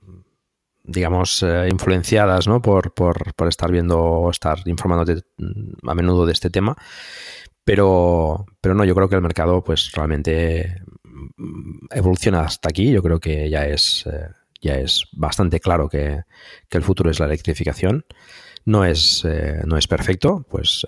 digamos, 0.84 1.44
eh, 1.44 1.68
influenciadas 1.72 2.48
¿no? 2.48 2.62
por, 2.62 2.94
por, 2.94 3.34
por 3.36 3.48
estar 3.48 3.72
viendo 3.72 4.00
o 4.00 4.30
estar 4.30 4.60
informándote 4.66 5.24
mm, 5.38 5.90
a 5.90 5.96
menudo 5.96 6.26
de 6.26 6.34
este 6.34 6.50
tema. 6.50 6.76
Pero, 7.64 8.46
pero 8.60 8.76
no, 8.76 8.84
yo 8.84 8.94
creo 8.94 9.08
que 9.08 9.16
el 9.16 9.22
mercado 9.22 9.64
pues 9.64 9.92
realmente 9.94 10.82
mm, 11.38 11.88
evoluciona 11.92 12.42
hasta 12.42 12.70
aquí. 12.70 12.92
Yo 12.92 13.02
creo 13.02 13.20
que 13.20 13.50
ya 13.50 13.66
es, 13.66 14.06
eh, 14.08 14.28
ya 14.62 14.76
es 14.76 15.08
bastante 15.14 15.60
claro 15.60 15.88
que, 15.88 16.24
que 16.70 16.78
el 16.78 16.84
futuro 16.84 17.10
es 17.10 17.20
la 17.20 17.28
electrificación. 17.28 18.06
No 18.66 18.86
es, 18.86 19.24
eh, 19.26 19.62
no 19.66 19.78
es 19.78 19.88
perfecto, 19.88 20.46
pues 20.50 20.86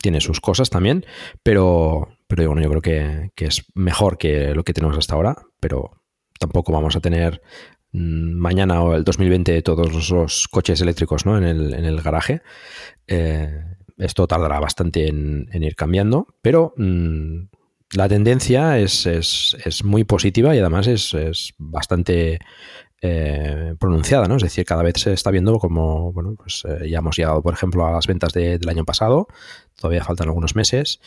tiene 0.00 0.20
sus 0.20 0.38
cosas 0.38 0.68
también, 0.68 1.06
pero, 1.42 2.18
pero 2.26 2.46
bueno, 2.46 2.60
yo 2.60 2.68
creo 2.68 2.82
que, 2.82 3.30
que 3.34 3.46
es 3.46 3.64
mejor 3.74 4.18
que 4.18 4.54
lo 4.54 4.62
que 4.62 4.74
tenemos 4.74 4.98
hasta 4.98 5.14
ahora, 5.14 5.34
pero 5.60 6.02
tampoco 6.38 6.72
vamos 6.72 6.94
a 6.94 7.00
tener 7.00 7.40
mañana 7.94 8.82
o 8.82 8.94
el 8.94 9.04
2020 9.04 9.62
todos 9.62 10.10
los, 10.10 10.48
coches 10.48 10.80
eléctricos 10.80 11.24
¿no? 11.26 11.38
en, 11.38 11.44
el, 11.44 11.74
en 11.74 11.84
el 11.84 12.00
garaje. 12.02 12.42
Eh, 13.06 13.62
esto 13.98 14.26
tardará 14.26 14.58
bastante 14.60 15.06
en, 15.06 15.48
ir 15.52 15.76
cambiando, 15.76 16.26
pero 16.42 16.74
mm, 16.76 17.42
la 17.96 18.08
tendencia 18.08 18.78
es, 18.78 19.06
es, 19.06 19.56
es 19.64 19.84
muy 19.84 20.02
positiva 20.04 20.54
y 20.54 20.58
además 20.58 20.88
es, 20.88 21.14
es 21.14 21.54
bastante 21.58 22.40
eh, 23.02 23.74
pronunciada, 23.78 24.26
¿no? 24.26 24.36
Es 24.36 24.42
decir, 24.42 24.64
cada 24.64 24.82
vez 24.82 24.94
se 24.96 25.12
está 25.12 25.30
viendo 25.30 25.58
como, 25.58 26.12
bueno, 26.12 26.34
pues 26.36 26.64
eh, 26.64 26.88
ya 26.88 26.98
hemos 26.98 27.16
llegado, 27.16 27.42
por 27.42 27.52
ejemplo, 27.54 27.86
a 27.86 27.92
las 27.92 28.06
ventas 28.06 28.32
de- 28.32 28.58
del 28.58 28.68
año 28.68 28.84
pasado, 28.84 29.28
todavía 29.76 30.02
faltan 30.02 30.28
algunos 30.28 30.56
meses. 30.56 31.00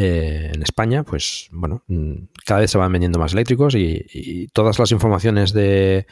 Eh, 0.00 0.52
en 0.54 0.62
España, 0.62 1.02
pues 1.02 1.48
bueno, 1.50 1.82
mm, 1.88 2.12
cada 2.44 2.60
vez 2.60 2.70
se 2.70 2.78
van 2.78 2.92
vendiendo 2.92 3.18
más 3.18 3.32
eléctricos 3.32 3.74
y, 3.74 4.46
todas 4.52 4.78
las 4.78 4.92
informaciones 4.92 5.52
de, 5.52 6.06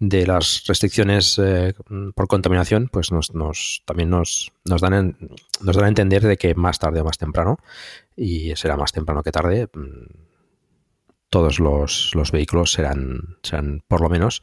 las 0.00 0.64
restricciones 0.66 1.38
eh, 1.38 1.74
por 2.14 2.28
contaminación, 2.28 2.88
pues 2.90 3.12
nos, 3.12 3.34
nos- 3.34 3.82
también 3.84 4.08
nos, 4.08 4.50
dan 4.64 4.94
en- 4.94 5.16
nos 5.60 5.76
dan 5.76 5.84
a 5.84 5.88
entender 5.88 6.22
de 6.22 6.38
que 6.38 6.54
más 6.54 6.78
tarde 6.78 7.00
o 7.02 7.04
más 7.04 7.18
temprano, 7.18 7.58
y 8.16 8.56
será 8.56 8.78
más 8.78 8.92
temprano 8.92 9.22
que 9.22 9.32
tarde, 9.32 9.68
mm, 9.74 10.06
todos 11.28 11.58
los, 11.60 12.12
los 12.14 12.32
vehículos 12.32 12.72
serán, 12.72 13.36
serán 13.42 13.82
por 13.86 14.00
lo 14.00 14.08
menos 14.08 14.42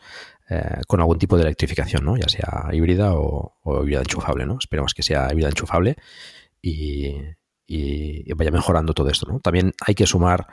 eh, 0.49 0.82
con 0.88 0.99
algún 0.99 1.18
tipo 1.18 1.36
de 1.38 1.44
electrificación, 1.44 2.06
¿no? 2.06 2.15
ya 2.18 2.28
sea 2.28 2.70
híbrida 2.74 3.15
o, 3.15 3.56
o 3.64 3.82
híbrida 3.82 4.02
enchufable. 4.02 4.45
¿no? 4.45 4.57
Esperemos 4.60 4.94
que 4.94 5.02
sea 5.02 5.30
híbrida 5.32 5.49
enchufable 5.49 5.95
y, 6.61 7.15
y- 7.68 8.30
y 8.30 8.34
vaya 8.34 8.52
mejorando 8.52 8.94
todo 8.94 9.10
esto. 9.10 9.31
¿no? 9.31 9.40
También 9.40 9.73
hay 9.85 9.95
que 9.95 10.06
sumar 10.07 10.48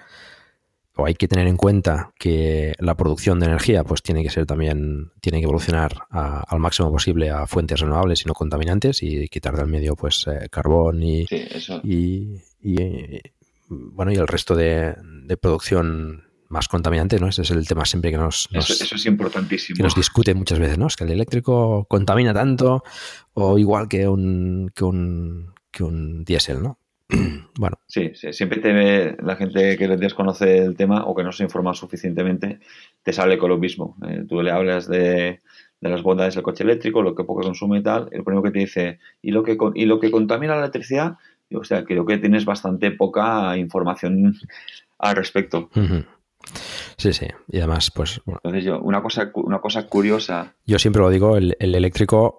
o 0.96 1.06
hay 1.06 1.14
que 1.14 1.28
tener 1.28 1.46
en 1.46 1.56
cuenta 1.56 2.12
que 2.18 2.74
la 2.78 2.94
producción 2.96 3.38
de 3.40 3.46
energía 3.46 3.84
pues 3.84 4.02
tiene 4.02 4.22
que 4.22 4.28
ser 4.30 4.44
también 4.44 5.12
tiene 5.20 5.38
que 5.38 5.44
evolucionar 5.44 5.92
a- 6.10 6.40
al 6.46 6.58
máximo 6.60 6.90
posible 6.90 7.30
a 7.30 7.46
fuentes 7.46 7.80
renovables 7.80 8.22
y 8.22 8.26
no 8.26 8.34
contaminantes 8.34 9.02
y 9.02 9.28
quitar 9.28 9.56
del 9.56 9.68
medio 9.68 9.94
pues 9.96 10.26
eh, 10.26 10.48
carbón 10.50 11.02
y, 11.02 11.26
Sí, 11.26 11.42
eso. 11.52 11.80
y, 11.84 12.40
y, 12.62 13.20
bueno 13.68 14.10
y 14.12 14.16
el 14.16 14.26
resto 14.26 14.54
de, 14.56 14.94
de 15.24 15.36
producción 15.36 16.24
más 16.48 16.66
contaminante 16.66 17.18
no 17.20 17.28
ese 17.28 17.42
es 17.42 17.50
el 17.52 17.66
tema 17.66 17.84
siempre 17.84 18.10
que 18.10 18.18
nos, 18.18 18.48
nos- 18.50 18.68
Eso, 18.68 18.84
eso 18.84 18.96
es 18.96 19.06
importantísimo. 19.06 19.76
que 19.76 19.84
nos 19.84 19.94
discute 19.94 20.34
muchas 20.34 20.58
veces 20.58 20.76
no 20.76 20.88
es 20.88 20.96
que 20.96 21.04
el 21.04 21.12
eléctrico 21.12 21.86
contamina 21.88 22.34
tanto 22.34 22.82
o 23.34 23.56
igual 23.56 23.86
que 23.88 24.08
un 24.08 24.70
que 24.74 24.82
un 24.84 25.54
que 25.70 25.84
un 25.84 26.24
diésel 26.24 26.60
no 26.64 26.79
bueno 27.58 27.78
Sí, 27.86 28.12
sí, 28.14 28.32
siempre 28.32 28.60
te 28.60 28.72
ve 28.72 29.16
la 29.20 29.36
gente 29.36 29.76
que 29.76 29.88
desconoce 29.88 30.58
el 30.58 30.76
tema 30.76 31.04
o 31.06 31.14
que 31.14 31.24
no 31.24 31.32
se 31.32 31.42
informa 31.42 31.74
suficientemente, 31.74 32.60
te 33.02 33.12
sale 33.12 33.36
con 33.36 33.50
lo 33.50 33.58
mismo. 33.58 33.96
Eh, 34.08 34.24
tú 34.28 34.40
le 34.42 34.52
hablas 34.52 34.86
de, 34.86 35.40
de 35.80 35.88
las 35.88 36.02
bondades 36.02 36.34
del 36.34 36.44
coche 36.44 36.62
eléctrico, 36.62 37.02
lo 37.02 37.14
que 37.14 37.24
poco 37.24 37.42
consume 37.42 37.78
y 37.78 37.82
tal, 37.82 38.08
el 38.12 38.22
primero 38.22 38.42
que 38.42 38.52
te 38.52 38.60
dice, 38.60 38.98
¿y 39.20 39.32
lo 39.32 39.42
que, 39.42 39.58
y 39.74 39.86
lo 39.86 39.98
que 39.98 40.10
contamina 40.10 40.54
la 40.54 40.60
electricidad? 40.60 41.16
O 41.52 41.64
sea, 41.64 41.84
creo 41.84 42.06
que 42.06 42.18
tienes 42.18 42.44
bastante 42.44 42.92
poca 42.92 43.56
información 43.56 44.34
al 44.98 45.16
respecto. 45.16 45.68
Sí 46.96 47.12
sí 47.12 47.26
y 47.48 47.58
además 47.58 47.90
pues 47.90 48.20
bueno, 48.24 48.40
Entonces 48.44 48.64
yo, 48.64 48.80
una 48.80 49.02
cosa, 49.02 49.30
una 49.34 49.60
cosa 49.60 49.88
curiosa, 49.88 50.54
Yo 50.64 50.78
siempre 50.78 51.02
lo 51.02 51.10
digo, 51.10 51.36
el, 51.36 51.56
el 51.58 51.74
eléctrico 51.74 52.38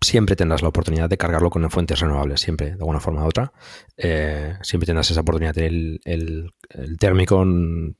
siempre 0.00 0.36
tendrás 0.36 0.62
la 0.62 0.68
oportunidad 0.68 1.08
de 1.08 1.18
cargarlo 1.18 1.50
con 1.50 1.68
fuentes 1.70 2.00
renovables, 2.00 2.40
siempre, 2.40 2.68
de 2.68 2.72
alguna 2.74 3.00
forma 3.00 3.24
u 3.24 3.28
otra. 3.28 3.52
Eh, 3.96 4.54
siempre 4.62 4.86
tendrás 4.86 5.10
esa 5.10 5.20
oportunidad. 5.20 5.56
El, 5.58 6.00
el- 6.04 6.52
el 6.70 6.96
térmico, 6.98 7.44
mm, 7.44 7.94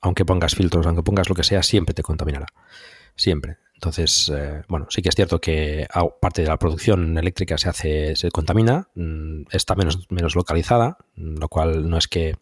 aunque 0.00 0.24
pongas 0.24 0.54
filtros, 0.54 0.86
aunque 0.86 1.02
pongas 1.02 1.28
lo 1.28 1.34
que 1.34 1.44
sea, 1.44 1.62
siempre 1.62 1.94
te 1.94 2.02
contaminará. 2.02 2.46
Siempre. 3.16 3.58
Entonces, 3.74 4.32
eh, 4.34 4.62
bueno, 4.68 4.86
sí 4.88 5.02
que 5.02 5.08
es 5.10 5.14
cierto 5.14 5.40
que 5.40 5.86
parte 6.20 6.42
de 6.42 6.48
la 6.48 6.58
producción 6.58 7.18
eléctrica 7.18 7.58
se 7.58 7.68
hace, 7.68 8.16
se 8.16 8.30
contamina, 8.30 8.88
mm, 8.94 9.42
está 9.50 9.74
menos, 9.74 10.06
menos 10.10 10.36
localizada, 10.36 10.96
lo 11.16 11.48
cual 11.48 11.88
no 11.90 11.98
es 11.98 12.08
que 12.08 12.36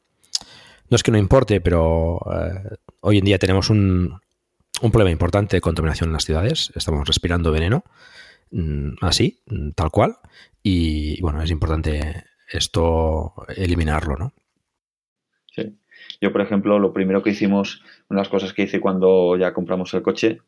no 0.89 0.97
es 0.97 1.03
que 1.03 1.11
no 1.11 1.17
importe, 1.19 1.61
pero 1.63 2.21
eh, 2.33 2.77
hoy 3.01 3.19
en 3.19 3.25
día 3.25 3.39
tenemos 3.39 3.71
un, 3.71 4.21
un 4.83 4.91
problema 4.91 5.11
importante 5.11 5.57
de 5.57 5.61
contaminación 5.63 6.11
en 6.11 6.13
las 6.15 6.27
ciudades. 6.27 6.71
Estamos 6.75 7.07
respirando 7.09 7.51
veneno, 7.51 7.83
así, 9.01 9.41
mm, 9.47 9.71
tal 9.71 9.91
cual. 9.91 10.17
Y 10.63 11.21
bueno, 11.21 11.43
es 11.43 11.51
importante 11.51 12.25
esto 12.51 13.35
eliminarlo, 13.57 14.17
¿no? 14.17 14.33
Sí. 15.55 15.77
Yo, 16.21 16.33
por 16.33 16.41
ejemplo, 16.41 16.79
lo 16.79 16.93
primero 16.93 17.23
que 17.23 17.31
hicimos, 17.31 17.83
una 18.09 18.19
de 18.21 18.23
las 18.25 18.29
cosas 18.29 18.53
que 18.53 18.63
hice 18.63 18.81
cuando 18.81 19.37
ya 19.37 19.53
compramos 19.53 19.93
el 19.95 20.03
coche, 20.03 20.39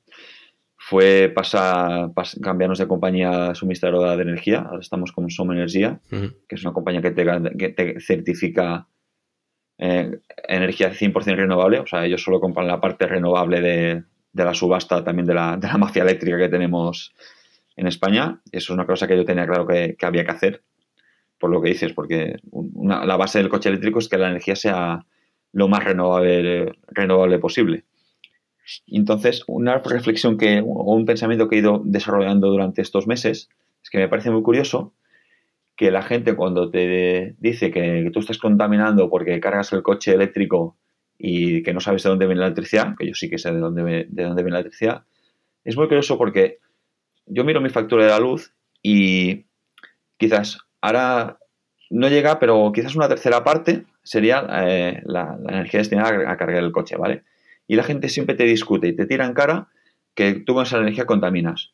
fue 0.77 1.33
pasar, 1.35 2.09
pas- 2.11 2.39
cambiarnos 2.41 2.79
de 2.79 2.87
compañía 2.89 3.55
suministradora 3.55 4.17
de 4.17 4.23
energía. 4.23 4.61
Ahora 4.61 4.81
estamos 4.81 5.13
con 5.13 5.31
Som 5.31 5.53
Energía, 5.53 6.01
que 6.11 6.55
es 6.57 6.63
una 6.65 6.75
compañía 6.75 7.01
que 7.01 7.11
te, 7.13 7.25
que 7.57 7.69
te 7.71 8.01
certifica 8.01 8.87
eh, 9.79 10.21
energía 10.47 10.93
100% 10.93 11.37
renovable. 11.37 11.79
O 11.81 11.87
sea, 11.87 12.05
ellos 12.05 12.23
solo 12.23 12.39
compran 12.41 12.67
la 12.67 12.81
parte 12.81 13.07
renovable 13.07 13.61
de, 13.63 14.05
de 14.33 14.45
la 14.45 14.53
subasta, 14.53 15.03
también 15.03 15.27
de 15.27 15.35
la, 15.35 15.57
de 15.57 15.69
la 15.69 15.79
mafia 15.79 16.03
eléctrica 16.03 16.37
que 16.37 16.49
tenemos 16.51 17.15
en 17.77 17.87
España. 17.87 18.41
Eso 18.53 18.73
es 18.73 18.77
una 18.77 18.87
cosa 18.87 19.07
que 19.07 19.17
yo 19.17 19.25
tenía 19.25 19.47
claro 19.47 19.67
que, 19.67 19.97
había 20.03 20.25
que 20.25 20.31
hacer. 20.31 20.63
por 21.39 21.51
lo 21.51 21.61
que 21.61 21.71
dices, 21.71 21.93
porque 21.93 22.37
la 22.83 23.17
base 23.17 23.39
del 23.39 23.49
coche 23.49 23.69
eléctrico 23.69 23.99
es 23.99 24.09
que 24.09 24.19
la 24.19 24.31
energía 24.31 24.57
sea 24.57 25.05
lo 25.53 25.69
más 25.69 25.85
renovable, 25.85 26.73
renovable 26.89 27.39
posible. 27.39 27.85
Entonces, 28.87 29.45
una 29.47 29.79
reflexión 29.79 30.39
que, 30.39 30.61
o 30.61 30.95
un 30.95 31.05
pensamiento 31.05 31.49
que 31.49 31.57
he 31.57 31.59
ido 31.59 31.83
desarrollando 31.85 32.49
durante 32.49 32.83
estos 32.83 33.07
meses 33.07 33.49
es 33.83 33.91
que 33.91 33.99
me 33.99 34.09
parece 34.09 34.31
muy 34.31 34.43
curioso 34.43 34.95
que 35.77 35.91
la 35.91 36.03
gente 36.03 36.35
cuando 36.35 36.71
te 36.71 37.35
dice 37.39 37.71
que 37.71 38.11
tú 38.13 38.21
estás 38.21 38.39
contaminando 38.39 39.11
porque 39.11 39.39
cargas 39.41 39.73
el 39.73 39.83
coche 39.83 40.13
eléctrico 40.13 40.77
y 41.19 41.63
que 41.63 41.75
no 41.75 41.81
sabes 41.81 42.03
de 42.03 42.09
dónde 42.09 42.27
viene 42.27 42.41
la 42.41 42.47
electricidad, 42.47 42.95
que 42.99 43.07
yo 43.07 43.15
sí 43.15 43.29
que 43.29 43.39
sé 43.39 43.53
de 43.53 43.59
dónde, 43.59 44.07
de 44.09 44.23
dónde 44.23 44.43
viene 44.43 44.53
la 44.53 44.61
electricidad, 44.61 45.05
es 45.65 45.77
muy 45.77 45.87
curioso 45.87 46.17
porque 46.17 46.59
yo 47.27 47.45
miro 47.45 47.61
mi 47.61 47.71
factura 47.71 48.05
de 48.05 48.11
la 48.11 48.19
luz 48.19 48.55
y 48.83 49.47
quizás 50.17 50.59
ahora 50.81 51.39
no 51.91 52.09
llega, 52.09 52.39
pero 52.39 52.73
quizás 52.73 52.97
una 52.97 53.09
tercera 53.09 53.45
parte 53.45 53.85
sería 54.03 54.47
eh, 54.67 55.03
la, 55.05 55.39
energía 55.49 55.81
destinada 55.81 56.31
a, 56.31 56.37
cargar 56.37 56.63
el 56.63 56.73
coche, 56.73 56.97
¿vale? 56.97 57.25
Y 57.67 57.77
la 57.77 57.83
gente 57.83 58.09
siempre 58.09 58.35
te 58.35 58.45
discute 58.45 58.89
y 58.89 58.97
te 58.97 59.07
tira 59.07 59.25
en 59.25 59.35
cara 59.35 59.69
que 60.15 60.35
tú 60.35 60.55
con 60.55 60.65
esa 60.65 60.79
energía 60.79 61.07
contaminas. 61.07 61.73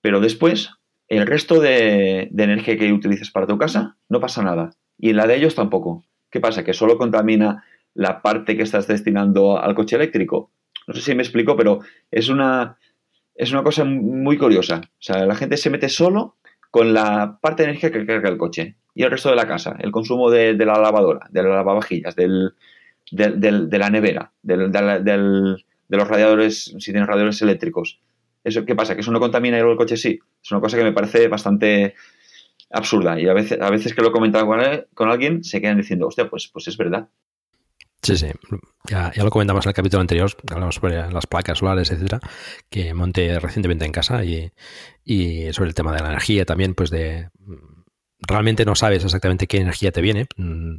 Pero 0.00 0.20
después, 0.20 0.70
el 1.08 1.26
resto 1.26 1.60
de, 1.60 2.30
energía 2.36 2.76
que 2.76 2.92
utilizas 2.92 3.30
para 3.30 3.46
tu 3.46 3.58
casa, 3.58 3.96
no 4.08 4.20
pasa 4.20 4.42
nada. 4.42 4.70
Y 4.98 5.10
en 5.10 5.16
la 5.16 5.26
de 5.26 5.36
ellos 5.36 5.54
tampoco. 5.54 6.04
¿Qué 6.30 6.40
pasa? 6.40 6.64
¿Que 6.64 6.72
solo 6.72 6.96
contamina 6.96 7.64
la 7.94 8.22
parte 8.22 8.56
que 8.56 8.62
estás 8.62 8.86
destinando 8.86 9.58
al 9.58 9.74
coche 9.74 9.96
eléctrico? 9.96 10.50
No 10.86 10.94
sé 10.94 11.00
si 11.00 11.14
me 11.14 11.22
explico, 11.22 11.56
pero 11.56 11.80
es 12.10 12.28
una, 12.28 12.78
es 13.34 13.52
una 13.52 13.62
cosa 13.62 13.84
muy 13.84 14.38
curiosa. 14.38 14.82
O 14.84 15.02
sea, 15.02 15.24
la 15.26 15.34
gente 15.34 15.56
se 15.56 15.70
mete 15.70 15.88
solo 15.88 16.36
con 16.70 16.94
la 16.94 17.38
parte 17.40 17.62
de 17.62 17.70
energía 17.70 17.90
que 17.90 18.06
carga 18.06 18.30
el 18.30 18.38
coche 18.38 18.76
y 18.94 19.02
el 19.02 19.10
resto 19.10 19.30
de 19.30 19.36
la 19.36 19.46
casa, 19.46 19.76
el 19.78 19.90
consumo 19.90 20.30
de, 20.30 20.54
la 20.54 20.78
lavadora, 20.78 21.28
de 21.30 21.42
las 21.42 21.52
lavavajillas, 21.52 22.14
del, 22.16 22.54
de 23.10 23.78
la 23.78 23.90
nevera, 23.90 24.32
de 24.42 24.56
los 24.56 26.08
radiadores, 26.08 26.74
si 26.78 26.92
tienes 26.92 27.06
radiadores 27.06 27.40
eléctricos. 27.42 28.00
Eso, 28.44 28.64
¿Qué 28.64 28.74
pasa? 28.74 28.94
¿Que 28.94 29.02
eso 29.02 29.12
no 29.12 29.20
contamina 29.20 29.58
el 29.58 29.76
coche 29.76 29.96
sí? 29.96 30.18
Es 30.42 30.50
una 30.50 30.60
cosa 30.60 30.76
que 30.76 30.84
me 30.84 30.92
parece 30.92 31.28
bastante 31.28 31.94
absurda 32.70 33.20
y 33.20 33.28
a 33.28 33.34
veces, 33.34 33.60
a 33.60 33.70
veces 33.70 33.94
que 33.94 34.02
lo 34.02 34.08
he 34.08 34.12
comentado 34.12 34.46
con, 34.46 34.60
con 34.94 35.10
alguien 35.10 35.44
se 35.44 35.60
quedan 35.60 35.76
diciendo, 35.76 36.06
hostia, 36.06 36.28
pues, 36.28 36.48
pues 36.48 36.68
es 36.68 36.76
verdad. 36.76 37.08
Sí, 38.02 38.16
sí. 38.16 38.26
Ya, 38.88 39.12
lo 39.16 39.30
comentamos 39.30 39.64
en 39.64 39.70
el 39.70 39.74
capítulo 39.74 40.00
anterior, 40.00 40.30
hablamos 40.50 40.74
sobre 40.74 41.08
las 41.08 41.26
placas 41.28 41.58
solares, 41.58 41.90
etcétera, 41.92 42.20
que 42.68 42.94
monté 42.94 43.38
recientemente 43.38 43.84
en 43.84 43.92
casa 43.92 44.24
y, 44.24 44.52
sobre 45.52 45.68
el 45.68 45.74
tema 45.74 45.92
de 45.94 46.02
la 46.02 46.08
energía 46.08 46.44
también, 46.44 46.74
pues 46.74 46.90
de 46.90 47.30
realmente 48.18 48.64
no 48.64 48.74
sabes 48.74 49.04
exactamente 49.04 49.46
qué 49.46 49.58
energía 49.58 49.92
te 49.92 50.00
viene. 50.00 50.26
Mm, 50.36 50.76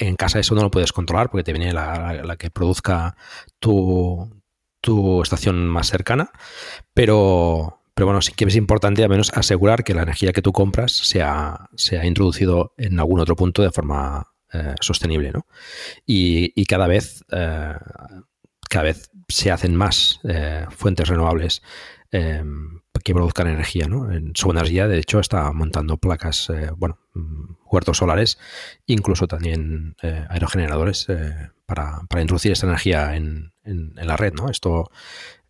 en 0.00 0.16
casa 0.16 0.40
eso 0.40 0.54
no 0.54 0.62
lo 0.62 0.70
puedes 0.70 0.92
controlar 0.92 1.30
porque 1.30 1.44
te 1.44 1.52
viene 1.52 1.72
la, 1.72 2.36
que 2.38 2.50
produzca 2.50 3.16
tu, 3.60 4.42
tu 4.80 5.22
estación 5.22 5.68
más 5.68 5.88
cercana, 5.88 6.32
pero, 6.92 7.82
pero 7.94 8.06
bueno, 8.06 8.20
sí 8.20 8.32
que 8.32 8.46
es 8.46 8.56
importante 8.56 9.04
al 9.04 9.10
menos 9.10 9.30
asegurar 9.32 9.84
que 9.84 9.94
la 9.94 10.02
energía 10.02 10.32
que 10.32 10.42
tú 10.42 10.52
compras 10.52 10.90
se 10.90 11.22
ha, 11.22 11.68
se 11.76 11.98
ha 11.98 12.06
introducido 12.06 12.74
en 12.78 12.98
algún 12.98 13.20
otro 13.20 13.36
punto 13.36 13.62
de 13.62 13.70
forma 13.70 14.32
eh, 14.52 14.74
sostenible, 14.80 15.30
¿no? 15.30 15.46
Y, 16.06 16.64
cada 16.64 16.86
vez 16.86 17.22
eh, 17.30 17.74
cada 18.70 18.84
vez 18.84 19.10
se 19.28 19.50
hacen 19.50 19.76
más 19.76 20.20
eh, 20.24 20.64
fuentes 20.70 21.08
renovables 21.08 21.62
que 22.10 23.14
produzcan 23.14 23.48
energía, 23.48 23.86
¿no? 23.86 24.10
En 24.10 24.32
su 24.34 24.50
energía, 24.50 24.88
de 24.88 24.98
hecho, 24.98 25.20
está 25.20 25.52
montando 25.52 25.98
placas, 25.98 26.50
bueno, 26.76 26.98
mm, 27.14 27.56
huertos 27.66 27.98
solares, 27.98 28.38
incluso 28.86 29.26
también 29.26 29.94
aerogeneradores 30.30 31.06
para, 31.66 32.00
introducir 32.20 32.52
esta 32.52 32.66
energía 32.66 33.14
en, 33.14 33.52
la 33.94 34.16
red, 34.16 34.32
¿no? 34.32 34.48
Esto 34.48 34.90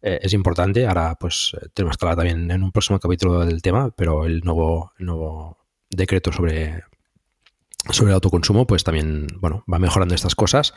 es 0.03 0.33
importante. 0.33 0.87
Ahora, 0.89 1.17
pues, 1.19 1.53
tenemos 1.75 1.97
que 1.97 2.05
hablar 2.05 2.17
también 2.17 2.51
en 2.51 2.63
un 2.63 2.73
próximo 2.73 2.99
capítulo 2.99 3.45
del 3.45 3.63
tema, 3.63 3.91
pero 3.97 4.27
el 4.27 4.41
nuevo 4.41 4.93
decreto 5.91 6.33
sobre 6.33 6.83
sobre 7.91 8.11
el 8.11 8.15
autoconsumo, 8.15 8.67
pues 8.67 8.85
también, 8.85 9.29
bueno, 9.41 9.65
va 9.73 9.79
mejorando 9.79 10.15
estas 10.15 10.35
cosas 10.35 10.75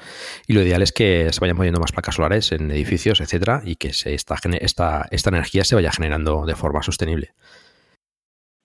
y 0.47 0.53
lo 0.53 0.61
ideal 0.61 0.81
es 0.81 0.91
que 0.91 1.31
se 1.33 1.39
vayan 1.39 1.57
poniendo 1.57 1.79
más 1.79 1.91
placas 1.91 2.15
solares 2.15 2.51
en 2.51 2.71
edificios, 2.71 3.21
etcétera, 3.21 3.61
y 3.65 3.75
que 3.75 3.93
se, 3.93 4.13
esta, 4.13 4.35
esta, 4.59 5.07
esta 5.11 5.29
energía 5.29 5.63
se 5.63 5.75
vaya 5.75 5.91
generando 5.91 6.45
de 6.45 6.55
forma 6.55 6.83
sostenible. 6.83 7.33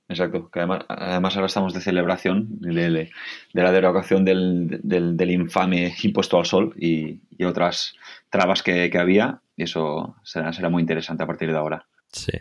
Exacto, 0.09 0.51
que 0.51 0.61
además, 0.61 0.85
además 0.89 1.35
ahora 1.35 1.47
estamos 1.47 1.75
de 1.75 1.81
celebración 1.81 2.61
de, 2.61 3.11
la 3.53 3.73
derogación 3.73 4.25
del, 4.25 4.79
del, 4.83 5.31
infame 5.33 5.93
impuesto 6.03 6.39
al 6.39 6.47
sol 6.47 6.75
y, 6.79 7.21
otras 7.45 7.95
trabas 8.31 8.63
que, 8.63 8.89
que, 8.89 8.99
había, 8.99 9.41
y 9.57 9.65
eso 9.65 10.15
será, 10.23 10.53
será 10.53 10.69
muy 10.69 10.81
interesante 10.81 11.25
a 11.25 11.27
partir 11.27 11.51
de 11.51 11.59
ahora. 11.59 11.87
Sí. 12.13 12.33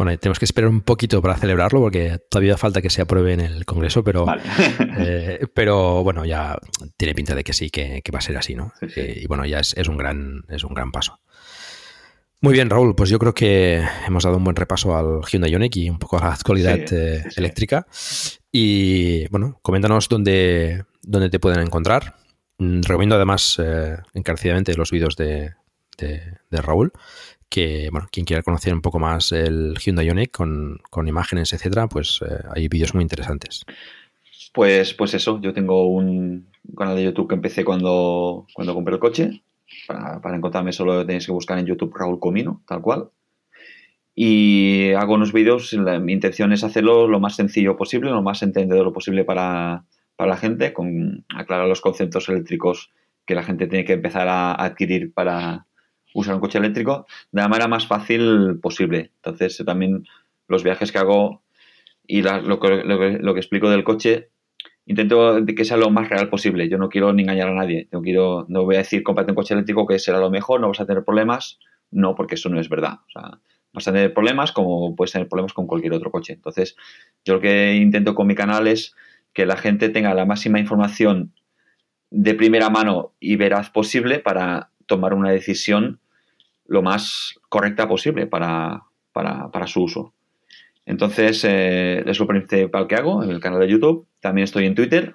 Bueno, 0.00 0.18
tenemos 0.18 0.38
que 0.38 0.46
esperar 0.46 0.70
un 0.70 0.80
poquito 0.80 1.20
para 1.20 1.36
celebrarlo 1.36 1.78
porque 1.78 2.18
todavía 2.30 2.56
falta 2.56 2.80
que 2.80 2.88
se 2.88 3.02
apruebe 3.02 3.34
en 3.34 3.40
el 3.40 3.66
Congreso, 3.66 4.02
pero, 4.02 4.24
eh, 4.98 5.46
pero 5.52 6.02
bueno, 6.02 6.24
ya 6.24 6.56
tiene 6.96 7.14
pinta 7.14 7.34
de 7.34 7.44
que 7.44 7.52
sí, 7.52 7.68
que, 7.68 8.02
va 8.10 8.18
a 8.18 8.22
ser 8.22 8.38
así, 8.38 8.54
¿no? 8.54 8.72
Eh, 8.96 9.20
y 9.22 9.26
bueno, 9.26 9.44
ya 9.44 9.58
es, 9.58 9.88
un 9.88 9.98
gran, 9.98 10.42
es 10.48 10.64
un 10.64 10.72
gran 10.72 10.90
paso. 10.90 11.20
Muy 12.40 12.54
bien, 12.54 12.70
Raúl, 12.70 12.94
pues 12.94 13.10
yo 13.10 13.18
creo 13.18 13.34
que 13.34 13.84
hemos 14.06 14.24
dado 14.24 14.38
un 14.38 14.44
buen 14.44 14.56
repaso 14.56 14.96
al 14.96 15.20
Hyundai 15.30 15.50
Ioniq 15.50 15.76
y 15.76 15.90
un 15.90 15.98
poco 15.98 16.16
a 16.16 16.24
la 16.24 16.32
actualidad 16.32 16.78
eh, 16.90 17.22
eléctrica. 17.36 17.86
Y 18.50 19.28
bueno, 19.28 19.58
coméntanos 19.60 20.08
dónde, 20.08 20.86
dónde 21.02 21.28
te 21.28 21.40
pueden 21.40 21.60
encontrar. 21.60 22.16
Mm, 22.56 22.80
recomiendo 22.84 23.16
además 23.16 23.60
encarecidamente 24.14 24.74
los 24.76 24.90
vídeos 24.92 25.14
de, 25.16 25.52
de 25.98 26.62
Raúl 26.62 26.90
que, 27.50 27.88
bueno, 27.90 28.06
quien 28.10 28.24
quiera 28.24 28.42
conocer 28.42 28.72
un 28.72 28.80
poco 28.80 28.98
más 28.98 29.32
el 29.32 29.74
Hyundai 29.76 30.06
Ioniq 30.06 30.30
con, 30.30 30.78
con 30.88 31.08
imágenes, 31.08 31.52
etcétera, 31.52 31.88
pues 31.88 32.20
eh, 32.22 32.44
hay 32.54 32.68
vídeos 32.68 32.94
muy 32.94 33.02
interesantes. 33.02 33.64
Pues, 34.54 34.94
pues 34.94 35.14
eso, 35.14 35.40
yo 35.42 35.52
tengo 35.52 35.88
un 35.88 36.48
canal 36.76 36.96
de 36.96 37.04
YouTube 37.04 37.28
que 37.28 37.34
empecé 37.34 37.64
cuando, 37.64 38.46
cuando 38.54 38.72
compré 38.72 38.94
el 38.94 39.00
coche. 39.00 39.42
Para, 39.86 40.20
para 40.20 40.36
encontrarme 40.36 40.72
solo 40.72 41.04
tenéis 41.06 41.26
que 41.26 41.32
buscar 41.32 41.58
en 41.58 41.66
YouTube 41.66 41.94
Raúl 41.94 42.18
Comino, 42.18 42.62
tal 42.66 42.80
cual. 42.80 43.10
Y 44.14 44.92
hago 44.92 45.14
unos 45.14 45.32
vídeos, 45.32 45.72
mi 46.00 46.12
intención 46.12 46.52
es 46.52 46.64
hacerlo 46.64 47.06
lo 47.08 47.20
más 47.20 47.36
sencillo 47.36 47.76
posible, 47.76 48.10
lo 48.10 48.22
más 48.22 48.42
entendedor 48.42 48.92
posible 48.92 49.24
para, 49.24 49.84
para 50.16 50.30
la 50.30 50.36
gente, 50.36 50.72
con 50.72 51.24
aclarar 51.34 51.68
los 51.68 51.80
conceptos 51.80 52.28
eléctricos 52.28 52.90
que 53.24 53.34
la 53.34 53.42
gente 53.42 53.66
tiene 53.66 53.84
que 53.84 53.94
empezar 53.94 54.28
a 54.28 54.52
adquirir 54.52 55.14
para, 55.14 55.66
usar 56.14 56.34
un 56.34 56.40
coche 56.40 56.58
eléctrico 56.58 57.06
de 57.32 57.42
la 57.42 57.48
manera 57.48 57.68
más 57.68 57.86
fácil 57.86 58.58
posible. 58.60 59.12
Entonces, 59.16 59.62
también 59.64 60.04
los 60.48 60.64
viajes 60.64 60.92
que 60.92 60.98
hago 60.98 61.42
y 62.06 62.22
lo, 62.22 62.58
que, 62.58 63.20
explico 63.36 63.70
del 63.70 63.84
coche, 63.84 64.30
intento 64.86 65.38
que 65.46 65.64
sea 65.64 65.76
lo 65.76 65.90
más 65.90 66.08
real 66.08 66.28
posible. 66.28 66.68
Yo 66.68 66.76
no 66.76 66.88
quiero 66.88 67.12
ni 67.12 67.22
engañar 67.22 67.48
a 67.48 67.54
nadie. 67.54 67.88
No, 67.92 68.02
quiero, 68.02 68.46
no 68.48 68.64
voy 68.64 68.74
a 68.74 68.78
decir 68.78 69.02
cómprate 69.02 69.30
un 69.30 69.36
coche 69.36 69.54
eléctrico 69.54 69.86
que 69.86 69.98
será 69.98 70.18
lo 70.18 70.30
mejor, 70.30 70.60
no 70.60 70.68
vas 70.68 70.80
a 70.80 70.86
tener 70.86 71.04
problemas. 71.04 71.58
No, 71.92 72.14
porque 72.14 72.34
eso 72.34 72.48
no 72.48 72.60
es 72.60 72.68
verdad. 72.68 72.98
Vas 73.72 73.86
a 73.86 73.92
tener 73.92 74.12
problemas 74.12 74.52
como 74.52 74.94
puedes 74.96 75.12
tener 75.12 75.28
problemas 75.28 75.52
con 75.52 75.66
cualquier 75.66 75.92
otro 75.92 76.10
coche. 76.10 76.32
Entonces, 76.32 76.76
yo 77.24 77.34
lo 77.34 77.40
que 77.40 77.74
intento 77.74 78.14
con 78.14 78.26
mi 78.26 78.34
canal 78.34 78.66
es 78.66 78.94
que 79.32 79.46
la 79.46 79.56
gente 79.56 79.88
tenga 79.88 80.14
la 80.14 80.26
máxima 80.26 80.58
información 80.58 81.32
de 82.10 82.34
primera 82.34 82.70
mano 82.70 83.14
y 83.20 83.36
veraz 83.36 83.70
posible 83.70 84.18
para 84.18 84.70
tomar 84.90 85.14
una 85.14 85.30
decisión 85.30 86.00
lo 86.66 86.82
más 86.82 87.38
correcta 87.48 87.86
posible 87.86 88.26
para, 88.26 88.82
su 89.66 89.84
uso. 89.84 90.12
Entonces, 90.84 91.44
eh, 91.44 92.02
es 92.04 92.18
lo 92.18 92.26
principal 92.26 92.88
que 92.88 92.96
hago 92.96 93.22
en 93.22 93.30
el 93.30 93.38
canal 93.38 93.60
de 93.60 93.68
YouTube. 93.68 94.08
También 94.18 94.44
estoy 94.44 94.66
en 94.66 94.74
Twitter. 94.74 95.14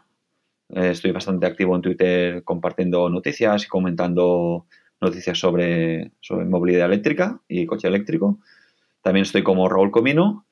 Eh, 0.69 0.91
estoy 0.91 1.11
bastante 1.11 1.45
activo 1.45 1.75
en 1.75 1.81
Twitter 1.81 2.43
compartiendo 2.45 3.09
noticias 3.09 3.65
y 3.65 3.67
comentando 3.67 4.65
noticias 5.01 5.37
sobre, 5.37 6.11
sobre 6.21 6.45
movilidad 6.45 6.85
eléctrica 6.85 7.41
y 7.49 7.65
coche 7.65 7.89
eléctrico. 7.89 8.39
También 9.01 9.23
estoy 9.23 9.43
como 9.43 9.67
Raúl 9.67 9.91
Comino. 9.91 10.45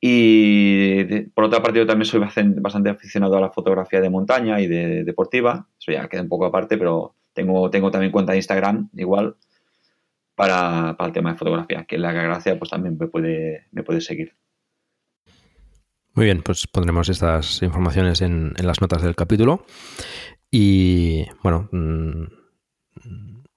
Y 0.00 1.04
por 1.34 1.44
otra 1.44 1.62
parte, 1.62 1.80
yo 1.80 1.86
también 1.86 2.06
soy 2.06 2.20
bastante, 2.20 2.90
aficionado 2.90 3.36
a 3.36 3.40
la 3.40 3.50
fotografía 3.50 4.00
de 4.00 4.10
montaña 4.10 4.60
y 4.60 4.68
de 4.68 5.02
deportiva. 5.02 5.68
Eso 5.80 5.92
ya 5.92 6.08
queda 6.08 6.22
un 6.22 6.28
poco 6.28 6.46
aparte, 6.46 6.78
pero 6.78 7.14
tengo, 7.32 7.70
tengo 7.70 7.90
también 7.90 8.12
cuenta 8.12 8.32
de 8.32 8.38
Instagram, 8.38 8.90
igual, 8.94 9.36
para, 10.34 10.96
el 10.98 11.12
tema 11.12 11.32
de 11.32 11.38
fotografía, 11.38 11.84
que 11.84 11.98
la 11.98 12.12
gracia 12.12 12.58
pues 12.58 12.70
también 12.70 12.96
me 12.98 13.06
puede, 13.06 13.66
me 13.72 13.82
puede 13.82 14.00
seguir. 14.00 14.34
Muy 16.14 16.26
bien, 16.26 16.42
pues 16.42 16.66
pondremos 16.66 17.08
estas 17.08 17.62
informaciones 17.62 18.20
en, 18.20 18.52
las 18.62 18.80
notas 18.80 19.02
del 19.02 19.16
capítulo. 19.16 19.64
Y 20.50 21.24
bueno, 21.42 21.68
mm, 21.72 22.24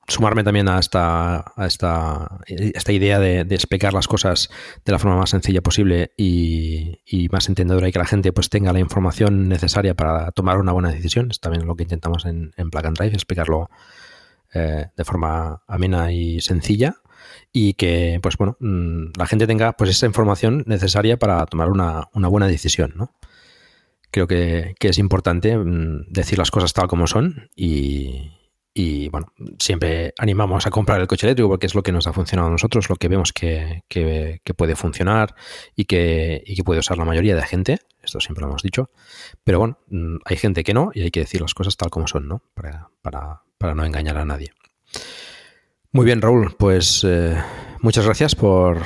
sumarme 0.07 0.43
también 0.43 0.67
a 0.67 0.79
esta, 0.79 1.53
a 1.55 1.65
esta, 1.65 2.39
esta 2.47 2.91
idea 2.91 3.19
de, 3.19 3.41
explicar 3.41 3.93
las 3.93 4.07
cosas 4.07 4.49
de 4.83 4.91
la 4.91 4.99
forma 4.99 5.17
más 5.17 5.31
sencilla 5.31 5.61
posible 5.61 6.11
y, 6.17 6.99
más 7.31 7.49
entendedora 7.49 7.87
y 7.87 7.91
que 7.91 7.99
la 7.99 8.05
gente 8.05 8.31
pues 8.31 8.49
tenga 8.49 8.71
la 8.71 8.79
información 8.79 9.49
necesaria 9.49 9.95
para 9.95 10.31
tomar 10.31 10.57
una 10.57 10.71
buena 10.71 10.91
decisión. 10.91 11.31
Es 11.31 11.39
también 11.39 11.65
lo 11.65 11.75
que 11.75 11.83
intentamos 11.83 12.25
en, 12.25 12.53
en 12.57 12.69
and 12.73 12.97
Drive, 12.97 13.13
explicarlo 13.13 13.69
eh, 14.53 14.85
de 14.95 15.03
forma 15.03 15.63
amena 15.67 16.11
y 16.11 16.39
sencilla 16.41 16.97
y 17.51 17.73
que 17.73 18.19
pues 18.21 18.37
bueno 18.37 18.57
mm, 18.59 19.17
la 19.17 19.25
gente 19.25 19.47
tenga 19.47 19.73
pues 19.73 19.89
esa 19.89 20.05
información 20.05 20.63
necesaria 20.67 21.17
para 21.17 21.45
tomar 21.47 21.69
una, 21.69 22.09
una 22.13 22.27
buena 22.27 22.47
decisión, 22.47 22.93
¿no? 22.95 23.15
Creo 24.11 24.27
que, 24.27 24.75
que 24.79 24.89
es 24.89 24.97
importante 24.97 25.57
mm, 25.57 26.05
decir 26.09 26.37
las 26.37 26.51
cosas 26.51 26.73
tal 26.73 26.87
como 26.87 27.07
son 27.07 27.49
y, 27.55 28.31
y 28.77 29.07
bueno, 29.07 29.31
siempre 29.57 30.13
animamos 30.17 30.67
a 30.67 30.69
comprar 30.69 30.99
el 30.99 31.07
coche 31.07 31.25
eléctrico 31.25 31.47
porque 31.47 31.65
es 31.65 31.75
lo 31.75 31.81
que 31.81 31.93
nos 31.93 32.07
ha 32.07 32.13
funcionado 32.13 32.49
a 32.49 32.51
nosotros, 32.51 32.89
lo 32.89 32.97
que 32.97 33.07
vemos 33.07 33.31
que, 33.31 33.83
puede 34.57 34.75
funcionar 34.75 35.33
y 35.77 35.85
que, 35.85 36.43
que, 36.45 36.63
puede 36.65 36.81
usar 36.81 36.97
la 36.97 37.05
mayoría 37.05 37.37
de 37.37 37.41
gente. 37.43 37.79
Esto 38.03 38.19
siempre 38.19 38.41
lo 38.41 38.49
hemos 38.49 38.63
dicho. 38.63 38.91
Pero 39.45 39.59
bueno, 39.59 39.79
mm, 39.87 40.17
hay 40.25 40.35
gente 40.35 40.65
que 40.65 40.73
no 40.73 40.91
y 40.93 41.03
hay 41.03 41.11
que 41.11 41.21
decir 41.21 41.39
las 41.39 41.53
cosas 41.53 41.77
tal 41.77 41.89
como 41.89 42.05
son, 42.09 42.27
¿no? 42.27 42.43
Para, 42.53 42.89
para, 43.01 43.73
no 43.73 43.85
engañar 43.85 44.17
a 44.17 44.25
nadie. 44.25 44.51
Muy 45.93 46.05
bien, 46.05 46.21
Raúl, 46.21 46.53
pues 46.59 47.05
eh, 47.07 47.41
muchas 47.79 48.03
gracias 48.03 48.35
por, 48.35 48.81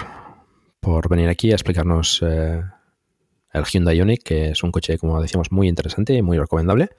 por, 0.80 1.10
venir 1.10 1.30
aquí 1.30 1.52
a 1.52 1.56
explicarnos 1.56 2.22
eh, 2.22 2.61
el 3.53 3.64
Hyundai 3.66 3.98
Ioniq, 3.98 4.22
que 4.22 4.49
es 4.52 4.61
un 4.61 4.72
coche, 4.72 4.99
como 4.99 5.20
decíamos, 5.20 5.52
muy 5.52 5.68
interesante 5.68 6.14
y 6.14 6.22
muy 6.22 6.38
recomendable. 6.38 6.90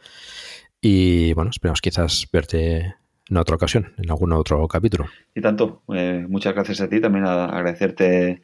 Y 0.81 1.35
bueno, 1.35 1.51
esperamos 1.51 1.81
quizás 1.81 2.27
verte 2.33 2.95
en 3.31 3.37
otra 3.37 3.57
ocasión, 3.57 3.93
en 3.99 4.11
algún 4.11 4.33
otro 4.33 4.67
capítulo. 4.67 5.07
Y 5.35 5.41
tanto. 5.41 5.83
Eh, 5.95 6.27
muchas 6.29 6.55
gracias 6.55 6.81
a 6.81 6.89
ti. 6.89 7.01
También 7.01 7.27
agradecerte 7.27 8.43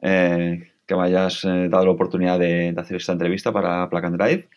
eh, 0.00 0.72
que 0.86 0.96
me 0.96 1.02
hayas 1.02 1.44
eh, 1.44 1.68
dado 1.68 1.86
la 1.86 1.90
oportunidad 1.90 2.38
de, 2.38 2.74
hacer 2.76 2.96
esta 2.96 3.12
entrevista 3.12 3.52
para 3.52 3.88
Plug 3.90 4.04
and 4.04 4.16
Drive. 4.16 4.48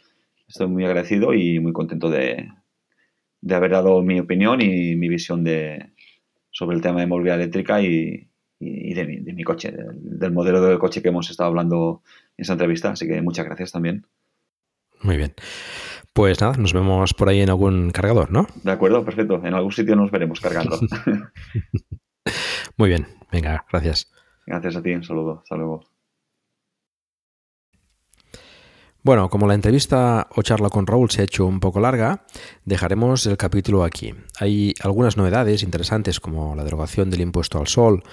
Estoy 0.48 0.68
muy 0.68 0.86
agradecido 0.86 1.34
y 1.34 1.60
muy 1.60 1.74
contento 1.74 2.10
de, 2.10 2.48
haber 3.50 3.72
dado 3.72 4.02
mi 4.02 4.20
opinión 4.20 4.62
y 4.62 4.96
mi 4.96 5.10
visión 5.10 5.44
de, 5.44 5.92
sobre 6.52 6.76
el 6.78 6.82
tema 6.82 7.00
de 7.02 7.08
movilidad 7.08 7.42
eléctrica 7.42 7.82
y, 7.82 8.30
de, 8.60 9.34
mi, 9.34 9.44
coche, 9.44 9.72
del, 9.72 10.20
del 10.20 10.32
modelo 10.32 10.62
de 10.62 10.80
coche 10.80 11.02
que 11.02 11.10
hemos 11.10 11.30
estado 11.30 11.50
hablando 11.50 12.04
en 12.38 12.44
esta 12.44 12.54
entrevista. 12.54 12.92
Así 12.92 13.08
que 13.08 13.22
muchas 13.22 13.46
gracias 13.46 13.72
también. 13.72 14.06
Muy 15.02 15.18
bien. 15.18 15.34
Pues 16.16 16.40
nada, 16.40 16.56
nos 16.56 16.72
vemos 16.72 17.14
por 17.14 17.28
ahí 17.28 17.42
en 17.42 17.50
algún 17.50 17.92
cargador, 17.92 18.32
¿no? 18.32 18.48
De 18.64 18.72
acuerdo, 18.72 19.04
perfecto. 19.04 19.42
En 19.44 19.54
algún 19.54 19.74
sitio 19.74 19.98
nos 19.98 20.12
veremos 20.12 20.40
cargando. 20.40 20.80
Muy 22.78 22.88
bien, 22.88 23.06
venga, 23.34 23.66
gracias. 23.70 24.10
Gracias 24.46 24.78
a 24.78 24.82
ti, 24.82 24.94
un 24.94 25.04
saludo, 25.04 25.42
hasta 25.44 25.58
luego. 25.58 25.84
Bueno, 29.04 29.30
como 29.30 29.46
la 29.46 29.56
entrevista 29.56 30.30
o 30.34 30.42
charla 30.42 30.70
con 30.70 30.88
Raúl 30.88 31.12
se 31.12 31.20
ha 31.20 31.26
hecho 31.26 31.46
un 31.46 31.60
poco 31.60 31.82
larga, 31.82 32.26
dejaremos 32.64 33.26
el 33.26 33.36
capítulo 33.36 33.84
aquí. 33.84 34.16
Hay 34.40 34.74
algunas 34.82 35.18
novedades 35.18 35.64
interesantes 35.64 36.22
como 36.22 36.56
la 36.56 36.64
derogación 36.64 37.10
del 37.10 37.22
impuesto 37.22 37.60
al 37.60 37.68
sol 37.68 38.04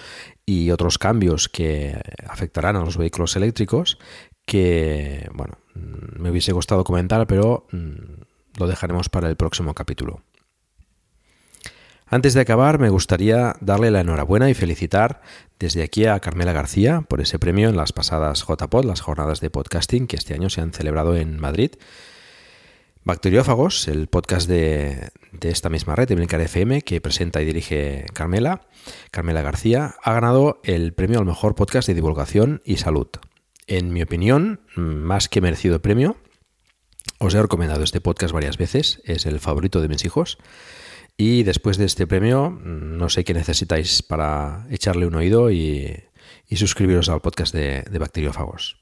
y 0.45 0.73
otros 0.73 0.99
cambios 0.99 1.49
que 1.49 1.97
afectarán 2.29 2.75
a 2.75 2.85
los 2.85 2.97
vehículos 2.97 3.37
eléctricos 3.37 3.97
que, 4.45 5.31
bueno, 5.35 5.55
me 5.75 6.31
hubiese 6.31 6.53
gustado 6.53 6.85
comentar, 6.85 7.27
pero 7.27 7.67
mm, 7.73 8.59
lo 8.59 8.67
dejaremos 8.67 9.09
para 9.09 9.29
el 9.29 9.37
próximo 9.37 9.75
capítulo. 9.75 10.23
Antes 12.07 12.35
de 12.35 12.43
acabar, 12.43 12.79
me 12.79 12.91
gustaría 12.91 13.57
darle 13.63 13.91
la 13.91 14.01
enhorabuena 14.01 14.51
y 14.51 14.55
felicitar 14.55 15.23
desde 15.59 15.83
aquí 15.83 16.05
a 16.05 16.21
Carmela 16.21 16.53
García 16.53 17.01
por 17.09 17.23
ese 17.23 17.39
premio 17.39 17.71
en 17.71 17.77
las 17.79 17.95
pasadas 17.95 18.45
JPod, 18.47 18.85
las 18.85 19.01
jornadas 19.01 19.41
de 19.41 19.49
podcasting 19.49 20.07
que 20.07 20.17
este 20.17 20.35
año 20.35 20.51
se 20.51 20.61
han 20.61 20.73
celebrado 20.73 21.17
en 21.17 21.41
Madrid. 21.41 21.71
Bacteriófagos, 23.05 23.89
el 23.89 24.09
podcast 24.09 24.47
de, 24.47 25.11
esta 25.41 25.71
misma 25.71 25.97
red, 25.97 26.11
Emilcar 26.11 26.43
FM, 26.43 26.83
que 26.83 27.01
presenta 27.01 27.41
y 27.41 27.47
dirige 27.47 28.05
Carmela, 28.13 28.67
Carmela 29.11 29.41
García, 29.41 29.95
ha 30.05 30.13
ganado 30.13 30.61
el 30.65 30.93
premio 30.93 31.19
al 31.19 31.25
mejor 31.25 31.55
podcast 31.55 31.89
de 31.89 31.95
divulgación 31.95 32.61
y 32.67 32.77
salud 32.77 33.09
en 33.77 33.91
mi 33.91 34.03
opinión, 34.03 34.61
más 34.77 35.31
que 35.31 35.41
merecido 35.41 35.81
premio. 35.81 36.17
Os 37.19 37.35
he 37.35 37.41
recomendado 37.41 37.85
este 37.85 38.03
podcast 38.03 38.35
varias 38.35 38.59
veces, 38.59 39.01
es 39.05 39.25
el 39.25 39.41
favorito 39.41 39.81
de 39.81 39.89
mis 39.89 40.05
hijos. 40.05 40.37
Y 41.17 41.43
después 41.45 41.79
de 41.79 41.87
este 41.87 42.07
premio, 42.07 42.51
no 42.51 43.09
sé 43.09 43.25
qué 43.25 43.33
necesitáis 43.33 44.03
para 44.03 44.67
echarle 44.71 45.07
un 45.07 45.15
oído 45.15 45.51
y, 45.51 46.05
suscribiros 46.51 47.09
al 47.09 47.23
podcast 47.23 47.55
de, 47.55 47.83
de 47.91 47.99
Bacteriófagos. 47.99 48.82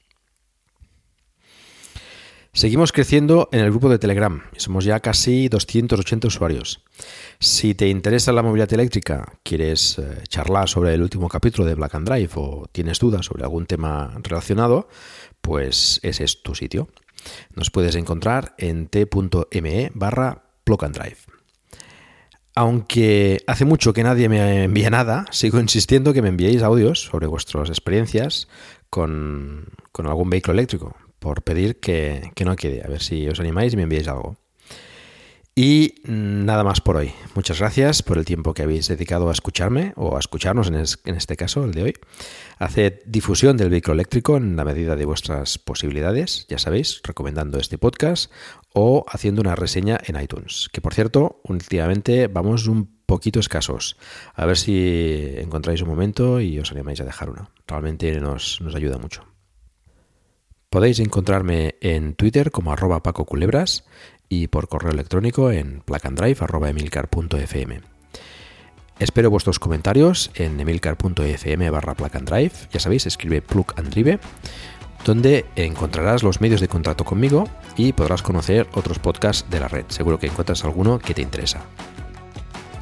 Seguimos 2.53 2.91
creciendo 2.91 3.47
en 3.53 3.61
el 3.61 3.69
grupo 3.71 3.87
de 3.87 3.97
Telegram. 3.97 4.43
Somos 4.57 4.83
ya 4.83 4.99
casi 4.99 5.47
280 5.47 6.27
usuarios. 6.27 6.83
Si 7.39 7.75
te 7.75 7.87
interesa 7.87 8.33
la 8.33 8.43
movilidad 8.43 8.73
eléctrica, 8.73 9.37
quieres 9.41 9.97
eh, 9.97 10.23
charlar 10.27 10.67
sobre 10.67 10.93
el 10.93 11.01
último 11.01 11.29
capítulo 11.29 11.65
de 11.65 11.75
Black 11.75 11.95
and 11.95 12.09
Drive 12.09 12.31
o 12.35 12.67
tienes 12.69 12.99
dudas 12.99 13.25
sobre 13.25 13.43
algún 13.43 13.67
tema 13.67 14.17
relacionado, 14.21 14.89
pues 15.39 16.01
ese 16.03 16.25
es 16.25 16.43
tu 16.43 16.53
sitio. 16.53 16.89
Nos 17.55 17.71
puedes 17.71 17.95
encontrar 17.95 18.53
en 18.57 18.87
t.me 18.87 19.91
barra 19.93 20.43
Drive. 20.65 21.17
Aunque 22.53 23.43
hace 23.47 23.63
mucho 23.63 23.93
que 23.93 24.03
nadie 24.03 24.27
me 24.27 24.65
envía 24.65 24.89
nada, 24.89 25.25
sigo 25.31 25.57
insistiendo 25.59 26.11
que 26.11 26.21
me 26.21 26.29
enviéis 26.29 26.63
audios 26.63 27.01
sobre 27.01 27.27
vuestras 27.27 27.69
experiencias 27.69 28.49
con 28.89 29.67
algún 29.95 30.29
vehículo 30.29 30.53
eléctrico 30.53 30.97
por 31.21 31.43
pedir 31.43 31.79
que, 31.79 32.31
no 32.43 32.55
quede. 32.55 32.81
A 32.83 32.87
ver 32.87 33.01
si 33.01 33.29
os 33.29 33.39
animáis 33.39 33.73
y 33.73 33.77
me 33.77 33.83
enviáis 33.83 34.07
algo. 34.07 34.37
Y 35.53 35.95
nada 36.05 36.63
más 36.63 36.81
por 36.81 36.97
hoy. 36.97 37.11
Muchas 37.35 37.59
gracias 37.59 38.01
por 38.01 38.17
el 38.17 38.25
tiempo 38.25 38.55
que 38.55 38.63
habéis 38.63 38.87
dedicado 38.87 39.29
a 39.29 39.31
escucharme 39.31 39.93
o 39.97 40.15
a 40.15 40.19
escucharnos 40.19 40.69
en, 40.69 41.15
este 41.15 41.37
caso, 41.37 41.63
el 41.63 41.73
de 41.73 41.83
hoy. 41.83 41.93
Haced 42.57 43.01
difusión 43.05 43.55
del 43.55 43.69
vehículo 43.69 43.93
eléctrico 43.93 44.35
en 44.35 44.55
la 44.55 44.65
medida 44.65 44.95
de 44.95 45.05
vuestras 45.05 45.59
posibilidades, 45.59 46.47
ya 46.49 46.57
sabéis, 46.57 47.01
recomendando 47.03 47.59
este 47.59 47.77
podcast 47.77 48.31
o 48.73 49.05
haciendo 49.07 49.41
una 49.41 49.55
reseña 49.55 49.99
en 50.03 50.19
iTunes. 50.19 50.69
Que 50.73 50.81
por 50.81 50.95
cierto, 50.95 51.41
últimamente 51.43 52.27
vamos 52.29 52.65
un 52.65 53.03
poquito 53.05 53.39
escasos. 53.39 53.97
A 54.33 54.47
ver 54.47 54.57
si 54.57 55.35
encontráis 55.37 55.83
un 55.83 55.89
momento 55.89 56.41
y 56.41 56.57
os 56.57 56.71
animáis 56.71 56.99
a 57.01 57.05
dejar 57.05 57.29
una. 57.29 57.51
Realmente 57.67 58.19
nos 58.19 58.59
ayuda 58.73 58.97
mucho. 58.97 59.30
Podéis 60.71 61.01
encontrarme 61.01 61.75
en 61.81 62.13
Twitter 62.13 62.49
como 62.49 62.71
arroba 62.71 63.03
Paco 63.03 63.25
Culebras 63.25 63.83
y 64.29 64.47
por 64.47 64.69
correo 64.69 64.93
electrónico 64.93 65.51
en 65.51 65.81
placandrive.emilcar.fm. 65.81 67.81
Espero 68.97 69.29
vuestros 69.29 69.59
comentarios 69.59 70.31
en 70.33 70.57
emilcar.fm 70.57 71.69
barra 71.71 71.95
placandrive, 71.95 72.53
ya 72.71 72.79
sabéis, 72.79 73.05
escribe 73.05 73.41
plug 73.41 73.73
and 73.75 73.89
drive, 73.89 74.21
donde 75.03 75.43
encontrarás 75.57 76.23
los 76.23 76.39
medios 76.39 76.61
de 76.61 76.69
contacto 76.69 77.03
conmigo 77.03 77.49
y 77.75 77.91
podrás 77.91 78.21
conocer 78.21 78.69
otros 78.73 78.97
podcasts 78.97 79.49
de 79.49 79.59
la 79.59 79.67
red. 79.67 79.83
Seguro 79.89 80.19
que 80.19 80.27
encuentras 80.27 80.63
alguno 80.63 80.99
que 80.99 81.13
te 81.13 81.21
interesa. 81.21 81.65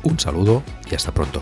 Un 0.04 0.20
saludo 0.20 0.62
y 0.92 0.94
hasta 0.94 1.12
pronto. 1.12 1.42